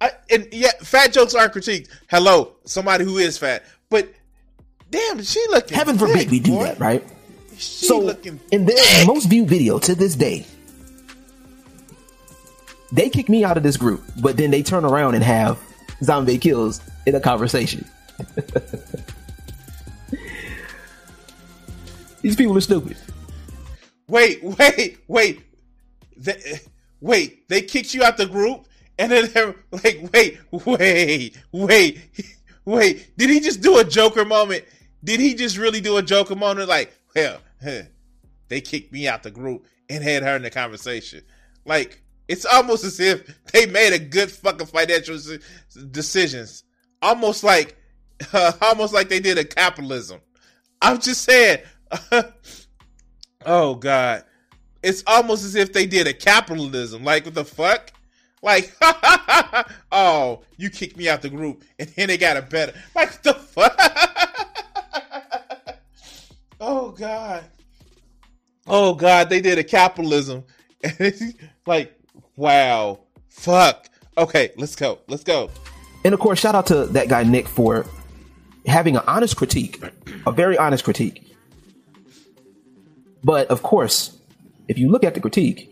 I, 0.00 0.12
and 0.30 0.48
yeah, 0.52 0.70
fat 0.82 1.12
jokes 1.12 1.34
are 1.34 1.48
critiqued. 1.48 1.88
Hello, 2.08 2.56
somebody 2.64 3.04
who 3.04 3.18
is 3.18 3.36
fat, 3.36 3.64
but 3.90 4.12
damn, 4.90 5.22
she 5.22 5.44
looking. 5.50 5.76
Heaven 5.76 5.98
forbid 5.98 6.18
thick, 6.18 6.30
we 6.30 6.40
do 6.40 6.52
boy. 6.52 6.64
that, 6.64 6.78
right? 6.78 7.04
She 7.56 7.86
so, 7.86 7.98
looking. 7.98 8.40
in 8.50 8.66
their 8.66 9.06
most 9.06 9.26
viewed 9.26 9.48
video 9.48 9.78
to 9.80 9.94
this 9.94 10.14
day, 10.14 10.46
they 12.92 13.08
kick 13.08 13.28
me 13.28 13.44
out 13.44 13.56
of 13.56 13.62
this 13.62 13.76
group, 13.76 14.02
but 14.20 14.36
then 14.36 14.50
they 14.50 14.62
turn 14.62 14.84
around 14.84 15.14
and 15.14 15.24
have 15.24 15.58
Zombie 16.02 16.38
Kills 16.38 16.80
in 17.06 17.14
a 17.14 17.20
conversation. 17.20 17.84
These 22.22 22.36
people 22.36 22.56
are 22.56 22.60
stupid. 22.62 22.96
Wait, 24.08 24.42
wait, 24.42 24.98
wait. 25.08 25.42
They, 26.16 26.60
wait, 27.00 27.48
they 27.48 27.60
kicked 27.62 27.92
you 27.94 28.02
out 28.02 28.16
the 28.16 28.26
group, 28.26 28.66
and 28.98 29.12
then 29.12 29.30
they're 29.32 29.54
like, 29.70 30.08
wait, 30.12 30.38
wait, 30.50 31.38
wait, 31.52 32.00
wait. 32.64 33.16
Did 33.18 33.30
he 33.30 33.40
just 33.40 33.60
do 33.60 33.78
a 33.78 33.84
Joker 33.84 34.24
moment? 34.24 34.64
Did 35.02 35.20
he 35.20 35.34
just 35.34 35.58
really 35.58 35.80
do 35.80 35.96
a 35.98 36.02
Joker 36.02 36.36
moment? 36.36 36.68
Like, 36.68 36.96
well, 37.14 37.38
huh, 37.62 37.82
they 38.48 38.60
kicked 38.60 38.92
me 38.92 39.06
out 39.08 39.22
the 39.22 39.30
group 39.30 39.66
and 39.90 40.02
had 40.02 40.22
her 40.22 40.36
in 40.36 40.42
the 40.42 40.50
conversation. 40.50 41.22
Like, 41.66 42.02
it's 42.28 42.44
almost 42.44 42.84
as 42.84 43.00
if 43.00 43.42
they 43.52 43.66
made 43.66 43.92
a 43.92 43.98
good 43.98 44.30
fucking 44.30 44.66
financial 44.66 45.18
decisions. 45.90 46.64
Almost 47.02 47.44
like, 47.44 47.76
almost 48.62 48.94
like 48.94 49.08
they 49.08 49.20
did 49.20 49.38
a 49.38 49.44
capitalism. 49.44 50.20
I'm 50.80 51.00
just 51.00 51.22
saying. 51.22 51.58
oh 53.46 53.74
God, 53.74 54.24
it's 54.82 55.02
almost 55.06 55.44
as 55.44 55.54
if 55.54 55.72
they 55.72 55.86
did 55.86 56.06
a 56.06 56.14
capitalism. 56.14 57.04
Like 57.04 57.24
what 57.24 57.34
the 57.34 57.44
fuck? 57.44 57.90
Like, 58.42 58.76
oh, 59.92 60.42
you 60.58 60.68
kicked 60.68 60.98
me 60.98 61.08
out 61.08 61.22
the 61.22 61.30
group, 61.30 61.64
and 61.78 61.88
then 61.90 62.08
they 62.08 62.18
got 62.18 62.36
a 62.36 62.42
better. 62.42 62.74
Like 62.94 63.22
the 63.22 63.32
fuck? 63.32 63.74
oh 66.60 66.90
God. 66.90 67.44
Oh 68.66 68.94
God, 68.94 69.30
they 69.30 69.40
did 69.40 69.58
a 69.58 69.64
capitalism. 69.64 70.44
like, 71.66 71.98
wow, 72.36 73.00
fuck. 73.28 73.88
Okay, 74.16 74.52
let's 74.56 74.76
go. 74.76 75.00
Let's 75.08 75.24
go. 75.24 75.50
And 76.04 76.14
of 76.14 76.20
course, 76.20 76.38
shout 76.38 76.54
out 76.54 76.66
to 76.66 76.86
that 76.86 77.08
guy 77.08 77.24
Nick 77.24 77.48
for 77.48 77.86
having 78.66 78.96
an 78.96 79.02
honest 79.06 79.36
critique, 79.36 79.82
a 80.26 80.32
very 80.32 80.56
honest 80.56 80.84
critique. 80.84 81.26
But 83.22 83.48
of 83.48 83.62
course, 83.62 84.16
if 84.68 84.78
you 84.78 84.90
look 84.90 85.04
at 85.04 85.14
the 85.14 85.20
critique, 85.20 85.70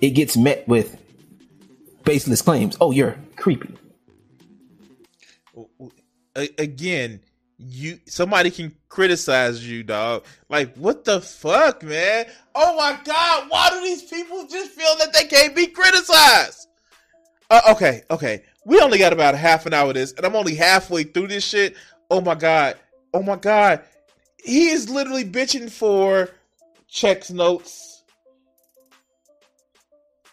it 0.00 0.10
gets 0.10 0.36
met 0.36 0.66
with 0.66 0.96
baseless 2.04 2.42
claims. 2.42 2.76
Oh, 2.80 2.90
you're 2.90 3.16
creepy. 3.36 3.76
Again, 6.34 7.20
you 7.58 7.98
somebody 8.06 8.50
can 8.50 8.74
criticize 8.88 9.68
you, 9.68 9.82
dog. 9.82 10.24
Like, 10.48 10.74
what 10.76 11.04
the 11.04 11.20
fuck, 11.20 11.82
man? 11.82 12.26
Oh 12.54 12.76
my 12.76 12.98
god, 13.04 13.46
why 13.48 13.70
do 13.70 13.80
these 13.80 14.02
people 14.02 14.46
just 14.46 14.70
feel 14.72 14.96
that 14.98 15.12
they 15.12 15.24
can't 15.24 15.54
be 15.54 15.66
criticized? 15.66 16.68
Uh, 17.50 17.60
okay, 17.70 18.02
okay. 18.10 18.42
We 18.64 18.80
only 18.80 18.98
got 18.98 19.12
about 19.12 19.34
half 19.34 19.66
an 19.66 19.74
hour 19.74 19.88
of 19.88 19.94
this, 19.94 20.12
and 20.12 20.24
I'm 20.24 20.36
only 20.36 20.54
halfway 20.54 21.04
through 21.04 21.28
this 21.28 21.44
shit. 21.44 21.76
Oh 22.10 22.20
my 22.20 22.34
god. 22.34 22.76
Oh 23.12 23.22
my 23.22 23.36
god. 23.36 23.82
He 24.44 24.68
is 24.68 24.88
literally 24.88 25.24
bitching 25.24 25.70
for 25.70 26.30
checks 26.86 27.30
notes. 27.30 28.02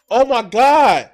Oh 0.09 0.25
my 0.25 0.41
god. 0.43 1.09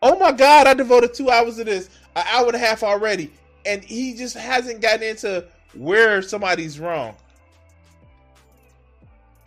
Oh 0.00 0.18
my 0.18 0.32
god, 0.32 0.66
I 0.66 0.74
devoted 0.74 1.14
two 1.14 1.30
hours 1.30 1.56
to 1.56 1.64
this, 1.64 1.88
an 2.16 2.24
hour 2.28 2.46
and 2.46 2.56
a 2.56 2.58
half 2.58 2.82
already, 2.82 3.32
and 3.64 3.82
he 3.84 4.14
just 4.14 4.36
hasn't 4.36 4.80
gotten 4.80 5.02
into 5.02 5.46
where 5.74 6.22
somebody's 6.22 6.78
wrong. 6.78 7.14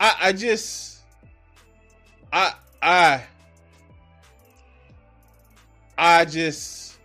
I 0.00 0.16
I 0.20 0.32
just 0.32 1.00
I 2.32 2.54
I 2.82 3.22
I 5.96 6.24
just 6.24 6.98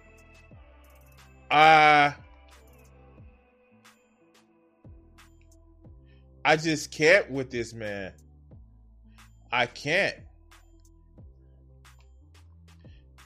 I 1.50 2.14
I 6.44 6.56
just 6.56 6.92
can't 6.92 7.30
with 7.30 7.52
this 7.52 7.74
man. 7.74 8.14
I 9.52 9.66
can't. 9.66 10.16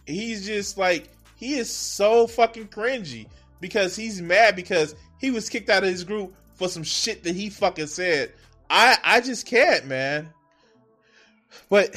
He's 0.06 0.46
just 0.46 0.78
like 0.78 1.10
he 1.36 1.56
is 1.56 1.72
so 1.72 2.28
fucking 2.28 2.68
cringy 2.68 3.28
because 3.66 3.96
he's 3.96 4.22
mad 4.22 4.56
because 4.56 4.94
he 5.20 5.32
was 5.32 5.50
kicked 5.50 5.72
out 5.72 5.82
of 5.82 5.90
his 5.90 6.04
group 6.04 6.36
for 6.54 6.70
some 6.70 6.84
shit 6.84 7.24
that 7.24 7.36
he 7.36 7.50
fucking 7.50 7.88
said. 7.88 8.32
I 8.70 8.96
I 9.04 9.22
just 9.22 9.48
can't, 9.48 9.88
man. 9.88 10.30
But 11.68 11.96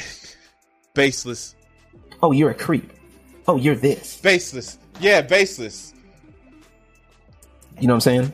baseless. 0.94 1.54
Oh, 2.22 2.32
you're 2.32 2.48
a 2.48 2.54
creep. 2.54 2.90
Oh, 3.46 3.56
you're 3.56 3.74
this. 3.74 4.18
Baseless. 4.22 4.78
Yeah, 4.98 5.20
baseless. 5.20 5.92
You 7.78 7.86
know 7.86 7.92
what 7.92 8.06
I'm 8.06 8.22
saying? 8.22 8.32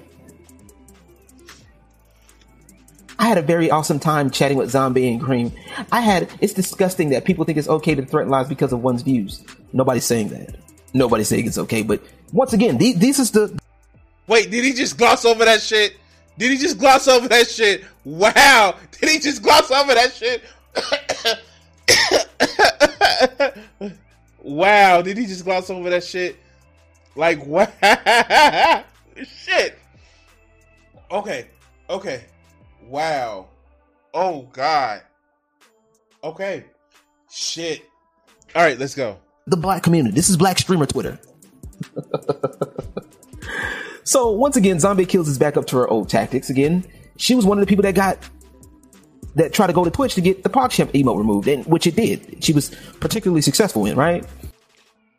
I 3.18 3.26
had 3.26 3.36
a 3.36 3.42
very 3.42 3.68
awesome 3.68 3.98
time 3.98 4.30
chatting 4.30 4.56
with 4.56 4.70
Zombie 4.70 5.08
and 5.08 5.20
Cream. 5.20 5.50
I 5.90 6.02
had, 6.02 6.30
it's 6.40 6.52
disgusting 6.52 7.10
that 7.10 7.24
people 7.24 7.44
think 7.44 7.58
it's 7.58 7.68
okay 7.68 7.96
to 7.96 8.06
threaten 8.06 8.30
lives 8.30 8.48
because 8.48 8.72
of 8.72 8.82
one's 8.82 9.02
views. 9.02 9.44
Nobody's 9.72 10.04
saying 10.04 10.28
that. 10.28 10.54
Nobody's 10.94 11.28
saying 11.28 11.46
it's 11.46 11.58
okay, 11.58 11.82
but 11.82 12.00
once 12.34 12.52
again, 12.52 12.76
these, 12.78 12.98
this 12.98 13.18
is 13.20 13.30
the. 13.30 13.56
Wait, 14.26 14.50
did 14.50 14.64
he 14.64 14.72
just 14.72 14.98
gloss 14.98 15.24
over 15.24 15.44
that 15.44 15.62
shit? 15.62 15.96
Did 16.36 16.50
he 16.50 16.58
just 16.58 16.78
gloss 16.78 17.06
over 17.06 17.28
that 17.28 17.46
shit? 17.48 17.84
Wow. 18.04 18.74
Did 19.00 19.08
he 19.08 19.18
just 19.20 19.40
gloss 19.40 19.70
over 19.70 19.94
that 19.94 20.12
shit? 20.12 20.42
wow. 24.42 25.00
Did 25.00 25.16
he 25.16 25.26
just 25.26 25.44
gloss 25.44 25.70
over 25.70 25.88
that 25.90 26.02
shit? 26.02 26.36
Like, 27.14 27.46
wow. 27.46 27.68
shit. 29.24 29.78
Okay. 31.12 31.46
Okay. 31.88 32.24
Wow. 32.88 33.46
Oh, 34.12 34.42
God. 34.52 35.02
Okay. 36.24 36.64
Shit. 37.30 37.84
All 38.56 38.62
right, 38.62 38.78
let's 38.78 38.96
go. 38.96 39.18
the 39.46 39.56
black 39.56 39.84
community. 39.84 40.14
This 40.16 40.28
is 40.30 40.36
Black 40.36 40.58
Streamer 40.58 40.86
Twitter. 40.86 41.18
So 44.04 44.30
once 44.30 44.56
again, 44.56 44.78
Zombie 44.78 45.06
Kills 45.06 45.28
is 45.28 45.38
back 45.38 45.56
up 45.56 45.66
to 45.68 45.76
her 45.78 45.88
old 45.88 46.10
tactics 46.10 46.50
again. 46.50 46.84
She 47.16 47.34
was 47.34 47.46
one 47.46 47.58
of 47.58 47.62
the 47.62 47.66
people 47.66 47.82
that 47.82 47.94
got 47.94 48.18
that 49.34 49.52
tried 49.52 49.68
to 49.68 49.72
go 49.72 49.82
to 49.82 49.90
Twitch 49.90 50.14
to 50.14 50.20
get 50.20 50.42
the 50.42 50.50
PogChamp 50.50 50.92
emote 50.92 51.16
removed, 51.18 51.48
and 51.48 51.64
which 51.66 51.86
it 51.86 51.96
did. 51.96 52.44
She 52.44 52.52
was 52.52 52.70
particularly 53.00 53.40
successful 53.40 53.86
in, 53.86 53.96
right? 53.96 54.24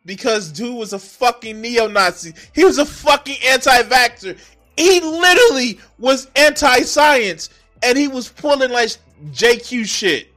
Because 0.06 0.50
dude 0.50 0.76
was 0.76 0.92
a 0.92 0.98
fucking 0.98 1.60
neo-Nazi. 1.60 2.32
He 2.54 2.64
was 2.64 2.78
a 2.78 2.86
fucking 2.86 3.36
anti-vaxxer. 3.44 4.38
He 4.76 5.00
literally 5.00 5.80
was 5.98 6.30
anti-science, 6.36 7.50
and 7.82 7.98
he 7.98 8.08
was 8.08 8.28
pulling 8.28 8.70
like 8.70 8.92
JQ 9.32 9.84
shit. 9.84 10.28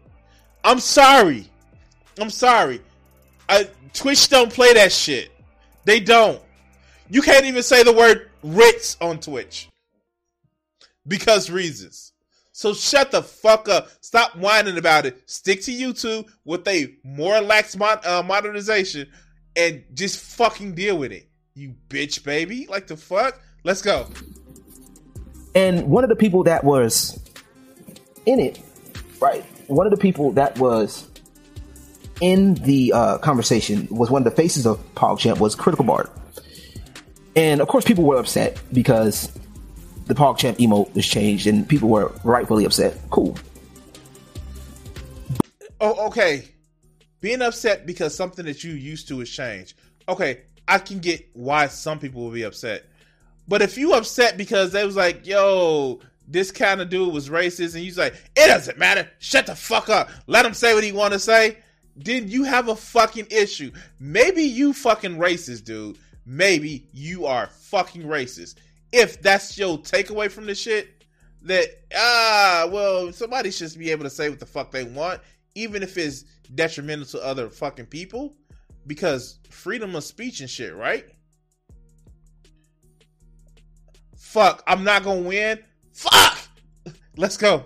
I'm 0.64 0.80
sorry. 0.80 1.48
I'm 2.20 2.32
sorry. 2.32 2.82
I, 3.48 3.70
Twitch 3.94 4.28
don't 4.28 4.52
play 4.52 4.74
that 4.74 4.92
shit. 4.92 5.32
They 5.90 6.00
don't. 6.00 6.40
You 7.10 7.24
can't 7.24 7.46
even 7.46 7.64
say 7.64 7.82
the 7.82 7.92
word 7.92 8.30
Ritz 8.44 8.96
on 9.02 9.20
Twitch 9.20 9.70
because 11.08 11.50
reasons. 11.50 12.14
So 12.52 12.76
shut 12.76 13.10
the 13.10 13.24
fuck 13.24 13.68
up. 13.68 13.90
Stop 14.00 14.36
whining 14.36 14.78
about 14.78 15.08
it. 15.08 15.28
Stick 15.28 15.64
to 15.64 15.72
YouTube 15.72 16.30
with 16.46 16.68
a 16.68 16.94
more 17.04 17.42
lax 17.42 17.76
mon- 17.76 17.98
uh, 18.06 18.22
modernization 18.22 19.10
and 19.56 19.84
just 19.96 20.20
fucking 20.20 20.76
deal 20.76 20.96
with 20.96 21.12
it. 21.12 21.28
You 21.56 21.74
bitch, 21.88 22.24
baby. 22.24 22.68
Like 22.70 22.86
the 22.86 22.96
fuck? 22.96 23.42
Let's 23.64 23.82
go. 23.82 24.08
And 25.56 25.90
one 25.90 26.04
of 26.04 26.12
the 26.12 26.16
people 26.16 26.44
that 26.44 26.64
was 26.64 27.20
in 28.28 28.40
it, 28.40 28.60
right? 29.20 29.44
One 29.66 29.88
of 29.88 29.92
the 29.92 29.98
people 29.98 30.34
that 30.34 30.56
was 30.60 31.09
in 32.22 32.56
the 32.56 32.92
uh, 32.94 33.18
conversation 33.20 33.88
was 33.90 34.10
one 34.10 34.26
of 34.26 34.26
the 34.26 34.36
faces 34.36 34.66
of 34.66 34.78
PogChamp 34.96 35.40
was 35.40 35.56
CriticalBard. 35.56 36.10
And 37.36 37.62
of 37.62 37.68
course, 37.68 37.86
people 37.86 38.04
were 38.04 38.18
upset 38.18 38.60
because 38.74 39.32
the 40.06 40.14
PogChamp 40.14 40.58
emote 40.58 40.94
was 40.94 41.08
changed 41.08 41.48
and 41.48 41.68
people 41.68 41.90
were 41.90 42.12
rightfully 42.24 42.66
upset. 42.66 42.98
Cool. 43.10 43.38
Oh, 45.80 46.08
okay. 46.08 46.46
Being 47.22 47.42
upset 47.42 47.86
because 47.86 48.16
something 48.16 48.46
that 48.46 48.64
you 48.64 48.72
used 48.72 49.08
to 49.10 49.20
has 49.20 49.30
changed. 49.30 49.76
Okay, 50.08 50.42
I 50.68 50.80
can 50.80 51.00
get 51.00 51.30
why 51.34 51.68
some 51.68 52.00
people 52.00 52.24
will 52.24 52.32
be 52.32 52.44
upset. 52.44 52.86
But 53.48 53.62
if 53.62 53.78
you 53.78 53.94
upset 53.94 54.38
because 54.38 54.72
they 54.72 54.86
was 54.86 54.96
like, 54.96 55.26
yo, 55.26 56.00
this 56.28 56.52
kind 56.52 56.82
of 56.82 56.90
dude 56.90 57.14
was 57.14 57.30
racist, 57.30 57.76
and 57.76 57.84
you 57.84 57.92
like, 57.94 58.14
it 58.36 58.48
doesn't 58.48 58.78
matter. 58.78 59.10
Shut 59.20 59.48
the 59.48 59.56
fuck 59.56 59.90
up. 59.90 60.10
Let 60.28 60.46
him 60.46 60.54
say 60.54 60.74
what 60.74 60.84
he 60.84 60.92
want 60.92 61.14
to 61.14 61.20
say. 61.20 61.58
Then 61.96 62.30
you 62.30 62.44
have 62.44 62.70
a 62.70 62.76
fucking 62.76 63.28
issue. 63.30 63.72
Maybe 64.00 64.44
you 64.44 64.74
fucking 64.74 65.18
racist, 65.18 65.66
dude. 65.66 65.98
Maybe 66.26 66.88
you 66.94 67.26
are 67.26 67.48
fucking 67.48 68.04
racist. 68.04 68.56
If 68.92 69.22
that's 69.22 69.58
your 69.58 69.78
takeaway 69.78 70.32
from 70.32 70.46
the 70.46 70.56
shit, 70.56 71.00
that 71.44 71.68
ah, 71.96 72.68
well, 72.72 73.12
somebody 73.12 73.52
should 73.52 73.78
be 73.78 73.92
able 73.92 74.04
to 74.04 74.10
say 74.10 74.30
what 74.30 74.40
the 74.40 74.46
fuck 74.46 74.72
they 74.72 74.84
want, 74.84 75.22
even 75.56 75.84
if 75.84 75.98
it's 75.98 76.24
detrimental 76.56 77.06
to 77.06 77.26
other 77.26 77.50
fucking 77.50 77.86
people, 77.88 78.36
because 78.88 79.40
freedom 79.50 79.96
of 79.96 80.04
speech 80.04 80.42
and 80.42 80.50
shit, 80.50 80.76
right? 80.76 81.06
Fuck, 84.18 84.64
I'm 84.68 84.84
not 84.84 85.04
gonna 85.04 85.22
win. 85.22 85.60
Fuck. 85.94 86.38
Let's 87.18 87.38
go. 87.38 87.66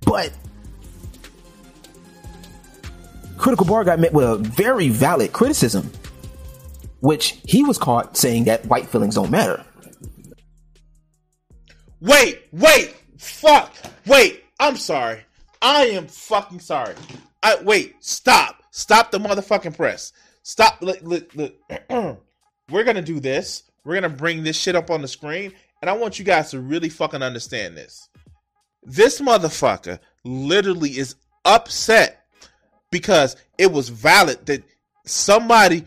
But 0.00 0.32
CriticalBard 3.40 3.86
got 3.86 3.98
met 3.98 4.12
with 4.12 4.28
a 4.28 4.36
very 4.36 4.90
valid 4.90 5.32
criticism, 5.32 5.90
which 7.00 7.40
he 7.44 7.64
was 7.64 7.78
caught 7.78 8.14
saying 8.14 8.44
that 8.44 8.66
white 8.66 8.86
feelings 8.86 9.14
don't 9.14 9.30
matter. 9.30 9.64
Wait, 12.00 12.42
wait, 12.52 12.94
fuck, 13.18 13.74
wait. 14.06 14.44
I'm 14.60 14.76
sorry. 14.76 15.22
I 15.62 15.86
am 15.86 16.06
fucking 16.06 16.60
sorry. 16.60 16.94
I 17.42 17.56
wait. 17.62 17.96
Stop. 18.00 18.62
Stop 18.72 19.10
the 19.10 19.18
motherfucking 19.18 19.74
press. 19.74 20.12
Stop. 20.42 20.82
Look, 20.82 21.00
look, 21.00 21.34
look. 21.34 21.54
We're 22.70 22.84
gonna 22.84 23.00
do 23.00 23.20
this. 23.20 23.62
We're 23.84 23.94
gonna 23.94 24.10
bring 24.10 24.42
this 24.42 24.56
shit 24.56 24.76
up 24.76 24.90
on 24.90 25.00
the 25.00 25.08
screen, 25.08 25.52
and 25.80 25.88
I 25.88 25.94
want 25.94 26.18
you 26.18 26.26
guys 26.26 26.50
to 26.50 26.60
really 26.60 26.90
fucking 26.90 27.22
understand 27.22 27.74
this. 27.74 28.06
This 28.82 29.20
motherfucker 29.20 29.98
literally 30.24 30.98
is 30.98 31.16
upset 31.46 32.19
because 32.90 33.36
it 33.58 33.70
was 33.70 33.88
valid 33.88 34.44
that 34.46 34.62
somebody 35.06 35.84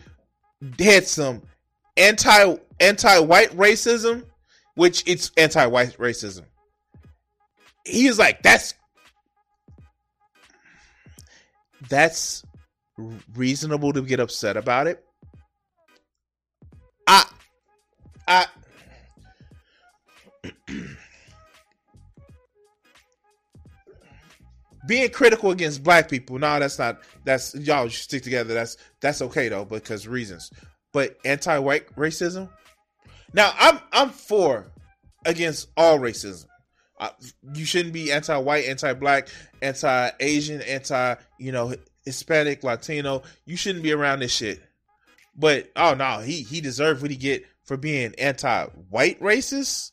had 0.78 1.06
some 1.06 1.42
anti 1.96 2.56
anti 2.80 3.18
white 3.20 3.50
racism, 3.50 4.24
which 4.74 5.02
it's 5.06 5.30
anti 5.36 5.66
white 5.66 5.96
racism. 5.98 6.42
He 7.84 8.06
is 8.06 8.18
like, 8.18 8.42
that's 8.42 8.74
that's 11.88 12.42
reasonable 13.34 13.92
to 13.92 14.02
get 14.02 14.20
upset 14.20 14.56
about 14.56 14.86
it. 14.86 15.04
I 17.06 17.26
I 18.26 18.46
being 24.86 25.10
critical 25.10 25.50
against 25.50 25.82
black 25.82 26.08
people 26.08 26.38
no 26.38 26.58
that's 26.58 26.78
not 26.78 26.98
that's 27.24 27.54
y'all 27.54 27.88
stick 27.88 28.22
together. 28.22 28.54
That's 28.54 28.76
that's 29.00 29.22
okay 29.22 29.48
though 29.48 29.64
because 29.64 30.06
reasons. 30.06 30.50
But 30.92 31.16
anti-white 31.24 31.94
racism? 31.96 32.48
Now 33.32 33.52
i'm 33.58 33.80
i'm 33.92 34.10
for 34.10 34.70
against 35.24 35.68
all 35.76 35.98
racism. 35.98 36.46
You 37.54 37.64
shouldn't 37.64 37.92
be 37.92 38.12
anti-white 38.12 38.66
anti-black 38.66 39.28
anti-asian 39.62 40.62
anti 40.62 41.16
you 41.38 41.52
know 41.52 41.74
hispanic 42.04 42.62
latino. 42.62 43.22
You 43.46 43.56
shouldn't 43.56 43.82
be 43.82 43.92
around 43.92 44.20
this 44.20 44.32
shit. 44.32 44.62
But 45.36 45.70
oh 45.76 45.94
no 45.94 46.20
he 46.20 46.42
he 46.42 46.60
deserved 46.60 47.02
what 47.02 47.10
he 47.10 47.16
get 47.16 47.44
for 47.64 47.76
being 47.76 48.14
anti-white 48.16 49.20
racist 49.20 49.90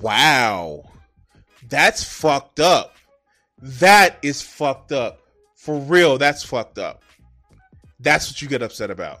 Wow. 0.00 0.84
That's 1.68 2.02
fucked 2.04 2.60
up. 2.60 2.96
That 3.60 4.18
is 4.22 4.40
fucked 4.40 4.92
up. 4.92 5.20
For 5.56 5.78
real, 5.78 6.18
that's 6.18 6.44
fucked 6.44 6.78
up. 6.78 7.02
That's 8.00 8.30
what 8.30 8.40
you 8.40 8.48
get 8.48 8.62
upset 8.62 8.90
about. 8.90 9.20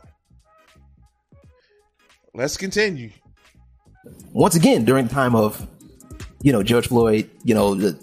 Let's 2.34 2.56
continue. 2.56 3.10
Once 4.32 4.54
again, 4.54 4.84
during 4.84 5.08
the 5.08 5.14
time 5.14 5.34
of, 5.34 5.66
you 6.42 6.52
know, 6.52 6.62
George 6.62 6.86
Floyd, 6.86 7.28
you 7.42 7.54
know, 7.54 7.74
the, 7.74 7.98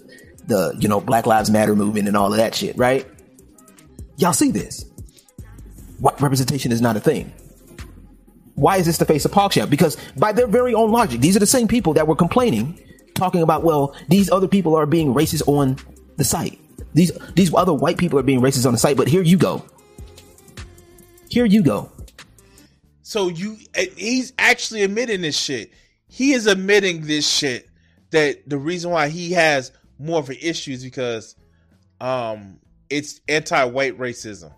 the, 0.46 0.76
you 0.78 0.88
know, 0.88 1.00
Black 1.00 1.26
Lives 1.26 1.50
Matter 1.50 1.74
movement 1.74 2.06
and 2.08 2.16
all 2.16 2.30
of 2.30 2.36
that 2.36 2.54
shit, 2.54 2.76
right? 2.76 3.06
Y'all 4.18 4.34
see 4.34 4.50
this. 4.50 4.84
White 5.98 6.20
representation 6.20 6.72
is 6.72 6.82
not 6.82 6.96
a 6.96 7.00
thing. 7.00 7.32
Why 8.56 8.78
is 8.78 8.86
this 8.86 8.98
the 8.98 9.04
face 9.04 9.24
of 9.24 9.30
PogChamp? 9.30 9.70
Because 9.70 9.96
by 10.16 10.32
their 10.32 10.46
very 10.46 10.74
own 10.74 10.90
logic, 10.90 11.20
these 11.20 11.36
are 11.36 11.40
the 11.40 11.46
same 11.46 11.68
people 11.68 11.92
that 11.94 12.08
were 12.08 12.16
complaining, 12.16 12.78
talking 13.14 13.42
about, 13.42 13.62
well, 13.62 13.94
these 14.08 14.30
other 14.30 14.48
people 14.48 14.74
are 14.74 14.86
being 14.86 15.14
racist 15.14 15.46
on 15.46 15.76
the 16.16 16.24
site. 16.24 16.58
These 16.94 17.12
these 17.34 17.54
other 17.54 17.74
white 17.74 17.98
people 17.98 18.18
are 18.18 18.22
being 18.22 18.40
racist 18.40 18.66
on 18.66 18.72
the 18.72 18.78
site, 18.78 18.96
but 18.96 19.08
here 19.08 19.22
you 19.22 19.36
go. 19.36 19.64
Here 21.28 21.44
you 21.44 21.62
go. 21.62 21.92
So 23.02 23.28
you 23.28 23.58
he's 23.96 24.32
actually 24.38 24.82
admitting 24.82 25.20
this 25.20 25.38
shit. 25.38 25.70
He 26.08 26.32
is 26.32 26.46
admitting 26.46 27.02
this 27.02 27.28
shit 27.28 27.68
that 28.10 28.48
the 28.48 28.56
reason 28.56 28.90
why 28.90 29.08
he 29.08 29.32
has 29.32 29.72
more 29.98 30.18
of 30.18 30.30
an 30.30 30.36
issue 30.40 30.72
is 30.72 30.82
because 30.82 31.36
um 32.00 32.58
it's 32.88 33.20
anti-white 33.28 33.98
racism. 33.98 34.52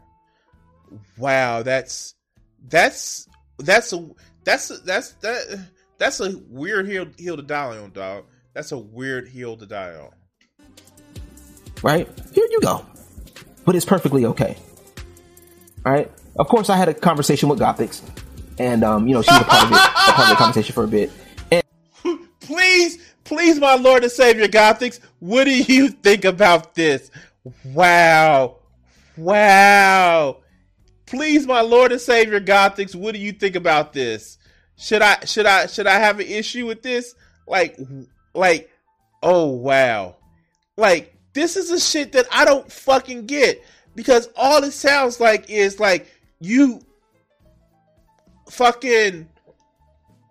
Wow, 1.17 1.63
that's 1.63 2.15
that's 2.69 3.28
that's 3.59 3.93
a 3.93 4.09
that's 4.45 4.71
a, 4.71 4.79
that's 4.79 5.13
that 5.15 5.69
that's 5.99 6.21
a 6.21 6.39
weird 6.49 6.87
hill 6.87 7.07
hill 7.19 7.37
to 7.37 7.43
die 7.43 7.77
on, 7.77 7.91
dog. 7.91 8.25
That's 8.55 8.73
a 8.73 8.79
weird 8.79 9.29
hill 9.29 9.57
to 9.57 9.67
die 9.67 9.95
on. 9.95 10.11
Right 11.83 12.09
here 12.33 12.47
you 12.51 12.61
go, 12.61 12.85
but 13.65 13.77
it's 13.77 13.85
perfectly 13.85 14.25
okay. 14.27 14.57
All 15.85 15.93
right. 15.93 16.11
Of 16.39 16.49
course, 16.49 16.71
I 16.71 16.77
had 16.77 16.89
a 16.89 16.95
conversation 16.95 17.49
with 17.49 17.59
Gothix, 17.59 18.03
and 18.59 18.85
um, 18.85 19.09
you 19.09 19.15
know 19.15 19.23
she 19.23 19.33
was 19.33 19.43
a 19.43 19.45
part 19.45 19.65
of 19.65 19.73
it, 19.73 19.77
a 19.77 20.13
part 20.13 20.21
of 20.21 20.29
the 20.31 20.37
conversation 20.37 20.73
for 20.73 20.85
a 20.85 20.89
bit. 20.89 21.11
And 21.51 21.63
please, 22.41 22.99
please, 23.25 23.59
my 23.59 23.75
Lord 23.75 24.05
and 24.05 24.13
Savior, 24.13 24.47
Gothix, 24.47 25.01
what 25.19 25.45
do 25.45 25.57
you 25.57 25.89
think 25.89 26.25
about 26.25 26.75
this? 26.75 27.11
Wow, 27.65 28.59
wow 29.17 30.39
please, 31.09 31.47
my 31.47 31.63
Lord 31.63 31.91
and 31.91 32.01
Savior 32.01 32.41
Gothix, 32.41 32.95
what 32.95 33.15
do 33.15 33.21
you 33.21 33.33
think 33.33 33.57
about 33.57 33.93
this? 33.93 34.39
Should 34.77 35.03
I 35.03 35.25
should 35.25 35.47
I 35.47 35.67
should 35.67 35.87
I 35.87 35.99
have 35.99 36.21
an 36.21 36.27
issue 36.27 36.67
with 36.67 36.83
this? 36.83 37.15
Like 37.47 37.79
like 38.35 38.71
oh 39.23 39.47
wow. 39.47 40.17
Like 40.77 41.17
this 41.33 41.57
is 41.57 41.71
the 41.71 41.81
shit 41.81 42.13
that 42.13 42.27
I 42.31 42.45
don't 42.45 42.71
fucking 42.71 43.27
get 43.27 43.65
because 43.95 44.29
all 44.37 44.63
it 44.63 44.73
sounds 44.73 45.19
like 45.19 45.49
is 45.51 45.81
like 45.81 46.07
you 46.41 46.81
fucking 48.51 49.29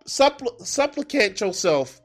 suppl- 0.06 0.66
supplicate 0.66 1.42
yourself 1.42 2.02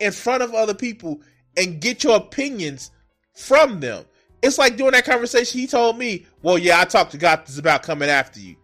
in 0.00 0.10
front 0.10 0.42
of 0.42 0.54
other 0.54 0.74
people 0.74 1.20
and 1.56 1.80
get 1.80 2.02
your 2.02 2.16
opinions 2.16 2.90
from 3.34 3.80
them. 3.80 4.04
It's 4.42 4.58
like 4.58 4.76
during 4.76 4.92
that 4.92 5.04
conversation, 5.04 5.60
he 5.60 5.66
told 5.66 5.96
me, 5.96 6.26
Well, 6.42 6.58
yeah, 6.58 6.80
I 6.80 6.84
talked 6.84 7.12
to 7.12 7.18
God 7.18 7.48
about 7.58 7.82
coming 7.82 8.08
after 8.08 8.40
you. 8.40 8.56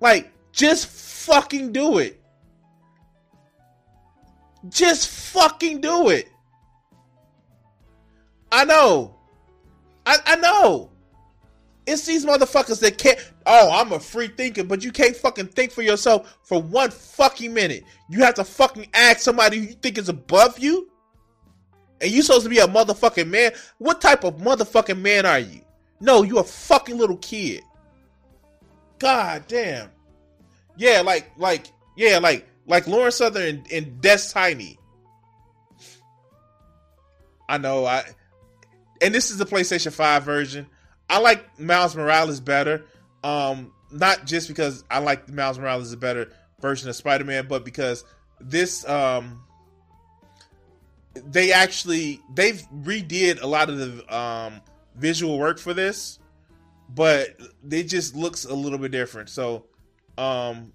Like, 0.00 0.32
just 0.52 0.86
fucking 0.86 1.72
do 1.72 1.98
it. 1.98 2.20
Just 4.68 5.08
fucking 5.08 5.80
do 5.80 6.10
it. 6.10 6.28
I 8.52 8.64
know. 8.64 9.14
I, 10.06 10.18
I 10.26 10.36
know. 10.36 10.90
It's 11.86 12.06
these 12.06 12.24
motherfuckers 12.24 12.80
that 12.80 12.98
can't. 12.98 13.18
Oh, 13.46 13.70
I'm 13.72 13.92
a 13.92 13.98
free 13.98 14.28
thinker, 14.28 14.62
but 14.62 14.84
you 14.84 14.92
can't 14.92 15.16
fucking 15.16 15.48
think 15.48 15.72
for 15.72 15.82
yourself 15.82 16.38
for 16.44 16.62
one 16.62 16.90
fucking 16.90 17.52
minute. 17.52 17.84
You 18.08 18.20
have 18.20 18.34
to 18.34 18.44
fucking 18.44 18.88
ask 18.94 19.20
somebody 19.20 19.58
who 19.58 19.64
you 19.64 19.72
think 19.72 19.98
is 19.98 20.08
above 20.08 20.58
you. 20.58 20.88
And 22.00 22.10
you 22.10 22.22
supposed 22.22 22.44
to 22.44 22.50
be 22.50 22.58
a 22.58 22.68
motherfucking 22.68 23.28
man. 23.28 23.52
What 23.78 24.00
type 24.00 24.24
of 24.24 24.36
motherfucking 24.36 25.00
man 25.00 25.26
are 25.26 25.38
you? 25.38 25.62
No, 26.00 26.22
you 26.22 26.38
a 26.38 26.44
fucking 26.44 26.96
little 26.96 27.18
kid. 27.18 27.62
God 28.98 29.44
damn. 29.48 29.90
Yeah, 30.76 31.02
like, 31.02 31.30
like, 31.36 31.66
yeah, 31.96 32.18
like, 32.18 32.46
like 32.66 32.86
Lauren 32.86 33.12
Southern 33.12 33.64
and, 33.70 33.72
and 33.72 34.30
Tiny. 34.30 34.78
I 37.48 37.58
know, 37.58 37.84
I, 37.84 38.04
and 39.02 39.14
this 39.14 39.30
is 39.30 39.38
the 39.38 39.46
PlayStation 39.46 39.92
5 39.92 40.22
version. 40.22 40.66
I 41.08 41.18
like 41.18 41.58
Miles 41.58 41.96
Morales 41.96 42.40
better. 42.40 42.86
Um, 43.24 43.72
not 43.90 44.26
just 44.26 44.48
because 44.48 44.84
I 44.90 45.00
like 45.00 45.28
Miles 45.28 45.58
Morales 45.58 45.92
a 45.92 45.96
better 45.96 46.30
version 46.60 46.88
of 46.88 46.96
Spider-Man, 46.96 47.46
but 47.48 47.64
because 47.64 48.04
this 48.40 48.88
um 48.88 49.42
they 51.14 51.52
actually 51.52 52.20
they've 52.32 52.62
redid 52.72 53.42
a 53.42 53.46
lot 53.46 53.68
of 53.68 53.78
the 53.78 54.16
um 54.16 54.60
visual 55.00 55.38
work 55.38 55.58
for 55.58 55.74
this, 55.74 56.18
but 56.88 57.36
it 57.70 57.84
just 57.84 58.14
looks 58.14 58.44
a 58.44 58.54
little 58.54 58.78
bit 58.78 58.92
different. 58.92 59.28
So 59.28 59.66
um 60.18 60.72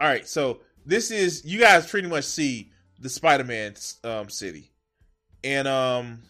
all 0.00 0.08
right, 0.08 0.26
so 0.26 0.60
this 0.84 1.10
is 1.10 1.44
you 1.44 1.58
guys 1.58 1.88
pretty 1.88 2.08
much 2.08 2.24
see 2.24 2.70
the 3.00 3.08
Spider-Man 3.08 3.74
um 4.04 4.28
city. 4.28 4.72
And 5.44 5.68
um 5.68 6.22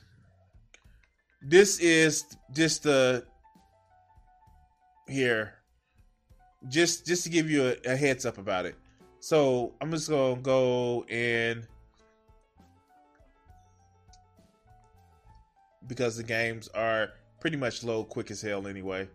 this 1.43 1.79
is 1.79 2.25
just 2.53 2.83
the 2.83 3.25
here 5.09 5.55
just 6.69 7.07
just 7.07 7.25
to 7.25 7.31
give 7.31 7.51
you 7.51 7.77
a, 7.87 7.93
a, 7.93 7.97
heads 7.97 8.27
up 8.27 8.39
about 8.39 8.67
it 8.67 8.75
so 9.21 9.73
i'm 9.81 9.91
just 9.91 10.09
gonna 10.09 10.41
go 10.41 11.05
and 11.05 11.67
because 15.87 16.17
the 16.17 16.23
games 16.23 16.69
are 16.75 17.11
pretty 17.41 17.57
much 17.57 17.85
low 17.85 18.05
quick 18.05 18.31
as 18.31 18.41
hell 18.41 18.67
anyway 18.67 19.09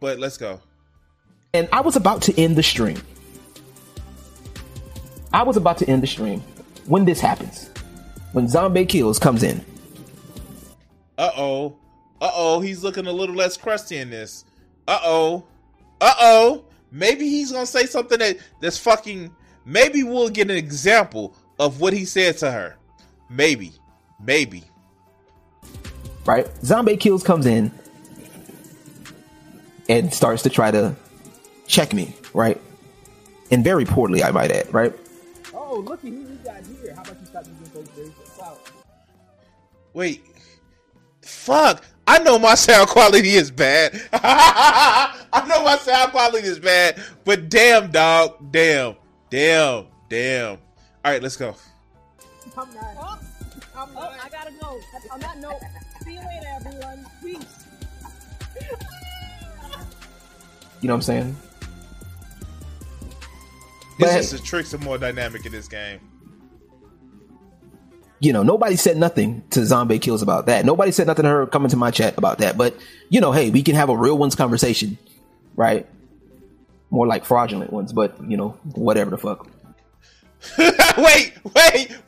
but 0.00 0.18
let's 0.18 0.36
go 0.36 0.60
and 1.54 1.68
i 1.72 1.80
was 1.80 1.96
about 1.96 2.22
to 2.22 2.38
end 2.40 2.56
the 2.56 2.62
stream 2.62 3.00
i 5.32 5.42
was 5.42 5.56
about 5.56 5.78
to 5.78 5.88
end 5.88 6.02
the 6.02 6.06
stream 6.06 6.40
when 6.86 7.04
this 7.04 7.20
happens 7.20 7.70
when 8.32 8.48
Zombie 8.48 8.86
Kills 8.86 9.18
comes 9.18 9.42
in. 9.42 9.64
Uh 11.16 11.30
oh. 11.36 11.76
Uh 12.20 12.30
oh. 12.34 12.60
He's 12.60 12.82
looking 12.82 13.06
a 13.06 13.12
little 13.12 13.34
less 13.34 13.56
crusty 13.56 13.98
in 13.98 14.10
this. 14.10 14.44
Uh 14.88 14.98
oh. 15.02 15.44
Uh 16.00 16.14
oh. 16.18 16.64
Maybe 16.90 17.28
he's 17.28 17.52
gonna 17.52 17.66
say 17.66 17.86
something 17.86 18.18
that 18.18 18.38
that's 18.60 18.78
fucking. 18.78 19.34
Maybe 19.64 20.02
we'll 20.02 20.28
get 20.28 20.50
an 20.50 20.56
example 20.56 21.36
of 21.58 21.80
what 21.80 21.92
he 21.92 22.04
said 22.04 22.38
to 22.38 22.50
her. 22.50 22.76
Maybe. 23.32 23.72
Maybe. 24.22 24.64
Right? 26.24 26.46
Zombie 26.64 26.96
Kills 26.96 27.22
comes 27.22 27.46
in 27.46 27.72
and 29.88 30.12
starts 30.12 30.42
to 30.42 30.50
try 30.50 30.70
to 30.70 30.94
check 31.66 31.92
me, 31.92 32.14
right? 32.34 32.60
And 33.50 33.64
very 33.64 33.84
poorly, 33.84 34.22
I 34.22 34.30
might 34.30 34.50
add, 34.52 34.72
right? 34.72 34.94
Oh, 35.52 35.78
looky 35.78 36.10
who 36.10 36.24
we 36.24 36.34
got 36.36 36.64
here. 36.64 36.94
How 36.94 37.02
about 37.02 37.20
you 37.20 37.26
stop 37.26 37.44
using 37.46 37.74
those 37.74 37.88
days 37.88 38.12
Wait. 39.94 40.24
Fuck. 41.22 41.84
I 42.06 42.18
know 42.18 42.38
my 42.38 42.54
sound 42.54 42.88
quality 42.88 43.30
is 43.30 43.50
bad. 43.50 44.00
I 44.12 45.46
know 45.46 45.64
my 45.64 45.76
sound 45.76 46.12
quality 46.12 46.46
is 46.46 46.58
bad, 46.58 47.00
but 47.24 47.48
damn, 47.48 47.90
dog. 47.90 48.50
Damn. 48.50 48.96
Damn. 49.30 49.86
Damn. 50.08 50.58
All 51.04 51.12
right, 51.12 51.22
let's 51.22 51.36
go. 51.36 51.54
I'm 52.56 52.74
not. 52.74 53.21
I. 54.72 55.14
On 55.14 55.20
that 55.20 55.38
note, 55.38 55.60
see 56.04 56.14
you 56.14 56.20
later, 56.20 56.46
everyone. 56.54 57.06
Peace. 57.22 57.64
You 60.80 60.88
know 60.88 60.94
what 60.94 60.96
I'm 60.96 61.02
saying? 61.02 61.36
It's 63.98 64.14
just 64.14 64.32
the 64.32 64.38
tricks 64.38 64.74
are 64.74 64.78
more 64.78 64.98
dynamic 64.98 65.46
in 65.46 65.52
this 65.52 65.68
game 65.68 66.00
you 68.22 68.32
know, 68.32 68.44
nobody 68.44 68.76
said 68.76 68.96
nothing 68.96 69.42
to 69.50 69.66
Zombie 69.66 69.98
Kills 69.98 70.22
about 70.22 70.46
that. 70.46 70.64
Nobody 70.64 70.92
said 70.92 71.08
nothing 71.08 71.24
to 71.24 71.28
her 71.28 71.46
coming 71.48 71.70
to 71.70 71.76
my 71.76 71.90
chat 71.90 72.16
about 72.16 72.38
that. 72.38 72.56
But, 72.56 72.76
you 73.08 73.20
know, 73.20 73.32
hey, 73.32 73.50
we 73.50 73.64
can 73.64 73.74
have 73.74 73.88
a 73.88 73.96
real 73.96 74.16
ones 74.16 74.36
conversation, 74.36 74.96
right? 75.56 75.88
More 76.88 77.08
like 77.08 77.24
fraudulent 77.24 77.72
ones, 77.72 77.92
but, 77.92 78.14
you 78.30 78.36
know, 78.36 78.50
whatever 78.76 79.10
the 79.10 79.18
fuck. 79.18 79.48
wait, 80.98 81.32
wait. 81.52 81.98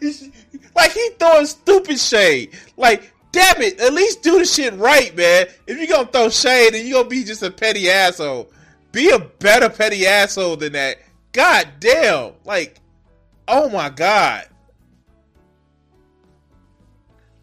like, 0.74 0.92
he 0.92 1.10
throwing 1.18 1.46
stupid 1.46 1.98
shade. 1.98 2.52
Like, 2.76 3.12
damn 3.32 3.60
it, 3.62 3.80
at 3.80 3.92
least 3.92 4.22
do 4.22 4.38
the 4.38 4.44
shit 4.44 4.74
right, 4.74 5.14
man. 5.16 5.46
If 5.66 5.78
you're 5.78 5.86
gonna 5.86 6.06
throw 6.06 6.28
shade 6.28 6.74
and 6.74 6.86
you're 6.86 7.00
gonna 7.00 7.08
be 7.08 7.24
just 7.24 7.42
a 7.42 7.50
petty 7.50 7.90
asshole, 7.90 8.50
be 8.92 9.10
a 9.10 9.18
better 9.18 9.68
petty 9.68 10.06
asshole 10.06 10.56
than 10.56 10.72
that. 10.74 10.98
God 11.32 11.68
damn. 11.80 12.32
Like, 12.44 12.78
oh 13.48 13.68
my 13.68 13.90
god. 13.90 14.46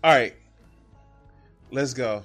All 0.04 0.12
right. 0.12 0.34
Let's 1.72 1.94
go. 1.94 2.24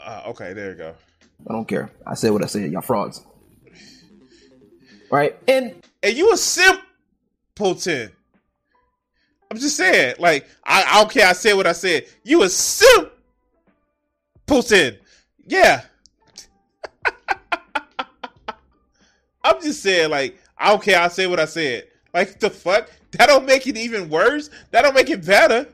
Uh, 0.00 0.22
okay, 0.26 0.52
there 0.52 0.70
you 0.70 0.76
go. 0.76 0.94
I 1.48 1.52
don't 1.52 1.66
care. 1.66 1.90
I 2.06 2.14
said 2.14 2.30
what 2.32 2.42
I 2.42 2.46
said. 2.46 2.70
Y'all 2.70 2.80
frauds. 2.80 3.22
Right? 5.10 5.36
And 5.48 5.74
and 6.06 6.16
you 6.16 6.32
a 6.32 6.36
simpleton. 6.36 8.12
I'm 9.50 9.58
just 9.58 9.76
saying, 9.76 10.14
like, 10.20 10.46
I, 10.64 11.00
don't 11.00 11.10
care. 11.10 11.26
I 11.26 11.32
said 11.32 11.54
what 11.54 11.66
I 11.66 11.72
said. 11.72 12.06
You 12.22 12.44
a 12.44 12.48
simpleton. 12.48 13.10
Yeah. 15.44 15.82
I'm 19.42 19.60
just 19.60 19.82
saying, 19.82 20.10
like, 20.10 20.38
I 20.56 20.68
don't 20.68 20.80
care. 20.82 21.00
I 21.00 21.08
said 21.08 21.28
what 21.28 21.40
I 21.40 21.44
said. 21.44 21.88
Like 22.14 22.38
the 22.38 22.50
fuck? 22.50 22.88
That 23.12 23.26
don't 23.26 23.44
make 23.44 23.66
it 23.66 23.76
even 23.76 24.08
worse. 24.08 24.48
That 24.70 24.82
don't 24.82 24.94
make 24.94 25.10
it 25.10 25.26
better. 25.26 25.66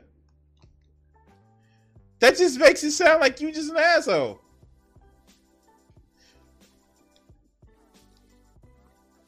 That 2.19 2.37
just 2.37 2.59
makes 2.59 2.83
it 2.83 2.91
sound 2.91 3.21
like 3.21 3.39
you 3.39 3.51
just 3.51 3.69
an 3.69 3.77
asshole. 3.77 4.41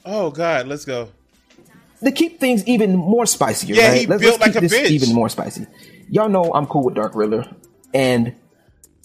Oh 0.06 0.30
God, 0.30 0.68
let's 0.68 0.86
go. 0.86 1.10
To 2.03 2.11
keep 2.11 2.40
things 2.40 2.65
even 2.68 2.95
more 2.95 3.26
spicy, 3.26 3.73
yeah, 3.73 3.90
right? 3.90 4.02
he 4.02 4.06
let's, 4.06 4.22
built 4.22 4.40
let's 4.40 4.56
like 4.56 4.64
a 4.64 4.68
this 4.68 4.73
bitch. 4.73 4.91
even 4.91 5.14
more 5.14 5.30
spicy. 5.30 5.65
Y'all 6.10 6.30
know 6.30 6.53
I'm 6.53 6.68
cool 6.68 6.84
with 6.84 6.94
Dark 6.94 7.15
Riddler, 7.15 7.45
and 7.94 8.36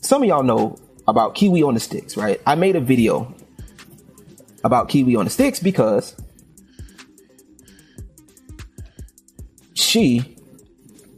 some 0.03 0.23
of 0.23 0.29
y'all 0.29 0.43
know 0.43 0.77
about 1.09 1.35
Kiwi 1.35 1.63
on 1.63 1.75
the 1.75 1.81
sticks, 1.81 2.17
right? 2.17 2.41
I 2.47 2.57
made 2.57 2.77
a 2.77 2.81
video 2.81 3.35
about 4.63 4.91
Kiwi 4.91 5.17
on 5.17 5.25
the 5.25 5.31
sticks 5.31 5.61
because 5.61 6.15
she 9.73 10.37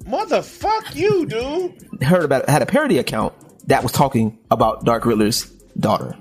motherfuck 0.04 0.94
you, 0.94 1.26
dude. 1.26 2.02
Heard 2.02 2.24
about 2.24 2.48
had 2.48 2.62
a 2.62 2.66
parody 2.66 2.98
account 2.98 3.34
that 3.68 3.82
was 3.82 3.92
talking 3.92 4.38
about 4.50 4.84
Dark 4.84 5.04
Riddler's 5.04 5.46
daughter, 5.78 6.16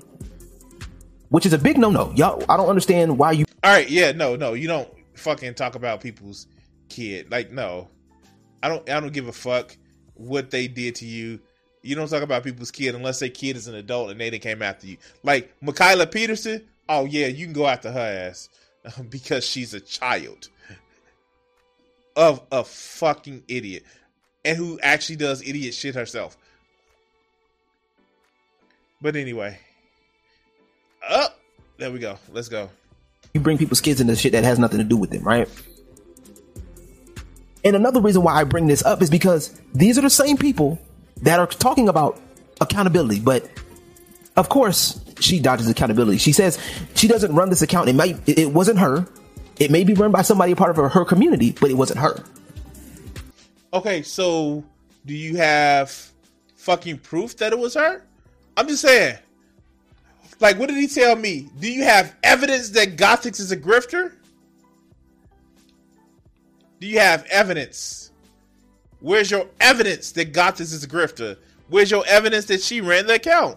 which 1.32 1.46
is 1.46 1.52
a 1.52 1.58
big 1.58 1.78
no 1.78 1.90
no. 1.90 2.12
Y'all, 2.14 2.44
I 2.48 2.56
don't 2.56 2.68
understand 2.68 3.18
why 3.18 3.32
you. 3.32 3.44
All 3.64 3.72
right, 3.72 3.88
yeah, 3.88 4.12
no, 4.12 4.36
no, 4.36 4.54
you 4.54 4.68
don't 4.68 4.88
fucking 5.14 5.54
talk 5.54 5.74
about 5.74 6.00
people's 6.00 6.46
kid. 6.88 7.30
Like, 7.30 7.50
no, 7.50 7.88
I 8.62 8.68
don't. 8.68 8.88
I 8.88 9.00
don't 9.00 9.12
give 9.12 9.28
a 9.28 9.32
fuck 9.32 9.76
what 10.14 10.50
they 10.50 10.68
did 10.68 10.94
to 10.96 11.06
you. 11.06 11.40
You 11.82 11.96
don't 11.96 12.08
talk 12.08 12.22
about 12.22 12.44
people's 12.44 12.70
kid 12.70 12.94
unless 12.94 13.18
their 13.18 13.28
kid 13.28 13.56
is 13.56 13.66
an 13.66 13.74
adult 13.74 14.10
and 14.10 14.20
they, 14.20 14.30
they 14.30 14.38
came 14.38 14.62
after 14.62 14.86
you. 14.86 14.98
Like 15.24 15.52
Mikhaila 15.60 16.12
Peterson. 16.12 16.68
Oh 16.88 17.06
yeah, 17.06 17.26
you 17.26 17.46
can 17.46 17.52
go 17.52 17.66
after 17.66 17.90
her 17.90 18.28
ass. 18.28 18.48
because 19.10 19.46
she's 19.46 19.74
a 19.74 19.80
child 19.80 20.48
of 22.16 22.42
a 22.50 22.64
fucking 22.64 23.42
idiot 23.48 23.84
and 24.44 24.56
who 24.56 24.78
actually 24.80 25.16
does 25.16 25.46
idiot 25.46 25.74
shit 25.74 25.94
herself. 25.94 26.36
But 29.00 29.16
anyway, 29.16 29.58
up 31.08 31.32
oh, 31.32 31.40
there 31.78 31.90
we 31.90 31.98
go. 31.98 32.18
Let's 32.30 32.48
go. 32.48 32.70
You 33.34 33.40
bring 33.40 33.58
people's 33.58 33.80
kids 33.80 34.00
into 34.00 34.14
shit 34.14 34.32
that 34.32 34.44
has 34.44 34.58
nothing 34.58 34.78
to 34.78 34.84
do 34.84 34.96
with 34.96 35.10
them, 35.10 35.24
right? 35.24 35.48
And 37.64 37.76
another 37.76 38.00
reason 38.00 38.22
why 38.22 38.34
I 38.34 38.44
bring 38.44 38.66
this 38.66 38.84
up 38.84 39.02
is 39.02 39.10
because 39.10 39.58
these 39.74 39.98
are 39.98 40.02
the 40.02 40.10
same 40.10 40.36
people 40.36 40.78
that 41.22 41.38
are 41.38 41.46
talking 41.46 41.88
about 41.88 42.20
accountability, 42.60 43.20
but 43.20 43.48
of 44.36 44.48
course 44.48 45.00
she 45.20 45.40
dodges 45.40 45.68
accountability. 45.68 46.18
She 46.18 46.32
says 46.32 46.58
she 46.94 47.08
doesn't 47.08 47.34
run 47.34 47.50
this 47.50 47.62
account. 47.62 47.88
It 47.88 47.94
might, 47.94 48.28
it 48.28 48.52
wasn't 48.52 48.78
her. 48.78 49.06
It 49.58 49.70
may 49.70 49.84
be 49.84 49.94
run 49.94 50.10
by 50.10 50.22
somebody 50.22 50.52
a 50.52 50.56
part 50.56 50.70
of 50.70 50.76
her, 50.76 50.88
her 50.88 51.04
community, 51.04 51.52
but 51.60 51.70
it 51.70 51.74
wasn't 51.74 52.00
her. 52.00 52.22
Okay, 53.72 54.02
so 54.02 54.64
do 55.06 55.14
you 55.14 55.36
have 55.36 55.90
fucking 56.56 56.98
proof 56.98 57.36
that 57.38 57.52
it 57.52 57.58
was 57.58 57.74
her? 57.74 58.02
I'm 58.56 58.68
just 58.68 58.82
saying. 58.82 59.16
Like, 60.42 60.58
what 60.58 60.68
did 60.68 60.76
he 60.76 60.88
tell 60.88 61.14
me? 61.14 61.48
Do 61.60 61.72
you 61.72 61.84
have 61.84 62.16
evidence 62.24 62.70
that 62.70 62.96
Gothix 62.96 63.38
is 63.38 63.52
a 63.52 63.56
grifter? 63.56 64.12
Do 66.80 66.88
you 66.88 66.98
have 66.98 67.24
evidence? 67.26 68.10
Where's 68.98 69.30
your 69.30 69.46
evidence 69.60 70.10
that 70.12 70.32
Gothix 70.32 70.72
is 70.72 70.82
a 70.82 70.88
grifter? 70.88 71.36
Where's 71.68 71.92
your 71.92 72.04
evidence 72.08 72.46
that 72.46 72.60
she 72.60 72.80
ran 72.80 73.06
the 73.06 73.14
account? 73.14 73.56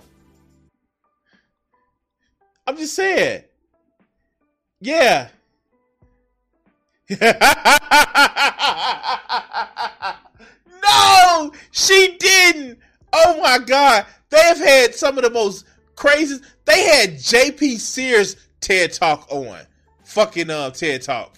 I'm 2.68 2.78
just 2.78 2.94
saying. 2.94 3.42
Yeah. 4.80 5.30
no, 10.84 11.52
she 11.72 12.16
didn't. 12.20 12.78
Oh 13.12 13.42
my 13.42 13.58
god. 13.58 14.06
They 14.30 14.42
have 14.42 14.60
had 14.60 14.94
some 14.94 15.18
of 15.18 15.24
the 15.24 15.32
most 15.32 15.66
crazy. 15.96 16.40
They 16.66 16.84
had 16.84 17.16
JP 17.16 17.80
Sears 17.80 18.36
TED 18.62 18.94
Talk 18.94 19.28
on. 19.32 19.60
Fucking 20.04 20.50
uh, 20.50 20.70
TED 20.70 21.02
Talk 21.02 21.36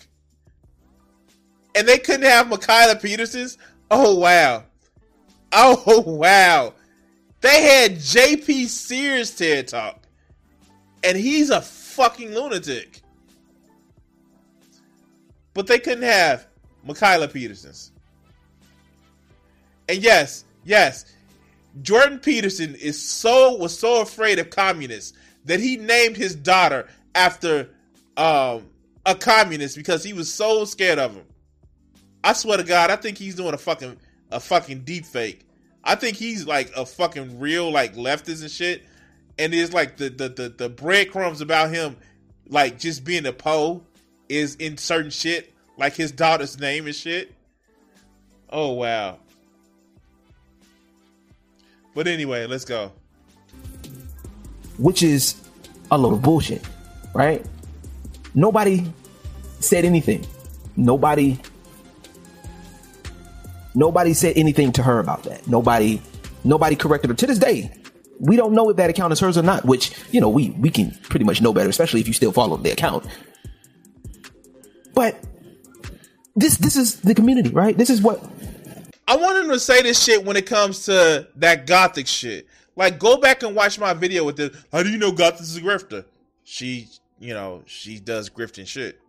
and 1.77 1.87
they 1.87 1.99
couldn't 1.99 2.23
have 2.23 2.47
Mikhaila 2.47 2.99
Peterson's. 2.99 3.57
Oh 3.91 4.15
wow, 4.17 4.63
oh 5.53 6.03
wow. 6.05 6.73
They 7.39 7.61
had 7.61 7.99
J.P. 7.99 8.65
Sears 8.65 9.35
TED 9.35 9.67
Talk, 9.67 10.07
and 11.03 11.15
he's 11.15 11.51
a 11.51 11.61
fucking 11.61 12.33
lunatic. 12.33 13.01
But 15.53 15.67
they 15.67 15.77
couldn't 15.77 16.03
have 16.03 16.47
Mikhaila 16.85 17.31
Peterson's. 17.31 17.91
And 19.87 19.99
yes, 19.99 20.45
yes, 20.63 21.05
Jordan 21.81 22.19
Peterson 22.19 22.75
is 22.75 23.01
so 23.01 23.55
was 23.55 23.77
so 23.77 24.01
afraid 24.01 24.39
of 24.39 24.49
communists 24.49 25.17
that 25.45 25.59
he 25.59 25.77
named 25.77 26.17
his 26.17 26.35
daughter 26.35 26.87
after 27.15 27.69
um, 28.15 28.65
a 29.05 29.15
communist 29.15 29.77
because 29.77 30.03
he 30.03 30.13
was 30.13 30.31
so 30.31 30.65
scared 30.65 30.99
of 30.99 31.13
him. 31.15 31.25
I 32.23 32.33
swear 32.33 32.57
to 32.57 32.63
God, 32.63 32.89
I 32.89 32.95
think 32.95 33.17
he's 33.17 33.35
doing 33.35 33.53
a 33.53 33.57
fucking 33.57 33.97
a 34.31 34.39
fucking 34.39 34.81
deep 34.81 35.05
fake. 35.05 35.45
I 35.83 35.95
think 35.95 36.17
he's 36.17 36.45
like 36.45 36.71
a 36.75 36.85
fucking 36.85 37.39
real 37.39 37.71
like 37.71 37.95
leftist 37.95 38.41
and 38.41 38.51
shit. 38.51 38.83
And 39.39 39.53
it's 39.53 39.73
like 39.73 39.97
the 39.97 40.09
the 40.09 40.29
the, 40.29 40.49
the 40.49 40.69
breadcrumbs 40.69 41.41
about 41.41 41.71
him 41.71 41.95
like 42.49 42.79
just 42.79 43.03
being 43.03 43.25
a 43.25 43.33
Poe 43.33 43.83
is 44.29 44.55
in 44.55 44.77
certain 44.77 45.11
shit, 45.11 45.53
like 45.77 45.93
his 45.95 46.11
daughter's 46.11 46.59
name 46.59 46.85
and 46.85 46.95
shit. 46.95 47.33
Oh 48.49 48.73
wow. 48.73 49.19
But 51.97 52.07
anyway, 52.07 52.45
let's 52.45 52.63
go. 52.63 52.91
Which 54.77 55.01
is 55.01 55.33
a 55.89 55.97
load 55.97 56.13
of 56.13 56.21
bullshit, 56.21 56.61
right? 57.15 57.43
Nobody 58.35 58.85
said 59.61 59.83
anything. 59.83 60.23
Nobody 60.75 61.39
Nobody 63.73 64.13
said 64.13 64.37
anything 64.37 64.71
to 64.73 64.83
her 64.83 64.99
about 64.99 65.23
that. 65.23 65.47
Nobody, 65.47 65.99
nobody 66.43 66.75
corrected 66.75 67.09
her. 67.09 67.15
To 67.15 67.25
this 67.25 67.39
day, 67.39 67.71
we 68.19 68.35
don't 68.35 68.53
know 68.53 68.69
if 68.69 68.77
that 68.77 68.91
account 68.91 69.13
is 69.13 69.19
hers 69.19 69.35
or 69.35 69.41
not. 69.41 69.65
Which 69.65 69.91
you 70.11 70.21
know, 70.21 70.29
we 70.29 70.51
we 70.51 70.69
can 70.69 70.91
pretty 71.09 71.25
much 71.25 71.41
know 71.41 71.51
better, 71.51 71.69
especially 71.69 72.01
if 72.01 72.07
you 72.07 72.13
still 72.13 72.31
follow 72.31 72.57
the 72.57 72.69
account. 72.69 73.07
But 74.93 75.19
this 76.35 76.57
this 76.57 76.75
is 76.75 77.01
the 77.01 77.15
community, 77.15 77.49
right? 77.49 77.75
This 77.75 77.89
is 77.89 78.03
what 78.03 78.23
I 79.07 79.15
want 79.15 79.43
him 79.43 79.51
to 79.51 79.59
say 79.59 79.81
this 79.81 80.03
shit 80.03 80.23
when 80.23 80.35
it 80.35 80.45
comes 80.45 80.85
to 80.85 81.27
that 81.37 81.65
Gothix 81.65 82.07
shit. 82.07 82.47
Like, 82.75 82.99
go 82.99 83.17
back 83.17 83.41
and 83.43 83.55
watch 83.55 83.79
my 83.79 83.93
video 83.93 84.25
with 84.25 84.35
this. 84.35 84.55
How 84.71 84.83
do 84.83 84.89
you 84.89 84.97
know 84.97 85.11
Gothix 85.11 85.41
is 85.41 85.57
a 85.57 85.61
grifter? 85.61 86.05
She, 86.43 86.87
you 87.19 87.33
know, 87.33 87.63
she 87.65 87.99
does 87.99 88.29
grifting 88.29 88.67
shit. 88.67 88.99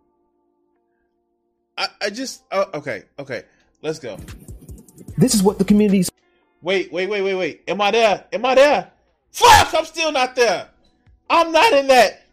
I, 1.77 1.87
I 2.01 2.09
just, 2.09 2.43
uh, 2.51 2.65
okay, 2.73 3.03
okay, 3.19 3.43
let's 3.81 3.99
go. 3.99 4.17
This 5.17 5.35
is 5.35 5.43
what 5.43 5.59
the 5.59 5.65
community's. 5.65 6.09
Wait, 6.61 6.91
wait, 6.91 7.09
wait, 7.09 7.21
wait, 7.21 7.35
wait. 7.35 7.63
Am 7.67 7.81
I 7.81 7.91
there? 7.91 8.25
Am 8.33 8.45
I 8.45 8.55
there? 8.55 8.91
Fuck! 9.31 9.73
I'm 9.73 9.85
still 9.85 10.11
not 10.11 10.35
there. 10.35 10.69
I'm 11.29 11.51
not 11.51 11.71
in 11.73 11.87
that. 11.87 12.25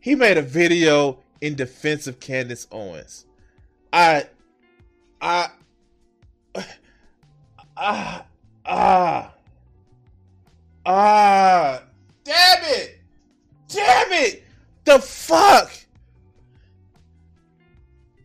He 0.00 0.14
made 0.14 0.36
a 0.36 0.42
video 0.42 1.20
in 1.40 1.54
defense 1.54 2.06
of 2.06 2.18
Candace 2.18 2.66
Owens. 2.72 3.26
I, 3.92 4.26
I, 5.22 5.48
ah, 7.76 8.26
ah, 8.66 9.34
ah. 10.84 11.82
Damn 12.24 12.64
it! 12.64 13.00
Damn 13.68 14.12
it! 14.12 14.44
The 14.84 14.98
fuck! 14.98 15.72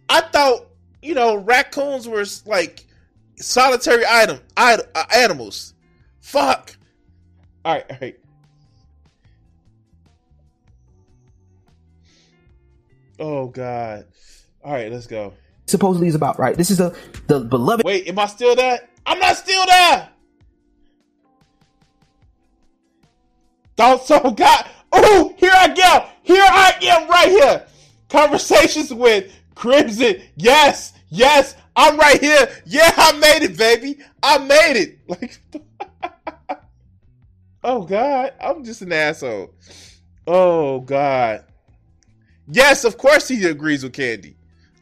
I 0.09 0.21
thought 0.21 0.67
you 1.01 1.13
know, 1.13 1.35
raccoons 1.37 2.07
were 2.07 2.25
like 2.45 2.85
solitary 3.37 4.03
item, 4.07 4.39
uh, 4.57 4.77
animals. 5.15 5.73
Fuck. 6.19 6.75
All 7.63 7.75
right, 7.75 7.85
all 7.89 7.97
right. 8.01 8.19
Oh 13.19 13.47
God. 13.47 14.05
All 14.63 14.73
right, 14.73 14.91
let's 14.91 15.07
go. 15.07 15.33
Supposedly 15.67 16.07
is 16.07 16.15
about 16.15 16.39
right. 16.39 16.55
This 16.55 16.71
is 16.71 16.77
the 16.77 16.97
the 17.27 17.41
beloved. 17.41 17.85
Wait, 17.85 18.07
am 18.07 18.17
I 18.19 18.25
still 18.25 18.55
there? 18.55 18.79
I'm 19.05 19.19
not 19.19 19.37
still 19.37 19.65
there. 19.65 20.09
Don't 23.75 24.01
so 24.01 24.31
God. 24.31 24.69
Oh, 24.91 25.33
here 25.37 25.51
I 25.53 25.67
go. 25.67 26.07
Here 26.23 26.43
I 26.43 26.73
am 26.81 27.09
right 27.09 27.29
here. 27.29 27.65
Conversations 28.09 28.93
with 28.93 29.31
Crimson, 29.55 30.21
yes, 30.35 30.93
yes, 31.09 31.55
I'm 31.75 31.97
right 31.97 32.19
here. 32.19 32.49
Yeah, 32.65 32.91
I 32.95 33.17
made 33.17 33.43
it, 33.43 33.57
baby. 33.57 33.97
I 34.21 34.37
made 34.39 34.77
it. 34.77 34.99
Like, 35.09 35.39
oh 37.63 37.83
God, 37.83 38.33
I'm 38.39 38.63
just 38.63 38.81
an 38.81 38.93
asshole. 38.93 39.53
Oh 40.25 40.79
God. 40.81 41.43
Yes, 42.47 42.85
of 42.85 42.97
course 42.97 43.27
he 43.27 43.43
agrees 43.45 43.83
with 43.83 43.93
Kandi. 43.93 44.36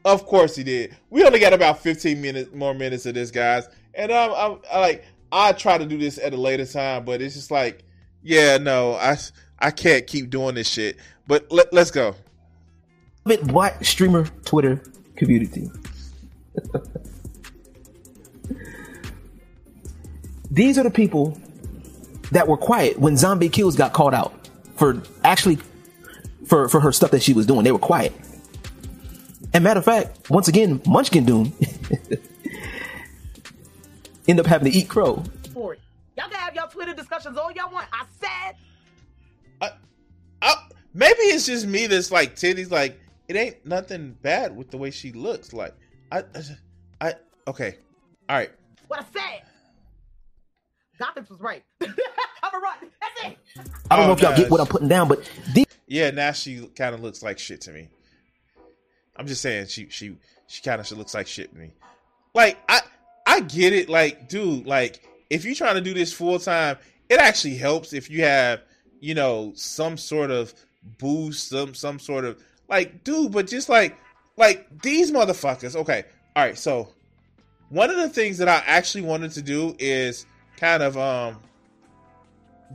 Of 0.06 0.26
course 0.26 0.56
he 0.56 0.64
did. 0.64 0.95
We 1.10 1.26
only 1.26 1.40
got 1.40 1.52
about 1.52 1.80
15 1.80 2.22
minutes 2.22 2.53
more 2.53 2.73
minutes 2.73 3.06
of 3.07 3.15
this, 3.15 3.32
guys, 3.32 3.68
and 3.94 4.11
I'm, 4.11 4.32
I'm 4.32 4.60
I 4.72 4.80
like 4.80 5.06
I 5.32 5.52
try 5.52 5.77
to 5.77 5.86
do 5.86 5.98
this 5.98 6.18
at 6.19 6.32
a 6.34 6.38
later 6.38 6.65
time, 6.65 7.03
but 7.03 7.22
it's 7.22 7.36
just 7.36 7.52
like, 7.52 7.84
yeah, 8.22 8.57
no, 8.57 8.94
I 8.94 9.18
I 9.60 9.72
can't 9.72 10.06
keep 10.06 10.30
doing 10.30 10.56
this 10.56 10.69
shit. 10.69 10.98
But 11.27 11.52
let, 11.52 11.73
let's 11.73 11.90
go 11.90 12.15
black 13.44 13.84
streamer 13.84 14.26
Twitter 14.45 14.82
community. 15.15 15.72
These 20.52 20.77
are 20.77 20.84
the 20.84 20.91
people 20.91 21.38
that 22.32 22.48
were 22.48 22.57
quiet 22.57 22.99
when 22.99 23.18
Zombie 23.18 23.49
Kills 23.49 23.76
got 23.76 23.94
called 23.94 24.14
out 24.14 24.48
for 24.76 25.02
actually 25.23 25.57
for 26.45 26.69
for 26.69 26.80
her 26.80 26.91
stuff 26.91 27.10
that 27.11 27.23
she 27.23 27.34
was 27.34 27.45
doing. 27.48 27.64
They 27.64 27.72
were 27.72 27.80
quiet. 27.80 28.14
And 29.56 29.64
matter 29.64 29.80
of 29.80 29.86
fact, 29.86 30.30
once 30.30 30.49
again, 30.49 30.82
Munchkin 30.86 31.23
Doom 31.23 31.53
end 34.27 34.38
up 34.38 34.45
having 34.45 34.69
to 34.69 34.77
eat 34.77 34.90
crow. 34.90 35.23
Y'all 35.56 35.77
can 36.18 36.34
have 36.34 36.53
y'all 36.53 36.68
Twitter 36.68 36.94
discussions 36.94 37.38
all 37.38 37.49
y'all 37.53 37.72
want. 37.72 37.88
I 37.94 38.03
said. 38.19 38.57
I, 39.61 39.72
I, 40.41 40.56
maybe 40.94 41.19
it's 41.19 41.45
just 41.45 41.68
me 41.68 41.88
that's 41.88 42.11
like 42.11 42.36
titties 42.36 42.69
like 42.69 42.99
it 43.30 43.38
ain't 43.38 43.65
nothing 43.65 44.18
bad 44.22 44.53
with 44.53 44.72
the 44.72 44.77
way 44.77 44.91
she 44.91 45.14
looks. 45.14 45.53
Like 45.53 45.73
I, 46.11 46.23
I, 46.99 47.14
okay, 47.48 47.77
all 48.27 48.36
right. 48.36 48.52
What 48.90 48.99
I 48.99 49.06
said. 49.14 49.44
Gotham 50.99 51.27
was 51.30 51.40
right. 51.40 51.64
I'm 51.82 51.88
a 51.90 52.60
run. 52.60 52.76
That's 52.82 53.32
it. 53.32 53.38
I 53.90 53.95
don't 53.95 54.03
oh, 54.03 54.07
know 54.07 54.14
if 54.15 54.22
y'all 54.22 54.36
get 54.36 54.48
oh, 54.48 54.49
what 54.49 54.60
I'm 54.60 54.68
putting 54.68 54.90
down, 54.90 55.07
but 55.07 55.23
these 55.53 55.65
Yeah, 55.88 56.11
now 56.11 56.34
she 56.34 56.68
kind 56.76 56.94
of 56.94 57.02
looks 57.02 57.23
like 57.23 57.40
shit 57.40 57.61
to 57.61 57.72
me. 57.72 57.88
I'm 59.16 59.28
just 59.28 59.42
saying 59.42 59.68
she 59.68 59.88
she 59.90 60.18
she 60.48 60.62
kind 60.62 60.80
of 60.80 60.92
looks 60.92 61.14
like 61.14 61.28
shit 61.28 61.52
to 61.52 61.58
me. 61.58 61.72
Like 62.34 62.58
I 62.68 62.82
I 63.26 63.40
get 63.42 63.74
it. 63.74 63.90
Like 63.90 64.28
dude, 64.28 64.66
like 64.66 65.02
if 65.30 65.46
you're 65.46 65.56
trying 65.56 65.76
to 65.76 65.82
do 65.82 65.94
this 65.94 66.14
full 66.14 66.40
time, 66.40 66.78
it 67.10 67.20
actually 67.20 67.56
helps 67.56 67.94
if 67.94 68.10
you 68.10 68.24
have 68.24 68.62
you 69.00 69.14
know 69.14 69.54
some 69.56 69.98
sort 69.98 70.32
of 70.32 70.54
boost, 71.00 71.50
some 71.50 71.74
some 71.74 72.00
sort 72.00 72.26
of 72.26 72.42
like 72.68 73.04
dude. 73.04 73.32
But 73.32 73.48
just 73.48 73.70
like 73.70 73.98
like 74.38 74.82
these 74.82 75.12
motherfuckers. 75.12 75.76
Okay, 75.76 76.04
all 76.36 76.44
right. 76.44 76.58
So 76.58 76.90
one 77.70 77.90
of 77.90 77.98
the 77.98 78.10
things 78.10 78.38
that 78.38 78.48
I 78.48 78.62
actually 78.66 79.04
wanted 79.04 79.32
to 79.32 79.42
do 79.42 79.76
is 79.80 80.26
kind 80.58 80.84
of 80.84 80.98
um 80.98 81.40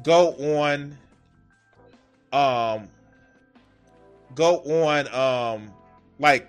go 0.02 0.32
on 0.58 0.96
um 2.32 2.88
go 4.34 4.58
on 4.60 5.08
um 5.08 5.72
like 6.20 6.48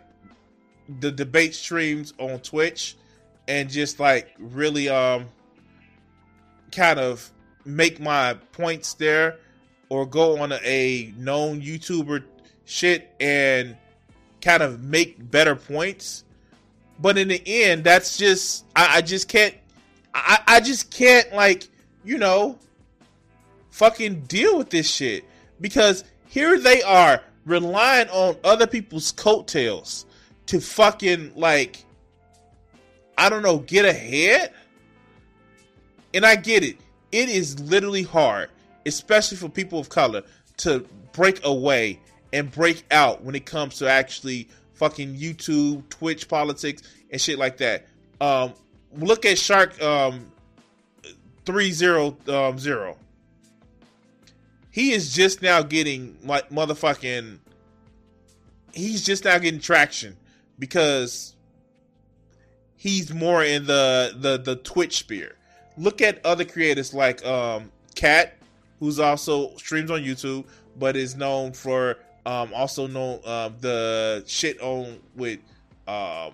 the 0.99 1.11
debate 1.11 1.55
streams 1.55 2.13
on 2.19 2.39
Twitch 2.39 2.95
and 3.47 3.69
just 3.69 3.99
like 3.99 4.35
really 4.37 4.89
um 4.89 5.25
kind 6.71 6.99
of 6.99 7.31
make 7.65 7.99
my 7.99 8.35
points 8.51 8.93
there 8.93 9.37
or 9.89 10.05
go 10.05 10.39
on 10.39 10.53
a, 10.53 11.13
known 11.17 11.61
YouTuber 11.61 12.23
shit 12.63 13.13
and 13.19 13.75
kind 14.39 14.63
of 14.63 14.81
make 14.81 15.29
better 15.31 15.53
points. 15.53 16.23
But 16.97 17.17
in 17.17 17.27
the 17.27 17.41
end, 17.45 17.83
that's 17.83 18.17
just 18.17 18.65
I, 18.75 18.97
I 18.97 19.01
just 19.01 19.27
can't 19.27 19.55
I, 20.13 20.39
I 20.47 20.59
just 20.59 20.91
can't 20.91 21.33
like, 21.33 21.67
you 22.03 22.17
know, 22.17 22.57
fucking 23.71 24.21
deal 24.21 24.57
with 24.57 24.69
this 24.69 24.89
shit. 24.89 25.25
Because 25.59 26.03
here 26.27 26.57
they 26.57 26.81
are 26.81 27.21
relying 27.45 28.09
on 28.09 28.37
other 28.43 28.67
people's 28.67 29.11
coattails 29.11 30.05
to 30.47 30.59
fucking 30.59 31.33
like 31.35 31.85
I 33.17 33.29
don't 33.29 33.43
know, 33.43 33.59
get 33.59 33.85
ahead. 33.85 34.51
And 36.13 36.25
I 36.25 36.35
get 36.35 36.63
it. 36.63 36.77
It 37.11 37.29
is 37.29 37.59
literally 37.59 38.03
hard, 38.03 38.49
especially 38.85 39.37
for 39.37 39.49
people 39.49 39.79
of 39.79 39.89
color, 39.89 40.23
to 40.57 40.85
break 41.13 41.45
away 41.45 41.99
and 42.33 42.51
break 42.51 42.83
out 42.91 43.23
when 43.23 43.35
it 43.35 43.45
comes 43.45 43.77
to 43.77 43.89
actually 43.89 44.47
fucking 44.73 45.15
YouTube, 45.15 45.87
Twitch 45.89 46.27
politics, 46.27 46.81
and 47.11 47.21
shit 47.21 47.37
like 47.37 47.57
that. 47.57 47.87
Um, 48.19 48.53
look 48.97 49.25
at 49.25 49.37
Shark 49.37 49.79
um, 49.81 50.31
three 51.45 51.71
zero 51.71 52.17
um, 52.27 52.57
zero. 52.57 52.97
He 54.71 54.93
is 54.93 55.13
just 55.13 55.41
now 55.41 55.61
getting 55.61 56.17
like 56.23 56.49
motherfucking. 56.49 57.39
He's 58.73 59.03
just 59.03 59.25
now 59.25 59.37
getting 59.37 59.59
traction 59.59 60.15
because 60.57 61.35
he's 62.77 63.13
more 63.13 63.43
in 63.43 63.65
the 63.65 64.15
the 64.17 64.37
the 64.37 64.55
Twitch 64.55 64.99
sphere. 64.99 65.35
Look 65.77 66.01
at 66.01 66.25
other 66.25 66.45
creators 66.45 66.93
like 66.93 67.25
um 67.25 67.71
Cat, 67.95 68.37
who's 68.79 68.97
also 68.97 69.55
streams 69.57 69.91
on 69.91 70.01
YouTube, 70.01 70.45
but 70.79 70.95
is 70.95 71.15
known 71.15 71.51
for 71.51 71.97
um 72.25 72.53
also 72.53 72.87
known 72.87 73.19
um 73.25 73.55
the 73.59 74.23
shit 74.25 74.59
on 74.61 74.99
with 75.15 75.39
uh 75.85 76.31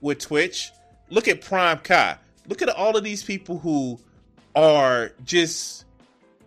with 0.00 0.18
Twitch. 0.18 0.72
Look 1.08 1.28
at 1.28 1.40
Prime 1.40 1.78
Kai. 1.78 2.16
Look 2.48 2.62
at 2.62 2.68
all 2.68 2.96
of 2.96 3.04
these 3.04 3.22
people 3.22 3.58
who 3.58 4.00
are 4.56 5.12
just 5.24 5.84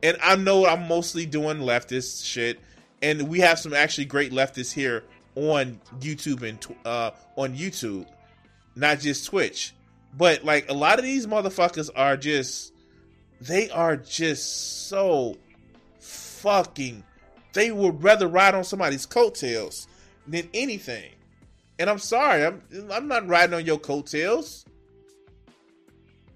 and 0.03 0.17
I 0.21 0.35
know 0.35 0.67
I'm 0.67 0.87
mostly 0.87 1.25
doing 1.25 1.57
leftist 1.59 2.25
shit, 2.25 2.59
and 3.01 3.29
we 3.29 3.39
have 3.39 3.57
some 3.57 3.73
actually 3.73 4.05
great 4.05 4.31
leftists 4.31 4.73
here 4.73 5.03
on 5.35 5.79
YouTube 5.99 6.43
and 6.47 6.63
uh, 6.85 7.11
on 7.37 7.55
YouTube, 7.55 8.05
not 8.75 8.99
just 8.99 9.25
Twitch. 9.25 9.73
But 10.15 10.43
like 10.43 10.69
a 10.69 10.73
lot 10.73 10.99
of 10.99 11.05
these 11.05 11.25
motherfuckers 11.25 11.89
are 11.95 12.17
just, 12.17 12.73
they 13.41 13.69
are 13.71 13.95
just 13.95 14.87
so 14.87 15.37
fucking. 15.99 17.03
They 17.53 17.71
would 17.71 18.03
rather 18.03 18.27
ride 18.27 18.55
on 18.55 18.63
somebody's 18.63 19.05
coattails 19.05 19.87
than 20.27 20.49
anything. 20.53 21.11
And 21.79 21.89
I'm 21.89 21.99
sorry, 21.99 22.45
I'm 22.45 22.61
I'm 22.91 23.07
not 23.07 23.27
riding 23.27 23.55
on 23.55 23.65
your 23.65 23.79
coattails. 23.79 24.65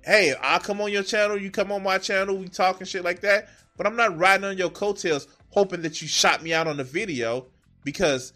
Hey, 0.04 0.34
I'll 0.42 0.62
come 0.62 0.80
on 0.80 0.92
your 0.92 1.04
channel, 1.04 1.38
you 1.38 1.52
come 1.52 1.70
on 1.72 1.84
my 1.84 1.98
channel, 1.98 2.38
we 2.38 2.48
talking 2.48 2.88
shit 2.88 3.04
like 3.04 3.20
that. 3.22 3.50
But 3.78 3.88
I'm 3.88 3.96
not 3.96 4.18
riding 4.18 4.46
on 4.46 4.58
your 4.58 4.70
coattails 4.70 5.28
hoping 5.50 5.82
that 5.84 6.02
you 6.02 6.08
shot 6.08 6.44
me 6.44 6.54
out 6.54 6.68
on 6.68 6.78
the 6.78 6.84
video 6.84 7.46
because 7.84 8.34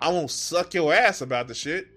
I 0.00 0.10
won't 0.10 0.30
suck 0.30 0.74
your 0.74 0.92
ass 0.92 1.22
about 1.22 1.48
the 1.48 1.54
shit. 1.54 1.88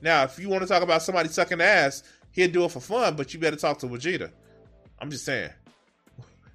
Now, 0.00 0.22
if 0.22 0.38
you 0.38 0.48
want 0.48 0.62
to 0.62 0.68
talk 0.68 0.82
about 0.82 1.02
somebody 1.02 1.28
sucking 1.28 1.60
ass, 1.60 2.02
he'll 2.32 2.50
do 2.50 2.64
it 2.64 2.70
for 2.70 2.80
fun, 2.80 3.16
but 3.16 3.34
you 3.34 3.40
better 3.40 3.56
talk 3.56 3.78
to 3.78 3.86
Vegeta. 3.86 4.30
I'm 4.98 5.10
just 5.10 5.24
saying. 5.24 5.50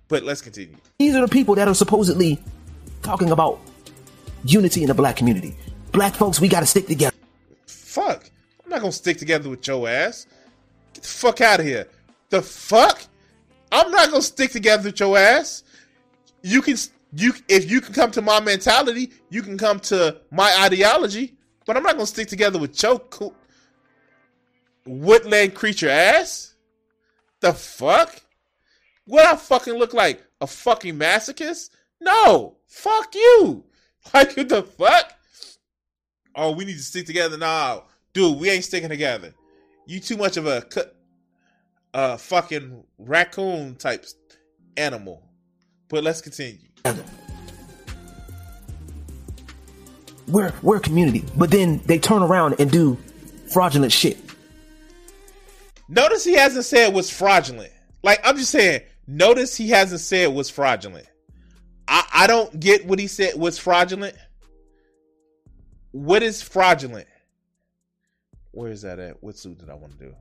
But 0.07 0.23
let's 0.23 0.41
continue. 0.41 0.75
These 0.99 1.15
are 1.15 1.21
the 1.21 1.31
people 1.31 1.55
that 1.55 1.69
are 1.69 1.73
supposedly 1.73 2.37
talking 3.01 3.29
about 3.29 3.61
unity 4.43 4.81
in 4.81 4.89
the 4.89 4.93
black 4.93 5.15
community. 5.15 5.55
Black 5.93 6.15
folks, 6.15 6.41
we 6.41 6.49
gotta 6.49 6.65
stick 6.65 6.87
together. 6.87 7.15
Fuck. 7.65 8.29
I'm 8.65 8.69
not 8.69 8.81
gonna 8.81 8.91
stick 8.91 9.17
together 9.17 9.49
with 9.49 9.65
your 9.65 9.87
ass. 9.87 10.27
Get 10.93 11.03
the 11.03 11.07
fuck 11.07 11.39
out 11.39 11.61
of 11.61 11.65
here. 11.65 11.87
The 12.29 12.41
fuck? 12.41 13.01
I'm 13.72 13.91
not 13.91 14.10
gonna 14.10 14.22
stick 14.22 14.52
together 14.52 14.84
with 14.89 14.99
your 14.99 15.18
ass. 15.18 15.64
You 16.41 16.61
can 16.61 16.76
you 17.14 17.34
if 17.48 17.69
you 17.69 17.81
can 17.81 17.93
come 17.93 18.11
to 18.11 18.22
my 18.22 18.39
mentality, 18.39 19.11
you 19.30 19.41
can 19.41 19.57
come 19.57 19.80
to 19.81 20.22
my 20.31 20.56
ideology, 20.61 21.35
but 21.65 21.77
I'm 21.77 21.84
not 21.84 21.93
gonna 21.93 22.06
stick 22.06 22.27
together 22.27 22.60
with 22.60 22.81
your 22.81 22.99
cool 22.99 23.34
woodland 24.85 25.56
creature 25.56 25.89
ass. 25.89 26.56
The 27.39 27.53
fuck? 27.53 28.22
What 29.06 29.26
I 29.26 29.35
fucking 29.35 29.73
look 29.73 29.93
like? 29.93 30.23
A 30.41 30.48
fucking 30.48 30.98
masochist? 30.98 31.69
No, 31.99 32.57
fuck 32.68 33.15
you. 33.15 33.65
Like 34.15 34.35
what 34.35 34.49
the 34.49 34.64
fuck? 34.64 35.14
Oh, 36.34 36.53
we 36.53 36.65
need 36.65 36.73
to 36.73 36.80
stick 36.80 37.06
together 37.06 37.38
now, 37.38 37.84
dude. 38.14 38.39
We 38.39 38.49
ain't 38.49 38.64
sticking 38.64 38.89
together. 38.89 39.35
You 39.85 39.99
too 39.99 40.18
much 40.18 40.38
of 40.38 40.48
a 40.48 40.61
uh 41.93 42.18
fucking 42.18 42.84
raccoon 42.97 43.76
type 43.76 44.05
animal. 44.77 45.23
But 45.89 46.03
let's 46.03 46.22
continue. 46.22 46.68
We're 50.27 50.53
we're 50.61 50.77
a 50.77 50.81
community, 50.81 51.26
but 51.35 51.51
then 51.51 51.81
they 51.85 51.99
turn 51.99 52.22
around 52.22 52.55
and 52.59 52.72
do 52.72 52.97
fraudulent 53.51 53.91
shit. 53.91 54.18
Notice 55.89 56.23
he 56.23 56.34
hasn't 56.34 56.63
said 56.63 56.93
what's 56.93 57.09
fraudulent. 57.09 57.73
Like 58.01 58.22
I'm 58.23 58.38
just 58.38 58.51
saying, 58.51 58.81
notice 59.07 59.57
he 59.57 59.69
hasn't 59.69 59.99
said 59.99 60.30
what's 60.30 60.49
fraudulent. 60.49 61.07
I, 61.88 62.07
I 62.13 62.27
don't 62.27 62.57
get 62.59 62.85
what 62.85 62.97
he 62.99 63.07
said 63.07 63.35
was 63.35 63.57
fraudulent. 63.57 64.15
What 65.91 66.23
is 66.23 66.41
fraudulent? 66.41 67.07
Where 68.51 68.72
is 68.72 68.81
that 68.84 68.99
at? 68.99 69.22
What 69.22 69.38
suit 69.38 69.57
did 69.59 69.69
I 69.69 69.73
want 69.73 69.99
to 69.99 70.05
do? 70.05 70.15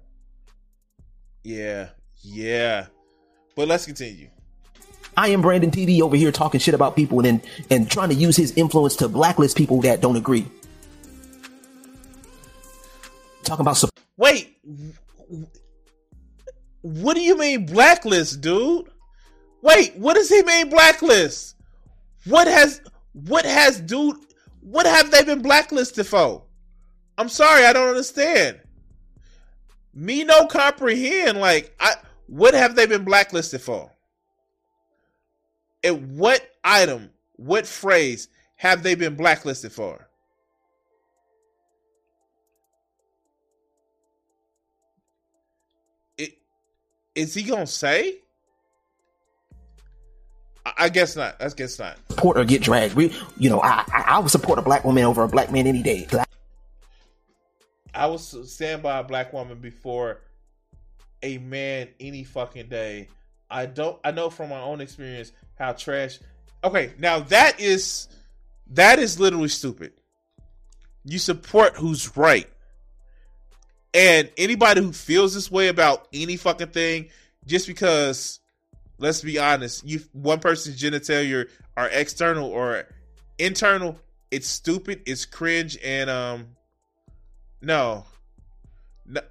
Yeah, 1.43 1.89
yeah. 2.23 2.87
But 3.57 3.69
let's 3.69 3.87
continue. 3.87 4.29
I 5.17 5.29
am 5.29 5.43
Brandon 5.43 5.71
TV 5.71 6.01
over 6.01 6.17
here 6.17 6.31
talking 6.33 6.61
shit 6.61 6.75
about 6.75 6.97
people 6.97 7.25
and 7.27 7.43
and 7.71 7.91
trying 7.91 8.11
to 8.11 8.15
use 8.15 8.37
his 8.37 8.53
influence 8.57 8.97
to 8.97 9.09
blacklist 9.09 9.57
people 9.57 9.81
that 9.83 10.01
don't 10.01 10.17
agree. 10.17 10.47
Talking 13.43 13.63
about 13.63 13.77
support. 13.77 13.99
Wait, 14.17 14.57
what 16.83 17.15
do 17.15 17.21
you 17.21 17.37
mean 17.37 17.67
blacklist, 17.67 18.41
dude? 18.41 18.87
Wait, 19.63 19.97
what 19.97 20.15
does 20.15 20.29
he 20.29 20.43
mean 20.43 20.71
blacklist? 20.71 21.57
What 22.27 22.47
has 22.47 22.81
what 23.13 23.45
has 23.45 23.81
dude 23.81 24.17
what 24.61 24.87
have 24.87 25.11
they 25.11 25.25
been 25.25 25.43
blacklisted 25.43 26.07
for? 26.07 26.45
I'm 27.19 27.29
sorry, 27.29 27.65
I 27.65 27.73
don't 27.73 27.89
understand. 27.89 28.61
Me 29.93 30.25
no 30.25 30.47
comprehend. 30.47 31.39
Like, 31.39 31.75
I 31.81 31.95
what 32.27 32.55
have 32.55 32.77
they 32.77 32.87
been 32.87 33.05
blacklisted 33.05 33.61
for? 33.61 33.91
And 35.83 36.17
what 36.19 36.43
item, 36.63 37.11
what 37.37 37.67
phrase 37.67 38.29
have 38.57 38.83
they 38.83 38.95
been 38.95 39.17
blacklisted 39.17 39.73
for? 39.73 40.07
It, 46.19 46.39
is 47.15 47.35
he 47.35 47.43
gonna 47.43 47.67
say? 47.67 48.19
I 50.77 50.89
guess 50.89 51.17
not. 51.17 51.37
I 51.41 51.49
guess 51.49 51.79
not. 51.79 51.97
Support 52.11 52.37
or 52.37 52.45
get 52.45 52.63
dragged. 52.63 52.95
We, 52.95 53.17
you 53.39 53.49
know, 53.49 53.61
I, 53.61 53.83
I, 53.93 54.05
I 54.07 54.19
would 54.19 54.31
support 54.31 54.59
a 54.59 54.63
black 54.63 54.85
woman 54.85 55.05
over 55.05 55.23
a 55.23 55.29
black 55.29 55.51
man 55.51 55.67
any 55.67 55.83
day. 55.83 56.07
Would 58.07 58.21
stand 58.21 58.83
by 58.83 58.99
a 58.99 59.05
black 59.05 59.33
woman 59.33 59.59
before 59.59 60.21
a 61.23 61.39
man 61.39 61.89
any 61.99 62.25
fucking 62.25 62.69
day. 62.69 63.09
I 63.51 63.67
don't. 63.67 63.99
I 64.05 64.13
know 64.13 64.31
from 64.31 64.51
my 64.51 64.61
own 64.61 64.81
experience 64.81 65.33
how 65.59 65.73
trash 65.73 66.21
Okay, 66.63 66.93
now 66.99 67.21
that 67.21 67.59
is 67.61 68.09
that 68.73 68.99
is 68.99 69.19
literally 69.19 69.49
stupid. 69.49 69.93
You 71.05 71.19
support 71.19 71.77
who's 71.77 72.17
right. 72.17 72.49
And 73.95 74.31
anybody 74.37 74.83
who 74.83 74.93
feels 74.93 75.35
this 75.35 75.51
way 75.51 75.69
about 75.69 76.07
any 76.13 76.37
fucking 76.37 76.69
thing, 76.69 77.09
just 77.47 77.67
because, 77.67 78.41
let's 78.99 79.23
be 79.23 79.39
honest, 79.39 79.85
you 79.87 80.01
one 80.13 80.39
person's 80.39 80.81
genitalia 80.81 81.49
are 81.77 81.89
external 81.89 82.49
or 82.49 82.87
internal, 83.39 83.99
it's 84.31 84.47
stupid, 84.47 85.03
it's 85.07 85.25
cringe, 85.25 85.79
and 85.83 86.11
um, 86.11 86.47
no, 87.61 88.05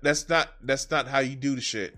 that's 0.01 0.30
not 0.30 0.49
that's 0.61 0.89
not 0.91 1.07
how 1.07 1.19
you 1.19 1.35
do 1.35 1.56
the 1.56 1.61
shit. 1.61 1.95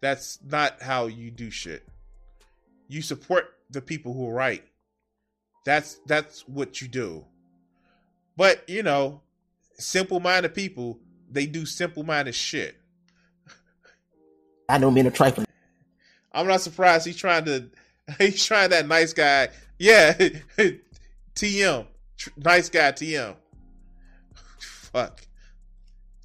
That's 0.00 0.38
not 0.44 0.80
how 0.82 1.06
you 1.06 1.30
do 1.30 1.50
shit. 1.50 1.86
You 2.88 3.02
support 3.02 3.54
the 3.70 3.80
people 3.80 4.12
who 4.12 4.28
are 4.28 4.34
right. 4.34 4.62
That's 5.64 5.98
that's 6.06 6.46
what 6.46 6.80
you 6.80 6.88
do. 6.88 7.24
But 8.36 8.68
you 8.68 8.82
know, 8.82 9.22
simple 9.74 10.20
minded 10.20 10.54
people, 10.54 11.00
they 11.30 11.46
do 11.46 11.66
simple 11.66 12.04
minded 12.04 12.34
shit. 12.34 12.76
I 14.68 14.78
know 14.78 14.90
men 14.90 15.06
are 15.06 15.10
trifling. 15.10 15.46
I'm 16.32 16.46
not 16.46 16.60
surprised 16.60 17.06
he's 17.06 17.16
trying 17.16 17.44
to 17.46 17.70
he's 18.18 18.44
trying 18.44 18.70
that 18.70 18.86
nice 18.86 19.12
guy. 19.12 19.48
Yeah. 19.78 20.16
TM. 21.34 21.86
Nice 22.36 22.68
guy 22.68 22.92
TM. 22.92 23.36
Fuck. 24.58 25.22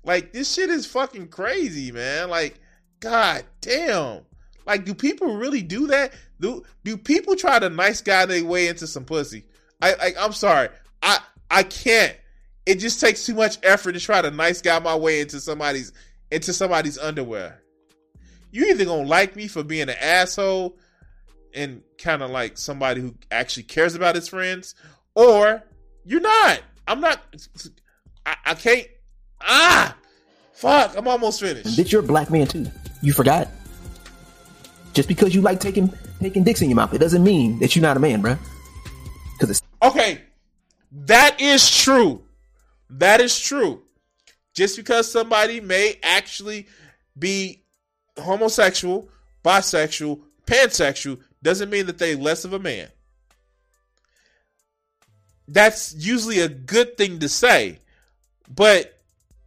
Like 0.04 0.34
this 0.34 0.54
shit 0.54 0.70
is 0.70 0.86
fucking 0.86 1.28
crazy, 1.28 1.92
man. 1.92 2.30
Like 2.30 2.60
god 3.00 3.46
damn. 3.60 4.22
Like 4.66 4.86
do 4.86 4.94
people 4.94 5.36
really 5.36 5.62
do 5.62 5.88
that? 5.88 6.14
Do 6.40 6.64
do 6.84 6.98
people 6.98 7.36
try 7.36 7.60
to 7.60 7.70
nice 7.70 8.02
guy 8.02 8.26
their 8.26 8.44
way 8.44 8.68
into 8.68 8.88
some 8.88 9.06
pussy? 9.06 9.46
I, 9.82 9.94
I 9.94 10.14
I'm 10.20 10.34
sorry. 10.34 10.70
I 11.04 11.20
I 11.50 11.64
can't. 11.64 12.16
It 12.66 12.76
just 12.76 13.02
takes 13.02 13.26
too 13.26 13.36
much 13.36 13.58
effort 13.64 13.94
to 13.94 14.00
try 14.00 14.22
to 14.22 14.32
nice 14.32 14.62
guy 14.62 14.80
my 14.80 14.96
way 14.96 15.22
into 15.22 15.40
somebody's 15.40 15.92
into 16.32 16.54
somebody's 16.54 16.98
underwear. 16.98 17.62
You 18.52 18.66
either 18.68 18.86
gonna 18.86 19.08
like 19.08 19.36
me 19.36 19.48
for 19.48 19.64
being 19.64 19.84
an 19.84 19.96
asshole 20.00 20.78
and 21.54 21.82
kind 21.98 22.22
of 22.22 22.32
like 22.32 22.58
somebody 22.58 23.02
who 23.02 23.16
actually 23.30 23.64
cares 23.64 23.96
about 23.96 24.16
his 24.16 24.28
friends, 24.28 24.76
or 25.16 25.64
you're 26.06 26.22
not. 26.22 26.62
I'm 26.88 27.02
not. 27.02 27.22
I, 28.26 28.36
I 28.46 28.54
can't. 28.56 28.88
Ah, 29.42 29.96
fuck! 30.54 30.96
I'm 30.98 31.08
almost 31.08 31.40
finished. 31.40 31.78
Bitch, 31.78 31.92
you're 31.92 32.02
a 32.02 32.06
black 32.06 32.30
man 32.30 32.48
too. 32.48 32.68
You 33.02 33.14
forgot. 33.14 33.50
Just 34.94 35.08
because 35.08 35.34
you 35.34 35.42
like 35.42 35.60
taking 35.60 35.92
taking 36.20 36.44
dicks 36.44 36.62
in 36.62 36.70
your 36.70 36.76
mouth, 36.76 36.94
it 36.94 37.00
doesn't 37.00 37.24
mean 37.24 37.60
that 37.60 37.76
you're 37.76 37.84
not 37.84 37.98
a 37.98 38.00
man, 38.00 38.22
bruh. 38.22 38.38
Because 39.34 39.52
it's 39.52 39.62
okay. 39.82 40.22
That 40.92 41.40
is 41.40 41.70
true. 41.70 42.24
That 42.90 43.22
is 43.22 43.40
true. 43.40 43.82
Just 44.54 44.76
because 44.76 45.10
somebody 45.10 45.62
may 45.62 45.98
actually 46.04 46.68
be 47.18 47.64
homosexual, 48.18 49.10
bisexual, 49.44 50.20
pansexual, 50.46 51.20
doesn't 51.44 51.70
mean 51.70 51.88
that 51.88 51.98
they're 51.98 52.16
less 52.16 52.46
of 52.46 52.54
a 52.54 52.60
man. 52.60 52.90
That's 55.48 55.94
usually 55.94 56.40
a 56.40 56.48
good 56.48 56.98
thing 56.98 57.20
to 57.20 57.30
say, 57.30 57.80
but 58.50 58.98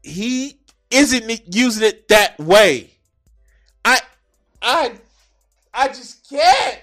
he 0.03 0.59
isn't 0.91 1.55
using 1.55 1.87
it 1.87 2.09
that 2.09 2.39
way. 2.39 2.91
I, 3.85 4.01
I, 4.61 4.93
I 5.73 5.89
just 5.89 6.29
can't. 6.29 6.79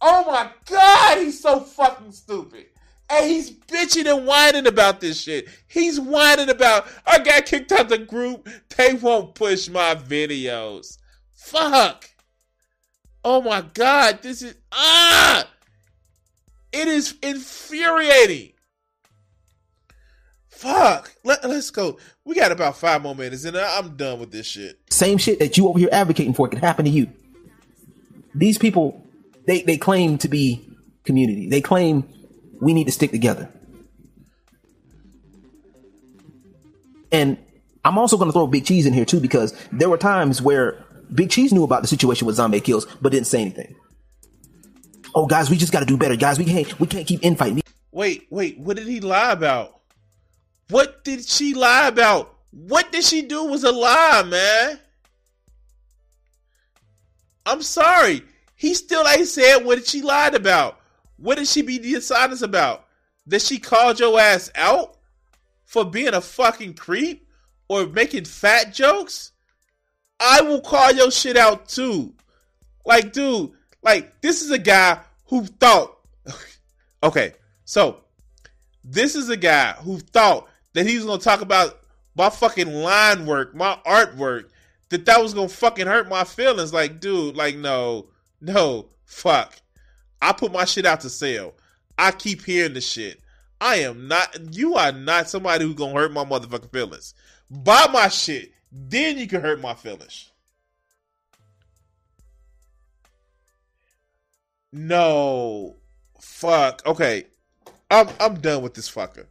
Oh 0.00 0.24
my 0.26 0.50
god, 0.68 1.18
he's 1.18 1.40
so 1.40 1.60
fucking 1.60 2.12
stupid. 2.12 2.66
And 3.10 3.26
he's 3.26 3.50
bitching 3.50 4.06
and 4.06 4.26
whining 4.26 4.66
about 4.66 5.00
this 5.00 5.22
shit. 5.22 5.48
He's 5.66 5.98
whining 5.98 6.50
about, 6.50 6.86
I 7.06 7.18
got 7.20 7.46
kicked 7.46 7.72
out 7.72 7.88
the 7.88 7.98
group. 7.98 8.48
They 8.76 8.94
won't 8.94 9.34
push 9.34 9.68
my 9.68 9.94
videos. 9.94 10.98
Fuck. 11.34 12.10
Oh 13.30 13.42
my 13.42 13.60
god, 13.60 14.20
this 14.22 14.40
is 14.40 14.54
ah. 14.72 15.46
It 16.72 16.88
is 16.88 17.14
infuriating. 17.22 18.54
Fuck. 20.48 21.14
Let, 21.24 21.44
let's 21.44 21.70
go. 21.70 21.98
We 22.24 22.34
got 22.36 22.52
about 22.52 22.78
five 22.78 23.02
more 23.02 23.14
minutes 23.14 23.44
and 23.44 23.54
I'm 23.54 23.96
done 23.96 24.18
with 24.18 24.32
this 24.32 24.46
shit. 24.46 24.78
same 24.88 25.18
shit 25.18 25.40
that 25.40 25.58
you 25.58 25.68
over 25.68 25.78
here 25.78 25.90
advocating 25.92 26.32
for 26.32 26.48
could 26.48 26.60
happen 26.60 26.86
to 26.86 26.90
you. 26.90 27.12
These 28.34 28.56
people, 28.56 29.06
they 29.46 29.60
they 29.60 29.76
claim 29.76 30.16
to 30.18 30.28
be 30.28 30.66
community. 31.04 31.50
They 31.50 31.60
claim 31.60 32.08
we 32.62 32.72
need 32.72 32.86
to 32.86 32.92
stick 32.92 33.10
together. 33.10 33.50
And 37.12 37.36
I'm 37.84 37.98
also 37.98 38.16
going 38.16 38.30
to 38.30 38.32
throw 38.32 38.46
Big 38.46 38.64
Cheese 38.64 38.86
in 38.86 38.94
here 38.94 39.04
too 39.04 39.20
because 39.20 39.54
there 39.70 39.90
were 39.90 39.98
times 39.98 40.40
where 40.40 40.82
Big 41.14 41.30
Cheese 41.30 41.52
knew 41.52 41.64
about 41.64 41.82
the 41.82 41.88
situation 41.88 42.26
with 42.26 42.36
Zombie 42.36 42.60
Kills 42.60 42.86
but 43.00 43.12
didn't 43.12 43.26
say 43.26 43.40
anything. 43.40 43.74
Oh, 45.14 45.26
guys, 45.26 45.50
we 45.50 45.56
just 45.56 45.72
got 45.72 45.80
to 45.80 45.86
do 45.86 45.96
better, 45.96 46.16
guys. 46.16 46.38
We 46.38 46.44
can't 46.44 46.78
we 46.80 46.86
can't 46.86 47.06
keep 47.06 47.24
infighting. 47.24 47.62
Wait, 47.90 48.26
wait, 48.30 48.58
what 48.58 48.76
did 48.76 48.86
he 48.86 49.00
lie 49.00 49.32
about? 49.32 49.80
What 50.68 51.02
did 51.04 51.26
she 51.26 51.54
lie 51.54 51.88
about? 51.88 52.34
What 52.50 52.92
did 52.92 53.04
she 53.04 53.22
do 53.22 53.44
was 53.44 53.64
a 53.64 53.72
lie, 53.72 54.22
man. 54.26 54.78
I'm 57.46 57.62
sorry. 57.62 58.22
He 58.54 58.74
still 58.74 59.06
ain't 59.08 59.26
said 59.26 59.58
what 59.58 59.76
did 59.76 59.86
she 59.86 60.02
lied 60.02 60.34
about. 60.34 60.80
What 61.16 61.38
did 61.38 61.48
she 61.48 61.62
be 61.62 61.78
dishonest 61.78 62.42
about? 62.42 62.84
That 63.26 63.42
she 63.42 63.58
called 63.58 63.98
your 63.98 64.18
ass 64.20 64.50
out 64.54 64.96
for 65.64 65.84
being 65.84 66.14
a 66.14 66.20
fucking 66.20 66.74
creep 66.74 67.26
or 67.68 67.86
making 67.86 68.24
fat 68.24 68.72
jokes? 68.74 69.32
I 70.20 70.42
will 70.42 70.60
call 70.60 70.92
your 70.92 71.10
shit 71.10 71.36
out 71.36 71.68
too. 71.68 72.12
Like, 72.84 73.12
dude, 73.12 73.52
like, 73.82 74.20
this 74.20 74.42
is 74.42 74.50
a 74.50 74.58
guy 74.58 74.98
who 75.26 75.44
thought, 75.44 75.98
okay, 77.02 77.34
so 77.64 78.00
this 78.82 79.14
is 79.14 79.28
a 79.28 79.36
guy 79.36 79.72
who 79.72 79.98
thought 79.98 80.48
that 80.72 80.86
he 80.86 80.96
was 80.96 81.04
gonna 81.04 81.20
talk 81.20 81.40
about 81.40 81.78
my 82.16 82.30
fucking 82.30 82.72
line 82.72 83.26
work, 83.26 83.54
my 83.54 83.78
artwork, 83.86 84.46
that 84.88 85.04
that 85.06 85.22
was 85.22 85.34
gonna 85.34 85.48
fucking 85.48 85.86
hurt 85.86 86.08
my 86.08 86.24
feelings. 86.24 86.72
Like, 86.72 87.00
dude, 87.00 87.36
like, 87.36 87.56
no, 87.56 88.06
no, 88.40 88.86
fuck. 89.04 89.54
I 90.20 90.32
put 90.32 90.52
my 90.52 90.64
shit 90.64 90.86
out 90.86 91.00
to 91.00 91.10
sell. 91.10 91.54
I 91.96 92.10
keep 92.10 92.44
hearing 92.44 92.74
the 92.74 92.80
shit. 92.80 93.20
I 93.60 93.76
am 93.76 94.08
not. 94.08 94.54
You 94.54 94.74
are 94.74 94.92
not 94.92 95.28
somebody 95.28 95.64
who's 95.64 95.74
gonna 95.74 95.94
hurt 95.94 96.12
my 96.12 96.24
motherfucking 96.24 96.72
feelings. 96.72 97.14
Buy 97.50 97.86
my 97.92 98.08
shit, 98.08 98.52
then 98.70 99.18
you 99.18 99.26
can 99.26 99.40
hurt 99.40 99.60
my 99.60 99.74
feelings. 99.74 100.30
No, 104.72 105.76
fuck. 106.20 106.82
Okay, 106.84 107.24
I'm 107.90 108.08
I'm 108.20 108.40
done 108.40 108.62
with 108.62 108.74
this 108.74 108.90
fucker. 108.90 109.26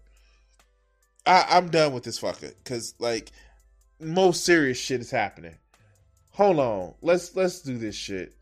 I 1.26 1.46
I'm 1.50 1.70
done 1.70 1.94
with 1.94 2.04
this 2.04 2.20
fucker 2.20 2.54
because 2.58 2.96
like 3.00 3.32
most 4.00 4.46
serious 4.46 4.80
shit 4.80 5.02
is 5.02 5.12
happening. 5.12 5.56
Hold 6.32 6.60
on, 6.60 6.94
let's 7.02 7.36
let's 7.36 7.62
do 7.62 7.78
this 7.78 7.96
shit. 7.96 8.34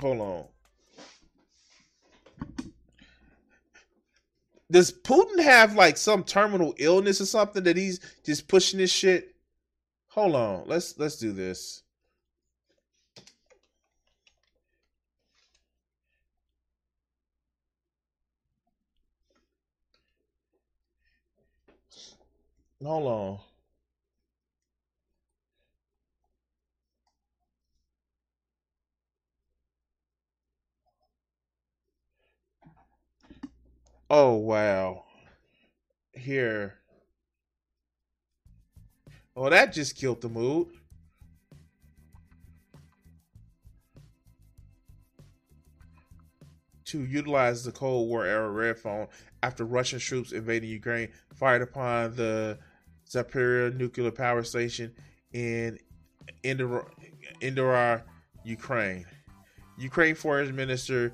Hold 0.00 0.20
on. 0.20 0.44
Does 4.74 4.90
Putin 4.90 5.40
have 5.40 5.76
like 5.76 5.96
some 5.96 6.24
terminal 6.24 6.74
illness 6.78 7.20
or 7.20 7.26
something 7.26 7.62
that 7.62 7.76
he's 7.76 8.00
just 8.24 8.48
pushing 8.48 8.80
this 8.80 8.90
shit? 8.90 9.36
Hold 10.08 10.34
on. 10.34 10.64
Let's 10.66 10.98
let's 10.98 11.14
do 11.14 11.30
this. 11.30 11.84
Hold 22.82 23.06
on. 23.06 23.53
Oh 34.10 34.34
wow. 34.34 35.04
Here. 36.12 36.74
Oh, 39.36 39.50
that 39.50 39.72
just 39.72 39.96
killed 39.96 40.20
the 40.20 40.28
mood. 40.28 40.68
To 46.86 47.04
utilize 47.04 47.64
the 47.64 47.72
Cold 47.72 48.08
War 48.08 48.24
era 48.24 48.48
red 48.50 48.78
phone 48.78 49.08
after 49.42 49.64
Russian 49.64 49.98
troops 49.98 50.32
invading 50.32 50.70
Ukraine 50.70 51.08
fired 51.34 51.62
upon 51.62 52.14
the 52.14 52.58
Zaporizhzhia 53.10 53.76
nuclear 53.76 54.10
power 54.10 54.44
station 54.44 54.92
in 55.32 55.78
Indira, 56.44 56.86
Indira 57.40 58.02
Ukraine. 58.44 59.06
Ukraine 59.78 60.14
Foreign 60.14 60.54
Minister 60.54 61.12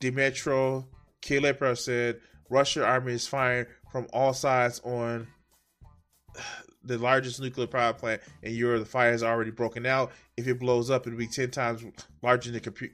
Dmytro 0.00 0.84
Kuleba 1.22 1.76
said 1.78 2.20
Russian 2.50 2.82
army 2.82 3.12
is 3.14 3.26
firing 3.26 3.66
from 3.90 4.06
all 4.12 4.34
sides 4.34 4.80
on 4.84 5.28
the 6.82 6.98
largest 6.98 7.40
nuclear 7.40 7.66
power 7.66 7.92
plant 7.92 8.22
in 8.42 8.54
Europe. 8.54 8.80
The 8.80 8.90
fire 8.90 9.12
has 9.12 9.22
already 9.22 9.50
broken 9.50 9.86
out. 9.86 10.12
If 10.36 10.46
it 10.46 10.58
blows 10.58 10.90
up, 10.90 11.06
it'll 11.06 11.18
be 11.18 11.26
ten 11.26 11.50
times 11.50 11.84
larger 12.22 12.50
than 12.50 12.60
the 12.60 12.90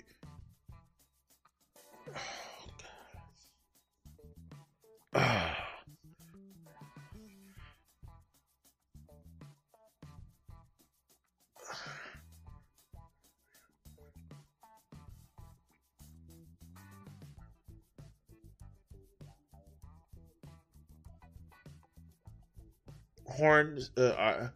Horn 23.38 23.80
uh, 23.96 24.00
uh, 24.00 24.48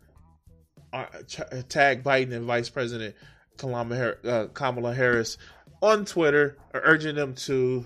uh, 0.92 1.06
tag 1.68 2.02
Biden 2.02 2.32
and 2.32 2.44
Vice 2.44 2.68
President 2.68 3.14
uh, 3.62 4.46
Kamala 4.52 4.92
Harris 4.92 5.38
on 5.80 6.04
Twitter, 6.04 6.56
urging 6.74 7.14
them 7.14 7.34
to 7.34 7.84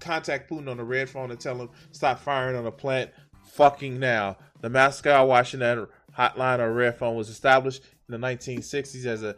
contact 0.00 0.50
Putin 0.50 0.68
on 0.68 0.76
the 0.76 0.84
red 0.84 1.08
phone 1.08 1.30
and 1.30 1.40
tell 1.40 1.56
him 1.56 1.70
stop 1.92 2.20
firing 2.20 2.56
on 2.56 2.64
the 2.64 2.70
plant 2.70 3.10
fucking 3.52 3.98
now. 3.98 4.36
The 4.60 4.68
Moscow 4.68 5.24
Washington 5.24 5.86
hotline 6.16 6.58
or 6.58 6.72
red 6.72 6.98
phone 6.98 7.16
was 7.16 7.30
established 7.30 7.82
in 8.08 8.20
the 8.20 8.26
1960s 8.26 9.06
as 9.06 9.22
a 9.22 9.34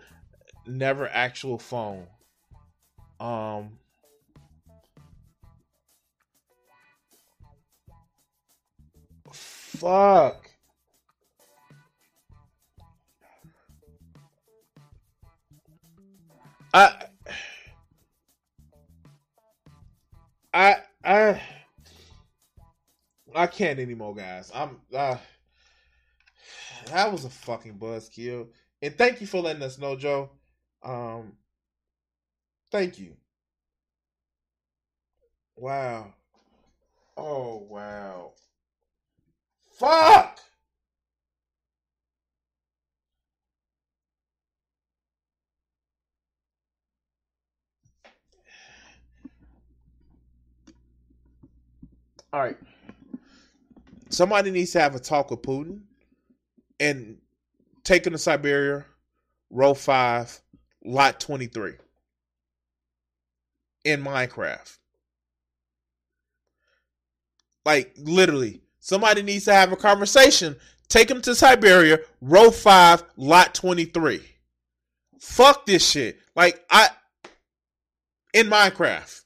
never 0.66 1.08
actual 1.08 1.58
phone. 1.58 2.06
Um, 3.20 3.78
fuck. 9.76 10.50
I 16.72 17.06
I 20.52 20.76
I 21.04 21.42
I 23.34 23.46
can't 23.46 23.78
anymore, 23.78 24.14
guys. 24.14 24.50
I'm 24.54 24.80
uh 24.94 25.16
that 26.86 27.10
was 27.12 27.24
a 27.24 27.30
fucking 27.30 27.78
buzzkill. 27.78 28.48
And 28.82 28.96
thank 28.96 29.20
you 29.20 29.26
for 29.26 29.40
letting 29.40 29.62
us 29.62 29.78
know, 29.78 29.96
Joe. 29.96 30.30
Um 30.82 31.32
thank 32.70 32.98
you. 32.98 33.14
Wow. 35.56 36.14
Oh 37.16 37.66
wow. 37.68 38.32
Fuck! 39.78 40.38
All 52.32 52.40
right. 52.40 52.56
Somebody 54.10 54.50
needs 54.50 54.72
to 54.72 54.80
have 54.80 54.94
a 54.96 54.98
talk 54.98 55.30
with 55.30 55.42
Putin 55.42 55.82
and 56.80 57.18
take 57.84 58.06
him 58.06 58.12
to 58.12 58.18
Siberia, 58.18 58.86
row 59.50 59.74
five, 59.74 60.40
lot 60.84 61.20
23 61.20 61.74
in 63.84 64.02
Minecraft. 64.02 64.78
Like, 67.64 67.94
literally, 67.96 68.63
somebody 68.84 69.22
needs 69.22 69.46
to 69.46 69.54
have 69.54 69.72
a 69.72 69.76
conversation. 69.76 70.54
Take 70.88 71.10
him 71.10 71.22
to 71.22 71.34
Siberia, 71.34 72.00
row 72.20 72.50
five, 72.50 73.02
lot 73.16 73.54
23. 73.54 74.20
Fuck 75.18 75.64
this 75.64 75.88
shit. 75.90 76.18
Like, 76.36 76.62
I, 76.70 76.90
in 78.34 78.48
Minecraft. 78.48 79.22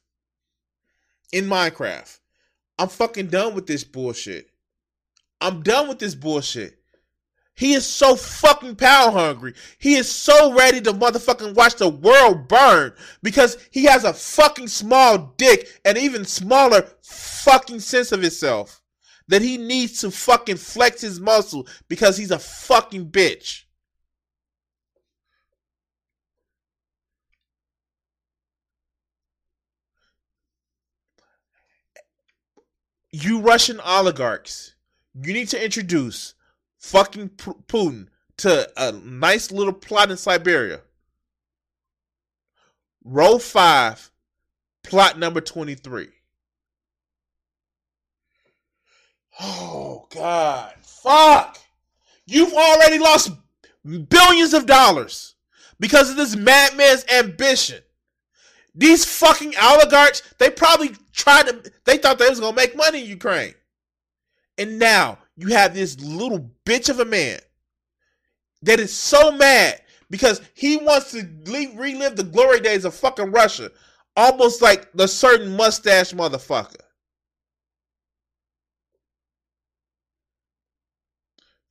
In 1.32 1.47
Minecraft. 1.47 2.20
I'm 2.78 2.89
fucking 2.89 3.26
done 3.26 3.56
with 3.56 3.66
this 3.66 3.82
bullshit. 3.82 4.48
I'm 5.40 5.62
done 5.62 5.89
with 5.89 5.98
this 5.98 6.14
bullshit. 6.14 6.78
He 7.56 7.72
is 7.72 7.85
so 7.85 8.14
fucking 8.14 8.76
power 8.76 9.10
hungry. 9.10 9.55
He 9.78 9.97
is 9.97 10.09
so 10.09 10.55
ready 10.55 10.80
to 10.82 10.93
motherfucking 10.93 11.56
watch 11.56 11.74
the 11.74 11.89
world 11.89 12.47
burn 12.47 12.93
because 13.24 13.59
he 13.72 13.85
has 13.86 14.05
a 14.05 14.12
fucking 14.12 14.68
small 14.68 15.35
dick 15.36 15.80
and 15.85 15.98
even 15.98 16.24
smaller 16.24 16.86
fucking 17.02 17.80
sense 17.80 18.12
of 18.12 18.22
himself 18.22 18.80
that 19.28 19.42
he 19.42 19.59
needs 19.59 20.00
to 20.00 20.10
fucking 20.10 20.56
flex 20.56 21.02
his 21.02 21.20
muscle 21.20 21.66
because 21.88 22.16
he's 22.16 22.30
a 22.30 22.38
fucking 22.38 23.10
bitch. 23.10 23.64
You 33.10 33.40
Russian 33.40 33.80
oligarchs, 33.80 34.74
you 35.14 35.32
need 35.32 35.48
to 35.48 35.62
introduce 35.62 36.34
fucking 36.78 37.30
Putin 37.30 38.09
to 38.38 38.70
a 38.76 38.92
nice 38.92 39.50
little 39.50 39.72
plot 39.72 40.10
in 40.10 40.16
Siberia. 40.16 40.82
Row 43.02 43.38
5, 43.38 44.10
plot 44.82 45.18
number 45.18 45.40
23. 45.40 46.09
Oh, 49.40 50.06
God. 50.10 50.74
Fuck. 50.82 51.59
You've 52.27 52.52
already 52.52 52.98
lost 52.98 53.31
billions 54.09 54.52
of 54.55 54.66
dollars 54.66 55.35
because 55.81 56.10
of 56.10 56.16
this 56.16 56.36
madman's 56.36 57.05
ambition. 57.12 57.82
These 58.74 59.05
fucking 59.05 59.55
oligarchs, 59.60 60.23
they 60.39 60.51
probably 60.51 60.90
tried 61.12 61.47
to, 61.48 61.73
they 61.85 61.98
thought 61.98 62.19
they 62.19 62.28
was 62.28 62.40
to 62.40 62.52
make 62.52 62.77
money 62.77 63.02
in 63.02 63.09
Ukraine. 63.09 63.55
And 64.56 64.78
now 64.78 65.19
you 65.36 65.48
have 65.48 65.74
this 65.74 65.98
little 66.01 66.51
bitch 66.65 66.89
of 66.89 67.01
a 67.01 67.05
man 67.05 67.39
that 68.62 68.81
is 68.81 68.93
so 68.93 69.31
mad 69.31 69.81
because 70.10 70.40
he 70.55 70.77
wants 70.77 71.12
to 71.12 71.28
relive 71.47 72.16
the 72.16 72.24
glory 72.24 72.60
days 72.60 72.85
of 72.85 72.94
fucking 72.94 73.31
Russia, 73.31 73.70
almost 74.16 74.62
like 74.62 74.93
the 74.93 75.06
certain 75.06 75.56
mustache 75.56 76.12
motherfucker. 76.12 76.81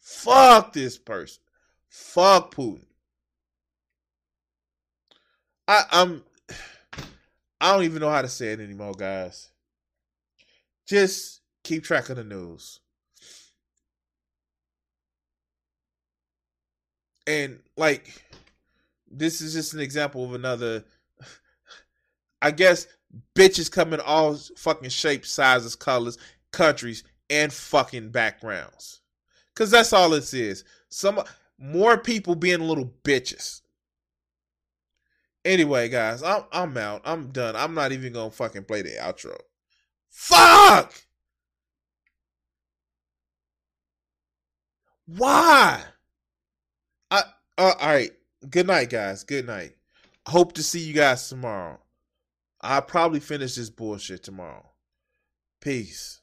Fuck 0.07 0.71
this 0.71 0.97
person. 0.97 1.41
Fuck 1.89 2.55
Putin. 2.55 2.85
I, 5.67 5.83
I'm 5.91 6.23
I 7.59 7.73
don't 7.73 7.83
even 7.83 7.99
know 7.99 8.09
how 8.09 8.21
to 8.21 8.29
say 8.29 8.53
it 8.53 8.61
anymore, 8.61 8.93
guys. 8.93 9.49
Just 10.87 11.41
keep 11.65 11.83
track 11.83 12.07
of 12.07 12.15
the 12.15 12.23
news. 12.23 12.79
And 17.27 17.59
like 17.75 18.23
this 19.11 19.41
is 19.41 19.53
just 19.53 19.73
an 19.73 19.81
example 19.81 20.23
of 20.23 20.33
another 20.33 20.85
I 22.41 22.51
guess 22.51 22.87
bitches 23.35 23.69
come 23.69 23.93
in 23.93 23.99
all 23.99 24.35
fucking 24.35 24.89
shapes, 24.89 25.29
sizes, 25.29 25.75
colors, 25.75 26.17
countries, 26.53 27.03
and 27.29 27.51
fucking 27.51 28.11
backgrounds. 28.11 29.01
Cause 29.57 29.71
that's 29.71 29.91
all 29.91 30.11
this 30.11 30.35
is. 30.35 30.63
Some 30.89 31.19
more 31.57 31.97
people 31.97 32.35
being 32.35 32.59
little 32.59 32.93
bitches. 33.03 33.61
Anyway, 35.43 35.89
guys, 35.89 36.21
I'm 36.21 36.43
I'm 36.51 36.77
out. 36.77 37.01
I'm 37.03 37.29
done. 37.29 37.55
I'm 37.55 37.73
not 37.73 37.91
even 37.91 38.13
gonna 38.13 38.29
fucking 38.29 38.65
play 38.65 38.83
the 38.83 38.91
outro. 39.01 39.35
Fuck! 40.11 40.93
Why? 45.07 45.83
I 47.09 47.17
uh, 47.17 47.23
all 47.57 47.87
right. 47.87 48.11
Good 48.47 48.67
night, 48.67 48.91
guys. 48.91 49.23
Good 49.23 49.47
night. 49.47 49.75
Hope 50.27 50.53
to 50.53 50.61
see 50.61 50.81
you 50.81 50.93
guys 50.93 51.27
tomorrow. 51.27 51.79
I'll 52.61 52.83
probably 52.83 53.21
finish 53.21 53.55
this 53.55 53.71
bullshit 53.71 54.21
tomorrow. 54.21 54.69
Peace. 55.61 56.21